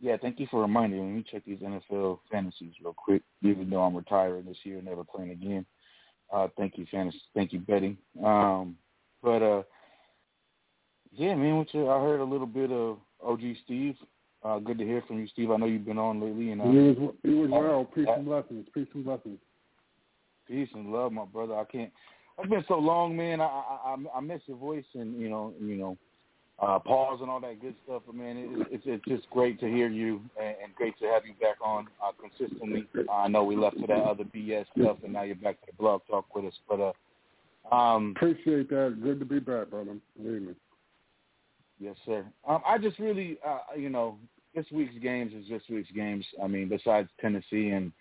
yeah, 0.00 0.16
thank 0.20 0.40
you 0.40 0.46
for 0.50 0.60
reminding 0.60 1.00
me. 1.00 1.06
Let 1.06 1.16
me 1.16 1.24
check 1.30 1.44
these 1.44 1.60
NFL 1.60 2.20
fantasies 2.30 2.74
real 2.82 2.94
quick. 2.94 3.22
Even 3.42 3.70
though 3.70 3.82
I'm 3.82 3.96
retiring 3.96 4.44
this 4.44 4.58
year, 4.64 4.78
and 4.78 4.86
never 4.86 5.04
playing 5.04 5.30
again. 5.30 5.64
Uh, 6.32 6.48
thank 6.56 6.76
you, 6.76 6.86
fantasy. 6.90 7.20
Thank 7.34 7.52
you, 7.52 7.60
Betty. 7.60 7.96
Um, 8.24 8.76
but 9.22 9.42
uh, 9.42 9.62
yeah, 11.12 11.34
man, 11.34 11.56
what 11.56 11.72
you, 11.72 11.88
I 11.88 12.00
heard 12.00 12.20
a 12.20 12.24
little 12.24 12.46
bit 12.46 12.70
of 12.70 12.98
OG 13.24 13.40
Steve. 13.64 13.94
Uh, 14.44 14.58
good 14.58 14.78
to 14.78 14.84
hear 14.84 15.02
from 15.06 15.18
you, 15.18 15.26
Steve. 15.28 15.50
I 15.50 15.56
know 15.56 15.66
you've 15.66 15.84
been 15.86 15.98
on 15.98 16.20
lately, 16.20 16.52
and 16.52 16.60
uh, 16.60 16.64
He 16.64 16.78
was, 16.78 17.14
he 17.22 17.30
was 17.30 17.50
well. 17.50 17.84
Peace 17.92 18.06
and 18.08 18.24
blessings. 18.24 18.66
Peace 18.72 18.86
and 18.94 19.04
blessings. 19.04 19.38
Peace 20.46 20.68
and 20.74 20.92
love, 20.92 21.12
my 21.12 21.24
brother. 21.24 21.54
I 21.56 21.64
can't. 21.64 21.92
It's 22.38 22.48
been 22.48 22.64
so 22.68 22.78
long, 22.78 23.16
man. 23.16 23.40
I 23.40 23.46
I, 23.46 23.94
I 23.94 24.18
I 24.18 24.20
miss 24.20 24.40
your 24.46 24.56
voice 24.56 24.84
and 24.94 25.20
you 25.20 25.28
know 25.28 25.52
you 25.60 25.74
know 25.74 25.98
uh, 26.60 26.78
pause 26.78 27.18
and 27.20 27.30
all 27.30 27.40
that 27.40 27.60
good 27.60 27.74
stuff. 27.84 28.02
But 28.06 28.14
man, 28.14 28.36
it, 28.36 28.68
it's 28.70 28.84
it's 28.86 29.04
just 29.06 29.30
great 29.30 29.60
to 29.60 29.66
hear 29.66 29.88
you 29.88 30.20
and, 30.40 30.56
and 30.64 30.74
great 30.74 30.98
to 30.98 31.06
have 31.06 31.24
you 31.26 31.34
back 31.40 31.56
on 31.62 31.86
uh, 32.02 32.12
consistently. 32.20 32.86
Uh, 32.96 33.12
I 33.12 33.28
know 33.28 33.44
we 33.44 33.56
left 33.56 33.78
to 33.80 33.86
that 33.86 34.02
other 34.02 34.24
BS 34.24 34.66
stuff, 34.78 34.98
and 35.04 35.12
now 35.12 35.22
you're 35.22 35.36
back 35.36 35.60
to 35.60 35.66
the 35.66 35.76
blog 35.76 36.02
talk 36.08 36.34
with 36.34 36.46
us. 36.46 36.54
But 36.68 36.80
uh, 36.80 37.74
um, 37.74 38.14
Appreciate 38.16 38.68
that. 38.70 38.98
Good 39.02 39.20
to 39.20 39.24
be 39.24 39.38
back, 39.38 39.70
brother. 39.70 39.96
Believe 40.20 40.42
me. 40.42 40.54
Yes, 41.80 41.96
sir. 42.04 42.24
Um, 42.46 42.60
I 42.66 42.76
just 42.78 42.98
really, 42.98 43.38
uh, 43.46 43.58
you 43.76 43.88
know, 43.88 44.18
this 44.54 44.66
week's 44.72 44.98
games 45.00 45.32
is 45.32 45.48
this 45.48 45.62
week's 45.70 45.92
games. 45.92 46.24
I 46.42 46.48
mean, 46.48 46.68
besides 46.68 47.08
Tennessee 47.20 47.68
and 47.68 47.92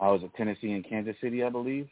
I 0.00 0.10
was 0.10 0.22
at 0.24 0.34
Tennessee 0.36 0.72
and 0.72 0.88
Kansas 0.88 1.16
City, 1.20 1.44
I 1.44 1.50
believe. 1.50 1.88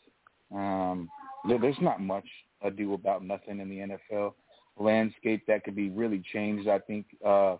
Um, 0.55 1.11
there, 1.47 1.59
there's 1.59 1.77
not 1.83 2.01
much 2.01 2.25
ado 2.63 2.95
about 2.95 3.23
nothing 3.23 3.61
in 3.61 3.69
the 3.69 3.99
NFL 4.11 4.33
landscape 4.79 5.45
that 5.47 5.65
could 5.65 5.77
be 5.77 5.91
really 5.91 6.23
changed. 6.33 6.69
I 6.69 6.79
think 6.79 7.07
uh, 7.25 7.57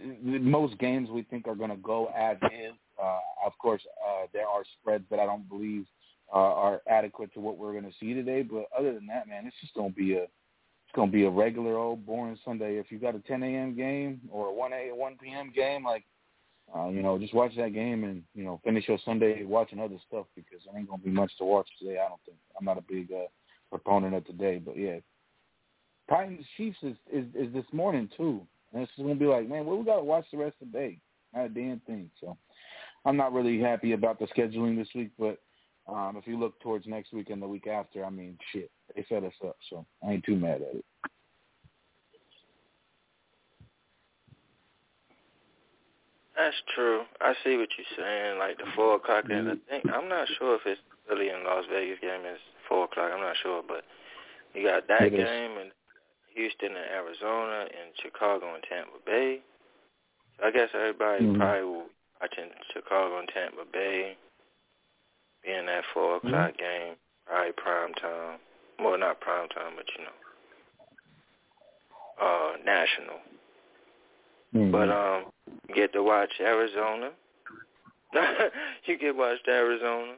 most 0.00 0.78
games 0.78 1.10
we 1.10 1.22
think 1.22 1.46
are 1.46 1.54
going 1.54 1.70
to 1.70 1.76
go 1.76 2.10
as 2.16 2.36
is. 2.44 2.72
Uh, 3.02 3.18
of 3.44 3.52
course, 3.58 3.82
uh, 4.06 4.26
there 4.32 4.46
are 4.46 4.62
spreads 4.80 5.04
that 5.10 5.18
I 5.18 5.26
don't 5.26 5.48
believe 5.48 5.86
uh, 6.32 6.36
are 6.38 6.82
adequate 6.88 7.32
to 7.34 7.40
what 7.40 7.58
we're 7.58 7.72
going 7.72 7.84
to 7.84 7.98
see 7.98 8.14
today. 8.14 8.42
But 8.42 8.66
other 8.78 8.94
than 8.94 9.06
that, 9.06 9.28
man, 9.28 9.46
it's 9.46 9.56
just 9.60 9.74
going 9.74 9.90
to 9.90 9.96
be 9.96 10.14
a 10.14 10.26
it's 10.92 10.96
gonna 10.98 11.10
be 11.10 11.24
a 11.24 11.30
regular 11.30 11.78
old 11.78 12.04
boring 12.04 12.38
Sunday. 12.44 12.76
If 12.76 12.92
you 12.92 12.98
got 12.98 13.14
a 13.14 13.20
10 13.20 13.42
a.m. 13.42 13.74
game 13.74 14.20
or 14.30 14.48
a 14.48 14.52
1 14.52 14.72
a 14.74 14.94
1 14.94 15.16
p.m. 15.22 15.50
game, 15.56 15.84
like 15.84 16.04
uh, 16.76 16.88
you 16.88 17.02
know, 17.02 17.18
just 17.18 17.32
watch 17.32 17.52
that 17.56 17.72
game 17.72 18.04
and 18.04 18.22
you 18.34 18.44
know 18.44 18.60
finish 18.62 18.86
your 18.86 18.98
Sunday 19.02 19.42
watching 19.42 19.80
other 19.80 19.96
stuff 20.06 20.26
because 20.36 20.60
there 20.66 20.78
ain't 20.78 20.90
gonna 20.90 21.02
be 21.02 21.08
much 21.08 21.32
to 21.38 21.44
watch 21.46 21.66
today. 21.78 21.98
I 21.98 22.08
don't 22.10 22.20
think. 22.26 22.36
I'm 22.58 22.66
not 22.66 22.76
a 22.76 22.82
big 22.82 23.10
uh, 23.10 23.24
proponent 23.70 24.14
of 24.14 24.26
today, 24.26 24.60
but 24.62 24.76
yeah, 24.76 24.98
Titans 26.12 26.44
Chiefs 26.58 26.76
is, 26.82 26.96
is 27.10 27.24
is 27.34 27.52
this 27.54 27.64
morning 27.72 28.08
too, 28.14 28.42
and 28.72 28.82
it's 28.82 28.92
gonna 28.98 29.14
be 29.14 29.24
like, 29.24 29.48
man, 29.48 29.64
well, 29.64 29.78
we 29.78 29.84
gotta 29.84 30.04
watch 30.04 30.26
the 30.30 30.36
rest 30.36 30.56
of 30.60 30.70
the 30.70 30.78
day. 30.78 30.98
Not 31.34 31.46
a 31.46 31.48
damn 31.48 31.80
thing. 31.80 32.10
So 32.20 32.36
I'm 33.06 33.16
not 33.16 33.32
really 33.32 33.58
happy 33.58 33.92
about 33.92 34.18
the 34.18 34.26
scheduling 34.26 34.76
this 34.76 34.88
week, 34.94 35.10
but 35.18 35.38
um, 35.88 36.16
if 36.18 36.26
you 36.26 36.38
look 36.38 36.60
towards 36.60 36.86
next 36.86 37.14
week 37.14 37.30
and 37.30 37.40
the 37.40 37.48
week 37.48 37.66
after, 37.66 38.04
I 38.04 38.10
mean, 38.10 38.36
shit, 38.52 38.70
they 38.94 39.06
set 39.08 39.24
us 39.24 39.32
up, 39.42 39.56
so 39.70 39.86
I 40.06 40.12
ain't 40.12 40.24
too 40.24 40.36
mad 40.36 40.56
at 40.56 40.76
it. 40.76 40.84
That's 46.36 46.56
true. 46.74 47.02
I 47.22 47.32
see 47.42 47.56
what 47.56 47.68
you're 47.78 48.04
saying. 48.04 48.38
Like 48.38 48.58
the 48.58 48.64
four 48.76 48.96
o'clock, 48.96 49.24
and 49.30 49.48
I 49.48 49.54
think 49.70 49.84
I'm 49.90 50.10
not 50.10 50.28
sure 50.38 50.56
if 50.56 50.62
it's 50.66 50.80
really 51.08 51.30
in 51.30 51.42
Las 51.44 51.64
Vegas 51.72 52.00
game 52.02 52.26
is 52.26 52.40
four 52.68 52.84
o'clock. 52.84 53.12
I'm 53.14 53.20
not 53.20 53.36
sure, 53.42 53.62
but 53.66 53.84
you 54.52 54.68
got 54.68 54.86
that 54.88 55.10
game 55.10 55.56
and 55.58 55.70
Houston 56.34 56.76
and 56.76 56.90
Arizona 56.90 57.66
and 57.66 57.92
Chicago 58.02 58.54
and 58.54 58.62
Tampa 58.68 58.98
Bay. 59.04 59.40
So 60.38 60.46
I 60.46 60.50
guess 60.50 60.68
everybody 60.74 61.26
Mhm. 61.26 61.36
probably 61.36 61.64
will 61.64 61.84
be 61.84 61.90
watching 62.20 62.50
Chicago 62.72 63.18
and 63.18 63.28
Tampa 63.28 63.64
Bay, 63.66 64.16
being 65.42 65.66
that 65.66 65.84
four 65.86 66.16
o'clock 66.16 66.56
game, 66.56 66.96
probably 67.26 67.52
prime 67.52 67.94
time. 67.94 68.40
Well, 68.78 68.98
not 68.98 69.20
prime 69.20 69.48
time, 69.50 69.74
but 69.76 69.86
you 69.96 70.04
know, 70.04 70.10
uh, 72.26 72.56
national. 72.64 73.20
But 74.70 74.88
um, 74.90 75.32
you 75.68 75.74
get 75.74 75.92
to 75.94 76.02
watch 76.02 76.32
Arizona. 76.40 77.12
you 78.84 78.98
get 78.98 79.00
to 79.00 79.12
watch 79.12 79.38
Arizona. 79.48 80.14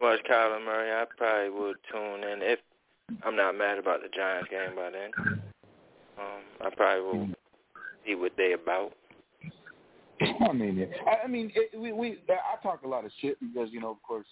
Watch 0.00 0.22
Kyler 0.24 0.64
Murray. 0.64 0.92
I 0.92 1.04
probably 1.16 1.50
would 1.50 1.76
tune 1.90 2.24
in 2.24 2.40
if 2.42 2.60
I'm 3.24 3.36
not 3.36 3.56
mad 3.56 3.78
about 3.78 4.00
the 4.02 4.08
Giants 4.08 4.48
game 4.50 4.76
by 4.76 4.90
then. 4.90 5.40
Um, 6.18 6.42
I 6.60 6.70
probably 6.74 7.02
will 7.02 7.28
see 8.06 8.14
what 8.14 8.32
they 8.36 8.52
about. 8.52 8.92
I 10.48 10.52
mean. 10.52 10.88
I, 11.24 11.26
mean, 11.28 11.52
it, 11.54 11.78
we 11.78 11.92
we 11.92 12.18
I 12.28 12.62
talk 12.62 12.82
a 12.84 12.88
lot 12.88 13.04
of 13.04 13.10
shit 13.20 13.38
because 13.40 13.68
you 13.72 13.80
know, 13.80 13.90
of 13.90 14.02
course, 14.02 14.26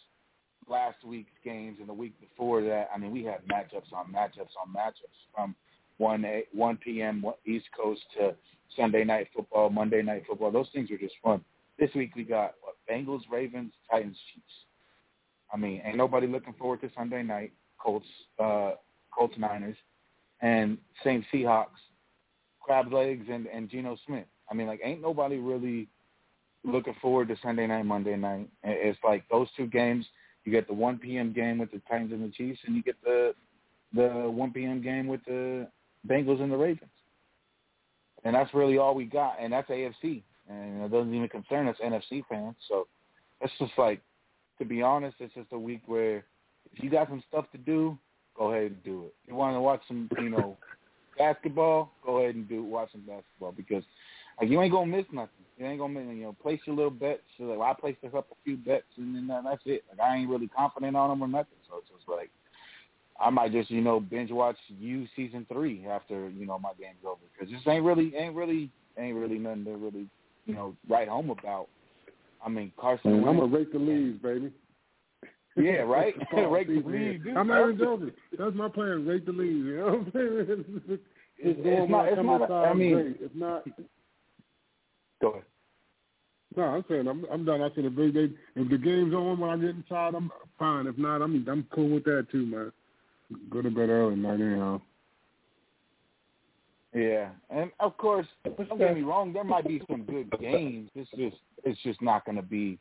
last 0.68 0.96
week's 1.04 1.30
games 1.44 1.78
and 1.80 1.88
the 1.88 1.94
week 1.94 2.18
before 2.20 2.62
that. 2.62 2.88
I 2.94 2.98
mean, 2.98 3.12
we 3.12 3.24
had 3.24 3.46
matchups 3.46 3.92
on 3.92 4.12
matchups 4.12 4.54
on 4.60 4.74
matchups 4.74 5.16
from 5.34 5.54
one 5.98 6.24
a, 6.24 6.44
one 6.52 6.76
p.m. 6.76 7.24
East 7.46 7.66
Coast 7.76 8.02
to 8.18 8.34
Sunday 8.76 9.04
night 9.04 9.28
football, 9.34 9.70
Monday 9.70 10.02
night 10.02 10.24
football. 10.28 10.50
Those 10.50 10.68
things 10.72 10.90
were 10.90 10.98
just 10.98 11.14
fun. 11.22 11.42
This 11.78 11.90
week 11.94 12.16
we 12.16 12.24
got 12.24 12.54
what, 12.62 12.74
Bengals, 12.90 13.22
Ravens, 13.30 13.72
Titans, 13.90 14.16
Chiefs. 14.34 14.46
I 15.52 15.56
mean, 15.56 15.82
ain't 15.84 15.96
nobody 15.96 16.26
looking 16.26 16.54
forward 16.54 16.80
to 16.80 16.90
Sunday 16.96 17.22
night 17.22 17.52
Colts, 17.78 18.06
uh, 18.38 18.72
Colts 19.16 19.34
Niners, 19.38 19.76
and 20.40 20.78
Saints 21.04 21.26
Seahawks, 21.32 21.80
Crab 22.60 22.92
Legs 22.92 23.26
and 23.30 23.46
and 23.46 23.68
Geno 23.70 23.96
Smith. 24.06 24.26
I 24.50 24.54
mean, 24.54 24.66
like, 24.66 24.80
ain't 24.84 25.02
nobody 25.02 25.36
really 25.36 25.88
looking 26.64 26.94
forward 27.00 27.28
to 27.28 27.36
Sunday 27.42 27.66
night, 27.66 27.84
Monday 27.84 28.16
night. 28.16 28.48
It's 28.62 28.98
like 29.04 29.24
those 29.30 29.48
two 29.56 29.66
games. 29.66 30.04
You 30.44 30.52
get 30.52 30.68
the 30.68 30.74
1 30.74 30.98
p.m. 30.98 31.32
game 31.32 31.58
with 31.58 31.72
the 31.72 31.80
Titans 31.88 32.12
and 32.12 32.22
the 32.22 32.32
Chiefs, 32.32 32.60
and 32.66 32.76
you 32.76 32.82
get 32.82 32.96
the 33.02 33.34
the 33.94 34.28
1 34.30 34.52
p.m. 34.52 34.82
game 34.82 35.06
with 35.06 35.24
the 35.26 35.68
Bengals 36.06 36.40
and 36.40 36.52
the 36.52 36.56
Ravens. 36.56 36.90
and 38.24 38.34
that's 38.34 38.52
really 38.54 38.78
all 38.78 38.94
we 38.94 39.04
got, 39.04 39.36
and 39.40 39.52
that's 39.52 39.70
AFC, 39.70 40.22
and 40.48 40.82
it 40.82 40.90
doesn't 40.90 41.14
even 41.14 41.28
concern 41.28 41.68
us 41.68 41.76
NFC 41.84 42.22
fans. 42.28 42.56
So 42.68 42.86
it's 43.40 43.52
just 43.58 43.72
like, 43.78 44.00
to 44.58 44.64
be 44.64 44.82
honest, 44.82 45.16
it's 45.20 45.34
just 45.34 45.52
a 45.52 45.58
week 45.58 45.82
where 45.86 46.24
if 46.76 46.84
you 46.84 46.90
got 46.90 47.08
some 47.08 47.22
stuff 47.28 47.46
to 47.52 47.58
do, 47.58 47.98
go 48.36 48.52
ahead 48.52 48.72
and 48.72 48.84
do 48.84 49.04
it. 49.04 49.14
If 49.24 49.30
you 49.30 49.34
want 49.34 49.56
to 49.56 49.60
watch 49.60 49.80
some, 49.88 50.08
you 50.20 50.30
know, 50.30 50.56
basketball, 51.18 51.90
go 52.04 52.18
ahead 52.18 52.34
and 52.34 52.48
do 52.48 52.62
watch 52.62 52.92
some 52.92 53.02
basketball 53.02 53.52
because 53.52 53.82
like 54.40 54.50
you 54.50 54.60
ain't 54.60 54.72
gonna 54.72 54.94
miss 54.94 55.06
nothing. 55.12 55.30
You 55.58 55.66
ain't 55.66 55.78
gonna 55.78 55.94
miss, 55.94 56.14
you 56.14 56.24
know 56.24 56.36
place 56.42 56.60
your 56.66 56.76
little 56.76 56.90
bets. 56.90 57.22
So 57.38 57.44
like 57.44 57.76
I 57.76 57.80
placed 57.80 57.98
a 58.04 58.10
couple 58.10 58.36
few 58.44 58.56
bets 58.56 58.84
and 58.96 59.14
then 59.14 59.30
uh, 59.30 59.42
that's 59.42 59.62
it. 59.64 59.84
Like 59.90 60.00
I 60.00 60.16
ain't 60.16 60.28
really 60.28 60.48
confident 60.48 60.96
on 60.96 61.08
them 61.08 61.22
or 61.22 61.28
nothing. 61.28 61.56
So 61.68 61.78
it's 61.78 61.88
just 61.88 62.08
like 62.08 62.30
I 63.18 63.30
might 63.30 63.52
just 63.52 63.70
you 63.70 63.80
know 63.80 63.98
binge 63.98 64.30
watch 64.30 64.58
you 64.68 65.06
season 65.16 65.46
three 65.50 65.86
after 65.86 66.28
you 66.28 66.46
know 66.46 66.58
my 66.58 66.72
game's 66.78 67.04
over 67.06 67.20
because 67.32 67.52
this 67.52 67.62
ain't 67.66 67.84
really 67.84 68.14
ain't 68.14 68.34
really 68.34 68.70
ain't 68.98 69.16
really 69.16 69.38
nothing 69.38 69.64
to 69.64 69.76
really 69.76 70.06
you 70.44 70.54
know 70.54 70.76
write 70.88 71.08
home 71.08 71.30
about. 71.30 71.68
I 72.44 72.50
mean 72.50 72.72
Carson. 72.78 73.20
Man, 73.20 73.28
I'm 73.28 73.38
gonna 73.38 73.56
rake 73.56 73.72
the 73.72 73.78
leaves, 73.78 74.20
baby. 74.22 74.52
Yeah, 75.56 75.72
right. 75.82 76.14
rake 76.50 76.68
the 76.68 76.82
leaves. 76.84 77.24
Dude. 77.24 77.36
I'm 77.36 77.48
not 77.48 77.62
even 77.62 77.78
joking. 77.78 78.12
That's 78.38 78.54
my 78.54 78.68
plan. 78.68 79.06
Rake 79.06 79.26
the 79.26 79.32
leaves. 79.32 79.66
You 79.66 79.76
know 79.78 79.84
what 79.86 79.94
I'm 79.94 80.12
saying? 80.12 80.98
It's, 81.38 81.58
it's, 81.58 81.68
it's 81.82 81.90
not. 81.90 82.08
It's 82.08 82.16
not. 82.16 82.50
A, 82.50 82.54
I 82.54 82.72
mean, 82.72 82.94
great. 82.94 83.16
if 83.20 83.34
not, 83.34 83.62
go 85.20 85.32
ahead. 85.32 85.42
No, 86.56 86.62
I'm 86.62 86.84
saying 86.88 87.06
I'm 87.06 87.26
I'm 87.30 87.44
done. 87.44 87.60
I 87.60 87.68
said 87.74 87.84
if 87.84 87.94
they, 87.94 88.10
they 88.10 88.32
if 88.54 88.70
the 88.70 88.78
game's 88.78 89.12
on 89.12 89.38
when 89.38 89.50
I 89.50 89.56
get 89.58 89.76
inside, 89.76 90.14
I'm 90.14 90.30
fine. 90.58 90.86
If 90.86 90.96
not, 90.96 91.20
I'm 91.20 91.46
I'm 91.46 91.66
cool 91.74 91.90
with 91.90 92.04
that 92.04 92.28
too, 92.32 92.46
man. 92.46 92.72
Go 93.50 93.60
to 93.60 93.70
bed 93.70 93.90
early 93.90 94.16
night 94.16 94.40
anyhow. 94.40 94.80
Yeah, 96.94 97.28
and 97.50 97.70
of 97.80 97.98
course, 97.98 98.26
don't 98.44 98.78
get 98.78 98.94
me 98.94 99.02
wrong. 99.02 99.34
There 99.34 99.44
might 99.44 99.68
be 99.68 99.82
some 99.90 100.04
good 100.04 100.30
games. 100.40 100.88
It's 100.94 101.10
just 101.10 101.36
it's 101.64 101.82
just 101.82 102.00
not 102.00 102.24
going 102.24 102.36
to 102.36 102.42
be 102.42 102.78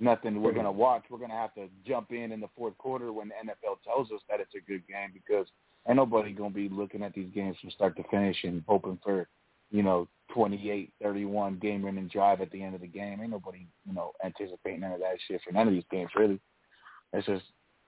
nothing 0.00 0.40
we're 0.42 0.52
going 0.52 0.64
to 0.64 0.72
watch. 0.72 1.04
We're 1.10 1.18
going 1.18 1.30
to 1.30 1.36
have 1.36 1.54
to 1.54 1.68
jump 1.86 2.10
in 2.10 2.32
in 2.32 2.40
the 2.40 2.48
fourth 2.56 2.76
quarter 2.78 3.12
when 3.12 3.28
the 3.28 3.34
NFL 3.34 3.76
tells 3.84 4.10
us 4.10 4.20
that 4.28 4.40
it's 4.40 4.54
a 4.54 4.70
good 4.70 4.86
game 4.88 5.10
because 5.12 5.46
ain't 5.88 5.96
nobody 5.96 6.32
going 6.32 6.50
to 6.50 6.56
be 6.56 6.68
looking 6.68 7.02
at 7.02 7.14
these 7.14 7.30
games 7.34 7.56
from 7.60 7.70
start 7.70 7.96
to 7.96 8.02
finish 8.10 8.36
and 8.44 8.62
hoping 8.66 8.98
for, 9.02 9.28
you 9.70 9.82
know, 9.82 10.08
28, 10.34 10.92
31 11.02 11.58
game 11.58 11.82
winning 11.82 12.08
drive 12.08 12.40
at 12.40 12.50
the 12.50 12.62
end 12.62 12.74
of 12.74 12.80
the 12.80 12.86
game. 12.86 13.20
Ain't 13.20 13.30
nobody, 13.30 13.66
you 13.86 13.92
know, 13.92 14.12
anticipating 14.24 14.80
none 14.80 14.92
of 14.92 15.00
that 15.00 15.16
shit 15.28 15.40
for 15.44 15.52
none 15.52 15.68
of 15.68 15.74
these 15.74 15.84
games 15.90 16.10
really. 16.16 16.40
It's 17.12 17.26
just, 17.26 17.44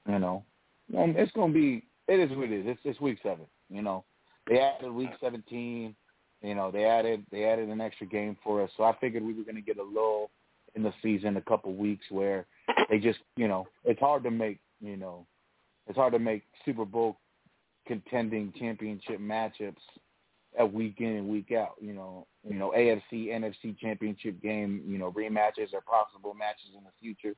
you 0.09 0.19
know, 0.19 0.45
it's 0.93 1.33
going 1.33 1.53
to 1.53 1.59
be. 1.59 1.87
It 2.09 2.19
is 2.19 2.37
what 2.37 2.51
it 2.51 2.53
is. 2.53 2.65
It's, 2.67 2.81
it's 2.85 3.01
week 3.01 3.19
seven. 3.23 3.47
You 3.71 3.83
know, 3.83 4.05
they 4.49 4.59
added 4.59 4.93
week 4.93 5.11
17. 5.21 5.95
You 6.43 6.55
know, 6.57 6.73
they 6.73 6.85
added 6.85 7.25
they 7.31 7.45
added 7.45 7.69
an 7.69 7.81
extra 7.81 8.07
game 8.07 8.37
for 8.43 8.63
us, 8.63 8.71
so 8.77 8.83
I 8.83 8.97
figured 9.01 9.23
we 9.23 9.33
were 9.33 9.45
going 9.45 9.55
to 9.55 9.61
get 9.63 9.79
a 9.79 9.83
little 9.83 10.31
in 10.75 10.83
the 10.83 10.93
season 11.03 11.37
a 11.37 11.43
couple 11.43 11.75
weeks 11.75 12.05
where 12.11 12.47
they 12.89 12.99
just 12.99 13.19
you 13.37 13.49
know 13.49 13.67
it's 13.85 14.01
hard 14.01 14.23
to 14.25 14.31
make 14.31 14.59
you 14.81 14.97
know 14.97 15.27
it's 15.87 15.97
hard 15.97 16.13
to 16.13 16.19
make 16.19 16.43
Super 16.65 16.85
Bowl 16.85 17.19
contending 17.87 18.53
championship 18.59 19.21
matchups 19.21 19.75
at 20.59 20.73
week 20.73 20.97
in 20.99 21.17
and 21.17 21.29
week 21.29 21.53
out. 21.53 21.75
You 21.81 21.93
know, 21.93 22.27
you 22.49 22.59
know 22.59 22.73
AFC 22.77 23.29
NFC 23.29 23.79
championship 23.79 24.41
game. 24.43 24.83
You 24.87 24.99
know 24.99 25.13
rematches 25.13 25.73
or 25.73 25.81
possible 25.81 26.35
matches 26.35 26.71
in 26.77 26.85
the 26.85 26.91
future. 27.01 27.37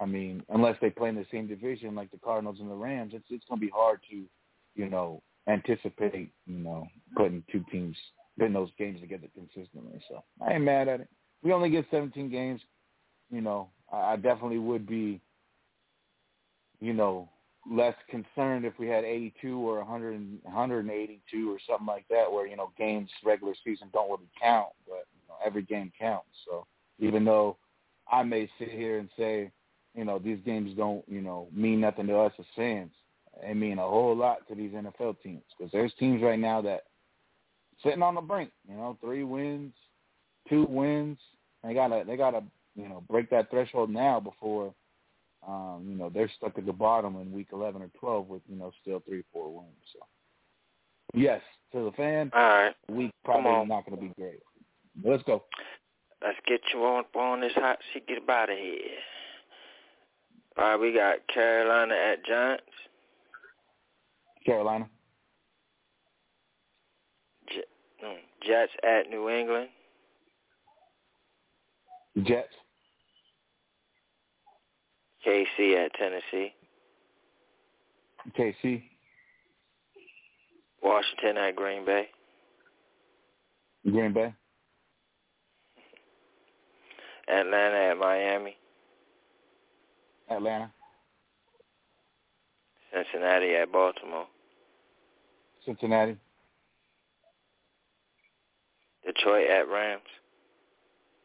I 0.00 0.06
mean, 0.06 0.42
unless 0.48 0.76
they 0.80 0.90
play 0.90 1.10
in 1.10 1.14
the 1.14 1.26
same 1.30 1.46
division 1.46 1.94
like 1.94 2.10
the 2.10 2.18
Cardinals 2.18 2.58
and 2.60 2.70
the 2.70 2.74
Rams, 2.74 3.12
it's 3.14 3.26
it's 3.30 3.44
to 3.46 3.56
be 3.56 3.70
hard 3.72 4.00
to, 4.10 4.24
you 4.74 4.88
know, 4.88 5.22
anticipate 5.48 6.32
you 6.46 6.58
know 6.58 6.86
putting 7.16 7.42
two 7.50 7.64
teams 7.70 7.96
putting 8.38 8.54
those 8.54 8.70
games 8.78 9.00
together 9.00 9.28
consistently. 9.34 10.00
So 10.08 10.24
I 10.44 10.54
ain't 10.54 10.64
mad 10.64 10.88
at 10.88 11.00
it 11.00 11.08
we 11.44 11.52
only 11.52 11.70
get 11.70 11.86
17 11.90 12.30
games, 12.30 12.60
you 13.30 13.42
know, 13.42 13.68
I 13.92 14.16
definitely 14.16 14.58
would 14.58 14.86
be, 14.86 15.20
you 16.80 16.94
know, 16.94 17.28
less 17.70 17.94
concerned 18.10 18.64
if 18.64 18.78
we 18.78 18.88
had 18.88 19.04
82 19.04 19.56
or 19.56 19.78
100, 19.78 20.40
182 20.42 21.52
or 21.52 21.58
something 21.68 21.86
like 21.86 22.06
that, 22.08 22.30
where 22.30 22.46
you 22.46 22.56
know 22.56 22.72
games 22.76 23.08
regular 23.24 23.54
season 23.64 23.88
don't 23.92 24.10
really 24.10 24.28
count, 24.40 24.68
but 24.86 25.06
you 25.14 25.28
know 25.28 25.36
every 25.44 25.62
game 25.62 25.92
counts. 25.98 26.28
So 26.46 26.66
even 26.98 27.24
though 27.24 27.56
I 28.10 28.22
may 28.22 28.50
sit 28.58 28.70
here 28.70 28.98
and 28.98 29.08
say, 29.16 29.50
you 29.94 30.04
know, 30.04 30.18
these 30.18 30.40
games 30.44 30.76
don't, 30.76 31.04
you 31.08 31.20
know, 31.22 31.48
mean 31.54 31.80
nothing 31.80 32.06
to 32.08 32.18
us 32.18 32.32
as 32.38 32.44
fans, 32.56 32.90
they 33.42 33.54
mean 33.54 33.78
a 33.78 33.88
whole 33.88 34.16
lot 34.16 34.46
to 34.48 34.54
these 34.54 34.72
NFL 34.72 35.16
teams 35.22 35.44
because 35.56 35.72
there's 35.72 35.92
teams 35.98 36.22
right 36.22 36.38
now 36.38 36.60
that 36.62 36.84
sitting 37.82 38.02
on 38.02 38.14
the 38.14 38.20
brink, 38.20 38.50
you 38.68 38.76
know, 38.76 38.98
three 39.00 39.24
wins, 39.24 39.72
two 40.48 40.66
wins, 40.68 41.18
they 41.64 41.74
gotta 41.74 42.04
they 42.06 42.16
gotta 42.16 42.42
you 42.74 42.88
know 42.88 43.02
break 43.08 43.30
that 43.30 43.50
threshold 43.50 43.90
now 43.90 44.20
before 44.20 44.74
um, 45.46 45.84
you 45.88 45.96
know 45.96 46.10
they're 46.12 46.30
stuck 46.36 46.58
at 46.58 46.66
the 46.66 46.72
bottom 46.72 47.16
in 47.16 47.32
week 47.32 47.48
eleven 47.52 47.82
or 47.82 47.90
twelve 47.98 48.28
with 48.28 48.42
you 48.48 48.56
know 48.56 48.72
still 48.82 49.02
three 49.06 49.24
four 49.32 49.52
wins. 49.54 49.74
So 49.92 50.00
yes, 51.14 51.40
to 51.72 51.84
the 51.84 51.92
fan, 51.92 52.30
all 52.34 52.40
right, 52.40 52.74
week 52.88 53.10
probably 53.24 53.66
not 53.66 53.86
going 53.86 53.96
to 53.96 54.02
be 54.02 54.12
great. 54.18 54.40
Let's 55.04 55.22
go. 55.24 55.44
Let's 56.22 56.38
get 56.46 56.60
you 56.72 56.80
on 56.84 57.04
on 57.14 57.40
this 57.40 57.52
hot 57.54 57.78
seat. 57.92 58.06
Get 58.06 58.28
out 58.28 58.50
of 58.50 58.56
here. 58.56 58.78
All 60.56 60.64
right, 60.64 60.80
we 60.80 60.94
got 60.94 61.26
Carolina 61.32 61.94
at 61.94 62.24
Giants. 62.24 62.62
Carolina. 64.46 64.88
Mm, 68.04 68.16
Jets 68.46 68.72
at 68.82 69.10
New 69.10 69.28
England. 69.28 69.68
Jets. 72.22 72.48
KC 75.26 75.84
at 75.84 75.92
Tennessee. 75.94 76.54
KC. 78.38 78.82
Washington 80.82 81.36
at 81.38 81.56
Green 81.56 81.84
Bay. 81.84 82.08
Green 83.90 84.12
Bay. 84.12 84.34
Atlanta 87.28 87.90
at 87.90 87.98
Miami. 87.98 88.56
Atlanta. 90.30 90.70
Cincinnati 92.92 93.54
at 93.56 93.72
Baltimore. 93.72 94.26
Cincinnati. 95.64 96.16
Detroit 99.04 99.48
at 99.50 99.68
Rams. 99.68 100.02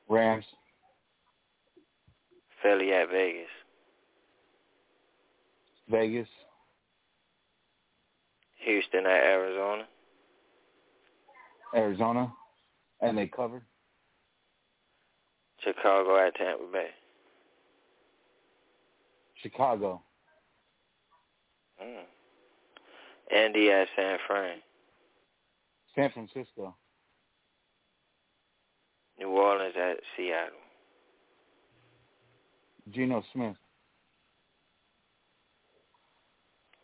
Rams. 0.10 0.46
Philly 2.62 2.94
at 2.94 3.10
Vegas. 3.10 3.48
Vegas. 5.90 6.28
Houston 8.66 9.06
at 9.06 9.24
Arizona. 9.24 9.88
Arizona. 11.76 12.34
And 13.02 13.18
they 13.18 13.28
covered. 13.28 13.64
Chicago 15.64 16.18
at 16.18 16.36
Tampa 16.36 16.66
Bay. 16.72 16.90
Chicago. 19.42 20.02
Mm. 21.82 22.04
Indy 23.46 23.72
at 23.72 23.88
San 23.96 24.18
Fran. 24.28 24.58
San 25.96 26.12
Francisco. 26.12 26.76
New 29.18 29.30
Orleans 29.30 29.76
at 29.78 29.98
Seattle. 30.16 30.58
Geno 32.92 33.24
Smith. 33.34 33.56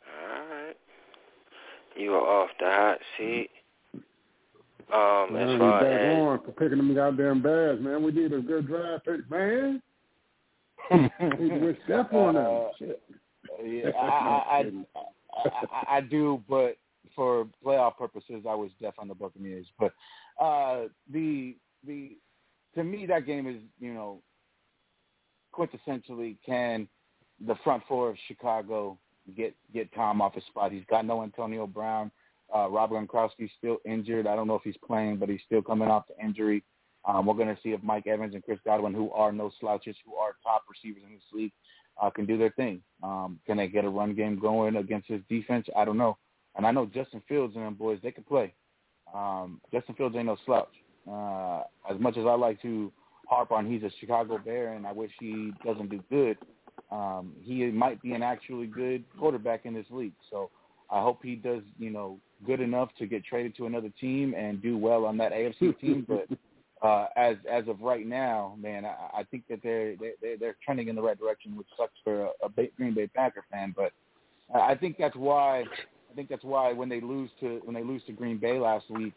All 0.08 0.48
right. 0.48 0.78
You 1.96 2.14
are 2.14 2.44
off 2.44 2.50
the 2.60 2.66
hot 2.66 2.98
seat. 3.18 3.50
Um, 4.94 5.34
man, 5.34 5.50
as 5.50 5.60
far 5.60 5.82
back 5.82 6.00
as 6.00 6.18
on 6.18 6.40
for 6.46 6.52
picking 6.52 6.78
them 6.78 6.94
goddamn 6.94 7.42
bags, 7.42 7.82
man. 7.82 8.04
We 8.04 8.12
did 8.12 8.34
a 8.34 8.40
good 8.40 8.68
drive 8.68 9.04
pick, 9.04 9.30
man. 9.30 9.82
we 10.92 11.78
step 11.86 12.14
on 12.14 12.36
them. 12.36 12.46
Uh, 12.46 12.68
Shit. 12.78 13.02
Yeah, 13.64 13.90
I, 14.00 14.06
I, 14.06 14.64
I, 14.96 15.50
I, 15.72 15.98
I 15.98 16.02
do, 16.02 16.44
but 16.48 16.78
for 17.16 17.48
playoff 17.66 17.98
purposes, 17.98 18.44
I 18.48 18.54
was 18.54 18.70
deaf 18.82 18.94
on 19.00 19.08
the 19.08 19.16
Buccaneers. 19.16 19.66
But 19.80 19.94
uh, 20.40 20.84
the 21.12 21.56
the 21.88 22.18
to 22.76 22.84
me, 22.84 23.06
that 23.08 23.26
game 23.26 23.48
is 23.48 23.58
you 23.80 23.94
know 23.94 24.20
quintessentially 25.58 26.38
can 26.46 26.88
the 27.46 27.56
front 27.64 27.84
four 27.88 28.10
of 28.10 28.18
Chicago 28.28 28.98
get 29.36 29.56
get 29.74 29.94
Tom 29.94 30.22
off 30.22 30.36
his 30.36 30.46
spot. 30.46 30.72
He's 30.72 30.86
got 30.90 31.06
no 31.06 31.24
Antonio 31.24 31.68
Brown. 31.68 32.12
Uh, 32.54 32.70
Robert 32.70 33.08
Gronkowski's 33.08 33.52
still 33.58 33.78
injured. 33.86 34.28
I 34.28 34.36
don't 34.36 34.48
know 34.48 34.56
if 34.56 34.62
he's 34.64 34.78
playing, 34.86 35.18
but 35.18 35.30
he's 35.30 35.42
still 35.46 35.62
coming 35.62 35.90
off 35.90 36.04
the 36.08 36.24
injury. 36.24 36.64
Um, 37.06 37.26
we're 37.26 37.34
going 37.36 37.54
to 37.54 37.58
see 37.62 37.70
if 37.70 37.82
Mike 37.84 38.08
Evans 38.08 38.34
and 38.34 38.44
Chris 38.44 38.60
Godwin, 38.66 38.94
who 38.94 39.12
are 39.12 39.32
no 39.32 39.52
slouches, 39.60 39.96
who 40.06 40.16
are 40.16 40.36
top 40.44 40.64
receivers 40.70 41.04
in 41.08 41.14
this 41.14 41.24
league, 41.34 41.52
uh, 42.02 42.10
can 42.10 42.26
do 42.26 42.38
their 42.38 42.52
thing. 42.52 42.82
Um, 43.04 43.40
can 43.46 43.58
they 43.58 43.68
get 43.68 43.86
a 43.86 43.90
run 43.90 44.16
game 44.16 44.40
going 44.40 44.76
against 44.76 45.08
his 45.08 45.22
defense? 45.30 45.68
I 45.76 45.86
don't 45.86 45.98
know. 45.98 46.18
And 46.56 46.66
I 46.66 46.72
know 46.72 46.86
Justin 46.86 47.22
Fields 47.28 47.56
and 47.56 47.66
them 47.66 47.74
boys, 47.76 48.00
they 48.02 48.12
can 48.12 48.24
play. 48.24 48.54
Um, 49.14 49.62
Justin 49.72 49.96
Fields 49.96 50.16
ain't 50.16 50.26
no 50.26 50.38
slouch. 50.46 50.74
Uh, 51.10 51.64
as 51.90 52.00
much 52.00 52.18
as 52.18 52.26
I 52.26 52.34
like 52.34 52.62
to 52.64 52.92
harp 53.28 53.52
on 53.52 53.70
he's 53.70 53.84
a 53.84 53.92
Chicago 54.00 54.38
Bear 54.38 54.74
and 54.74 54.86
I 54.86 54.92
wish 54.92 55.12
he 55.20 55.52
doesn't 55.66 55.90
do 55.90 56.04
good, 56.10 56.38
um, 56.92 57.34
he 57.42 57.66
might 57.66 58.02
be 58.02 58.14
an 58.14 58.24
actually 58.24 58.68
good 58.68 59.04
quarterback 59.18 59.66
in 59.66 59.74
this 59.74 59.86
league. 59.90 60.14
So 60.30 60.50
I 60.90 61.02
hope 61.02 61.20
he 61.24 61.36
does, 61.36 61.64
you 61.80 61.90
know, 61.90 62.20
good 62.46 62.62
enough 62.62 62.90
to 63.00 63.06
get 63.06 63.24
traded 63.26 63.56
to 63.58 63.66
another 63.66 63.90
team 64.00 64.34
and 64.36 64.62
do 64.62 64.78
well 64.78 65.06
on 65.06 65.18
that 65.18 65.32
AFC 65.32 65.80
team. 65.80 66.06
But 66.08 66.28
uh, 66.88 67.08
as 67.16 67.38
as 67.52 67.68
of 67.68 67.82
right 67.82 68.06
now, 68.06 68.56
man, 68.60 68.86
I, 68.86 69.20
I 69.20 69.24
think 69.24 69.44
that 69.50 69.60
they're 69.64 69.96
they, 69.96 70.36
they're 70.40 70.56
trending 70.64 70.88
in 70.88 70.96
the 70.96 71.02
right 71.02 71.18
direction, 71.18 71.56
which 71.56 71.68
sucks 71.78 71.94
for 72.04 72.26
a, 72.26 72.30
a 72.46 72.68
Green 72.78 72.94
Bay 72.94 73.08
Packer 73.08 73.44
fan. 73.52 73.74
But 73.76 73.92
I 74.54 74.76
think 74.76 74.98
that's 74.98 75.16
why 75.16 75.62
I 75.62 76.16
think 76.16 76.30
that's 76.30 76.44
why 76.44 76.72
when 76.74 76.90
they 76.90 77.02
lose 77.02 77.30
to 77.40 77.62
when 77.64 77.74
they 77.74 77.84
lose 77.84 78.04
to 78.08 78.14
Green 78.14 78.38
Bay 78.38 78.60
last 78.60 78.90
week, 78.90 79.14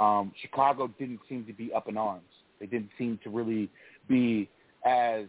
um, 0.00 0.32
Chicago 0.40 0.88
didn't 0.98 1.20
seem 1.28 1.44
to 1.46 1.52
be 1.52 1.72
up 1.72 1.88
in 1.88 1.96
arms. 1.96 2.24
They 2.62 2.68
didn't 2.68 2.90
seem 2.96 3.18
to 3.24 3.30
really 3.30 3.68
be 4.08 4.48
as 4.86 5.24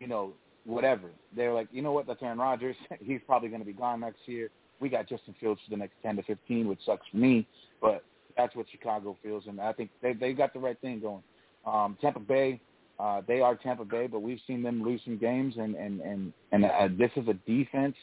you 0.00 0.06
know 0.06 0.32
whatever. 0.64 1.10
They're 1.36 1.52
like, 1.52 1.68
you 1.70 1.82
know 1.82 1.92
what, 1.92 2.06
that's 2.06 2.22
Aaron 2.22 2.38
Rodgers. 2.38 2.76
He's 3.00 3.20
probably 3.26 3.50
going 3.50 3.60
to 3.60 3.66
be 3.66 3.74
gone 3.74 4.00
next 4.00 4.20
year. 4.24 4.48
We 4.80 4.88
got 4.88 5.06
Justin 5.06 5.34
Fields 5.38 5.60
for 5.64 5.70
the 5.70 5.76
next 5.76 5.94
10 6.02 6.16
to 6.16 6.22
15, 6.22 6.66
which 6.66 6.80
sucks 6.86 7.06
for 7.10 7.18
me, 7.18 7.46
but 7.80 8.04
that's 8.38 8.56
what 8.56 8.66
Chicago 8.70 9.16
feels, 9.22 9.44
and 9.46 9.60
I 9.60 9.72
think 9.72 9.90
they 10.00 10.14
they 10.14 10.32
got 10.32 10.54
the 10.54 10.58
right 10.58 10.80
thing 10.80 11.00
going. 11.00 11.22
Um, 11.66 11.98
Tampa 12.00 12.20
Bay, 12.20 12.60
uh, 12.98 13.20
they 13.26 13.40
are 13.40 13.54
Tampa 13.54 13.84
Bay, 13.84 14.06
but 14.06 14.20
we've 14.22 14.40
seen 14.46 14.62
them 14.62 14.82
lose 14.82 15.00
some 15.04 15.18
games, 15.18 15.54
and 15.58 15.74
and 15.74 16.00
and 16.00 16.32
and 16.52 16.64
uh, 16.64 16.88
this 16.98 17.10
is 17.16 17.28
a 17.28 17.34
defense 17.50 17.96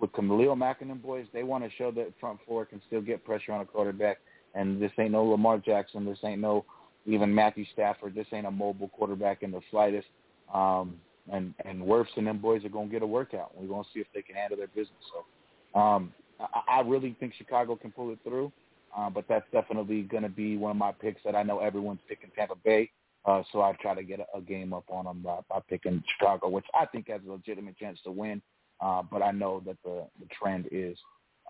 with 0.00 0.12
Khalil 0.12 0.56
Mack 0.56 0.80
and 0.80 1.02
boys. 1.02 1.26
They 1.32 1.42
want 1.42 1.64
to 1.64 1.70
show 1.76 1.90
that 1.92 2.12
front 2.20 2.38
four 2.46 2.64
can 2.64 2.80
still 2.86 3.00
get 3.00 3.24
pressure 3.24 3.52
on 3.52 3.60
a 3.60 3.64
quarterback, 3.64 4.18
and 4.54 4.80
this 4.80 4.92
ain't 4.98 5.12
no 5.12 5.24
Lamar 5.24 5.58
Jackson. 5.58 6.04
This 6.04 6.18
ain't 6.24 6.40
no 6.40 6.64
even 7.06 7.34
Matthew 7.34 7.64
Stafford. 7.72 8.14
This 8.14 8.26
ain't 8.32 8.46
a 8.46 8.50
mobile 8.50 8.88
quarterback 8.88 9.42
in 9.42 9.50
the 9.50 9.60
slightest. 9.70 10.08
Um, 10.52 10.96
and 11.32 11.54
and 11.64 11.82
Wirfs 11.82 12.16
and 12.16 12.26
them 12.26 12.38
boys 12.38 12.64
are 12.64 12.68
gonna 12.68 12.88
get 12.88 13.02
a 13.02 13.06
workout. 13.06 13.52
We're 13.56 13.68
gonna 13.68 13.84
see 13.94 14.00
if 14.00 14.06
they 14.14 14.22
can 14.22 14.34
handle 14.34 14.56
their 14.56 14.68
business. 14.68 14.98
So 15.12 15.80
um, 15.80 16.12
I, 16.40 16.78
I 16.78 16.80
really 16.80 17.16
think 17.20 17.34
Chicago 17.36 17.76
can 17.76 17.92
pull 17.92 18.10
it 18.10 18.18
through, 18.24 18.52
uh, 18.96 19.10
but 19.10 19.26
that's 19.28 19.46
definitely 19.52 20.02
gonna 20.02 20.28
be 20.28 20.56
one 20.56 20.70
of 20.72 20.76
my 20.76 20.92
picks 20.92 21.22
that 21.24 21.34
I 21.34 21.42
know 21.42 21.60
everyone's 21.60 22.00
picking 22.08 22.30
Tampa 22.36 22.56
Bay. 22.64 22.90
Uh, 23.24 23.42
so 23.52 23.60
I 23.60 23.72
try 23.80 23.94
to 23.94 24.02
get 24.02 24.20
a, 24.20 24.38
a 24.38 24.40
game 24.40 24.72
up 24.72 24.84
on 24.88 25.04
them 25.04 25.20
by, 25.22 25.40
by 25.48 25.60
picking 25.68 26.02
Chicago, 26.16 26.48
which 26.48 26.64
I 26.72 26.86
think 26.86 27.08
has 27.08 27.20
a 27.28 27.30
legitimate 27.30 27.76
chance 27.76 27.98
to 28.04 28.10
win. 28.10 28.40
Uh, 28.80 29.02
but 29.02 29.20
I 29.22 29.30
know 29.30 29.62
that 29.66 29.76
the, 29.84 30.06
the 30.18 30.26
trend 30.32 30.66
is 30.72 30.96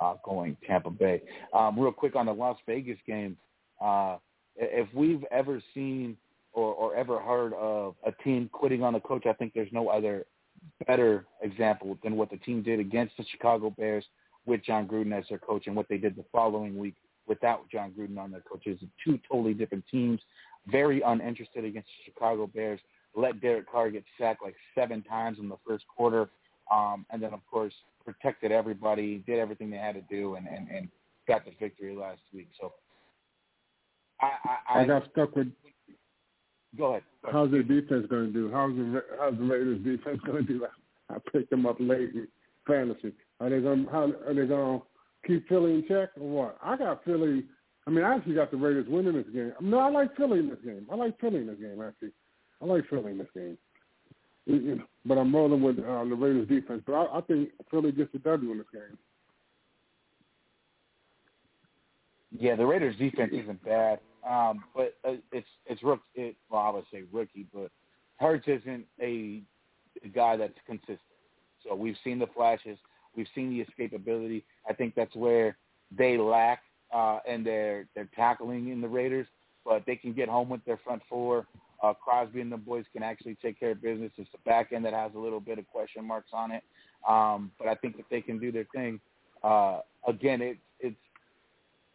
uh, 0.01 0.15
going 0.25 0.57
Tampa 0.67 0.91
Bay. 0.91 1.23
Um, 1.55 1.79
real 1.79 1.93
quick 1.93 2.17
on 2.17 2.27
the 2.27 2.33
Las 2.33 2.57
Vegas 2.67 2.99
game, 3.07 3.37
uh, 3.81 4.17
if 4.61 4.89
we've 4.95 5.25
ever 5.31 5.63
seen 5.75 6.17
or, 6.53 6.75
or 6.75 6.95
ever 6.95 7.19
heard 7.19 7.53
of 7.55 7.95
a 8.05 8.13
team 8.23 8.51
quitting 8.53 8.83
on 8.83 8.95
a 8.95 9.01
coach, 9.01 9.27
I 9.27 9.33
think 9.33 9.53
there's 9.55 9.73
no 9.73 9.89
other 9.89 10.27
better 10.87 11.27
example 11.43 11.97
than 12.03 12.17
what 12.17 12.31
the 12.31 12.37
team 12.39 12.63
did 12.63 12.81
against 12.81 13.17
the 13.17 13.25
Chicago 13.31 13.71
Bears 13.71 14.05
with 14.47 14.63
Jon 14.65 14.87
Gruden 14.87 15.17
as 15.17 15.25
their 15.29 15.39
coach 15.39 15.67
and 15.67 15.77
what 15.77 15.89
they 15.89 15.97
did 15.97 16.17
the 16.17 16.25
following 16.33 16.79
week 16.79 16.95
without 17.27 17.69
Jon 17.71 17.93
Gruden 17.99 18.19
on 18.19 18.31
their 18.31 18.43
coaches. 18.43 18.79
Two 19.05 19.19
totally 19.31 19.55
different 19.55 19.85
teams, 19.91 20.21
very 20.67 21.01
uninterested 21.01 21.65
against 21.65 21.89
the 21.89 22.13
Chicago 22.13 22.47
Bears. 22.47 22.81
Let 23.15 23.41
Derek 23.41 23.71
Carr 23.71 23.91
get 23.91 24.05
sacked 24.19 24.43
like 24.43 24.57
seven 24.75 25.03
times 25.03 25.39
in 25.39 25.49
the 25.49 25.57
first 25.67 25.85
quarter, 25.89 26.29
um, 26.71 27.07
and 27.11 27.23
then 27.23 27.33
of 27.33 27.41
course 27.51 27.75
protected 28.05 28.53
everybody, 28.53 29.23
did 29.27 29.39
everything 29.39 29.71
they 29.71 29.77
had 29.77 29.95
to 29.95 30.03
do, 30.03 30.35
and 30.35 30.47
and, 30.47 30.69
and 30.69 30.89
got 31.27 31.45
the 31.45 31.53
victory 31.59 31.95
last 31.95 32.21
week. 32.33 32.49
So 32.61 32.73
I 34.21 34.79
I, 34.79 34.81
I 34.83 34.87
got 34.87 35.03
stuck 35.11 35.35
with 35.37 35.49
Go 36.77 36.87
ahead. 36.87 37.03
How's 37.31 37.51
their 37.51 37.63
defense 37.63 38.07
going 38.09 38.27
to 38.27 38.33
do? 38.33 38.51
How's 38.53 38.75
the 38.75 39.03
how's 39.19 39.37
the 39.37 39.45
Raiders 39.45 39.83
defense 39.83 40.21
going 40.25 40.47
to 40.47 40.53
do? 40.53 40.67
I 41.09 41.17
picked 41.33 41.51
them 41.51 41.67
up 41.67 41.77
late 41.81 42.11
in 42.15 42.29
fantasy. 42.67 43.13
Are 43.41 43.51
they 43.51 43.61
going? 43.61 43.87
How 43.91 44.13
are 44.27 44.35
they 44.35 44.47
going 44.47 44.81
to 44.81 44.87
keep 45.27 45.49
Philly 45.49 45.75
in 45.75 45.85
check 45.89 46.11
or 46.21 46.29
what? 46.29 46.59
I 46.63 46.77
got 46.77 47.05
Philly. 47.05 47.45
I 47.87 47.91
mean, 47.91 48.05
I 48.05 48.15
actually 48.15 48.35
got 48.35 48.51
the 48.51 48.57
Raiders 48.57 48.87
winning 48.89 49.15
this 49.15 49.27
game. 49.33 49.53
No, 49.61 49.79
I 49.79 49.91
like 49.91 50.17
Philly 50.17 50.39
in 50.39 50.49
this 50.49 50.59
game. 50.65 50.87
I 50.91 50.95
like 50.95 51.19
Philly 51.19 51.39
in 51.39 51.47
this 51.49 51.59
game. 51.59 51.83
Actually, 51.83 52.13
I 52.63 52.67
like 52.67 52.89
Philly 52.89 53.13
in 53.13 53.19
this 53.19 53.27
game. 53.35 53.59
You 54.47 54.77
know, 54.77 54.85
but 55.05 55.19
I'm 55.19 55.35
rolling 55.35 55.63
with 55.63 55.79
uh, 55.79 56.05
the 56.05 56.15
Raiders 56.15 56.49
defense. 56.49 56.83
But 56.87 56.95
I, 56.95 57.19
I 57.19 57.21
think 57.23 57.51
Philly 57.71 57.91
gets 57.91 58.13
the 58.13 58.19
W 58.21 58.53
in 58.53 58.59
this 58.59 58.67
game. 58.73 58.99
Yeah, 62.39 62.55
the 62.55 62.65
Raiders 62.65 62.97
defense 62.97 63.33
isn't 63.33 63.65
bad. 63.65 63.99
Um, 64.29 64.65
but 64.75 64.97
uh, 65.07 65.15
it's 65.33 65.49
it's 65.67 65.83
rook. 65.83 66.01
It, 66.15 66.37
well, 66.51 66.63
I 66.63 66.71
would 66.71 66.85
say 66.93 67.05
rookie, 67.13 67.47
but 67.53 67.71
Hurts 68.17 68.47
isn't 68.47 68.85
a, 69.01 69.43
a 70.05 70.09
guy 70.09 70.37
that's 70.37 70.59
consistent. 70.67 70.99
So 71.67 71.75
we've 71.75 71.97
seen 72.05 72.19
the 72.19 72.27
flashes, 72.27 72.79
we've 73.17 73.27
seen 73.35 73.51
the 73.51 73.65
escapability. 73.65 74.43
I 74.69 74.73
think 74.73 74.95
that's 74.95 75.15
where 75.15 75.57
they 75.97 76.17
lack 76.17 76.63
uh, 76.93 77.21
in 77.27 77.45
their 77.45 77.87
their 77.95 78.09
tackling 78.15 78.69
in 78.69 78.81
the 78.81 78.89
Raiders, 78.89 79.27
but 79.65 79.85
they 79.87 79.97
can 79.97 80.13
get 80.13 80.29
home 80.29 80.49
with 80.49 80.65
their 80.65 80.79
front 80.79 81.03
four. 81.09 81.47
Uh, 81.83 81.95
Crosby 81.95 82.43
and 82.43 82.53
the 82.53 82.59
boys 82.59 82.85
can 82.93 83.03
actually 83.03 83.37
take 83.41 83.59
care 83.59 83.71
of 83.71 83.81
business. 83.81 84.13
It's 84.19 84.31
the 84.33 84.39
back 84.45 84.73
end 84.73 84.85
that 84.85 84.93
has 84.93 85.13
a 85.15 85.19
little 85.19 85.41
bit 85.41 85.59
of 85.59 85.67
question 85.67 86.05
marks 86.05 86.29
on 86.35 86.51
it, 86.51 86.63
um, 87.09 87.51
but 87.59 87.69
I 87.69 87.75
think 87.75 87.97
that 87.97 88.05
they 88.11 88.21
can 88.21 88.39
do 88.39 88.53
their 88.53 88.67
thing. 88.75 89.01
Uh, 89.43 89.81
again, 90.07 90.43
it, 90.43 90.59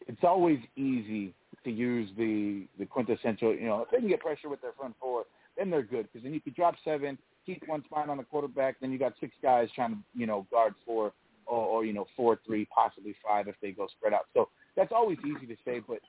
it's 0.07 0.23
always 0.23 0.59
easy 0.75 1.33
to 1.63 1.71
use 1.71 2.09
the 2.17 2.67
the 2.79 2.85
quintessential. 2.85 3.53
You 3.53 3.65
know, 3.65 3.81
if 3.81 3.89
they 3.89 3.97
can 3.97 4.07
get 4.07 4.19
pressure 4.19 4.49
with 4.49 4.61
their 4.61 4.73
front 4.73 4.95
four, 4.99 5.25
then 5.57 5.69
they're 5.69 5.83
good 5.83 6.07
because 6.11 6.23
then 6.23 6.33
you 6.33 6.41
could 6.41 6.55
drop 6.55 6.75
seven, 6.83 7.17
keep 7.45 7.67
one 7.67 7.83
spine 7.85 8.09
on 8.09 8.17
the 8.17 8.23
quarterback, 8.23 8.77
then 8.79 8.91
you 8.91 8.99
got 8.99 9.13
six 9.19 9.35
guys 9.41 9.69
trying 9.75 9.91
to 9.91 9.97
you 10.13 10.27
know 10.27 10.45
guard 10.51 10.73
four 10.85 11.13
or, 11.45 11.65
or 11.65 11.85
you 11.85 11.93
know 11.93 12.05
four 12.15 12.39
three, 12.45 12.65
possibly 12.65 13.15
five 13.25 13.47
if 13.47 13.55
they 13.61 13.71
go 13.71 13.87
spread 13.97 14.13
out. 14.13 14.27
So 14.33 14.49
that's 14.75 14.91
always 14.91 15.17
easy 15.25 15.47
to 15.47 15.55
say, 15.65 15.81
but 15.85 15.99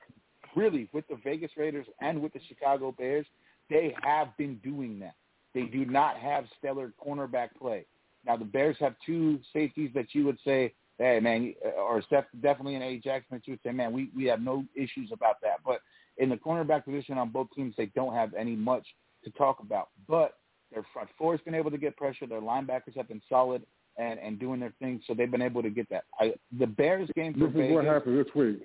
really 0.55 0.89
with 0.93 1.07
the 1.07 1.17
Vegas 1.23 1.51
Raiders 1.57 1.87
and 2.01 2.21
with 2.21 2.33
the 2.33 2.39
Chicago 2.47 2.93
Bears, 2.97 3.25
they 3.69 3.95
have 4.03 4.35
been 4.37 4.57
doing 4.63 4.99
that. 4.99 5.15
They 5.53 5.63
do 5.63 5.85
not 5.85 6.17
have 6.17 6.45
stellar 6.59 6.93
cornerback 7.03 7.49
play. 7.59 7.85
Now 8.25 8.37
the 8.37 8.45
Bears 8.45 8.75
have 8.79 8.95
two 9.05 9.39
safeties 9.53 9.91
that 9.95 10.07
you 10.13 10.25
would 10.25 10.37
say 10.45 10.73
hey 10.97 11.19
man, 11.19 11.53
uh, 11.65 11.81
or 11.81 12.01
definitely 12.41 12.75
an 12.75 12.81
A 12.81 12.97
Jackson 12.97 13.41
would 13.47 13.59
say, 13.63 13.71
man, 13.71 13.93
we 13.93 14.09
we 14.15 14.25
have 14.25 14.41
no 14.41 14.65
issues 14.75 15.11
about 15.11 15.41
that. 15.41 15.59
But 15.65 15.81
in 16.17 16.29
the 16.29 16.35
cornerback 16.35 16.85
position 16.85 17.17
on 17.17 17.29
both 17.29 17.47
teams, 17.55 17.75
they 17.77 17.87
don't 17.87 18.13
have 18.13 18.33
any 18.33 18.55
much 18.55 18.85
to 19.23 19.29
talk 19.31 19.59
about. 19.59 19.89
But 20.07 20.35
their 20.73 20.85
front 20.93 21.09
four 21.17 21.33
has 21.33 21.41
been 21.41 21.55
able 21.55 21.71
to 21.71 21.77
get 21.77 21.95
pressure. 21.97 22.27
Their 22.27 22.41
linebackers 22.41 22.95
have 22.95 23.07
been 23.07 23.21
solid 23.29 23.63
and 23.97 24.19
and 24.19 24.39
doing 24.39 24.59
their 24.59 24.73
thing, 24.79 25.01
so 25.07 25.13
they've 25.13 25.31
been 25.31 25.41
able 25.41 25.61
to 25.63 25.69
get 25.69 25.89
that. 25.89 26.05
I, 26.19 26.33
the 26.59 26.67
Bears 26.67 27.09
game 27.15 27.33
for 27.33 27.39
this 27.39 27.53
Vegas, 27.53 27.69
is 27.69 27.75
what 27.75 27.85
happened 27.85 28.19
this 28.19 28.33
week. 28.35 28.61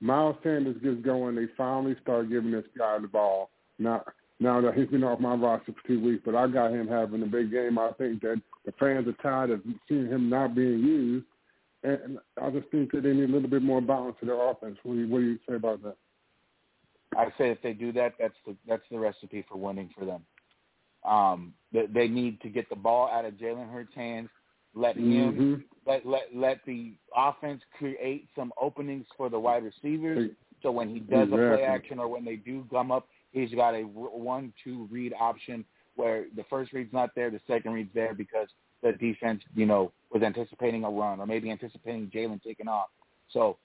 Miles 0.00 0.36
Sanders 0.42 0.76
gets 0.82 1.00
going. 1.00 1.36
They 1.36 1.46
finally 1.56 1.96
start 2.02 2.28
giving 2.28 2.50
this 2.50 2.64
guy 2.76 2.98
the 2.98 3.06
ball. 3.06 3.50
Now, 3.78 4.02
now 4.40 4.60
that 4.60 4.74
he's 4.74 4.88
been 4.88 5.04
off 5.04 5.20
my 5.20 5.34
roster 5.34 5.72
for 5.72 5.86
two 5.86 6.00
weeks, 6.00 6.22
but 6.24 6.34
I 6.34 6.48
got 6.48 6.72
him 6.72 6.88
having 6.88 7.22
a 7.22 7.26
big 7.26 7.52
game. 7.52 7.78
I 7.78 7.92
think 7.92 8.20
that 8.22 8.42
the 8.66 8.72
fans 8.80 9.06
are 9.06 9.22
tired 9.22 9.50
of 9.50 9.62
seeing 9.88 10.08
him 10.08 10.28
not 10.28 10.56
being 10.56 10.80
used 10.80 11.26
and 11.82 12.18
I 12.40 12.50
just 12.50 12.68
think 12.70 12.92
that 12.92 13.02
they 13.02 13.12
need 13.12 13.30
a 13.30 13.32
little 13.32 13.48
bit 13.48 13.62
more 13.62 13.80
balance 13.80 14.16
to 14.20 14.26
their 14.26 14.50
offense. 14.50 14.78
What 14.82 14.94
do 14.94 15.00
you, 15.00 15.08
what 15.08 15.18
do 15.18 15.24
you 15.24 15.38
say 15.48 15.54
about 15.56 15.82
that? 15.82 15.96
I 17.16 17.26
say 17.36 17.50
if 17.50 17.60
they 17.62 17.72
do 17.72 17.92
that, 17.92 18.14
that's 18.18 18.34
the 18.46 18.56
that's 18.66 18.82
the 18.90 18.98
recipe 18.98 19.44
for 19.48 19.58
winning 19.58 19.90
for 19.98 20.04
them. 20.04 20.22
Um, 21.04 21.52
they, 21.72 21.86
they 21.86 22.08
need 22.08 22.40
to 22.42 22.48
get 22.48 22.68
the 22.70 22.76
ball 22.76 23.10
out 23.10 23.24
of 23.24 23.34
Jalen 23.34 23.70
Hurts' 23.70 23.94
hands, 23.94 24.30
let 24.74 24.96
him 24.96 25.04
mm-hmm. 25.04 25.54
let 25.86 26.06
let 26.06 26.34
let 26.34 26.60
the 26.66 26.94
offense 27.14 27.60
create 27.76 28.28
some 28.34 28.52
openings 28.60 29.06
for 29.16 29.28
the 29.28 29.38
wide 29.38 29.64
receivers. 29.64 30.30
So 30.62 30.70
when 30.70 30.88
he 30.88 31.00
does 31.00 31.24
exactly. 31.24 31.44
a 31.44 31.48
play 31.56 31.62
action 31.64 31.98
or 31.98 32.08
when 32.08 32.24
they 32.24 32.36
do 32.36 32.64
come 32.70 32.92
up, 32.92 33.08
he's 33.32 33.52
got 33.52 33.74
a 33.74 33.82
one-two 33.82 34.88
read 34.90 35.12
option 35.18 35.64
where 35.96 36.26
the 36.36 36.44
first 36.48 36.72
read's 36.72 36.92
not 36.92 37.10
there, 37.14 37.30
the 37.30 37.40
second 37.46 37.72
read's 37.72 37.92
there 37.94 38.14
because 38.14 38.48
the 38.82 38.92
defense, 38.92 39.42
you 39.54 39.66
know, 39.66 39.92
was 40.12 40.22
anticipating 40.22 40.84
a 40.84 40.90
run 40.90 41.20
or 41.20 41.26
maybe 41.26 41.50
anticipating 41.50 42.10
Jalen 42.14 42.42
taking 42.42 42.68
off. 42.68 42.88
So 43.30 43.56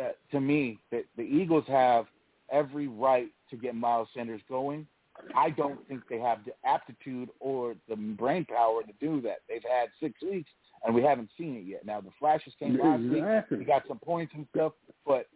uh, 0.00 0.10
to 0.30 0.40
me, 0.40 0.78
the, 0.90 1.04
the 1.16 1.22
Eagles 1.22 1.64
have 1.68 2.06
every 2.50 2.86
right 2.88 3.28
to 3.50 3.56
get 3.56 3.74
Miles 3.74 4.08
Sanders 4.14 4.40
going. 4.48 4.86
I 5.34 5.50
don't 5.50 5.86
think 5.88 6.02
they 6.10 6.18
have 6.18 6.40
the 6.44 6.52
aptitude 6.68 7.30
or 7.40 7.74
the 7.88 7.96
brain 7.96 8.44
power 8.44 8.82
to 8.82 8.92
do 9.00 9.22
that. 9.22 9.38
They've 9.48 9.62
had 9.62 9.88
six 10.00 10.20
weeks 10.22 10.50
and 10.84 10.94
we 10.94 11.02
haven't 11.02 11.30
seen 11.38 11.56
it 11.56 11.64
yet. 11.66 11.86
Now 11.86 12.00
the 12.00 12.10
flashes 12.18 12.52
came 12.58 12.78
last 12.78 13.02
exactly. 13.02 13.58
week. 13.58 13.66
We 13.66 13.72
got 13.72 13.82
some 13.88 13.98
points 13.98 14.32
and 14.36 14.46
stuff, 14.54 14.72
but 15.06 15.26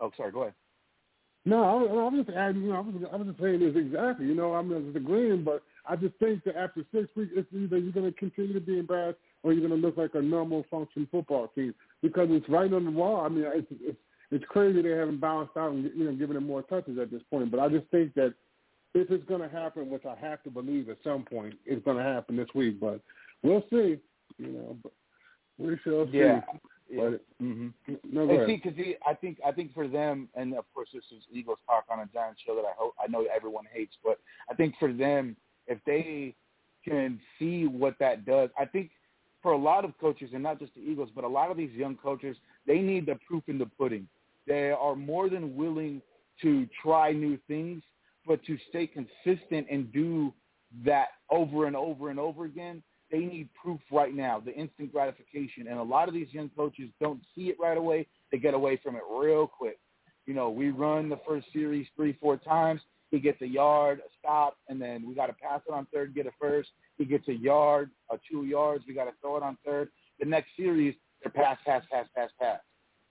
oh, 0.00 0.12
sorry, 0.16 0.32
go 0.32 0.42
ahead. 0.42 0.54
No, 1.44 1.62
I 1.62 1.72
I 1.72 2.08
was 2.08 2.24
just 2.24 2.36
adding. 2.36 2.62
You 2.62 2.72
know, 2.72 2.76
I 2.76 2.80
was, 2.80 2.94
I 3.12 3.16
was 3.16 3.26
just 3.26 3.40
saying 3.40 3.60
this 3.60 3.76
exactly. 3.76 4.26
You 4.26 4.34
know, 4.34 4.54
I'm 4.54 4.70
just 4.70 4.96
agreeing, 4.96 5.44
but 5.44 5.62
I 5.86 5.96
just 5.96 6.14
think 6.16 6.44
that 6.44 6.56
after 6.56 6.84
six 6.94 7.08
weeks, 7.14 7.32
it's 7.34 7.48
either 7.52 7.78
you're 7.78 7.92
going 7.92 8.10
to 8.10 8.18
continue 8.18 8.54
to 8.54 8.60
be 8.60 8.78
embarrassed 8.78 9.18
or 9.42 9.52
you're 9.52 9.66
going 9.66 9.80
to 9.80 9.86
look 9.86 9.96
like 9.96 10.14
a 10.14 10.22
normal 10.22 10.64
function 10.70 11.06
football 11.10 11.48
team 11.54 11.74
because 12.02 12.28
it's 12.30 12.48
right 12.48 12.72
on 12.72 12.84
the 12.84 12.90
wall. 12.90 13.24
I 13.24 13.28
mean, 13.28 13.44
it's, 13.46 13.66
it's 13.70 13.98
it's 14.30 14.44
crazy 14.48 14.82
they 14.82 14.90
haven't 14.90 15.20
balanced 15.20 15.56
out 15.56 15.72
and 15.72 15.84
you 15.94 16.04
know 16.04 16.12
given 16.12 16.36
him 16.36 16.46
more 16.46 16.62
touches 16.62 16.98
at 16.98 17.10
this 17.10 17.22
point. 17.30 17.50
But 17.50 17.60
I 17.60 17.68
just 17.68 17.86
think 17.90 18.14
that 18.14 18.34
if 18.94 19.10
it's 19.10 19.24
going 19.28 19.42
to 19.42 19.48
happen, 19.48 19.90
which 19.90 20.04
I 20.06 20.14
have 20.26 20.42
to 20.44 20.50
believe 20.50 20.88
at 20.88 20.98
some 21.04 21.24
point, 21.24 21.54
it's 21.66 21.84
going 21.84 21.98
to 21.98 22.02
happen 22.02 22.36
this 22.36 22.48
week. 22.54 22.80
But 22.80 23.00
we'll 23.42 23.64
see. 23.70 23.98
You 24.38 24.48
know, 24.48 24.76
but 24.82 24.92
we 25.58 25.78
shall 25.84 26.06
see. 26.10 26.18
Yeah. 26.18 26.40
But, 26.94 27.22
mm-hmm. 27.42 27.68
no, 28.12 28.28
and 28.28 28.46
see, 28.46 28.60
because 28.62 28.78
I 29.06 29.14
think 29.14 29.38
I 29.44 29.52
think 29.52 29.72
for 29.72 29.88
them, 29.88 30.28
and 30.34 30.54
of 30.54 30.64
course 30.74 30.88
this 30.92 31.02
is 31.10 31.24
Eagles 31.32 31.58
talk 31.66 31.84
on 31.90 32.00
a 32.00 32.06
Giants 32.12 32.40
show 32.46 32.54
that 32.56 32.64
I 32.64 32.72
hope 32.76 32.94
I 33.02 33.10
know 33.10 33.26
everyone 33.34 33.64
hates, 33.72 33.94
but 34.04 34.20
I 34.50 34.54
think 34.54 34.74
for 34.78 34.92
them, 34.92 35.36
if 35.66 35.78
they 35.86 36.34
can 36.84 37.20
see 37.38 37.66
what 37.66 37.94
that 37.98 38.24
does, 38.24 38.50
I 38.58 38.64
think 38.64 38.90
for 39.42 39.52
a 39.52 39.58
lot 39.58 39.84
of 39.84 39.92
coaches, 39.98 40.30
and 40.32 40.42
not 40.42 40.58
just 40.58 40.74
the 40.74 40.80
Eagles, 40.80 41.10
but 41.14 41.24
a 41.24 41.28
lot 41.28 41.50
of 41.50 41.56
these 41.56 41.72
young 41.72 41.96
coaches, 41.96 42.36
they 42.66 42.78
need 42.78 43.06
the 43.06 43.18
proof 43.28 43.42
in 43.46 43.58
the 43.58 43.66
pudding. 43.66 44.08
They 44.46 44.70
are 44.70 44.96
more 44.96 45.28
than 45.28 45.54
willing 45.56 46.00
to 46.42 46.66
try 46.82 47.12
new 47.12 47.38
things, 47.46 47.82
but 48.26 48.42
to 48.44 48.56
stay 48.70 48.86
consistent 48.86 49.66
and 49.70 49.92
do 49.92 50.32
that 50.84 51.08
over 51.30 51.66
and 51.66 51.76
over 51.76 52.10
and 52.10 52.18
over 52.18 52.46
again, 52.46 52.82
they 53.10 53.18
need 53.18 53.48
proof 53.54 53.80
right 53.92 54.14
now, 54.14 54.40
the 54.40 54.54
instant 54.54 54.92
gratification. 54.92 55.68
And 55.68 55.78
a 55.78 55.82
lot 55.82 56.08
of 56.08 56.14
these 56.14 56.32
young 56.32 56.50
coaches 56.56 56.88
don't 57.00 57.20
see 57.34 57.48
it 57.48 57.56
right 57.60 57.76
away. 57.76 58.06
They 58.32 58.38
get 58.38 58.54
away 58.54 58.80
from 58.82 58.96
it 58.96 59.02
real 59.10 59.46
quick. 59.46 59.78
You 60.26 60.34
know, 60.34 60.50
we 60.50 60.70
run 60.70 61.08
the 61.10 61.20
first 61.28 61.46
series 61.52 61.86
three, 61.94 62.16
four 62.20 62.38
times. 62.38 62.80
He 63.14 63.20
gets 63.20 63.40
a 63.42 63.46
yard, 63.46 64.00
a 64.00 64.10
stop, 64.18 64.56
and 64.68 64.82
then 64.82 65.06
we 65.06 65.14
got 65.14 65.26
to 65.26 65.34
pass 65.34 65.60
it 65.68 65.72
on 65.72 65.86
third, 65.94 66.16
get 66.16 66.26
a 66.26 66.32
first. 66.40 66.70
He 66.98 67.04
gets 67.04 67.28
a 67.28 67.32
yard, 67.32 67.90
a 68.10 68.18
two 68.28 68.44
yards. 68.44 68.84
We 68.88 68.94
got 68.94 69.04
to 69.04 69.12
throw 69.20 69.36
it 69.36 69.42
on 69.44 69.56
third. 69.64 69.90
The 70.18 70.26
next 70.26 70.48
series, 70.56 70.96
they're 71.22 71.30
pass, 71.30 71.56
pass, 71.64 71.84
pass, 71.92 72.06
pass, 72.16 72.30
pass. 72.40 72.58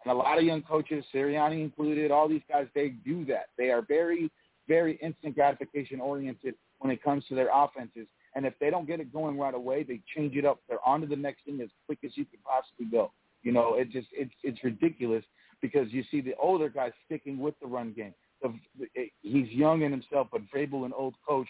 And 0.04 0.12
a 0.12 0.16
lot 0.16 0.38
of 0.38 0.44
young 0.44 0.62
coaches, 0.62 1.06
Sirianni 1.16 1.62
included, 1.62 2.12
all 2.12 2.28
these 2.28 2.42
guys, 2.50 2.68
they 2.76 2.90
do 2.90 3.24
that. 3.26 3.46
They 3.58 3.72
are 3.72 3.82
very, 3.82 4.30
very 4.68 5.00
instant 5.02 5.36
gratification 5.36 6.02
oriented 6.02 6.56
when 6.80 6.92
it 6.92 7.02
comes 7.02 7.24
to 7.30 7.36
their 7.36 7.50
offenses. 7.54 8.08
And 8.36 8.46
if 8.46 8.56
they 8.60 8.70
don't 8.70 8.86
get 8.86 9.00
it 9.00 9.14
going 9.14 9.38
right 9.38 9.56
away, 9.56 9.84
they 9.84 10.02
change 10.18 10.36
it 10.36 10.44
up. 10.44 10.60
They're 10.68 10.86
on 10.86 11.00
to 11.00 11.08
the 11.08 11.16
next 11.16 11.46
thing 11.46 11.62
as 11.62 11.70
quick 11.86 12.00
as 12.04 12.12
you 12.16 12.26
can 12.26 12.40
possibly 12.44 12.88
go. 12.92 13.14
You 13.42 13.54
know, 13.54 13.76
it 13.76 13.90
just 13.90 14.08
it's 14.12 14.34
it's 14.44 14.64
ridiculous 14.64 15.24
because 15.62 15.88
you 15.92 16.04
see 16.12 16.22
the 16.22 16.34
older 16.42 16.68
guys 16.68 16.92
sticking 17.06 17.38
with 17.40 17.58
the 17.62 17.68
run 17.68 17.94
game. 17.94 18.14
The, 18.44 18.54
the, 18.80 18.88
he's 19.22 19.50
young 19.50 19.82
in 19.82 19.92
himself, 19.92 20.28
but 20.32 20.42
Vrabel, 20.54 20.86
an 20.86 20.94
old 20.96 21.16
coach, 21.28 21.48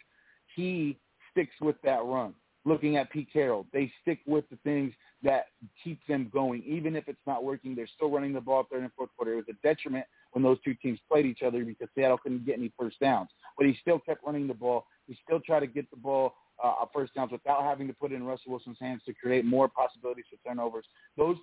he 0.56 0.98
sticks 1.32 1.56
with 1.60 1.76
that 1.84 2.04
run. 2.06 2.34
Looking 2.66 2.96
at 2.96 3.12
Pete 3.12 3.28
Carroll, 3.34 3.66
they 3.74 3.92
stick 4.02 4.20
with 4.26 4.50
the 4.50 4.56
things 4.64 4.94
that 5.22 5.48
keep 5.84 6.00
them 6.08 6.30
going, 6.32 6.64
even 6.66 6.96
if 6.96 7.10
it's 7.10 7.20
not 7.28 7.44
working. 7.44 7.76
They're 7.76 7.90
still 7.94 8.10
running 8.10 8.32
the 8.32 8.40
ball 8.40 8.66
third 8.72 8.84
and 8.84 8.92
fourth 8.94 9.10
quarter. 9.18 9.34
It 9.34 9.36
was 9.36 9.46
a 9.50 9.68
detriment 9.68 10.06
when 10.32 10.44
those 10.44 10.58
two 10.64 10.74
teams 10.76 11.00
played 11.12 11.26
each 11.26 11.42
other 11.46 11.66
because 11.66 11.90
Seattle 11.94 12.18
couldn't 12.18 12.46
get 12.46 12.58
any 12.58 12.72
first 12.80 13.02
downs, 13.02 13.30
but 13.58 13.68
he 13.68 13.76
still 13.82 14.00
kept 14.00 14.24
running 14.26 14.48
the 14.48 14.54
ball. 14.54 14.86
He 15.08 15.18
still 15.26 15.42
tried 15.42 15.62
to 15.62 15.68
get 15.68 15.90
the 15.92 15.98
ball 15.98 16.36
uh, 16.64 16.74
first 16.94 17.14
downs 17.16 17.32
without 17.32 17.64
having 17.64 17.88
to 17.88 17.94
put 17.94 18.12
it 18.12 18.16
in 18.16 18.24
Russell 18.24 18.52
Wilson's 18.52 18.78
hands 18.80 19.02
to 19.06 19.14
create 19.14 19.44
more 19.44 19.68
possibilities 19.68 20.26
for 20.30 20.38
turnovers. 20.48 20.86
Those 21.18 21.36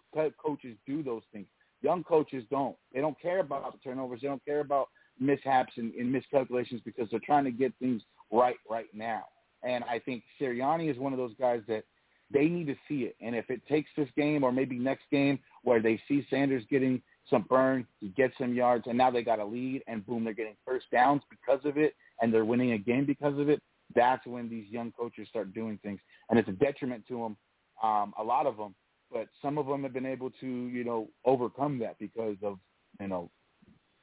coaches 0.42 0.76
do 0.86 1.02
those 1.02 1.22
things. 1.32 1.46
Young 1.82 2.04
coaches 2.04 2.44
don't. 2.50 2.76
They 2.94 3.00
don't 3.00 3.20
care 3.20 3.40
about 3.40 3.72
the 3.72 3.78
turnovers. 3.78 4.20
They 4.22 4.28
don't 4.28 4.44
care 4.44 4.60
about 4.60 4.88
mishaps 5.20 5.72
and, 5.76 5.94
and 5.94 6.10
miscalculations 6.10 6.80
because 6.84 7.08
they're 7.10 7.20
trying 7.24 7.44
to 7.44 7.50
get 7.50 7.72
things 7.78 8.02
right 8.32 8.56
right 8.68 8.88
now. 8.92 9.24
And 9.62 9.84
I 9.84 9.98
think 9.98 10.22
Sirianni 10.40 10.90
is 10.90 10.98
one 10.98 11.12
of 11.12 11.18
those 11.18 11.34
guys 11.38 11.60
that 11.68 11.84
they 12.32 12.46
need 12.46 12.66
to 12.68 12.76
see 12.88 13.02
it. 13.02 13.16
And 13.20 13.34
if 13.34 13.50
it 13.50 13.60
takes 13.68 13.90
this 13.96 14.08
game 14.16 14.44
or 14.44 14.52
maybe 14.52 14.78
next 14.78 15.04
game 15.10 15.38
where 15.64 15.82
they 15.82 16.00
see 16.08 16.26
Sanders 16.30 16.64
getting 16.70 17.02
some 17.28 17.44
burn, 17.48 17.86
he 18.00 18.08
gets 18.08 18.34
some 18.38 18.54
yards, 18.54 18.86
and 18.86 18.96
now 18.96 19.10
they 19.10 19.22
got 19.22 19.38
a 19.38 19.44
lead, 19.44 19.82
and 19.86 20.04
boom, 20.06 20.24
they're 20.24 20.32
getting 20.32 20.56
first 20.64 20.86
downs 20.90 21.22
because 21.28 21.60
of 21.64 21.76
it, 21.76 21.94
and 22.20 22.32
they're 22.32 22.44
winning 22.44 22.72
a 22.72 22.78
game 22.78 23.04
because 23.04 23.38
of 23.38 23.48
it. 23.48 23.60
That's 23.94 24.24
when 24.26 24.48
these 24.48 24.68
young 24.70 24.92
coaches 24.92 25.28
start 25.28 25.52
doing 25.52 25.78
things, 25.82 26.00
and 26.28 26.38
it's 26.38 26.48
a 26.48 26.52
detriment 26.52 27.04
to 27.08 27.14
them. 27.14 27.36
Um, 27.82 28.12
a 28.18 28.22
lot 28.22 28.46
of 28.46 28.56
them, 28.56 28.74
but 29.12 29.28
some 29.42 29.58
of 29.58 29.66
them 29.66 29.82
have 29.82 29.92
been 29.92 30.06
able 30.06 30.30
to, 30.40 30.46
you 30.46 30.84
know, 30.84 31.08
overcome 31.24 31.78
that 31.80 31.98
because 31.98 32.36
of, 32.42 32.58
you 33.00 33.08
know, 33.08 33.30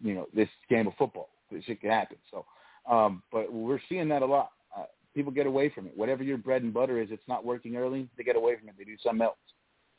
you 0.02 0.14
know, 0.14 0.28
this 0.34 0.50
game 0.70 0.88
of 0.88 0.94
football. 0.98 1.30
This 1.52 1.64
shit 1.64 1.82
can 1.82 1.90
happen. 1.90 2.18
So, 2.32 2.46
um, 2.92 3.24
but 3.32 3.52
we're 3.52 3.80
seeing 3.90 4.10
that 4.10 4.22
a 4.22 4.26
lot. 4.26 4.52
Uh, 4.78 4.84
people 5.16 5.32
get 5.32 5.48
away 5.48 5.70
from 5.70 5.88
it. 5.88 5.98
Whatever 5.98 6.24
your 6.24 6.38
bread 6.38 6.64
and 6.64 6.74
butter 6.74 7.02
is, 7.02 7.10
it's 7.12 7.28
not 7.28 7.46
working 7.46 7.76
early. 7.76 8.10
They 8.18 8.24
get 8.24 8.36
away 8.36 8.58
from 8.58 8.70
it. 8.70 8.76
They 8.78 8.84
do 8.84 8.98
something 9.04 9.22
else, 9.22 9.38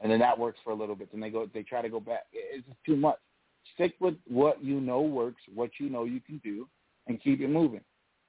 and 0.01 0.11
then 0.11 0.19
that 0.21 0.39
works 0.39 0.59
for 0.63 0.71
a 0.71 0.77
little 0.77 0.95
bit. 0.95 1.11
Then 1.11 1.21
they 1.21 1.31
go. 1.31 1.49
They 1.53 1.63
try 1.63 1.83
to 1.83 1.89
go 1.89 2.01
back. 2.01 2.27
It's 2.33 2.67
just 2.67 2.79
too 2.85 2.97
much. 2.97 3.19
Stick 3.75 3.95
with 4.01 4.15
what 4.27 4.63
you 4.63 4.81
know 4.81 5.01
works, 5.01 5.43
what 5.55 5.71
you 5.79 5.91
know 5.91 6.05
you 6.05 6.21
can 6.21 6.39
do, 6.39 6.69
and 7.07 7.23
keep 7.23 7.41
it 7.41 7.49
moving. 7.49 7.83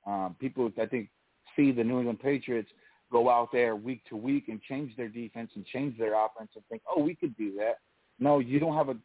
Um, 0.05 0.35
people, 0.39 0.71
I 0.81 0.85
think, 0.85 1.09
see 1.55 1.71
the 1.71 1.83
New 1.83 1.99
England 1.99 2.19
Patriots 2.19 2.69
go 3.11 3.29
out 3.29 3.51
there 3.51 3.75
week 3.75 4.01
to 4.09 4.15
week 4.15 4.49
and 4.49 4.61
change 4.61 4.95
their 4.95 5.07
defense 5.07 5.51
and 5.55 5.65
change 5.65 5.97
their 5.97 6.13
offense 6.13 6.51
and 6.55 6.63
think, 6.69 6.81
oh, 6.87 7.01
we 7.01 7.15
could 7.15 7.35
do 7.37 7.53
that. 7.57 7.79
No, 8.19 8.39
you 8.39 8.59
don't 8.59 8.75
have 8.75 8.89
a 8.89 8.97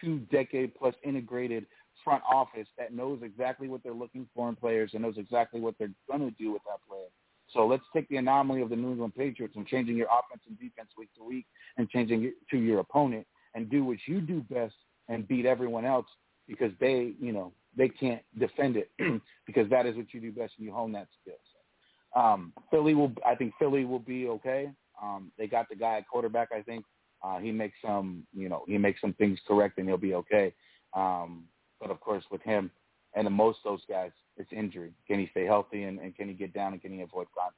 two-decade 0.00 0.74
plus 0.74 0.94
integrated 1.04 1.66
front 2.04 2.22
office 2.30 2.68
that 2.78 2.94
knows 2.94 3.20
exactly 3.22 3.68
what 3.68 3.82
they're 3.82 3.92
looking 3.92 4.26
for 4.34 4.48
in 4.48 4.56
players 4.56 4.90
and 4.94 5.02
knows 5.02 5.18
exactly 5.18 5.60
what 5.60 5.74
they're 5.78 5.90
going 6.08 6.20
to 6.20 6.36
do 6.42 6.52
with 6.52 6.62
that 6.64 6.78
player. 6.88 7.08
So 7.52 7.66
let's 7.66 7.82
take 7.92 8.08
the 8.08 8.16
anomaly 8.16 8.62
of 8.62 8.70
the 8.70 8.76
New 8.76 8.92
England 8.92 9.14
Patriots 9.16 9.54
and 9.56 9.66
changing 9.66 9.96
your 9.96 10.06
offense 10.06 10.42
and 10.46 10.58
defense 10.58 10.90
week 10.96 11.08
to 11.16 11.24
week 11.24 11.46
and 11.76 11.88
changing 11.90 12.24
it 12.24 12.34
to 12.50 12.58
your 12.58 12.80
opponent 12.80 13.26
and 13.54 13.68
do 13.68 13.84
what 13.84 13.98
you 14.06 14.20
do 14.20 14.40
best 14.48 14.74
and 15.08 15.26
beat 15.26 15.46
everyone 15.46 15.84
else 15.84 16.06
because 16.46 16.72
they, 16.80 17.12
you 17.20 17.32
know, 17.32 17.52
they 17.76 17.88
can't 17.88 18.22
defend 18.38 18.76
it 18.76 18.90
because 19.46 19.68
that 19.70 19.86
is 19.86 19.96
what 19.96 20.12
you 20.12 20.20
do 20.20 20.32
best 20.32 20.52
and 20.58 20.66
you 20.66 20.72
hone 20.72 20.92
that 20.92 21.08
skill. 21.20 21.34
So, 22.14 22.20
um, 22.20 22.52
Philly 22.70 22.94
will, 22.94 23.12
I 23.26 23.34
think 23.34 23.52
Philly 23.58 23.84
will 23.84 24.00
be 24.00 24.28
okay. 24.28 24.70
Um, 25.02 25.32
they 25.38 25.46
got 25.46 25.68
the 25.68 25.76
guy 25.76 25.98
at 25.98 26.08
quarterback. 26.08 26.50
I 26.56 26.62
think 26.62 26.84
uh, 27.22 27.38
he 27.38 27.52
makes 27.52 27.76
some, 27.84 28.24
you 28.34 28.48
know, 28.48 28.64
he 28.66 28.78
makes 28.78 29.00
some 29.00 29.12
things 29.14 29.38
correct 29.46 29.78
and 29.78 29.88
he'll 29.88 29.96
be 29.96 30.14
okay. 30.14 30.52
Um, 30.94 31.44
but 31.80 31.90
of 31.90 32.00
course, 32.00 32.24
with 32.30 32.42
him 32.42 32.70
and 33.14 33.26
the 33.26 33.30
most 33.30 33.58
those 33.64 33.82
guys, 33.88 34.10
it's 34.36 34.52
injury. 34.52 34.92
Can 35.06 35.18
he 35.18 35.28
stay 35.30 35.44
healthy 35.44 35.84
and, 35.84 35.98
and 35.98 36.16
can 36.16 36.28
he 36.28 36.34
get 36.34 36.54
down 36.54 36.72
and 36.72 36.80
can 36.80 36.92
he 36.92 37.00
avoid 37.02 37.26
contact? 37.34 37.56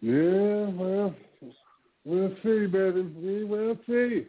Yeah, 0.00 0.68
well, 0.80 1.14
we'll 2.04 2.34
see, 2.44 2.66
baby. 2.66 3.02
We 3.02 3.44
will 3.44 3.76
see. 3.86 4.26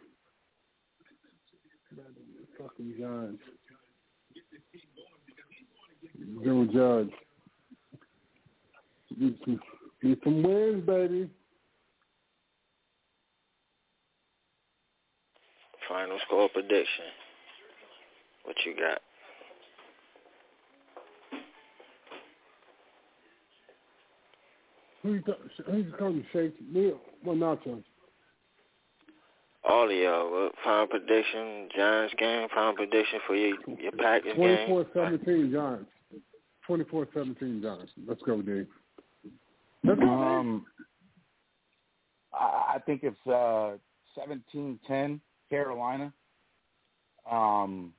Fucking 2.58 2.94
Giants. 2.98 3.42
Joe 6.44 6.66
Judge. 6.72 7.12
Get 9.18 9.34
some, 9.44 9.60
get 10.02 10.18
some 10.24 10.42
wins, 10.42 10.86
baby. 10.86 11.28
Final 15.88 16.18
score 16.26 16.48
prediction. 16.48 17.06
What 18.44 18.56
you 18.64 18.74
got? 18.76 19.00
Who 25.02 25.14
you, 25.14 25.22
th- 25.22 25.38
who 25.66 25.76
you 25.78 25.92
calling 25.98 26.24
Shake? 26.32 26.54
Me? 26.72 26.92
Well, 27.24 27.36
Nacho. 27.36 27.82
All 29.68 29.84
of 29.84 29.96
y'all. 29.96 30.30
What 30.30 30.52
final 30.62 30.86
prediction? 30.86 31.68
Giants 31.76 32.14
game. 32.18 32.48
Final 32.54 32.74
prediction 32.74 33.18
for 33.26 33.34
your 33.34 33.56
your 33.80 33.92
Packers 33.92 34.36
game. 34.36 34.68
24-17 34.68 35.52
Giants. 35.52 35.90
24-17 36.68 37.62
Giants. 37.62 37.92
Let's 38.06 38.22
go, 38.22 38.40
Dave. 38.42 38.66
Let's 39.84 40.00
go, 40.00 40.06
Um, 40.06 40.66
I, 42.32 42.74
I 42.74 42.78
think 42.84 43.02
it's 43.02 43.26
uh, 43.26 43.76
17-10 44.18 45.20
Carolina. 45.48 46.12
Um, 47.30 47.92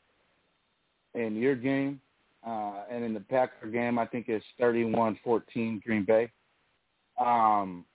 in 1.14 1.36
your 1.36 1.56
game, 1.56 1.99
uh, 2.45 2.84
and 2.90 3.03
in 3.03 3.14
the 3.14 3.20
Packer 3.20 3.68
game, 3.68 3.99
I 3.99 4.06
think 4.06 4.28
it's 4.30 4.45
31-14 4.60 5.84
Green 5.84 6.06
Bay. 6.06 6.32
Um, 7.20 7.86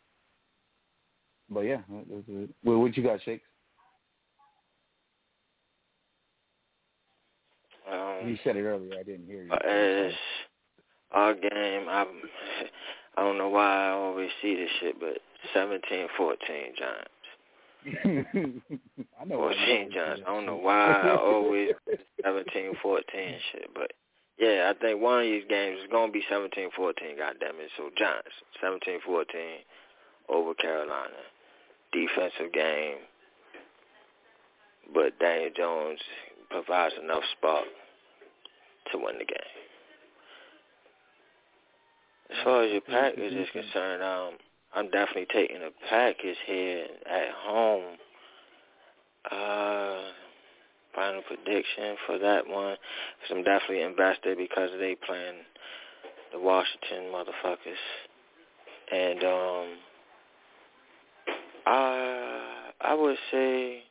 but 1.51 1.61
yeah, 1.61 1.81
that's 1.89 2.25
it. 2.29 2.51
Well, 2.65 2.79
what 2.79 2.97
you 2.97 3.03
got, 3.03 3.23
Shakes? 3.23 3.45
Um, 7.91 8.29
You 8.29 8.39
said 8.45 8.57
it 8.57 8.63
earlier. 8.63 8.99
I 8.99 9.03
didn't 9.03 9.27
hear 9.27 9.45
you. 9.45 9.53
as 9.53 10.13
our 11.13 11.35
game, 11.35 11.89
I'm, 11.89 12.07
I 13.17 13.23
don't 13.23 13.39
know 13.39 13.49
why 13.49 13.89
I 13.89 13.91
always 13.93 14.31
see 14.43 14.57
this 14.57 14.71
shit, 14.81 15.01
but 15.01 15.19
17-14 15.55 16.07
Giants. 16.77 17.11
I 19.21 19.25
know. 19.25 19.37
14 19.37 19.91
Giants. 19.93 20.23
I 20.27 20.31
don't 20.31 20.47
know 20.47 20.57
why 20.57 20.93
I 20.93 21.17
always 21.17 21.71
17-14 22.25 22.75
shit, 23.53 23.71
but 23.75 23.93
yeah, 24.39 24.71
I 24.75 24.79
think 24.79 25.01
one 25.01 25.21
of 25.21 25.25
these 25.25 25.45
games 25.49 25.79
is 25.81 25.89
gonna 25.91 26.13
be 26.13 26.23
17-14. 26.31 26.69
Goddamn 27.17 27.57
it! 27.59 27.71
So 27.77 27.91
Giants 27.97 28.29
17-14 28.63 29.25
over 30.29 30.55
Carolina. 30.55 31.15
Defensive 31.93 32.53
game, 32.53 32.97
but 34.93 35.19
Daniel 35.19 35.51
Jones 35.57 36.01
provides 36.51 36.95
enough 37.03 37.23
spark 37.39 37.65
to 38.93 38.99
win 38.99 39.19
the 39.19 39.25
game. 39.25 39.56
As 42.31 42.37
far 42.45 42.63
as 42.65 42.73
your 42.73 42.81
package 42.81 43.33
is 43.33 43.49
concerned, 43.53 44.03
um, 44.03 44.35
I'm 44.75 44.91
definitely 44.91 45.27
taking 45.33 45.63
a 45.63 45.71
package 45.89 46.37
here 46.47 46.87
at 47.09 47.31
home. 47.31 47.97
Uh, 49.31 49.99
final 50.95 51.23
prediction 51.23 51.97
for 52.07 52.19
that 52.19 52.47
one, 52.49 52.77
because 53.21 53.37
I'm 53.37 53.45
definitely 53.45 53.83
invested 53.83 54.39
because 54.39 54.71
they 54.79 54.97
playing 55.07 55.37
the 56.33 56.41
Washington 56.41 57.13
motherfuckers, 57.13 57.77
and 58.93 59.23
um, 59.25 59.67
I 61.67 62.71
I 62.81 62.95
would 62.95 63.19
say 63.31 63.83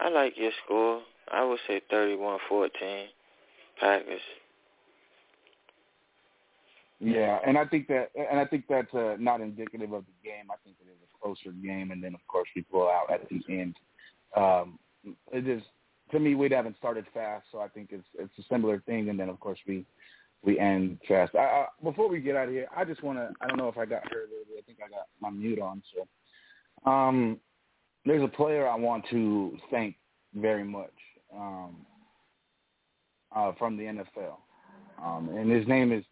I 0.00 0.08
like 0.08 0.34
your 0.36 0.52
score. 0.64 1.02
I 1.30 1.44
would 1.44 1.60
say 1.68 1.80
31-14 1.92 2.70
Packers. 3.78 4.20
Yeah, 7.00 7.38
and 7.46 7.56
I 7.56 7.64
think 7.64 7.88
that, 7.88 8.10
and 8.14 8.38
I 8.38 8.44
think 8.44 8.64
that's 8.68 8.92
uh, 8.92 9.16
not 9.18 9.40
indicative 9.40 9.92
of 9.92 10.04
the 10.04 10.28
game. 10.28 10.50
I 10.50 10.56
think 10.62 10.76
it 10.80 10.88
is 10.88 10.98
a 11.02 11.18
closer 11.18 11.50
game, 11.50 11.92
and 11.92 12.04
then 12.04 12.14
of 12.14 12.20
course 12.28 12.48
we 12.54 12.62
pull 12.62 12.88
out 12.88 13.10
at 13.10 13.26
the 13.28 13.40
end. 13.48 13.76
Um, 14.36 14.78
it 15.32 15.48
is 15.48 15.62
to 16.12 16.20
me 16.20 16.34
we 16.34 16.50
haven't 16.50 16.76
started 16.76 17.06
fast, 17.14 17.46
so 17.50 17.60
I 17.60 17.68
think 17.68 17.88
it's 17.92 18.06
it's 18.18 18.38
a 18.38 18.42
similar 18.52 18.80
thing, 18.80 19.08
and 19.08 19.18
then 19.18 19.30
of 19.30 19.40
course 19.40 19.58
we 19.66 19.86
we 20.44 20.58
end 20.58 20.98
fast. 21.08 21.34
I, 21.34 21.38
I, 21.38 21.66
before 21.82 22.08
we 22.08 22.20
get 22.20 22.36
out 22.36 22.48
of 22.48 22.54
here, 22.54 22.68
I 22.76 22.84
just 22.84 23.02
want 23.02 23.18
to. 23.18 23.30
I 23.40 23.48
don't 23.48 23.56
know 23.56 23.68
if 23.68 23.78
I 23.78 23.86
got 23.86 24.02
heard. 24.12 24.28
I 24.58 24.60
think 24.62 24.78
I 24.84 24.90
got 24.90 25.06
my 25.20 25.30
mute 25.30 25.58
on. 25.58 25.82
So, 25.94 26.90
um, 26.90 27.38
there's 28.04 28.22
a 28.22 28.28
player 28.28 28.68
I 28.68 28.76
want 28.76 29.06
to 29.10 29.56
thank 29.70 29.96
very 30.34 30.64
much 30.64 30.92
um, 31.34 31.76
uh, 33.34 33.52
from 33.58 33.78
the 33.78 33.84
NFL, 33.84 34.36
um, 35.02 35.30
and 35.34 35.50
his 35.50 35.66
name 35.66 35.92
is 35.92 36.04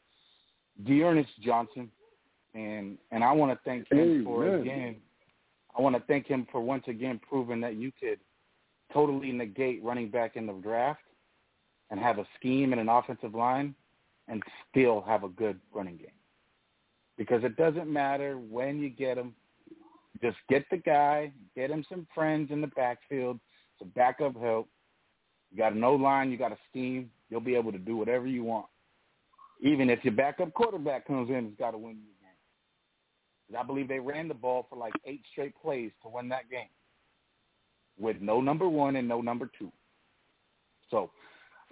D'Ernest 0.84 1.30
Johnson, 1.40 1.90
and 2.54 2.98
and 3.10 3.24
I 3.24 3.32
want 3.32 3.52
to 3.52 3.58
thank 3.64 3.90
him 3.90 3.98
Amen. 3.98 4.24
for 4.24 4.56
again. 4.56 4.96
I 5.76 5.82
want 5.82 5.96
to 5.96 6.02
thank 6.06 6.26
him 6.26 6.46
for 6.50 6.60
once 6.60 6.84
again 6.88 7.20
proving 7.28 7.60
that 7.60 7.76
you 7.76 7.92
could 8.00 8.18
totally 8.92 9.32
negate 9.32 9.82
running 9.82 10.08
back 10.10 10.36
in 10.36 10.46
the 10.46 10.52
draft 10.54 11.00
and 11.90 12.00
have 12.00 12.18
a 12.18 12.26
scheme 12.36 12.72
and 12.72 12.80
an 12.80 12.88
offensive 12.88 13.34
line 13.34 13.74
and 14.28 14.42
still 14.70 15.02
have 15.02 15.24
a 15.24 15.28
good 15.28 15.58
running 15.72 15.96
game. 15.96 16.06
Because 17.16 17.42
it 17.44 17.56
doesn't 17.56 17.90
matter 17.90 18.36
when 18.36 18.78
you 18.78 18.88
get 18.90 19.18
him, 19.18 19.34
just 20.22 20.36
get 20.48 20.64
the 20.70 20.76
guy, 20.76 21.32
get 21.54 21.70
him 21.70 21.84
some 21.88 22.06
friends 22.14 22.50
in 22.50 22.60
the 22.60 22.66
backfield, 22.68 23.38
some 23.78 23.90
backup 23.94 24.36
help. 24.40 24.68
You 25.50 25.58
got 25.58 25.72
a 25.72 25.78
no 25.78 25.94
line, 25.94 26.30
you 26.30 26.36
got 26.36 26.52
a 26.52 26.58
scheme, 26.70 27.10
you'll 27.30 27.40
be 27.40 27.56
able 27.56 27.72
to 27.72 27.78
do 27.78 27.96
whatever 27.96 28.26
you 28.26 28.44
want. 28.44 28.66
Even 29.60 29.90
if 29.90 30.04
your 30.04 30.14
backup 30.14 30.52
quarterback 30.54 31.06
comes 31.06 31.30
in, 31.30 31.46
it's 31.46 31.58
got 31.58 31.72
to 31.72 31.78
win 31.78 31.96
you 31.96 32.02
the 32.02 32.24
game. 32.24 32.28
'Cause 33.46 33.56
I 33.58 33.66
believe 33.66 33.88
they 33.88 33.98
ran 33.98 34.28
the 34.28 34.34
ball 34.34 34.66
for 34.68 34.76
like 34.76 34.92
eight 35.04 35.22
straight 35.32 35.54
plays 35.60 35.90
to 36.02 36.08
win 36.08 36.28
that 36.28 36.48
game 36.50 36.68
with 37.98 38.20
no 38.20 38.40
number 38.40 38.68
one 38.68 38.96
and 38.96 39.08
no 39.08 39.20
number 39.20 39.50
two. 39.58 39.72
So 40.90 41.10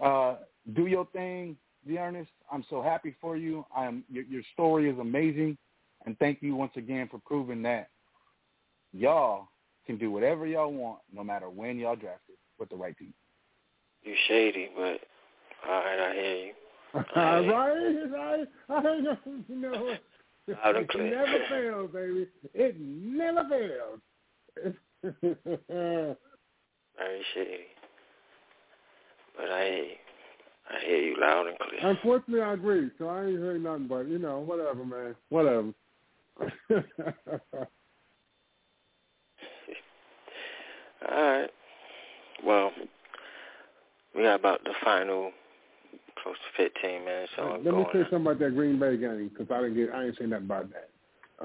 uh, 0.02 0.36
do 0.74 0.86
your 0.86 1.06
thing, 1.06 1.56
Ernest. 1.88 2.30
I'm 2.50 2.64
so 2.68 2.82
happy 2.82 3.14
for 3.20 3.36
you. 3.36 3.64
I'm 3.74 4.04
your, 4.10 4.24
your 4.24 4.42
story 4.52 4.90
is 4.90 4.98
amazing, 4.98 5.56
and 6.04 6.18
thank 6.18 6.42
you 6.42 6.56
once 6.56 6.72
again 6.76 7.08
for 7.08 7.20
proving 7.24 7.62
that 7.62 7.90
y'all 8.92 9.48
can 9.86 9.96
do 9.96 10.10
whatever 10.10 10.46
y'all 10.46 10.72
want, 10.72 10.98
no 11.12 11.22
matter 11.22 11.48
when 11.48 11.78
y'all 11.78 11.94
drafted 11.94 12.36
with 12.58 12.68
the 12.70 12.76
right 12.76 12.96
team. 12.98 13.14
You 14.02 14.14
shady, 14.26 14.70
but 14.74 15.00
all 15.68 15.80
right, 15.80 16.10
I 16.10 16.14
hear 16.14 16.36
you. 16.46 16.52
Right, 16.94 17.48
right. 18.10 18.48
I 18.68 18.80
know, 19.00 19.16
you 19.48 19.56
know. 19.56 19.96
It 20.48 20.88
clear. 20.90 21.10
never 21.10 21.38
fails, 21.48 21.90
baby. 21.92 22.28
It 22.54 22.76
never 22.80 23.42
fails. 23.48 24.00
Very 26.96 27.22
shady. 27.34 27.66
But 29.36 29.50
I. 29.50 29.98
I 30.68 30.84
hear 30.84 30.98
you 30.98 31.16
loud 31.20 31.46
and 31.46 31.56
clear. 31.58 31.78
Unfortunately, 31.90 32.42
I 32.42 32.54
agree. 32.54 32.90
So 32.98 33.06
I 33.06 33.26
ain't 33.26 33.38
heard 33.38 33.62
nothing 33.62 33.86
but 33.86 34.08
you 34.08 34.18
know, 34.18 34.40
whatever, 34.40 34.84
man, 34.84 35.14
whatever. 35.28 35.72
All 41.08 41.22
right. 41.22 41.50
Well, 42.44 42.72
we 44.14 44.22
got 44.22 44.40
about 44.40 44.64
the 44.64 44.72
final 44.84 45.30
close 46.26 46.36
to 46.56 46.70
15 46.70 47.04
minutes 47.04 47.32
on 47.38 47.64
Let 47.64 47.64
me 47.64 47.70
going. 47.70 47.86
say 47.92 48.02
something 48.10 48.20
about 48.22 48.38
that 48.40 48.54
Green 48.54 48.78
Bay 48.78 48.96
game 48.96 49.30
because 49.32 49.50
I 49.50 49.62
didn't 49.62 49.76
get. 49.76 49.94
I 49.94 50.04
ain't 50.04 50.18
say 50.18 50.26
nothing 50.26 50.46
about 50.46 50.70
that. 50.72 50.90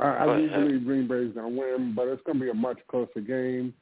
I, 0.02 0.24
I 0.24 0.38
do 0.38 0.50
believe 0.50 0.86
Green 0.86 1.08
Bay's 1.08 1.36
gonna 1.36 1.50
win, 1.50 1.94
but 1.96 2.08
it's 2.08 2.22
gonna 2.26 2.40
be 2.40 2.50
a 2.50 2.54
much 2.54 2.80
closer 2.88 3.20
game 3.20 3.74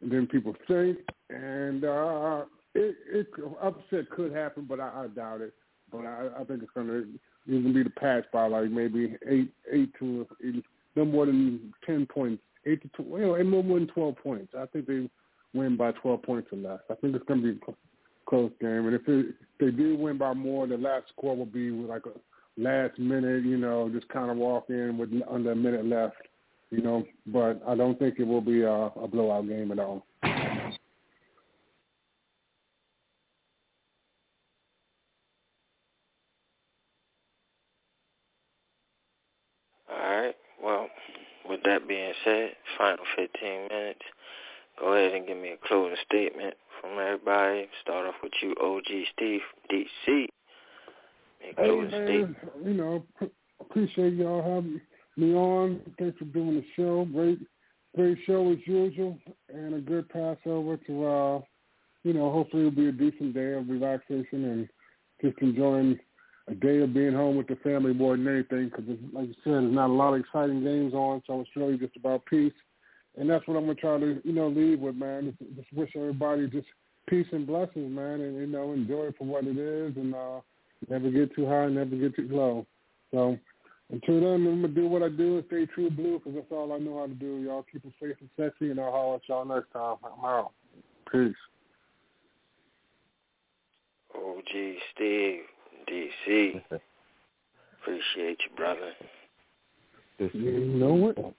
than 0.00 0.26
people 0.26 0.54
think, 0.66 0.98
and 1.30 1.84
uh, 1.84 2.44
it, 2.74 2.96
it 3.12 3.26
upset 3.62 4.08
could 4.10 4.32
happen, 4.32 4.66
but 4.68 4.80
I, 4.80 5.04
I 5.04 5.06
doubt 5.08 5.42
it. 5.42 5.54
But 5.92 6.06
I, 6.06 6.28
I 6.40 6.44
think 6.44 6.62
it's 6.62 6.72
gonna 6.74 7.04
it's 7.46 7.62
gonna 7.62 7.74
be 7.74 7.82
the 7.82 7.90
patch 7.90 8.24
by 8.32 8.46
like 8.48 8.70
maybe 8.70 9.16
eight, 9.28 9.52
eight 9.70 9.90
to 9.98 10.26
eight, 10.44 10.64
no 10.96 11.04
more 11.04 11.26
than 11.26 11.72
ten 11.84 12.06
points, 12.06 12.42
eight 12.66 12.80
to 12.82 12.88
tw- 12.88 13.06
well, 13.06 13.36
no 13.44 13.62
more 13.62 13.78
than 13.78 13.88
twelve 13.88 14.16
points. 14.16 14.54
I 14.58 14.66
think 14.66 14.86
they 14.86 15.08
win 15.52 15.76
by 15.76 15.92
twelve 15.92 16.22
points 16.22 16.48
or 16.50 16.56
less. 16.58 16.80
I 16.90 16.94
think 16.94 17.14
it's 17.14 17.24
gonna 17.26 17.42
be 17.42 17.50
a 17.50 17.54
cl- 17.54 17.76
close 18.28 18.52
game, 18.60 18.86
and 18.86 18.94
if, 18.94 19.02
it, 19.08 19.26
if 19.28 19.34
they 19.58 19.70
do 19.70 19.96
win 19.96 20.18
by 20.18 20.34
more, 20.34 20.66
the 20.66 20.76
last 20.76 21.08
score 21.08 21.36
will 21.36 21.46
be 21.46 21.70
like 21.70 22.02
a 22.06 22.10
last 22.60 22.98
minute, 22.98 23.44
you 23.44 23.56
know, 23.56 23.88
just 23.88 24.08
kind 24.08 24.30
of 24.30 24.36
walk 24.36 24.66
in 24.68 24.98
with 24.98 25.10
under 25.30 25.52
a 25.52 25.56
minute 25.56 25.86
left, 25.86 26.16
you 26.70 26.82
know. 26.82 27.06
But 27.26 27.62
I 27.66 27.74
don't 27.74 27.98
think 27.98 28.16
it 28.18 28.26
will 28.26 28.40
be 28.40 28.62
a, 28.62 28.70
a 28.70 29.08
blowout 29.08 29.48
game 29.48 29.72
at 29.72 29.78
all. 29.78 30.04
All 39.90 39.98
right. 39.98 40.34
Well, 40.62 40.88
with 41.48 41.62
that 41.64 41.88
being 41.88 42.12
said, 42.24 42.50
final 42.76 43.04
15 43.16 43.68
minutes. 43.70 44.00
Go 44.80 44.92
ahead 44.94 45.12
and 45.12 45.26
give 45.26 45.36
me 45.36 45.50
a 45.50 45.68
closing 45.68 45.96
statement 46.06 46.54
from 46.80 46.98
everybody. 46.98 47.68
Start 47.82 48.06
off 48.06 48.14
with 48.22 48.32
you, 48.42 48.54
OG 48.62 49.06
Steve, 49.14 49.40
DC. 49.70 49.86
Make 50.06 50.28
Hey 51.40 51.54
closing 51.56 51.90
statement. 51.90 52.36
you 52.64 52.74
know, 52.74 53.04
appreciate 53.60 54.14
y'all 54.14 54.42
having 54.42 54.80
me 55.16 55.34
on. 55.34 55.80
Thanks 55.98 56.18
for 56.18 56.26
doing 56.26 56.54
the 56.54 56.64
show. 56.76 57.06
Great, 57.12 57.38
great 57.96 58.18
show 58.26 58.52
as 58.52 58.58
usual, 58.66 59.18
and 59.52 59.74
a 59.74 59.80
good 59.80 60.08
passover 60.10 60.76
to, 60.76 61.06
uh, 61.06 61.40
you 62.04 62.12
know, 62.12 62.30
hopefully 62.30 62.66
it'll 62.66 62.76
be 62.76 62.88
a 62.88 62.92
decent 62.92 63.34
day 63.34 63.54
of 63.54 63.68
relaxation 63.68 64.44
and 64.44 64.68
just 65.20 65.38
enjoying 65.42 65.98
a 66.46 66.54
day 66.54 66.78
of 66.78 66.94
being 66.94 67.12
home 67.12 67.36
with 67.36 67.48
the 67.48 67.56
family 67.56 67.92
more 67.92 68.16
than 68.16 68.28
anything. 68.28 68.66
Because, 68.68 68.84
like 69.12 69.28
you 69.28 69.34
said, 69.42 69.54
there's 69.54 69.74
not 69.74 69.90
a 69.90 69.92
lot 69.92 70.14
of 70.14 70.20
exciting 70.20 70.62
games 70.62 70.94
on, 70.94 71.20
so 71.26 71.40
it's 71.40 71.50
really 71.56 71.76
just 71.76 71.96
about 71.96 72.24
peace. 72.26 72.52
And 73.16 73.28
that's 73.28 73.46
what 73.46 73.56
I'm 73.56 73.64
gonna 73.64 73.74
try 73.74 73.98
to, 73.98 74.20
you 74.24 74.32
know, 74.32 74.48
leave 74.48 74.80
with, 74.80 74.96
man. 74.96 75.34
Just, 75.38 75.56
just 75.56 75.72
wish 75.72 75.90
everybody 75.96 76.46
just 76.48 76.66
peace 77.08 77.26
and 77.32 77.46
blessings, 77.46 77.94
man, 77.94 78.20
and 78.20 78.36
you 78.36 78.46
know, 78.46 78.72
enjoy 78.72 79.06
it 79.06 79.14
for 79.18 79.24
what 79.26 79.44
it 79.44 79.58
is, 79.58 79.96
and 79.96 80.14
uh, 80.14 80.40
never 80.88 81.10
get 81.10 81.34
too 81.34 81.46
high, 81.46 81.66
never 81.66 81.96
get 81.96 82.14
too 82.14 82.28
low. 82.30 82.66
So 83.10 83.38
until 83.90 84.20
then, 84.20 84.46
I'm 84.46 84.62
gonna 84.62 84.68
do 84.68 84.86
what 84.86 85.02
I 85.02 85.08
do 85.08 85.38
and 85.38 85.44
stay 85.46 85.66
true 85.66 85.90
blue, 85.90 86.18
because 86.18 86.34
that's 86.34 86.52
all 86.52 86.72
I 86.72 86.78
know 86.78 86.98
how 86.98 87.06
to 87.06 87.14
do. 87.14 87.38
Y'all 87.38 87.64
keep 87.70 87.84
it 87.84 87.92
safe 88.00 88.16
and 88.20 88.30
sexy, 88.38 88.70
and 88.70 88.78
I'll 88.78 88.92
holler 88.92 89.16
at 89.16 89.28
y'all 89.28 89.44
next 89.44 89.72
time. 89.72 89.96
I'm 90.04 90.24
out. 90.24 90.52
Peace. 91.10 91.34
OG 94.14 94.74
Steve, 94.94 95.40
DC. 95.90 96.62
Appreciate 97.80 98.38
you, 98.44 98.56
brother. 98.56 98.92
You 100.18 100.66
know 100.66 101.08
it. 101.08 101.34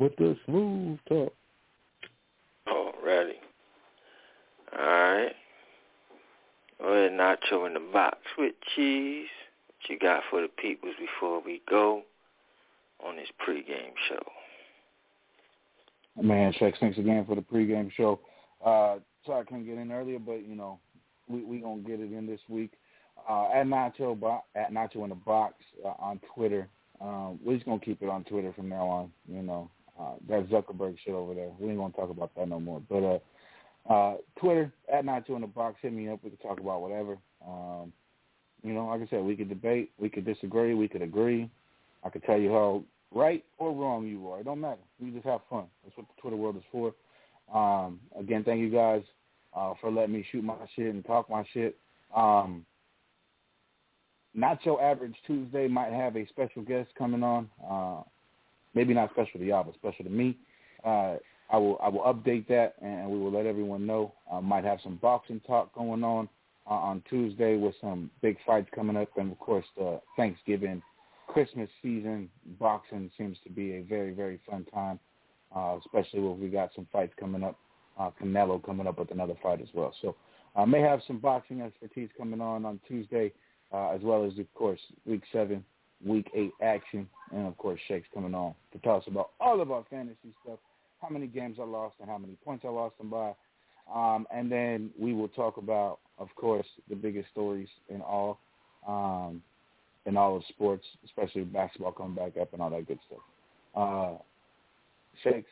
With 0.00 0.16
the 0.16 0.34
smooth 0.46 0.98
talk. 1.06 1.34
Already. 2.66 3.34
All 4.72 4.86
right. 4.86 5.32
Go 6.80 6.86
ahead, 6.86 7.12
nacho 7.12 7.66
in 7.66 7.74
the 7.74 7.92
box 7.92 8.16
with 8.38 8.54
cheese. 8.74 9.28
What 9.68 9.90
you 9.90 9.98
got 9.98 10.22
for 10.30 10.40
the 10.40 10.48
peoples 10.48 10.94
before 10.98 11.42
we 11.44 11.60
go 11.68 12.02
on 13.04 13.16
this 13.16 13.28
pregame 13.46 13.92
show? 14.08 14.22
Man, 16.22 16.54
Shex, 16.54 16.74
thanks 16.80 16.96
again 16.96 17.26
for 17.26 17.34
the 17.34 17.42
pregame 17.42 17.92
show. 17.92 18.20
Uh, 18.64 18.96
sorry 19.26 19.40
I 19.40 19.44
couldn't 19.44 19.66
get 19.66 19.76
in 19.76 19.92
earlier, 19.92 20.18
but 20.18 20.46
you 20.48 20.54
know, 20.54 20.78
we 21.28 21.44
we 21.44 21.58
gonna 21.58 21.82
get 21.82 22.00
it 22.00 22.10
in 22.10 22.26
this 22.26 22.40
week. 22.48 22.72
Uh, 23.28 23.50
at 23.52 23.66
Nacho 23.66 24.18
Bo- 24.18 24.44
at 24.54 24.72
Nacho 24.72 25.04
in 25.04 25.10
the 25.10 25.14
Box 25.14 25.54
uh, 25.84 25.92
on 25.98 26.20
Twitter. 26.34 26.68
Um, 27.02 27.38
we're 27.44 27.54
just 27.54 27.66
gonna 27.66 27.80
keep 27.80 28.02
it 28.02 28.08
on 28.08 28.24
Twitter 28.24 28.52
from 28.54 28.70
now 28.70 28.86
on. 28.86 29.12
You 29.28 29.42
know, 29.42 29.70
uh, 30.00 30.12
that 30.28 30.48
Zuckerberg 30.48 30.96
shit 31.04 31.14
over 31.14 31.34
there. 31.34 31.50
We 31.58 31.68
ain't 31.68 31.78
gonna 31.78 31.92
talk 31.92 32.10
about 32.10 32.34
that 32.36 32.48
no 32.48 32.60
more. 32.60 32.80
But 32.88 33.20
uh, 33.88 33.92
uh, 33.92 34.16
Twitter 34.38 34.72
at 34.92 35.04
Nacho 35.04 35.30
in 35.30 35.42
the 35.42 35.46
box. 35.46 35.76
Hit 35.82 35.92
me 35.92 36.08
up. 36.08 36.20
We 36.22 36.30
can 36.30 36.38
talk 36.38 36.60
about 36.60 36.80
whatever. 36.80 37.18
Um, 37.46 37.92
you 38.62 38.72
know, 38.72 38.86
like 38.86 39.02
I 39.02 39.06
said, 39.08 39.24
we 39.24 39.36
could 39.36 39.48
debate, 39.48 39.90
we 39.98 40.08
could 40.08 40.24
disagree, 40.24 40.74
we 40.74 40.88
could 40.88 41.02
agree. 41.02 41.50
I 42.04 42.10
could 42.10 42.22
tell 42.24 42.38
you 42.38 42.50
how 42.50 42.84
right 43.12 43.44
or 43.58 43.72
wrong 43.72 44.06
you 44.06 44.28
are. 44.30 44.40
It 44.40 44.44
don't 44.44 44.60
matter. 44.60 44.80
We 45.00 45.10
just 45.10 45.24
have 45.24 45.40
fun. 45.48 45.64
That's 45.84 45.96
what 45.96 46.06
the 46.08 46.20
Twitter 46.20 46.36
world 46.36 46.56
is 46.56 46.62
for. 46.70 46.94
Um, 47.54 48.00
again, 48.18 48.44
thank 48.44 48.60
you 48.60 48.70
guys 48.70 49.02
uh, 49.56 49.74
for 49.80 49.90
letting 49.90 50.12
me 50.12 50.26
shoot 50.30 50.44
my 50.44 50.54
shit 50.76 50.94
and 50.94 51.04
talk 51.04 51.28
my 51.30 51.44
shit. 51.52 51.76
Um, 52.14 52.64
Nacho 54.36 54.80
average 54.80 55.16
Tuesday 55.26 55.66
might 55.66 55.92
have 55.92 56.16
a 56.16 56.26
special 56.28 56.62
guest 56.62 56.90
coming 56.96 57.22
on. 57.22 57.48
Uh, 57.68 58.02
maybe 58.74 58.94
not 58.94 59.10
special 59.10 59.40
to 59.40 59.46
y'all, 59.46 59.64
but 59.64 59.74
special 59.74 60.04
to 60.04 60.10
me. 60.10 60.36
Uh, 60.84 61.16
I 61.52 61.56
will 61.56 61.78
I 61.82 61.88
will 61.88 62.02
update 62.02 62.46
that 62.48 62.74
and 62.80 63.10
we 63.10 63.18
will 63.18 63.32
let 63.32 63.46
everyone 63.46 63.86
know. 63.86 64.12
I 64.32 64.40
might 64.40 64.64
have 64.64 64.78
some 64.82 64.96
boxing 64.96 65.40
talk 65.46 65.74
going 65.74 66.04
on 66.04 66.28
uh, 66.66 66.74
on 66.74 67.02
Tuesday 67.08 67.56
with 67.56 67.74
some 67.80 68.10
big 68.22 68.36
fights 68.46 68.68
coming 68.74 68.96
up, 68.96 69.08
and 69.16 69.32
of 69.32 69.38
course 69.38 69.64
the 69.76 70.00
Thanksgiving, 70.16 70.80
Christmas 71.26 71.68
season 71.82 72.28
boxing 72.58 73.10
seems 73.18 73.36
to 73.44 73.50
be 73.50 73.74
a 73.76 73.82
very 73.82 74.12
very 74.12 74.40
fun 74.48 74.64
time, 74.72 75.00
uh, 75.54 75.76
especially 75.84 76.20
when 76.20 76.40
we 76.40 76.48
got 76.48 76.70
some 76.74 76.86
fights 76.92 77.12
coming 77.18 77.42
up. 77.42 77.58
Uh, 77.98 78.10
Canelo 78.22 78.64
coming 78.64 78.86
up 78.86 78.98
with 78.98 79.10
another 79.10 79.34
fight 79.42 79.60
as 79.60 79.68
well. 79.74 79.92
So 80.00 80.14
I 80.56 80.64
may 80.64 80.80
have 80.80 81.00
some 81.06 81.18
boxing 81.18 81.60
expertise 81.60 82.08
coming 82.16 82.40
on 82.40 82.64
on 82.64 82.80
Tuesday, 82.86 83.32
uh, 83.72 83.90
as 83.90 84.00
well 84.02 84.24
as 84.24 84.38
of 84.38 84.52
course 84.54 84.80
week 85.04 85.22
seven, 85.32 85.64
week 86.04 86.30
eight 86.34 86.52
action, 86.62 87.08
and 87.32 87.46
of 87.46 87.56
course 87.58 87.80
Shake's 87.88 88.08
coming 88.14 88.34
on 88.34 88.54
to 88.72 88.90
us 88.90 89.04
about 89.06 89.30
all 89.40 89.60
of 89.60 89.70
our 89.70 89.84
fantasy 89.90 90.34
stuff, 90.44 90.58
how 91.00 91.08
many 91.08 91.26
games 91.26 91.58
I 91.60 91.64
lost 91.64 91.96
and 92.00 92.08
how 92.08 92.18
many 92.18 92.36
points 92.44 92.64
I 92.66 92.70
lost 92.70 92.96
them 92.98 93.10
by. 93.10 93.32
Um, 93.92 94.26
and 94.32 94.50
then 94.50 94.90
we 94.98 95.12
will 95.12 95.28
talk 95.28 95.56
about 95.56 95.98
of 96.20 96.28
course, 96.36 96.66
the 96.88 96.94
biggest 96.94 97.30
stories 97.30 97.68
in 97.88 98.02
all 98.02 98.38
um, 98.86 99.42
in 100.06 100.16
all 100.16 100.36
of 100.36 100.42
sports, 100.48 100.84
especially 101.04 101.42
basketball 101.42 101.92
coming 101.92 102.14
back 102.14 102.36
up 102.40 102.52
and 102.52 102.62
all 102.62 102.70
that 102.70 102.86
good 102.86 102.98
stuff. 103.06 103.18
Uh, 103.74 104.22
Shakes, 105.22 105.50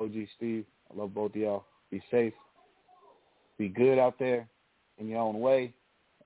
OG 0.00 0.12
Steve, 0.36 0.64
I 0.90 0.98
love 0.98 1.14
both 1.14 1.30
of 1.30 1.36
y'all. 1.36 1.64
Be 1.90 2.02
safe. 2.10 2.32
Be 3.58 3.68
good 3.68 3.98
out 3.98 4.18
there 4.18 4.46
in 4.98 5.08
your 5.08 5.20
own 5.20 5.40
way. 5.40 5.72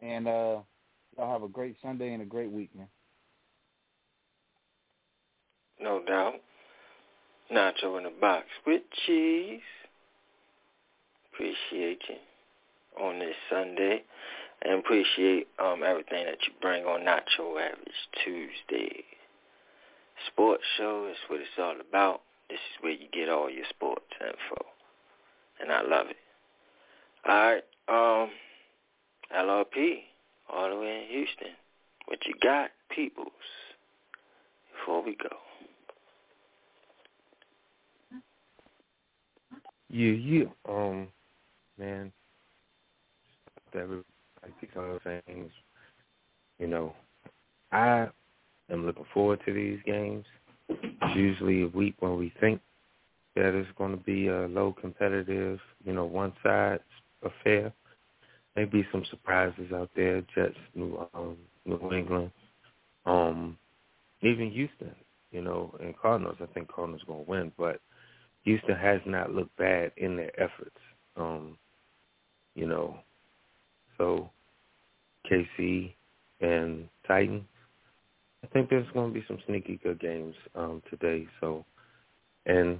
And 0.03 0.29
uh, 0.29 0.59
y'all 1.16 1.32
have 1.32 1.43
a 1.43 1.48
great 1.48 1.76
Sunday 1.82 2.12
and 2.12 2.22
a 2.22 2.26
great 2.26 2.51
week, 2.51 2.70
man. 2.76 2.88
No 5.80 6.02
doubt. 6.05 6.34
Nacho 7.52 7.97
in 7.98 8.05
the 8.05 8.12
box 8.20 8.47
with 8.66 8.82
cheese. 9.06 9.60
Appreciate 11.32 12.02
you 12.09 12.16
on 13.05 13.18
this 13.18 13.34
Sunday 13.51 14.02
and 14.62 14.80
appreciate 14.80 15.48
um, 15.62 15.82
everything 15.86 16.24
that 16.24 16.38
you 16.47 16.52
bring 16.60 16.84
on 16.84 17.01
Nacho 17.01 17.60
Average 17.60 18.09
Tuesday. 18.24 19.05
Sports 20.28 20.64
show 20.78 21.09
is 21.10 21.16
what 21.28 21.40
it's 21.40 21.51
all 21.59 21.76
about. 21.88 22.22
This 22.48 22.59
is 22.59 22.82
where 22.82 22.93
you 22.93 23.06
get 23.12 23.28
all 23.28 23.51
your 23.51 23.66
sports 23.68 24.06
info. 24.20 24.64
And 25.60 25.70
I 25.70 25.82
love 25.82 26.06
it. 26.09 26.16
All 27.28 27.34
right. 27.34 27.62
Um, 27.88 28.30
LRP, 29.36 29.98
all 30.52 30.70
the 30.70 30.77
way 30.77 31.02
in 31.05 31.16
Houston. 31.16 31.55
What 32.06 32.18
you 32.27 32.35
got, 32.43 32.70
peoples, 32.94 33.28
before 34.73 35.02
we 35.02 35.16
go? 35.16 35.36
You, 39.89 40.10
you, 40.10 40.51
um, 40.68 41.09
man, 41.78 42.12
everybody 43.74 44.05
because 44.60 45.01
things. 45.27 45.51
You 46.59 46.66
know, 46.66 46.94
I 47.73 48.09
am 48.70 48.86
looking 48.86 49.05
forward 49.12 49.40
to 49.47 49.52
these 49.52 49.78
games. 49.85 50.24
It's 50.68 51.16
usually 51.16 51.62
a 51.62 51.68
week 51.68 51.97
when 52.01 52.16
we 52.16 52.32
think 52.40 52.60
that 53.35 53.55
it's 53.55 53.68
going 53.77 53.90
to 53.90 54.02
be 54.02 54.28
a 54.28 54.47
low 54.47 54.74
competitive, 54.81 55.59
you 55.85 55.93
know, 55.93 56.05
one 56.05 56.32
side 56.43 56.81
affair. 57.23 57.73
Maybe 58.57 58.87
some 58.91 59.05
surprises 59.11 59.73
out 59.74 59.91
there. 59.95 60.23
Jets, 60.35 60.57
New 60.74 61.07
um, 61.15 61.37
New 61.65 61.93
England, 61.93 62.31
um, 63.05 63.59
even 64.23 64.51
Houston. 64.51 64.95
You 65.33 65.43
know, 65.43 65.74
and 65.81 65.95
Cardinals. 65.99 66.37
I 66.41 66.47
think 66.47 66.73
Cardinals 66.73 67.03
going 67.07 67.24
to 67.24 67.31
win, 67.31 67.53
but 67.59 67.81
Houston 68.45 68.77
has 68.77 69.01
not 69.05 69.33
looked 69.33 69.55
bad 69.59 69.93
in 69.97 70.16
their 70.16 70.33
efforts. 70.41 70.77
Um, 71.16 71.59
you 72.55 72.66
know, 72.66 72.97
so 73.99 74.31
KC 75.31 75.93
and 76.41 76.89
Titans. 77.07 77.45
I 78.45 78.47
think 78.49 78.70
there's 78.70 78.87
going 78.95 79.12
to 79.12 79.19
be 79.19 79.24
some 79.27 79.39
sneaky 79.47 79.81
good 79.83 80.01
games 80.01 80.35
um, 80.55 80.83
today. 80.89 81.27
So, 81.41 81.65
and 82.47 82.78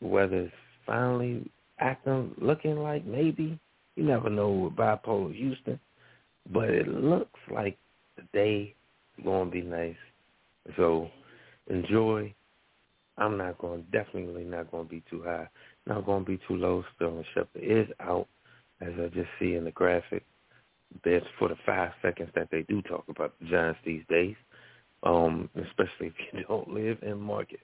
weather's 0.00 0.52
finally 0.86 1.50
acting, 1.78 2.34
looking 2.38 2.76
like 2.76 3.04
maybe 3.06 3.58
you 3.96 4.04
never 4.04 4.30
know 4.30 4.50
with 4.50 4.76
bipolar 4.76 5.34
Houston, 5.34 5.78
but 6.52 6.70
it 6.70 6.88
looks 6.88 7.38
like 7.52 7.78
the 8.16 8.22
day 8.32 8.74
is 9.18 9.24
going 9.24 9.48
to 9.48 9.52
be 9.52 9.62
nice. 9.62 9.96
So, 10.76 11.08
enjoy. 11.68 12.34
I'm 13.18 13.36
not 13.36 13.58
going, 13.58 13.84
definitely 13.92 14.44
not 14.44 14.70
going 14.70 14.86
to 14.86 14.90
be 14.90 15.02
too 15.10 15.22
high. 15.22 15.48
Not 15.86 16.06
going 16.06 16.24
to 16.24 16.30
be 16.30 16.40
too 16.48 16.56
low. 16.56 16.82
Sterling 16.96 17.24
Shepard 17.34 17.62
is 17.62 17.86
out, 18.00 18.28
as 18.80 18.92
I 18.98 19.08
just 19.08 19.28
see 19.38 19.54
in 19.54 19.64
the 19.64 19.72
graphic 19.72 20.24
that's 21.04 21.26
for 21.38 21.48
the 21.48 21.56
five 21.64 21.92
seconds 22.02 22.30
that 22.34 22.48
they 22.50 22.62
do 22.62 22.82
talk 22.82 23.04
about 23.08 23.34
the 23.40 23.46
Giants 23.46 23.80
these 23.84 24.02
days, 24.08 24.34
um, 25.02 25.48
especially 25.54 26.08
if 26.08 26.14
you 26.32 26.44
don't 26.48 26.68
live 26.68 26.98
in 27.02 27.20
market. 27.20 27.60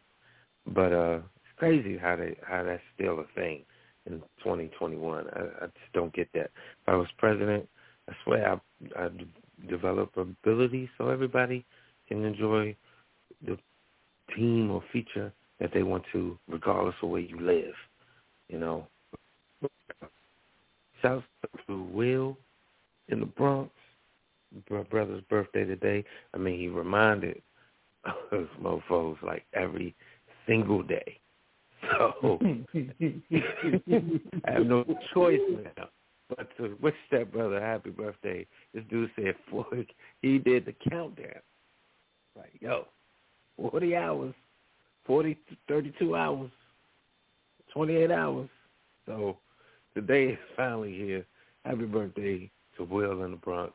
But 0.67 0.93
uh, 0.93 1.17
it's 1.17 1.59
crazy 1.59 1.97
how 1.97 2.17
they 2.17 2.37
how 2.47 2.63
that's 2.65 2.83
still 2.95 3.21
a 3.21 3.25
thing 3.35 3.65
in 4.07 4.21
2021. 4.43 5.27
I, 5.33 5.41
I 5.41 5.67
just 5.67 5.93
don't 5.93 6.13
get 6.15 6.29
that. 6.35 6.51
If 6.83 6.89
I 6.89 6.95
was 6.95 7.09
president, 7.19 7.69
I 8.09 8.13
swear 8.25 8.53
I 8.53 9.05
I 9.05 9.09
develop 9.69 10.17
ability 10.17 10.89
so 10.99 11.09
everybody 11.09 11.65
can 12.09 12.25
enjoy 12.25 12.77
the 13.47 13.59
team 14.35 14.71
or 14.71 14.83
feature 14.93 15.33
that 15.61 15.71
they 15.73 15.83
want 15.83 16.05
to, 16.13 16.39
regardless 16.49 16.95
of 17.03 17.11
where 17.11 17.21
you 17.21 17.41
live. 17.41 17.75
You 18.49 18.59
know. 18.59 18.87
South 21.03 21.25
to 21.67 21.83
Will 21.83 22.37
in 23.09 23.21
the 23.21 23.27
Bronx. 23.27 23.71
My 24.71 24.83
brother's 24.83 25.23
birthday 25.29 25.65
today. 25.65 26.05
I 26.33 26.39
mean, 26.39 26.59
he 26.59 26.69
reminded 26.69 27.43
us 28.05 28.49
mofos 28.63 29.21
like 29.23 29.45
every 29.53 29.95
single 30.47 30.83
day. 30.83 31.19
So 31.93 32.39
I 34.47 34.53
have 34.53 34.67
no 34.67 34.85
choice 35.13 35.41
now 35.77 35.89
but 36.29 36.49
to 36.57 36.77
wish 36.81 36.95
that 37.13 37.33
brother 37.33 37.61
happy 37.61 37.91
birthday. 37.91 38.47
This 38.75 38.85
dude 38.91 39.11
said 39.17 39.35
four. 39.51 39.67
He 40.23 40.39
did 40.39 40.67
the 40.67 40.75
countdown. 40.91 41.41
Like 42.37 42.53
yo, 42.61 42.87
forty 43.57 43.97
hours, 43.97 44.35
forty 45.05 45.39
thirty-two 45.69 46.17
hours, 46.17 46.51
twenty-eight 47.73 48.11
hours. 48.11 48.49
So 49.07 49.39
today 49.95 50.33
is 50.33 50.39
finally 50.57 50.95
here. 50.97 51.25
Happy 51.65 51.85
birthday 51.85 52.51
to 52.77 52.85
Will 52.85 53.25
in 53.25 53.33
the 53.33 53.37
Bronx. 53.37 53.73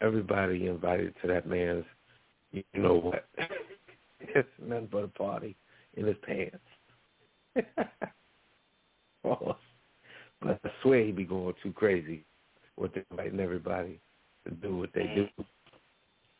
Everybody 0.00 0.66
invited 0.66 1.14
to 1.22 1.28
that 1.28 1.46
man's, 1.46 1.84
you 2.52 2.62
know 2.74 2.94
what? 2.94 3.26
it's 4.20 4.48
nothing 4.62 4.88
but 4.92 5.04
a 5.04 5.08
party 5.08 5.56
in 5.94 6.06
his 6.06 6.16
pants. 6.26 6.58
oh, 9.24 9.56
but 10.40 10.60
I 10.64 10.70
swear 10.82 11.04
he 11.04 11.12
be 11.12 11.24
going 11.24 11.54
too 11.62 11.72
crazy 11.72 12.24
with 12.76 12.92
inviting 13.10 13.40
everybody 13.40 14.00
to 14.46 14.54
do 14.54 14.76
what 14.76 14.90
they 14.94 15.06
do. 15.14 15.26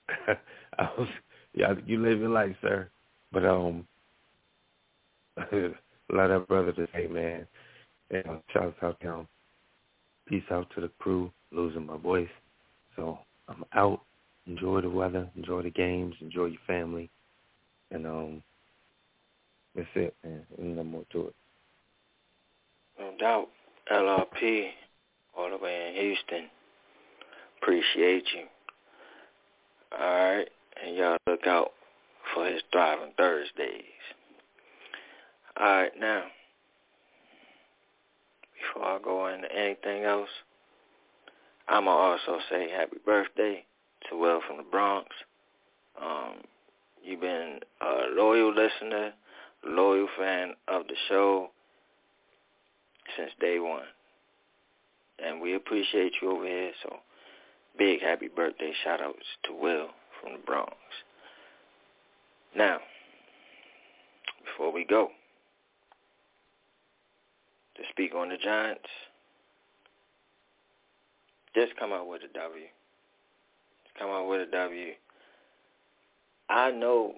I 0.79 0.89
was, 0.99 1.09
yeah, 1.55 1.75
you 1.87 2.01
live 2.03 2.21
your 2.21 2.29
life, 2.29 2.55
sir. 2.61 2.89
But 3.33 3.45
um, 3.45 3.87
let 5.53 6.31
our 6.31 6.41
brother 6.41 6.73
to 6.73 6.87
say, 6.95 7.07
man, 7.07 7.47
and 8.11 8.41
shout 8.53 8.75
out 8.83 9.01
to 9.01 9.07
him. 9.07 9.29
Peace 10.29 10.45
out 10.51 10.69
to 10.75 10.81
the 10.81 10.91
crew 10.99 11.31
losing 11.53 11.87
my 11.87 11.97
voice. 11.97 12.29
So 12.97 13.19
I'm 13.49 13.65
out. 13.75 14.01
Enjoy 14.47 14.81
the 14.81 14.91
weather. 14.91 15.29
Enjoy 15.37 15.63
the 15.63 15.71
games. 15.71 16.15
Enjoy 16.21 16.47
your 16.47 16.61
family. 16.67 17.11
And 17.91 18.07
um, 18.07 18.43
that's 19.77 19.89
it, 19.95 20.15
man. 20.25 20.43
There's 20.57 20.77
no 20.77 20.85
more 20.85 21.05
to 21.13 21.29
it. 21.29 21.35
No 22.99 23.13
doubt. 23.19 23.49
LRP, 23.93 24.71
all 25.37 25.51
the 25.51 25.59
way 25.59 25.89
in 25.89 26.03
Houston. 26.03 26.51
Appreciate 27.63 28.25
you. 28.35 28.45
All 29.99 30.07
right. 30.07 30.49
And 30.85 30.97
y'all 30.97 31.17
look 31.27 31.47
out 31.47 31.73
for 32.35 32.47
his 32.47 32.63
Thriving 32.73 33.13
Thursdays. 33.17 33.83
All 35.59 35.67
right, 35.67 35.93
now, 35.99 36.25
before 38.61 38.89
I 38.89 38.99
go 39.03 39.27
into 39.29 39.51
anything 39.51 40.05
else, 40.05 40.29
I'm 41.69 41.85
going 41.85 41.97
to 41.97 42.31
also 42.31 42.43
say 42.51 42.69
happy 42.71 42.99
birthday 43.07 43.65
to 44.11 44.19
Will 44.19 44.41
from 44.47 44.59
the 44.59 44.63
Bronx. 44.65 45.09
Um, 46.01 46.43
you've 47.03 47.23
been 47.23 47.61
a 47.81 48.15
loyal 48.15 48.55
listener, 48.55 49.15
loyal 49.69 50.09
fan 50.19 50.55
of 50.69 50.87
the 50.87 50.95
show 51.09 51.51
since 53.17 53.31
day 53.41 53.59
one. 53.59 53.87
And 55.19 55.41
we 55.41 55.55
appreciate 55.55 56.13
you 56.21 56.33
over 56.33 56.47
here, 56.47 56.73
so 56.83 56.97
big 57.79 58.01
happy 58.03 58.29
birthday 58.29 58.73
shout 58.85 59.01
outs 59.01 59.27
to 59.45 59.53
Will 59.55 59.89
from 60.21 60.33
the 60.33 60.39
Bronx. 60.45 60.75
Now, 62.55 62.79
before 64.45 64.73
we 64.73 64.85
go, 64.85 65.09
to 67.77 67.83
speak 67.91 68.15
on 68.15 68.31
the 68.31 68.37
Giants, 68.37 68.89
just 71.55 71.77
come 71.79 71.93
out 71.93 72.09
with 72.09 72.23
a 72.23 72.33
W. 72.39 72.65
Come 73.99 74.11
out 74.11 74.29
with 74.29 74.49
a 74.49 74.51
W. 74.51 74.93
I 76.49 76.71
know 76.71 77.15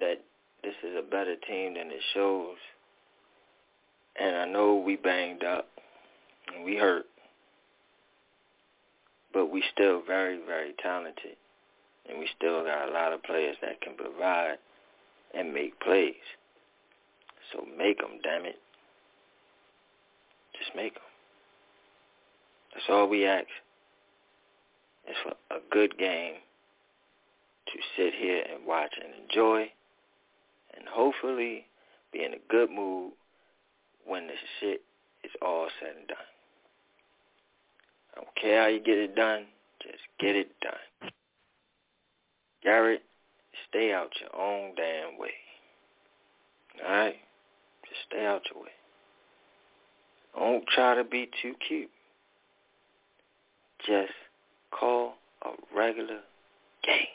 that 0.00 0.20
this 0.62 0.74
is 0.82 0.96
a 0.96 1.02
better 1.02 1.36
team 1.36 1.74
than 1.74 1.90
it 1.90 2.02
shows. 2.14 2.56
And 4.18 4.36
I 4.36 4.46
know 4.46 4.76
we 4.76 4.96
banged 4.96 5.42
up 5.42 5.68
and 6.54 6.64
we 6.64 6.76
hurt. 6.76 7.06
But 9.32 9.50
we 9.50 9.64
still 9.72 10.02
very, 10.06 10.38
very 10.46 10.74
talented. 10.82 11.36
And 12.08 12.18
we 12.18 12.28
still 12.36 12.62
got 12.64 12.88
a 12.88 12.92
lot 12.92 13.12
of 13.12 13.22
players 13.22 13.56
that 13.62 13.80
can 13.80 13.94
provide 13.94 14.58
and 15.34 15.52
make 15.52 15.80
plays. 15.80 16.14
So 17.52 17.64
make 17.76 17.98
them, 17.98 18.18
damn 18.22 18.44
it. 18.44 18.58
Just 20.58 20.76
make 20.76 20.94
them. 20.94 21.02
That's 22.74 22.86
all 22.88 23.08
we 23.08 23.26
ask. 23.26 23.46
It's 25.06 25.18
for 25.22 25.56
a 25.56 25.60
good 25.70 25.98
game 25.98 26.34
to 27.66 27.78
sit 27.96 28.14
here 28.14 28.44
and 28.52 28.66
watch 28.66 28.92
and 29.02 29.12
enjoy 29.24 29.70
and 30.76 30.86
hopefully 30.88 31.66
be 32.12 32.24
in 32.24 32.34
a 32.34 32.42
good 32.48 32.70
mood 32.70 33.12
when 34.06 34.26
the 34.26 34.34
shit 34.60 34.82
is 35.24 35.30
all 35.40 35.68
said 35.80 35.96
and 35.96 36.08
done. 36.08 36.16
I 38.12 38.20
don't 38.20 38.36
care 38.40 38.62
how 38.62 38.68
you 38.68 38.80
get 38.80 38.98
it 38.98 39.14
done, 39.14 39.46
just 39.82 40.02
get 40.18 40.36
it 40.36 40.50
done. 40.60 41.10
Garrett, 42.62 43.02
stay 43.68 43.92
out 43.92 44.10
your 44.20 44.40
own 44.40 44.74
damn 44.76 45.18
way. 45.18 45.30
Alright? 46.84 47.16
Just 47.88 48.00
stay 48.08 48.24
out 48.24 48.42
your 48.52 48.62
way. 48.62 48.70
Don't 50.36 50.66
try 50.66 50.94
to 50.94 51.04
be 51.04 51.28
too 51.42 51.54
cute. 51.66 51.90
Just 53.86 54.12
call 54.70 55.14
a 55.44 55.50
regular 55.76 56.20
game. 56.84 57.06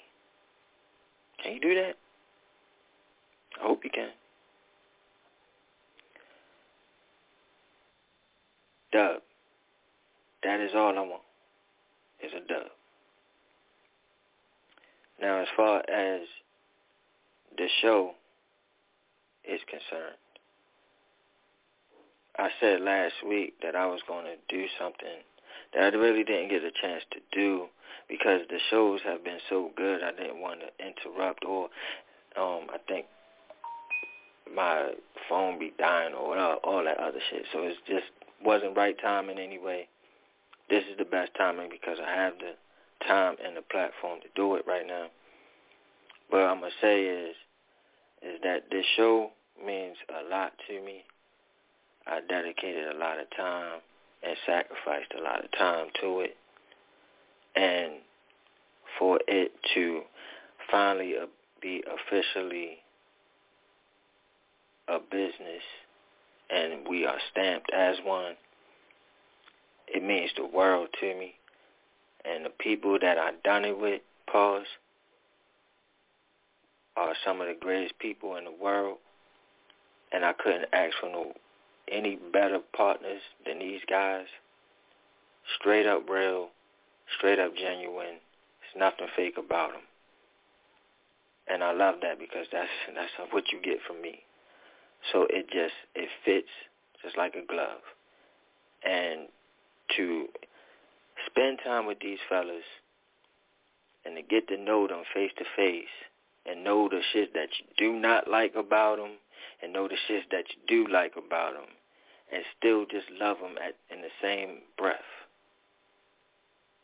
Can 1.41 1.53
you 1.53 1.61
do 1.61 1.75
that? 1.75 1.95
I 3.59 3.67
hope 3.67 3.83
you 3.83 3.89
can. 3.89 4.09
Dub. 8.91 9.21
That 10.43 10.59
is 10.59 10.71
all 10.75 10.97
I 10.97 11.01
want. 11.01 11.21
Is 12.23 12.31
a 12.33 12.47
dub. 12.47 12.67
Now, 15.21 15.41
as 15.41 15.47
far 15.55 15.79
as 15.89 16.21
the 17.57 17.67
show 17.81 18.11
is 19.43 19.59
concerned, 19.67 20.17
I 22.37 22.49
said 22.59 22.81
last 22.81 23.15
week 23.27 23.55
that 23.63 23.75
I 23.75 23.87
was 23.87 24.01
going 24.07 24.25
to 24.25 24.35
do 24.55 24.65
something 24.79 25.23
that 25.73 25.93
I 25.93 25.97
really 25.97 26.23
didn't 26.23 26.49
get 26.49 26.63
a 26.63 26.71
chance 26.71 27.03
to 27.11 27.19
do 27.31 27.65
because 28.07 28.41
the 28.49 28.59
shows 28.69 29.01
have 29.05 29.23
been 29.23 29.39
so 29.49 29.71
good. 29.75 30.03
I 30.03 30.11
didn't 30.11 30.39
want 30.39 30.61
to 30.61 30.85
interrupt 30.85 31.43
or 31.45 31.65
um, 32.37 32.67
I 32.69 32.77
think 32.87 33.05
my 34.55 34.91
phone 35.29 35.59
be 35.59 35.73
dying 35.77 36.13
or 36.13 36.37
all, 36.37 36.57
all 36.63 36.83
that 36.83 36.99
other 36.99 37.19
shit. 37.29 37.43
So 37.53 37.63
it 37.63 37.75
just 37.87 38.05
wasn't 38.43 38.77
right 38.77 38.95
timing 39.01 39.39
anyway. 39.39 39.87
This 40.69 40.83
is 40.91 40.97
the 40.97 41.05
best 41.05 41.31
timing 41.37 41.69
because 41.69 41.97
I 42.05 42.09
have 42.09 42.33
the 42.39 42.53
time 43.07 43.35
and 43.43 43.55
the 43.55 43.61
platform 43.61 44.19
to 44.21 44.27
do 44.35 44.55
it 44.55 44.65
right 44.67 44.85
now. 44.85 45.07
What 46.29 46.39
I'm 46.39 46.59
gonna 46.59 46.71
say 46.81 47.05
is, 47.05 47.35
is 48.21 48.39
that 48.43 48.69
this 48.69 48.85
show 48.95 49.31
means 49.63 49.95
a 50.09 50.29
lot 50.29 50.53
to 50.67 50.81
me. 50.81 51.03
I 52.05 52.19
dedicated 52.27 52.87
a 52.87 52.97
lot 52.97 53.19
of 53.19 53.27
time 53.35 53.79
and 54.23 54.35
sacrificed 54.45 55.13
a 55.17 55.21
lot 55.21 55.43
of 55.43 55.51
time 55.51 55.87
to 56.01 56.21
it, 56.21 56.35
and 57.55 57.93
for 58.97 59.19
it 59.27 59.51
to 59.75 60.01
finally 60.71 61.13
uh, 61.21 61.27
be 61.61 61.83
officially 61.85 62.77
a 64.87 64.99
business 64.99 65.63
and 66.49 66.87
we 66.87 67.05
are 67.05 67.17
stamped 67.31 67.71
as 67.73 67.97
one, 68.03 68.33
it 69.87 70.03
means 70.03 70.31
the 70.35 70.45
world 70.45 70.89
to 70.99 71.05
me. 71.17 71.33
And 72.25 72.45
the 72.45 72.49
people 72.49 72.97
that 73.01 73.17
I've 73.17 73.41
done 73.43 73.63
it 73.65 73.79
with, 73.79 74.01
pause, 74.31 74.65
are 76.95 77.13
some 77.25 77.41
of 77.41 77.47
the 77.47 77.55
greatest 77.59 77.97
people 77.99 78.35
in 78.35 78.45
the 78.45 78.51
world. 78.51 78.97
And 80.11 80.25
I 80.25 80.33
couldn't 80.33 80.65
ask 80.73 80.95
for 80.99 81.09
no 81.09 81.33
any 81.89 82.17
better 82.33 82.59
partners 82.75 83.21
than 83.45 83.59
these 83.59 83.81
guys. 83.89 84.25
Straight 85.59 85.85
up 85.85 86.09
real, 86.09 86.49
straight 87.17 87.39
up 87.39 87.55
genuine. 87.55 88.19
There's 88.59 88.77
nothing 88.77 89.07
fake 89.15 89.37
about 89.37 89.71
them. 89.71 89.81
And 91.49 91.63
I 91.63 91.71
love 91.71 91.95
that 92.01 92.19
because 92.19 92.47
that's 92.51 92.67
that's 92.93 93.31
what 93.31 93.45
you 93.53 93.61
get 93.61 93.77
from 93.87 94.01
me. 94.01 94.23
So 95.11 95.27
it 95.29 95.47
just 95.47 95.73
it 95.95 96.09
fits 96.25 96.49
just 97.03 97.17
like 97.17 97.35
a 97.35 97.45
glove. 97.45 97.81
And 98.83 99.27
to 99.95 100.27
spend 101.29 101.59
time 101.63 101.85
with 101.85 101.99
these 101.99 102.19
fellas 102.29 102.63
and 104.05 104.15
to 104.15 104.21
get 104.21 104.47
to 104.49 104.57
know 104.57 104.87
them 104.87 105.03
face 105.13 105.31
to 105.37 105.45
face 105.55 105.85
and 106.45 106.63
know 106.63 106.87
the 106.89 107.01
shit 107.13 107.33
that 107.33 107.49
you 107.59 107.65
do 107.77 107.99
not 107.99 108.29
like 108.29 108.55
about 108.55 108.97
them 108.97 109.11
and 109.61 109.73
know 109.73 109.87
the 109.87 109.97
shit 110.07 110.23
that 110.31 110.45
you 110.49 110.85
do 110.85 110.91
like 110.91 111.13
about 111.17 111.53
them 111.53 111.65
and 112.31 112.43
still 112.57 112.85
just 112.85 113.07
love 113.19 113.37
them 113.39 113.55
at, 113.57 113.75
in 113.93 114.01
the 114.01 114.09
same 114.21 114.59
breath. 114.77 114.99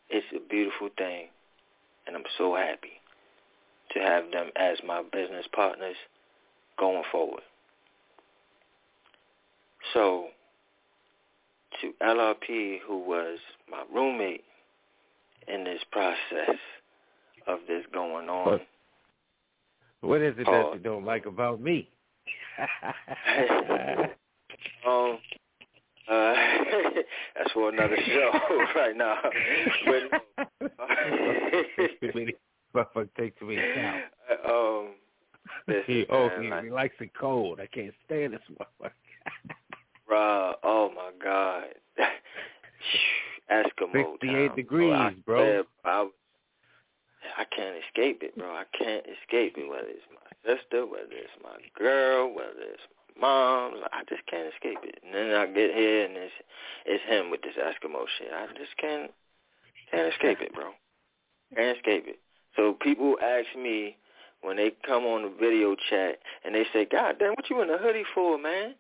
It's 0.10 0.26
a 0.36 0.40
beautiful 0.50 0.90
thing, 0.98 1.28
and 2.06 2.16
I'm 2.16 2.24
so 2.38 2.56
happy 2.56 3.02
to 3.94 4.00
have 4.00 4.32
them 4.32 4.52
as 4.56 4.78
my 4.86 5.02
business 5.02 5.46
partners 5.54 5.96
going 6.78 7.04
forward. 7.12 7.44
So, 9.94 10.28
to 11.82 11.92
LRP, 12.02 12.80
who 12.86 13.00
was 13.00 13.40
my 13.70 13.84
roommate 13.94 14.44
in 15.48 15.64
this 15.64 15.82
process 15.92 16.58
of 17.48 17.60
this 17.68 17.84
going 17.94 18.30
on. 18.30 18.46
What, 18.46 18.68
what 20.02 20.22
is 20.22 20.36
it 20.38 20.46
that 20.46 20.72
you 20.74 20.80
don't 20.80 21.06
like 21.06 21.26
about 21.26 21.62
me? 21.62 21.90
um, 24.88 25.18
uh, 26.10 26.34
that's 27.38 27.52
for 27.54 27.70
another 27.70 27.98
show 28.06 28.32
right 28.76 28.96
now. 28.96 29.18
Motherfucker 32.76 33.10
takes 33.18 33.42
me 33.42 33.56
down. 33.56 34.02
Um, 34.48 34.88
he, 35.86 36.06
oh, 36.10 36.28
man, 36.30 36.44
he, 36.44 36.50
like, 36.50 36.64
he 36.64 36.70
likes 36.72 36.96
it 37.00 37.12
cold. 37.20 37.60
I 37.60 37.68
can't 37.68 37.94
stand 38.06 38.34
this 38.34 38.42
motherfucker. 38.52 38.92
Bruh, 40.10 40.54
oh 40.64 40.92
my 40.96 41.12
god. 41.22 41.66
Eskimo 43.52 44.18
68 44.20 44.48
time, 44.48 44.56
degrees, 44.56 45.14
bro. 45.26 45.60
I, 45.60 45.64
bro. 45.84 46.10
I, 47.36 47.42
I 47.42 47.46
can't 47.56 47.76
escape 47.88 48.24
it, 48.24 48.38
bro. 48.38 48.50
I 48.50 48.66
can't 48.78 49.06
escape 49.06 49.56
it, 49.58 49.70
whether 49.70 49.88
it's 49.88 50.06
my 50.12 50.54
sister, 50.54 50.86
whether 50.86 51.12
it's 51.12 51.38
my 51.44 51.58
girl, 51.78 52.34
whether 52.34 52.62
it's 52.62 52.82
my 53.20 53.28
mom. 53.28 53.74
I 53.92 54.04
just 54.10 54.26
can't 54.28 54.52
escape 54.54 54.80
it. 54.84 55.00
And 55.04 55.14
then 55.14 55.36
I 55.36 55.46
get 55.48 55.76
here 55.76 56.06
and 56.06 56.18
it's 56.18 56.34
it's 56.86 57.04
him 57.06 57.32
with 57.32 57.42
this 57.42 57.56
Eskimo 57.58 58.06
shit. 58.18 58.32
I 58.34 58.48
just 58.58 58.76
can't 58.78 59.12
can't 59.92 60.12
escape 60.12 60.42
it, 60.42 60.54
bro. 60.54 60.72
Can't 61.56 61.78
escape 61.78 62.06
it. 62.08 62.20
So 62.56 62.74
people 62.82 63.16
ask 63.22 63.48
me 63.58 63.98
when 64.42 64.58
they 64.58 64.74
come 64.86 65.04
on 65.06 65.24
the 65.24 65.34
video 65.40 65.76
chat 65.90 66.20
and 66.44 66.54
they 66.54 66.66
say, 66.74 66.86
God 66.86 67.16
damn, 67.20 67.32
what 67.32 67.50
you 67.50 67.62
in 67.62 67.70
a 67.70 67.78
hoodie 67.78 68.04
for, 68.14 68.38
man? 68.38 68.76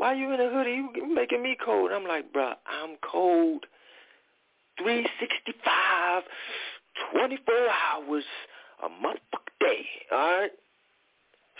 Why 0.00 0.14
you 0.14 0.32
in 0.32 0.40
a 0.40 0.48
hoodie? 0.48 0.82
You 0.94 1.14
making 1.14 1.42
me 1.42 1.58
cold. 1.62 1.90
I'm 1.92 2.04
like, 2.06 2.32
bruh, 2.32 2.54
I'm 2.66 2.96
cold 3.02 3.66
365, 4.78 6.22
24 7.12 7.54
hours, 7.68 8.24
a 8.82 8.88
motherfucking 8.88 9.60
day, 9.60 9.84
all 10.10 10.18
right? 10.18 10.50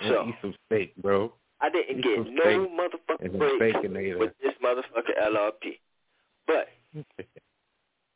So 0.08 0.24
eat 0.26 0.36
some 0.40 0.54
steak, 0.64 0.96
bro. 1.02 1.34
I 1.60 1.68
didn't 1.68 1.98
Eat 1.98 2.02
get 2.02 2.32
no 2.32 2.66
motherfucking 2.66 3.38
break 3.38 3.74
with 4.18 4.32
this 4.42 4.54
motherfucker 4.64 5.22
LRP. 5.22 5.78
But 6.46 6.68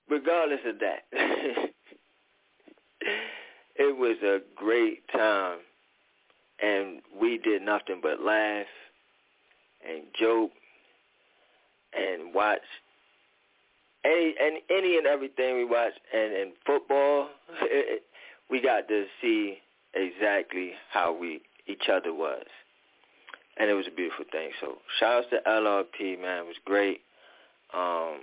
regardless 0.08 0.60
of 0.66 0.76
that, 0.78 1.04
it 3.76 3.94
was 3.94 4.16
a 4.22 4.40
great 4.56 5.06
time, 5.08 5.58
and 6.62 7.02
we 7.20 7.36
did 7.36 7.60
nothing 7.60 8.00
but 8.02 8.22
laugh 8.22 8.64
and 9.88 10.04
joke 10.18 10.50
and 11.92 12.34
watch 12.34 12.60
any 14.04 14.34
and 14.40 14.58
any 14.70 14.96
and 14.98 15.06
everything 15.06 15.56
we 15.56 15.64
watched. 15.64 16.00
And 16.12 16.32
in 16.32 16.52
football, 16.66 17.28
we 18.50 18.60
got 18.60 18.88
to 18.88 19.04
see 19.20 19.58
exactly 19.94 20.72
how 20.90 21.16
we 21.16 21.42
each 21.66 21.88
other 21.90 22.12
was, 22.12 22.44
and 23.58 23.70
it 23.70 23.74
was 23.74 23.86
a 23.86 23.94
beautiful 23.94 24.24
thing. 24.30 24.50
So 24.60 24.78
shout 25.00 25.24
out 25.24 25.30
to 25.30 25.38
LRP, 25.48 26.20
man, 26.20 26.40
it 26.40 26.46
was 26.46 26.56
great. 26.64 27.00
Um, 27.72 28.20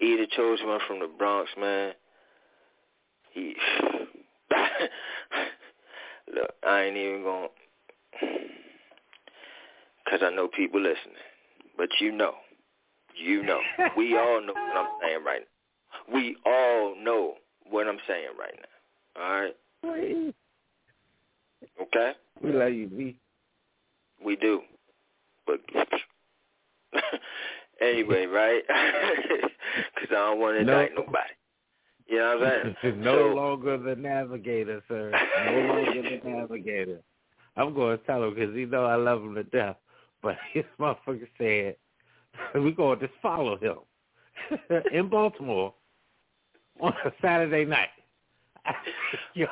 E 0.00 0.26
chosen 0.36 0.66
one 0.66 0.80
from 0.86 0.98
the 0.98 1.06
Bronx, 1.06 1.50
man. 1.58 1.92
He 3.32 3.54
look, 6.34 6.50
I 6.66 6.82
ain't 6.82 6.96
even 6.96 7.22
going 7.22 7.48
because 10.04 10.20
I 10.22 10.30
know 10.34 10.48
people 10.48 10.80
listening, 10.80 11.14
but 11.76 11.88
you 12.00 12.12
know, 12.12 12.34
you 13.16 13.42
know, 13.42 13.60
we 13.96 14.16
all 14.18 14.40
know 14.40 14.52
what 14.52 14.76
I'm 14.76 14.88
saying 15.02 15.24
right 15.24 15.40
now. 15.40 16.14
We 16.14 16.36
all 16.44 16.94
know 17.02 17.34
what 17.68 17.86
I'm 17.86 17.98
saying 18.06 18.28
right 18.38 18.54
now. 19.16 19.22
All 19.22 19.40
right. 19.40 20.34
Okay. 21.82 22.12
We 22.42 22.52
love 22.52 22.72
you, 22.72 22.86
B. 22.88 23.16
We 24.24 24.36
do. 24.36 24.62
But 25.46 25.60
anyway, 27.80 28.26
right? 28.26 28.62
Because 29.94 30.10
I 30.10 30.14
don't 30.30 30.38
want 30.40 30.56
to 30.58 30.64
No. 30.64 30.78
indict 30.80 30.94
nobody. 30.94 31.34
You 32.06 32.18
know 32.18 32.38
what 32.38 32.46
I'm 32.48 32.76
saying? 32.80 33.00
no 33.02 33.16
So- 33.30 33.34
longer 33.34 33.76
the 33.78 33.96
navigator, 33.96 34.82
sir. 34.86 35.10
No 35.46 35.74
longer 35.74 36.02
the 36.02 36.20
navigator. 36.30 37.00
I'm 37.56 37.74
going 37.74 37.98
to 37.98 38.04
tell 38.04 38.22
him 38.22 38.34
because 38.34 38.54
he 38.54 38.66
know 38.66 38.84
I 38.84 38.94
love 38.96 39.22
him 39.22 39.34
to 39.34 39.42
death. 39.44 39.76
But 40.24 40.36
his 40.52 40.64
motherfucker 40.80 41.28
said, 41.38 41.76
we're 42.54 42.70
going 42.72 42.98
to 42.98 43.06
just 43.06 43.20
follow 43.20 43.56
him 43.58 43.76
in 44.92 45.08
Baltimore 45.08 45.74
on 46.80 46.92
a 47.04 47.12
Saturday 47.22 47.64
night. 47.64 47.88
Yo. 49.34 49.46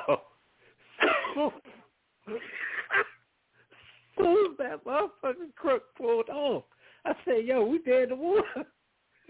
soon 4.19 4.57
that 4.59 4.85
motherfucking 4.85 5.55
crook 5.57 5.82
pulled 5.97 6.28
off, 6.31 6.65
I 7.05 7.12
said, 7.24 7.44
yo, 7.44 7.65
we 7.65 7.78
dead 7.78 8.05
in 8.05 8.09
the 8.11 8.16
water. 8.16 8.44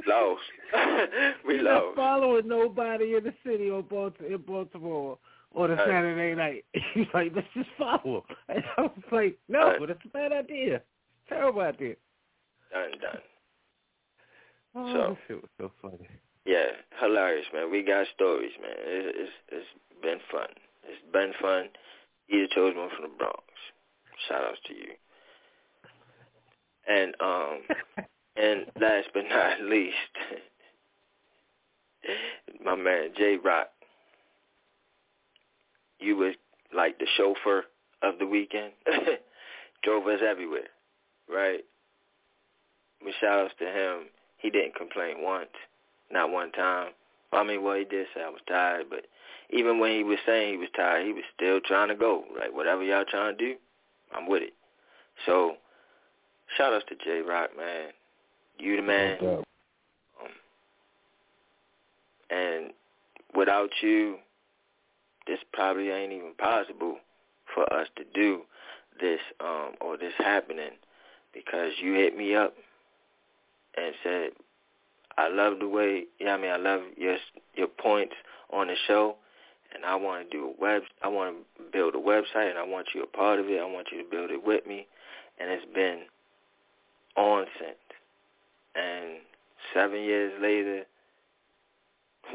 Lost. 0.06 0.40
we 1.46 1.56
We're 1.56 1.62
not 1.62 1.94
following 1.96 2.46
nobody 2.46 3.14
in 3.16 3.24
the 3.24 3.34
city 3.46 3.70
or 3.70 3.82
Baltimore, 3.82 4.30
in 4.32 4.38
Baltimore 4.42 5.18
on 5.54 5.70
a 5.70 5.74
Right. 5.74 5.86
Saturday 5.86 6.34
night. 6.34 6.64
He's 6.94 7.06
like, 7.14 7.32
let's 7.34 7.46
just 7.54 7.68
follow 7.78 8.24
him. 8.28 8.36
And 8.48 8.64
I 8.76 8.82
was 8.82 8.90
like, 9.10 9.38
no, 9.48 9.68
Right. 9.78 9.88
that's 9.88 10.04
a 10.04 10.08
bad 10.08 10.32
idea. 10.32 10.82
Terrible 11.32 11.60
idea. 11.62 11.94
Done, 12.72 12.90
done. 13.00 13.20
Oh, 14.74 14.92
So- 14.92 15.08
this 15.10 15.18
shit 15.28 15.42
was 15.42 15.50
so 15.58 15.70
funny. 15.82 16.08
Yeah, 16.44 16.66
hilarious, 17.00 17.46
man. 17.54 17.70
We 17.70 17.82
got 17.84 18.06
stories, 18.14 18.50
man. 18.60 18.74
It, 18.78 19.14
it's 19.16 19.32
it's 19.50 19.66
been 20.02 20.18
fun. 20.30 20.48
It's 20.82 21.00
been 21.12 21.32
fun. 21.40 21.68
You 22.26 22.48
the 22.48 22.54
chosen 22.54 22.78
one 22.80 22.90
from 22.96 23.04
the 23.10 23.16
Bronx. 23.16 23.44
Shout 24.28 24.42
outs 24.42 24.58
to 24.66 24.74
you. 24.74 24.92
And 26.88 27.14
um 27.20 27.62
and 28.36 28.66
last 28.80 29.08
but 29.14 29.22
not 29.30 29.60
least, 29.60 29.94
my 32.64 32.74
man 32.74 33.10
J 33.16 33.36
Rock. 33.44 33.68
You 36.00 36.16
was 36.16 36.34
like 36.74 36.98
the 36.98 37.06
chauffeur 37.16 37.64
of 38.02 38.18
the 38.18 38.26
weekend. 38.26 38.72
Drove 39.84 40.08
us 40.08 40.18
everywhere, 40.28 40.66
right? 41.28 41.64
But 43.02 43.12
shout 43.20 43.40
outs 43.40 43.54
to 43.58 43.66
him. 43.66 44.06
He 44.38 44.50
didn't 44.50 44.74
complain 44.74 45.22
once, 45.22 45.50
not 46.10 46.30
one 46.30 46.52
time. 46.52 46.92
I 47.32 47.44
mean, 47.44 47.62
well, 47.62 47.76
he 47.76 47.84
did 47.84 48.06
say 48.14 48.22
I 48.22 48.28
was 48.28 48.40
tired, 48.46 48.86
but 48.90 49.06
even 49.50 49.78
when 49.78 49.92
he 49.92 50.04
was 50.04 50.18
saying 50.26 50.52
he 50.52 50.58
was 50.58 50.68
tired, 50.76 51.06
he 51.06 51.12
was 51.12 51.24
still 51.34 51.60
trying 51.60 51.88
to 51.88 51.94
go. 51.94 52.24
Like, 52.38 52.54
whatever 52.54 52.82
y'all 52.82 53.04
trying 53.08 53.36
to 53.36 53.44
do, 53.44 53.54
I'm 54.14 54.28
with 54.28 54.42
it. 54.42 54.52
So, 55.26 55.56
shout 56.56 56.72
outs 56.72 56.84
to 56.88 56.96
J 56.96 57.20
Rock, 57.20 57.50
man. 57.56 57.88
You 58.58 58.76
the 58.76 58.82
man. 58.82 59.18
Um, 59.22 59.42
and 62.30 62.70
without 63.34 63.70
you, 63.80 64.16
this 65.26 65.38
probably 65.52 65.90
ain't 65.90 66.12
even 66.12 66.34
possible 66.38 66.96
for 67.54 67.70
us 67.72 67.88
to 67.96 68.04
do 68.14 68.42
this 69.00 69.20
um 69.40 69.72
or 69.80 69.96
this 69.96 70.12
happening 70.18 70.70
because 71.32 71.72
you 71.80 71.94
hit 71.94 72.16
me 72.16 72.34
up 72.34 72.54
and 73.76 73.94
said 74.02 74.30
I 75.16 75.28
love 75.28 75.58
the 75.60 75.68
way 75.68 76.04
yeah 76.20 76.34
I 76.34 76.40
mean 76.40 76.50
I 76.50 76.56
love 76.56 76.80
your 76.96 77.16
your 77.54 77.68
points 77.68 78.14
on 78.52 78.68
the 78.68 78.74
show 78.86 79.16
and 79.74 79.84
I 79.84 79.94
want 79.96 80.30
to 80.30 80.36
do 80.36 80.46
a 80.46 80.60
web 80.60 80.82
I 81.02 81.08
want 81.08 81.36
to 81.58 81.62
build 81.72 81.94
a 81.94 81.98
website 81.98 82.50
and 82.50 82.58
I 82.58 82.64
want 82.66 82.88
you 82.94 83.02
a 83.02 83.06
part 83.06 83.38
of 83.38 83.46
it 83.46 83.60
I 83.60 83.64
want 83.64 83.88
you 83.92 84.02
to 84.02 84.10
build 84.10 84.30
it 84.30 84.44
with 84.44 84.66
me 84.66 84.86
and 85.40 85.50
it's 85.50 85.66
been 85.74 86.02
on 87.16 87.46
since. 87.58 87.76
And 88.74 89.18
seven 89.74 90.02
years 90.02 90.32
later 90.40 90.82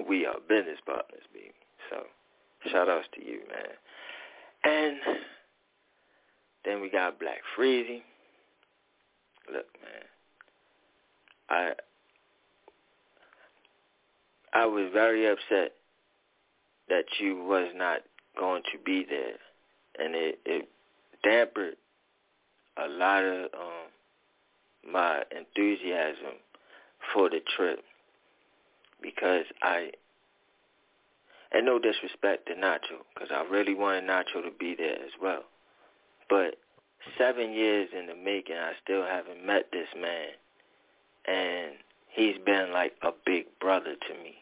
we 0.07 0.25
are 0.25 0.35
business 0.47 0.77
partners 0.85 1.23
baby. 1.33 1.53
So 1.89 2.03
shout 2.71 2.89
outs 2.89 3.07
to 3.15 3.25
you 3.25 3.39
man. 3.49 3.73
And 4.63 4.97
then 6.65 6.81
we 6.81 6.89
got 6.89 7.19
Black 7.19 7.39
Freezy 7.57 8.01
look 9.51 9.65
man. 9.81 10.03
I 11.49 11.71
I 14.53 14.65
was 14.65 14.89
very 14.93 15.27
upset 15.27 15.73
that 16.89 17.05
you 17.19 17.43
was 17.43 17.69
not 17.75 18.01
going 18.39 18.63
to 18.71 18.79
be 18.83 19.05
there, 19.07 19.35
and 20.03 20.15
it, 20.15 20.39
it 20.45 20.69
dampened 21.23 21.75
a 22.77 22.87
lot 22.87 23.23
of 23.23 23.45
um, 23.53 24.91
my 24.91 25.21
enthusiasm 25.35 26.39
for 27.13 27.29
the 27.29 27.39
trip. 27.55 27.79
Because 29.01 29.45
I, 29.61 29.91
and 31.51 31.65
no 31.65 31.77
disrespect 31.77 32.47
to 32.47 32.55
Nacho, 32.55 33.03
because 33.13 33.29
I 33.31 33.43
really 33.51 33.75
wanted 33.75 34.05
Nacho 34.05 34.43
to 34.43 34.51
be 34.59 34.75
there 34.75 34.95
as 34.95 35.11
well, 35.21 35.43
but 36.29 36.55
seven 37.17 37.53
years 37.53 37.89
in 37.97 38.07
the 38.07 38.15
making, 38.15 38.55
I 38.55 38.73
still 38.83 39.03
haven't 39.03 39.45
met 39.45 39.67
this 39.71 39.87
man, 39.99 40.29
and 41.25 41.73
he's 42.09 42.37
been 42.45 42.71
like 42.73 42.93
a 43.01 43.11
big 43.25 43.45
brother 43.59 43.95
to 43.95 44.23
me. 44.23 44.35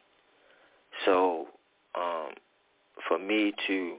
So, 1.05 1.47
um, 1.95 2.31
for 3.07 3.19
me 3.19 3.53
to 3.67 3.95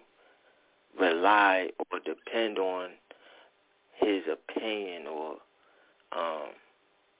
rely 0.98 1.68
or 1.90 1.98
depend 2.00 2.58
on 2.58 2.90
his 4.00 4.22
opinion 4.30 5.06
or 5.06 5.36
um, 6.12 6.48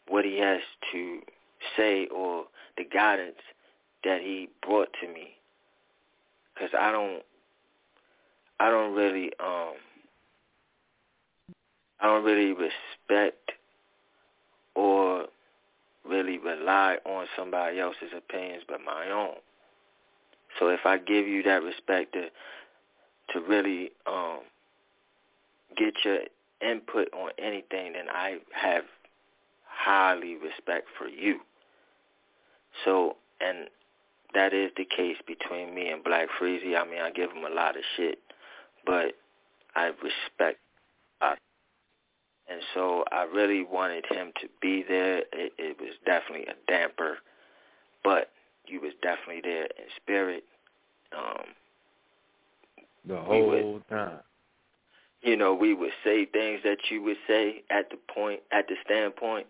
what 0.09 0.25
he 0.25 0.39
has 0.39 0.61
to 0.93 1.21
say 1.77 2.07
or 2.09 2.45
the 2.77 2.85
guidance 2.85 3.37
that 4.05 4.21
he 4.21 4.49
brought 4.63 4.89
to 5.03 5.09
me, 5.09 5.37
because 6.55 6.71
I 6.79 6.91
don't, 6.93 7.23
I 8.61 8.71
don't 8.71 8.95
really, 8.95 9.31
um, 9.41 9.75
I 12.01 12.07
don't 12.07 12.25
really 12.25 12.53
respect 12.53 13.53
or 14.75 15.27
really 16.09 16.39
rely 16.39 16.99
on 17.05 17.27
somebody 17.37 17.81
else's 17.81 18.13
opinions 18.17 18.63
but 18.69 18.81
my 18.85 19.11
own. 19.11 19.35
So 20.59 20.69
if 20.69 20.81
I 20.85 20.99
give 20.99 21.27
you 21.27 21.43
that 21.45 21.63
respect 21.63 22.13
to 22.15 22.29
to 23.33 23.41
really 23.41 23.91
um 24.07 24.41
get 25.77 25.95
your 26.05 26.19
input 26.61 27.09
on 27.13 27.31
anything, 27.39 27.95
then 27.95 28.09
I 28.11 28.39
have 28.53 28.85
highly 29.67 30.37
respect 30.37 30.89
for 30.97 31.09
you. 31.09 31.41
So 32.85 33.17
and 33.41 33.69
that 34.35 34.53
is 34.53 34.71
the 34.77 34.85
case 34.85 35.17
between 35.27 35.75
me 35.75 35.89
and 35.89 36.03
Black 36.03 36.29
Freezy. 36.41 36.77
I 36.77 36.85
mean, 36.89 37.01
I 37.01 37.11
give 37.11 37.31
him 37.31 37.45
a 37.45 37.55
lot 37.55 37.77
of 37.77 37.83
shit, 37.97 38.19
but 38.85 39.15
I 39.75 39.87
respect. 39.87 40.59
And 42.49 42.61
so 42.75 43.05
I 43.11 43.25
really 43.25 43.65
wanted 43.65 44.05
him 44.09 44.33
to 44.41 44.49
be 44.63 44.85
there. 44.89 45.19
It, 45.33 45.53
it 45.59 45.77
was 45.81 45.91
definitely 46.05 46.47
a 46.47 46.55
damper, 46.71 47.19
but 48.05 48.31
you 48.67 48.81
was 48.81 48.93
definitely 49.03 49.41
there 49.43 49.65
in 49.65 49.85
spirit. 49.97 50.45
Um, 51.17 51.45
The 53.05 53.15
We 53.29 53.43
would- 53.43 53.63
whole 53.63 53.81
time. 53.89 54.21
you 55.23 55.37
know, 55.37 55.55
we 55.55 55.75
would 55.75 55.93
say 56.05 56.25
things 56.27 56.63
that 56.63 56.79
you 56.91 57.03
would 57.03 57.17
say 57.27 57.65
at 57.71 57.91
the 57.91 57.97
point, 58.13 58.41
at 58.53 58.69
the 58.69 58.77
standpoint. 58.85 59.47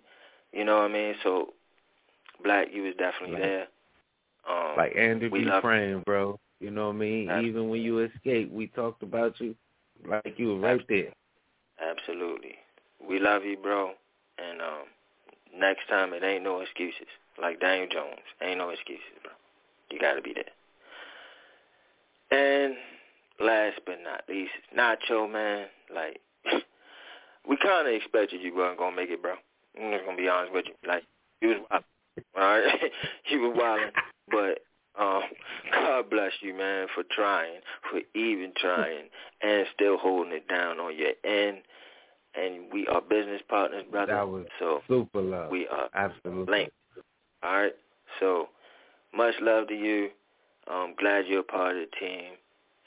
You 0.53 0.65
know 0.65 0.77
what 0.79 0.91
I 0.91 0.95
mean? 0.95 1.15
So, 1.23 1.53
Black, 2.43 2.73
you 2.73 2.83
was 2.85 2.95
definitely 2.97 3.37
Right. 3.37 3.43
there. 3.43 3.69
Um, 4.47 4.77
Like 4.77 4.97
Andrew 4.97 5.29
Dufresne, 5.29 6.03
bro. 6.07 6.39
You 6.61 6.71
know 6.71 6.87
what 6.87 6.95
I 6.95 6.99
mean? 6.99 7.29
Absolutely. 7.29 7.51
Even 7.51 7.69
when 7.69 7.83
you 7.83 7.99
escaped, 7.99 8.53
we 8.53 8.69
talked 8.69 9.03
about 9.03 9.39
you 9.41 9.55
like 10.05 10.39
you 10.39 10.49
were 10.55 10.61
right 10.61 10.87
there. 10.89 11.13
Absolutely. 11.79 12.57
We 13.07 13.19
love 13.19 13.45
you, 13.45 13.57
bro. 13.57 13.93
And 14.39 14.61
um 14.61 14.87
next 15.57 15.89
time 15.89 16.13
it 16.13 16.23
ain't 16.23 16.45
no 16.45 16.61
excuses. 16.61 17.09
Like 17.41 17.61
Daniel 17.61 17.89
Jones. 17.91 18.21
Ain't 18.43 18.59
no 18.59 18.71
excuses, 18.71 19.05
bro. 19.23 19.33
You 19.91 20.01
gotta 20.01 20.23
be 20.23 20.35
there. 20.35 20.45
And 22.31 22.75
last 23.41 23.81
but 23.87 23.99
not 24.03 24.23
least, 24.29 24.53
Nacho, 24.77 25.31
man, 25.31 25.67
like 25.95 26.21
we 27.49 27.57
kinda 27.57 27.91
expected 27.91 28.41
you 28.41 28.55
wasn't 28.55 28.79
gonna 28.79 28.97
make 28.97 29.11
it, 29.11 29.23
bro. 29.23 29.35
I'm 29.81 29.93
just 29.93 30.05
gonna 30.05 30.17
be 30.17 30.29
honest 30.29 30.53
with 30.53 30.67
you. 30.67 30.75
Like 30.87 31.05
you 31.41 31.49
was 31.49 31.59
wild. 31.71 31.85
Alright? 32.37 32.93
you 33.31 33.41
were 33.41 33.55
wild. 33.55 33.93
But 34.31 34.61
um, 34.99 35.23
God 35.73 36.11
bless 36.11 36.33
you, 36.41 36.55
man, 36.55 36.87
for 36.95 37.05
trying, 37.11 37.61
for 37.91 38.01
even 38.19 38.53
trying, 38.57 39.05
and 39.43 39.67
still 39.75 39.99
holding 39.99 40.33
it 40.33 40.49
down 40.49 40.81
on 40.81 40.97
your 40.97 41.13
end. 41.25 41.59
And 42.37 42.73
we 42.73 42.87
are 42.89 43.01
business 43.01 43.41
partners, 43.49 43.85
brother. 43.91 44.13
That 44.13 44.29
was 44.29 44.47
so 44.59 44.81
super 44.89 45.23
love. 45.23 45.51
we 45.51 45.67
are 45.69 45.89
Absolutely. 45.95 46.53
linked. 46.53 46.73
All 47.43 47.57
right. 47.57 47.73
So 48.21 48.49
much 49.15 49.35
love 49.41 49.69
to 49.69 49.75
you. 49.75 50.11
I'm 50.69 50.95
glad 50.97 51.27
you're 51.27 51.41
a 51.41 51.45
part 51.45 51.77
of 51.77 51.83
the 51.83 51.97
team, 51.99 52.33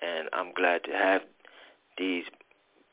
and 0.01 0.29
I'm 0.33 0.53
glad 0.53 0.83
to 0.83 0.91
have 0.91 1.21
these 1.97 2.25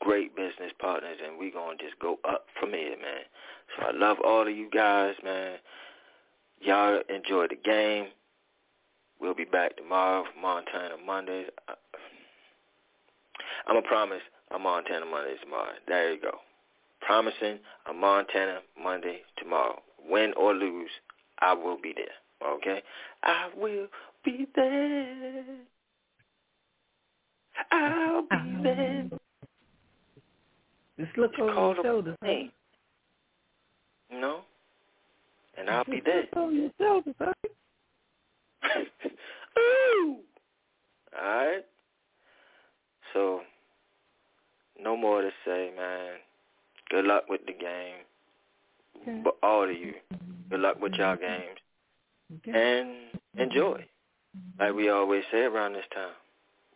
great 0.01 0.37
business 0.37 0.73
partners, 0.79 1.19
and 1.25 1.39
we're 1.39 1.53
gonna 1.53 1.77
just 1.77 1.99
go 1.99 2.19
up 2.29 2.47
from 2.59 2.71
here, 2.71 2.91
man. 2.91 3.25
So 3.77 3.87
I 3.87 3.91
love 3.93 4.19
all 4.25 4.43
of 4.43 4.57
you 4.57 4.71
guys, 4.71 5.15
man. 5.25 5.59
Y'all 6.61 7.01
enjoy 7.09 7.49
the 7.49 7.57
game. 7.57 8.07
We'll 9.21 9.35
be 9.35 9.45
back 9.45 9.77
tomorrow 9.77 10.25
for 10.25 10.41
Montana 10.41 10.97
Mondays. 11.05 11.49
I'm 13.67 13.75
gonna 13.75 13.83
promise 13.87 14.23
I'm 14.51 14.63
Montana 14.63 15.07
Mondays 15.07 15.39
tomorrow. 15.43 15.73
There 15.89 16.15
you 16.15 16.21
go. 16.21 16.39
Promising 17.01 17.59
a 17.89 17.93
Montana 17.93 18.61
Monday 18.81 19.21
tomorrow. 19.39 19.81
Win 20.09 20.33
or 20.37 20.55
lose, 20.55 20.91
I 21.41 21.53
will 21.55 21.79
be 21.81 21.95
there. 21.95 22.49
Okay? 22.49 22.83
I 23.23 23.51
will 23.57 23.87
be 24.25 24.47
there. 24.55 25.45
I'll 27.71 28.23
be 28.23 28.57
there. 28.63 29.09
Just 30.99 31.17
look 31.19 31.33
Just 31.33 31.43
over 31.43 31.55
your 31.55 31.75
huh? 31.75 32.13
name. 32.23 32.53
You 34.11 34.21
know? 34.21 34.41
And 35.59 35.69
I'll 35.69 35.85
be 35.85 36.01
there. 36.05 36.23
Look 36.23 36.37
over 36.37 36.53
your 36.53 36.71
shoulders, 36.79 37.15
huh? 37.21 37.33
Ooh. 39.59 40.17
All 41.19 41.25
right. 41.25 41.65
So, 43.13 43.41
no 44.81 44.97
more 44.97 45.23
to 45.23 45.31
say, 45.45 45.71
man. 45.77 46.15
Good 46.91 47.05
luck 47.05 47.25
with 47.29 47.41
the 47.47 47.53
game. 47.53 49.23
But 49.25 49.37
all 49.43 49.65
of 49.65 49.71
you, 49.71 49.95
good 50.51 50.61
luck 50.61 50.81
with 50.81 50.95
y'all 50.95 51.17
games. 51.17 51.59
And 52.47 52.97
enjoy. 53.39 53.85
Like 54.59 54.75
we 54.75 54.89
always 54.89 55.23
say 55.31 55.43
around 55.43 55.75
this 55.75 55.85
time. 55.95 56.15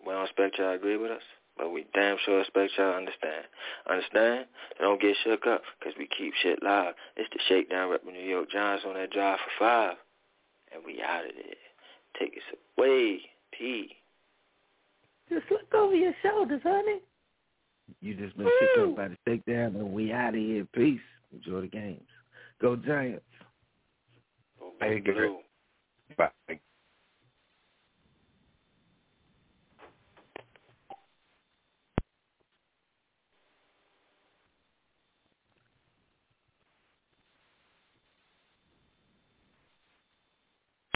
We 0.05 0.13
don't 0.13 0.25
expect 0.25 0.59
y'all 0.59 0.71
to 0.71 0.77
agree 0.77 0.97
with 0.97 1.11
us, 1.11 1.23
but 1.57 1.71
we 1.71 1.87
damn 1.95 2.17
sure 2.25 2.41
expect 2.41 2.73
y'all 2.79 2.93
to 2.93 2.97
understand. 2.97 3.45
Understand? 3.89 4.47
Don't 4.81 5.01
get 5.01 5.17
shook 5.25 5.47
up 5.47 5.63
because 5.79 5.95
we 5.99 6.07
keep 6.07 6.33
shit 6.43 6.63
live. 6.63 6.95
It's 7.17 7.29
the 7.33 7.41
Shakedown 7.49 7.91
rep 7.91 8.05
with 8.05 8.15
New 8.15 8.21
York 8.21 8.51
Giants 8.51 8.85
on 8.87 8.95
that 8.95 9.11
drive 9.11 9.39
for 9.39 9.65
five. 9.65 9.97
And 10.73 10.83
we 10.87 11.03
out 11.03 11.25
of 11.25 11.33
there. 11.35 11.55
Take 12.19 12.37
us 12.37 12.59
away. 12.79 13.21
P. 13.53 13.97
Just 15.29 15.51
look 15.51 15.75
over 15.75 15.95
your 15.95 16.15
shoulders, 16.23 16.63
honey. 16.63 17.01
You 18.01 18.15
just 18.15 18.37
been 18.37 18.47
shook 18.47 18.89
up 18.89 18.97
by 18.97 19.09
the 19.09 19.17
shakedown, 19.27 19.77
and 19.77 19.93
we 19.93 20.13
out 20.13 20.31
of 20.31 20.35
here. 20.41 20.67
Peace. 20.75 21.01
Enjoy 21.33 21.61
the 21.61 21.69
games. 21.69 22.01
Go 22.61 22.77
Giants. 22.77 23.25
Go 24.59 24.73
Hey, 24.81 25.01
Bye. 26.17 26.31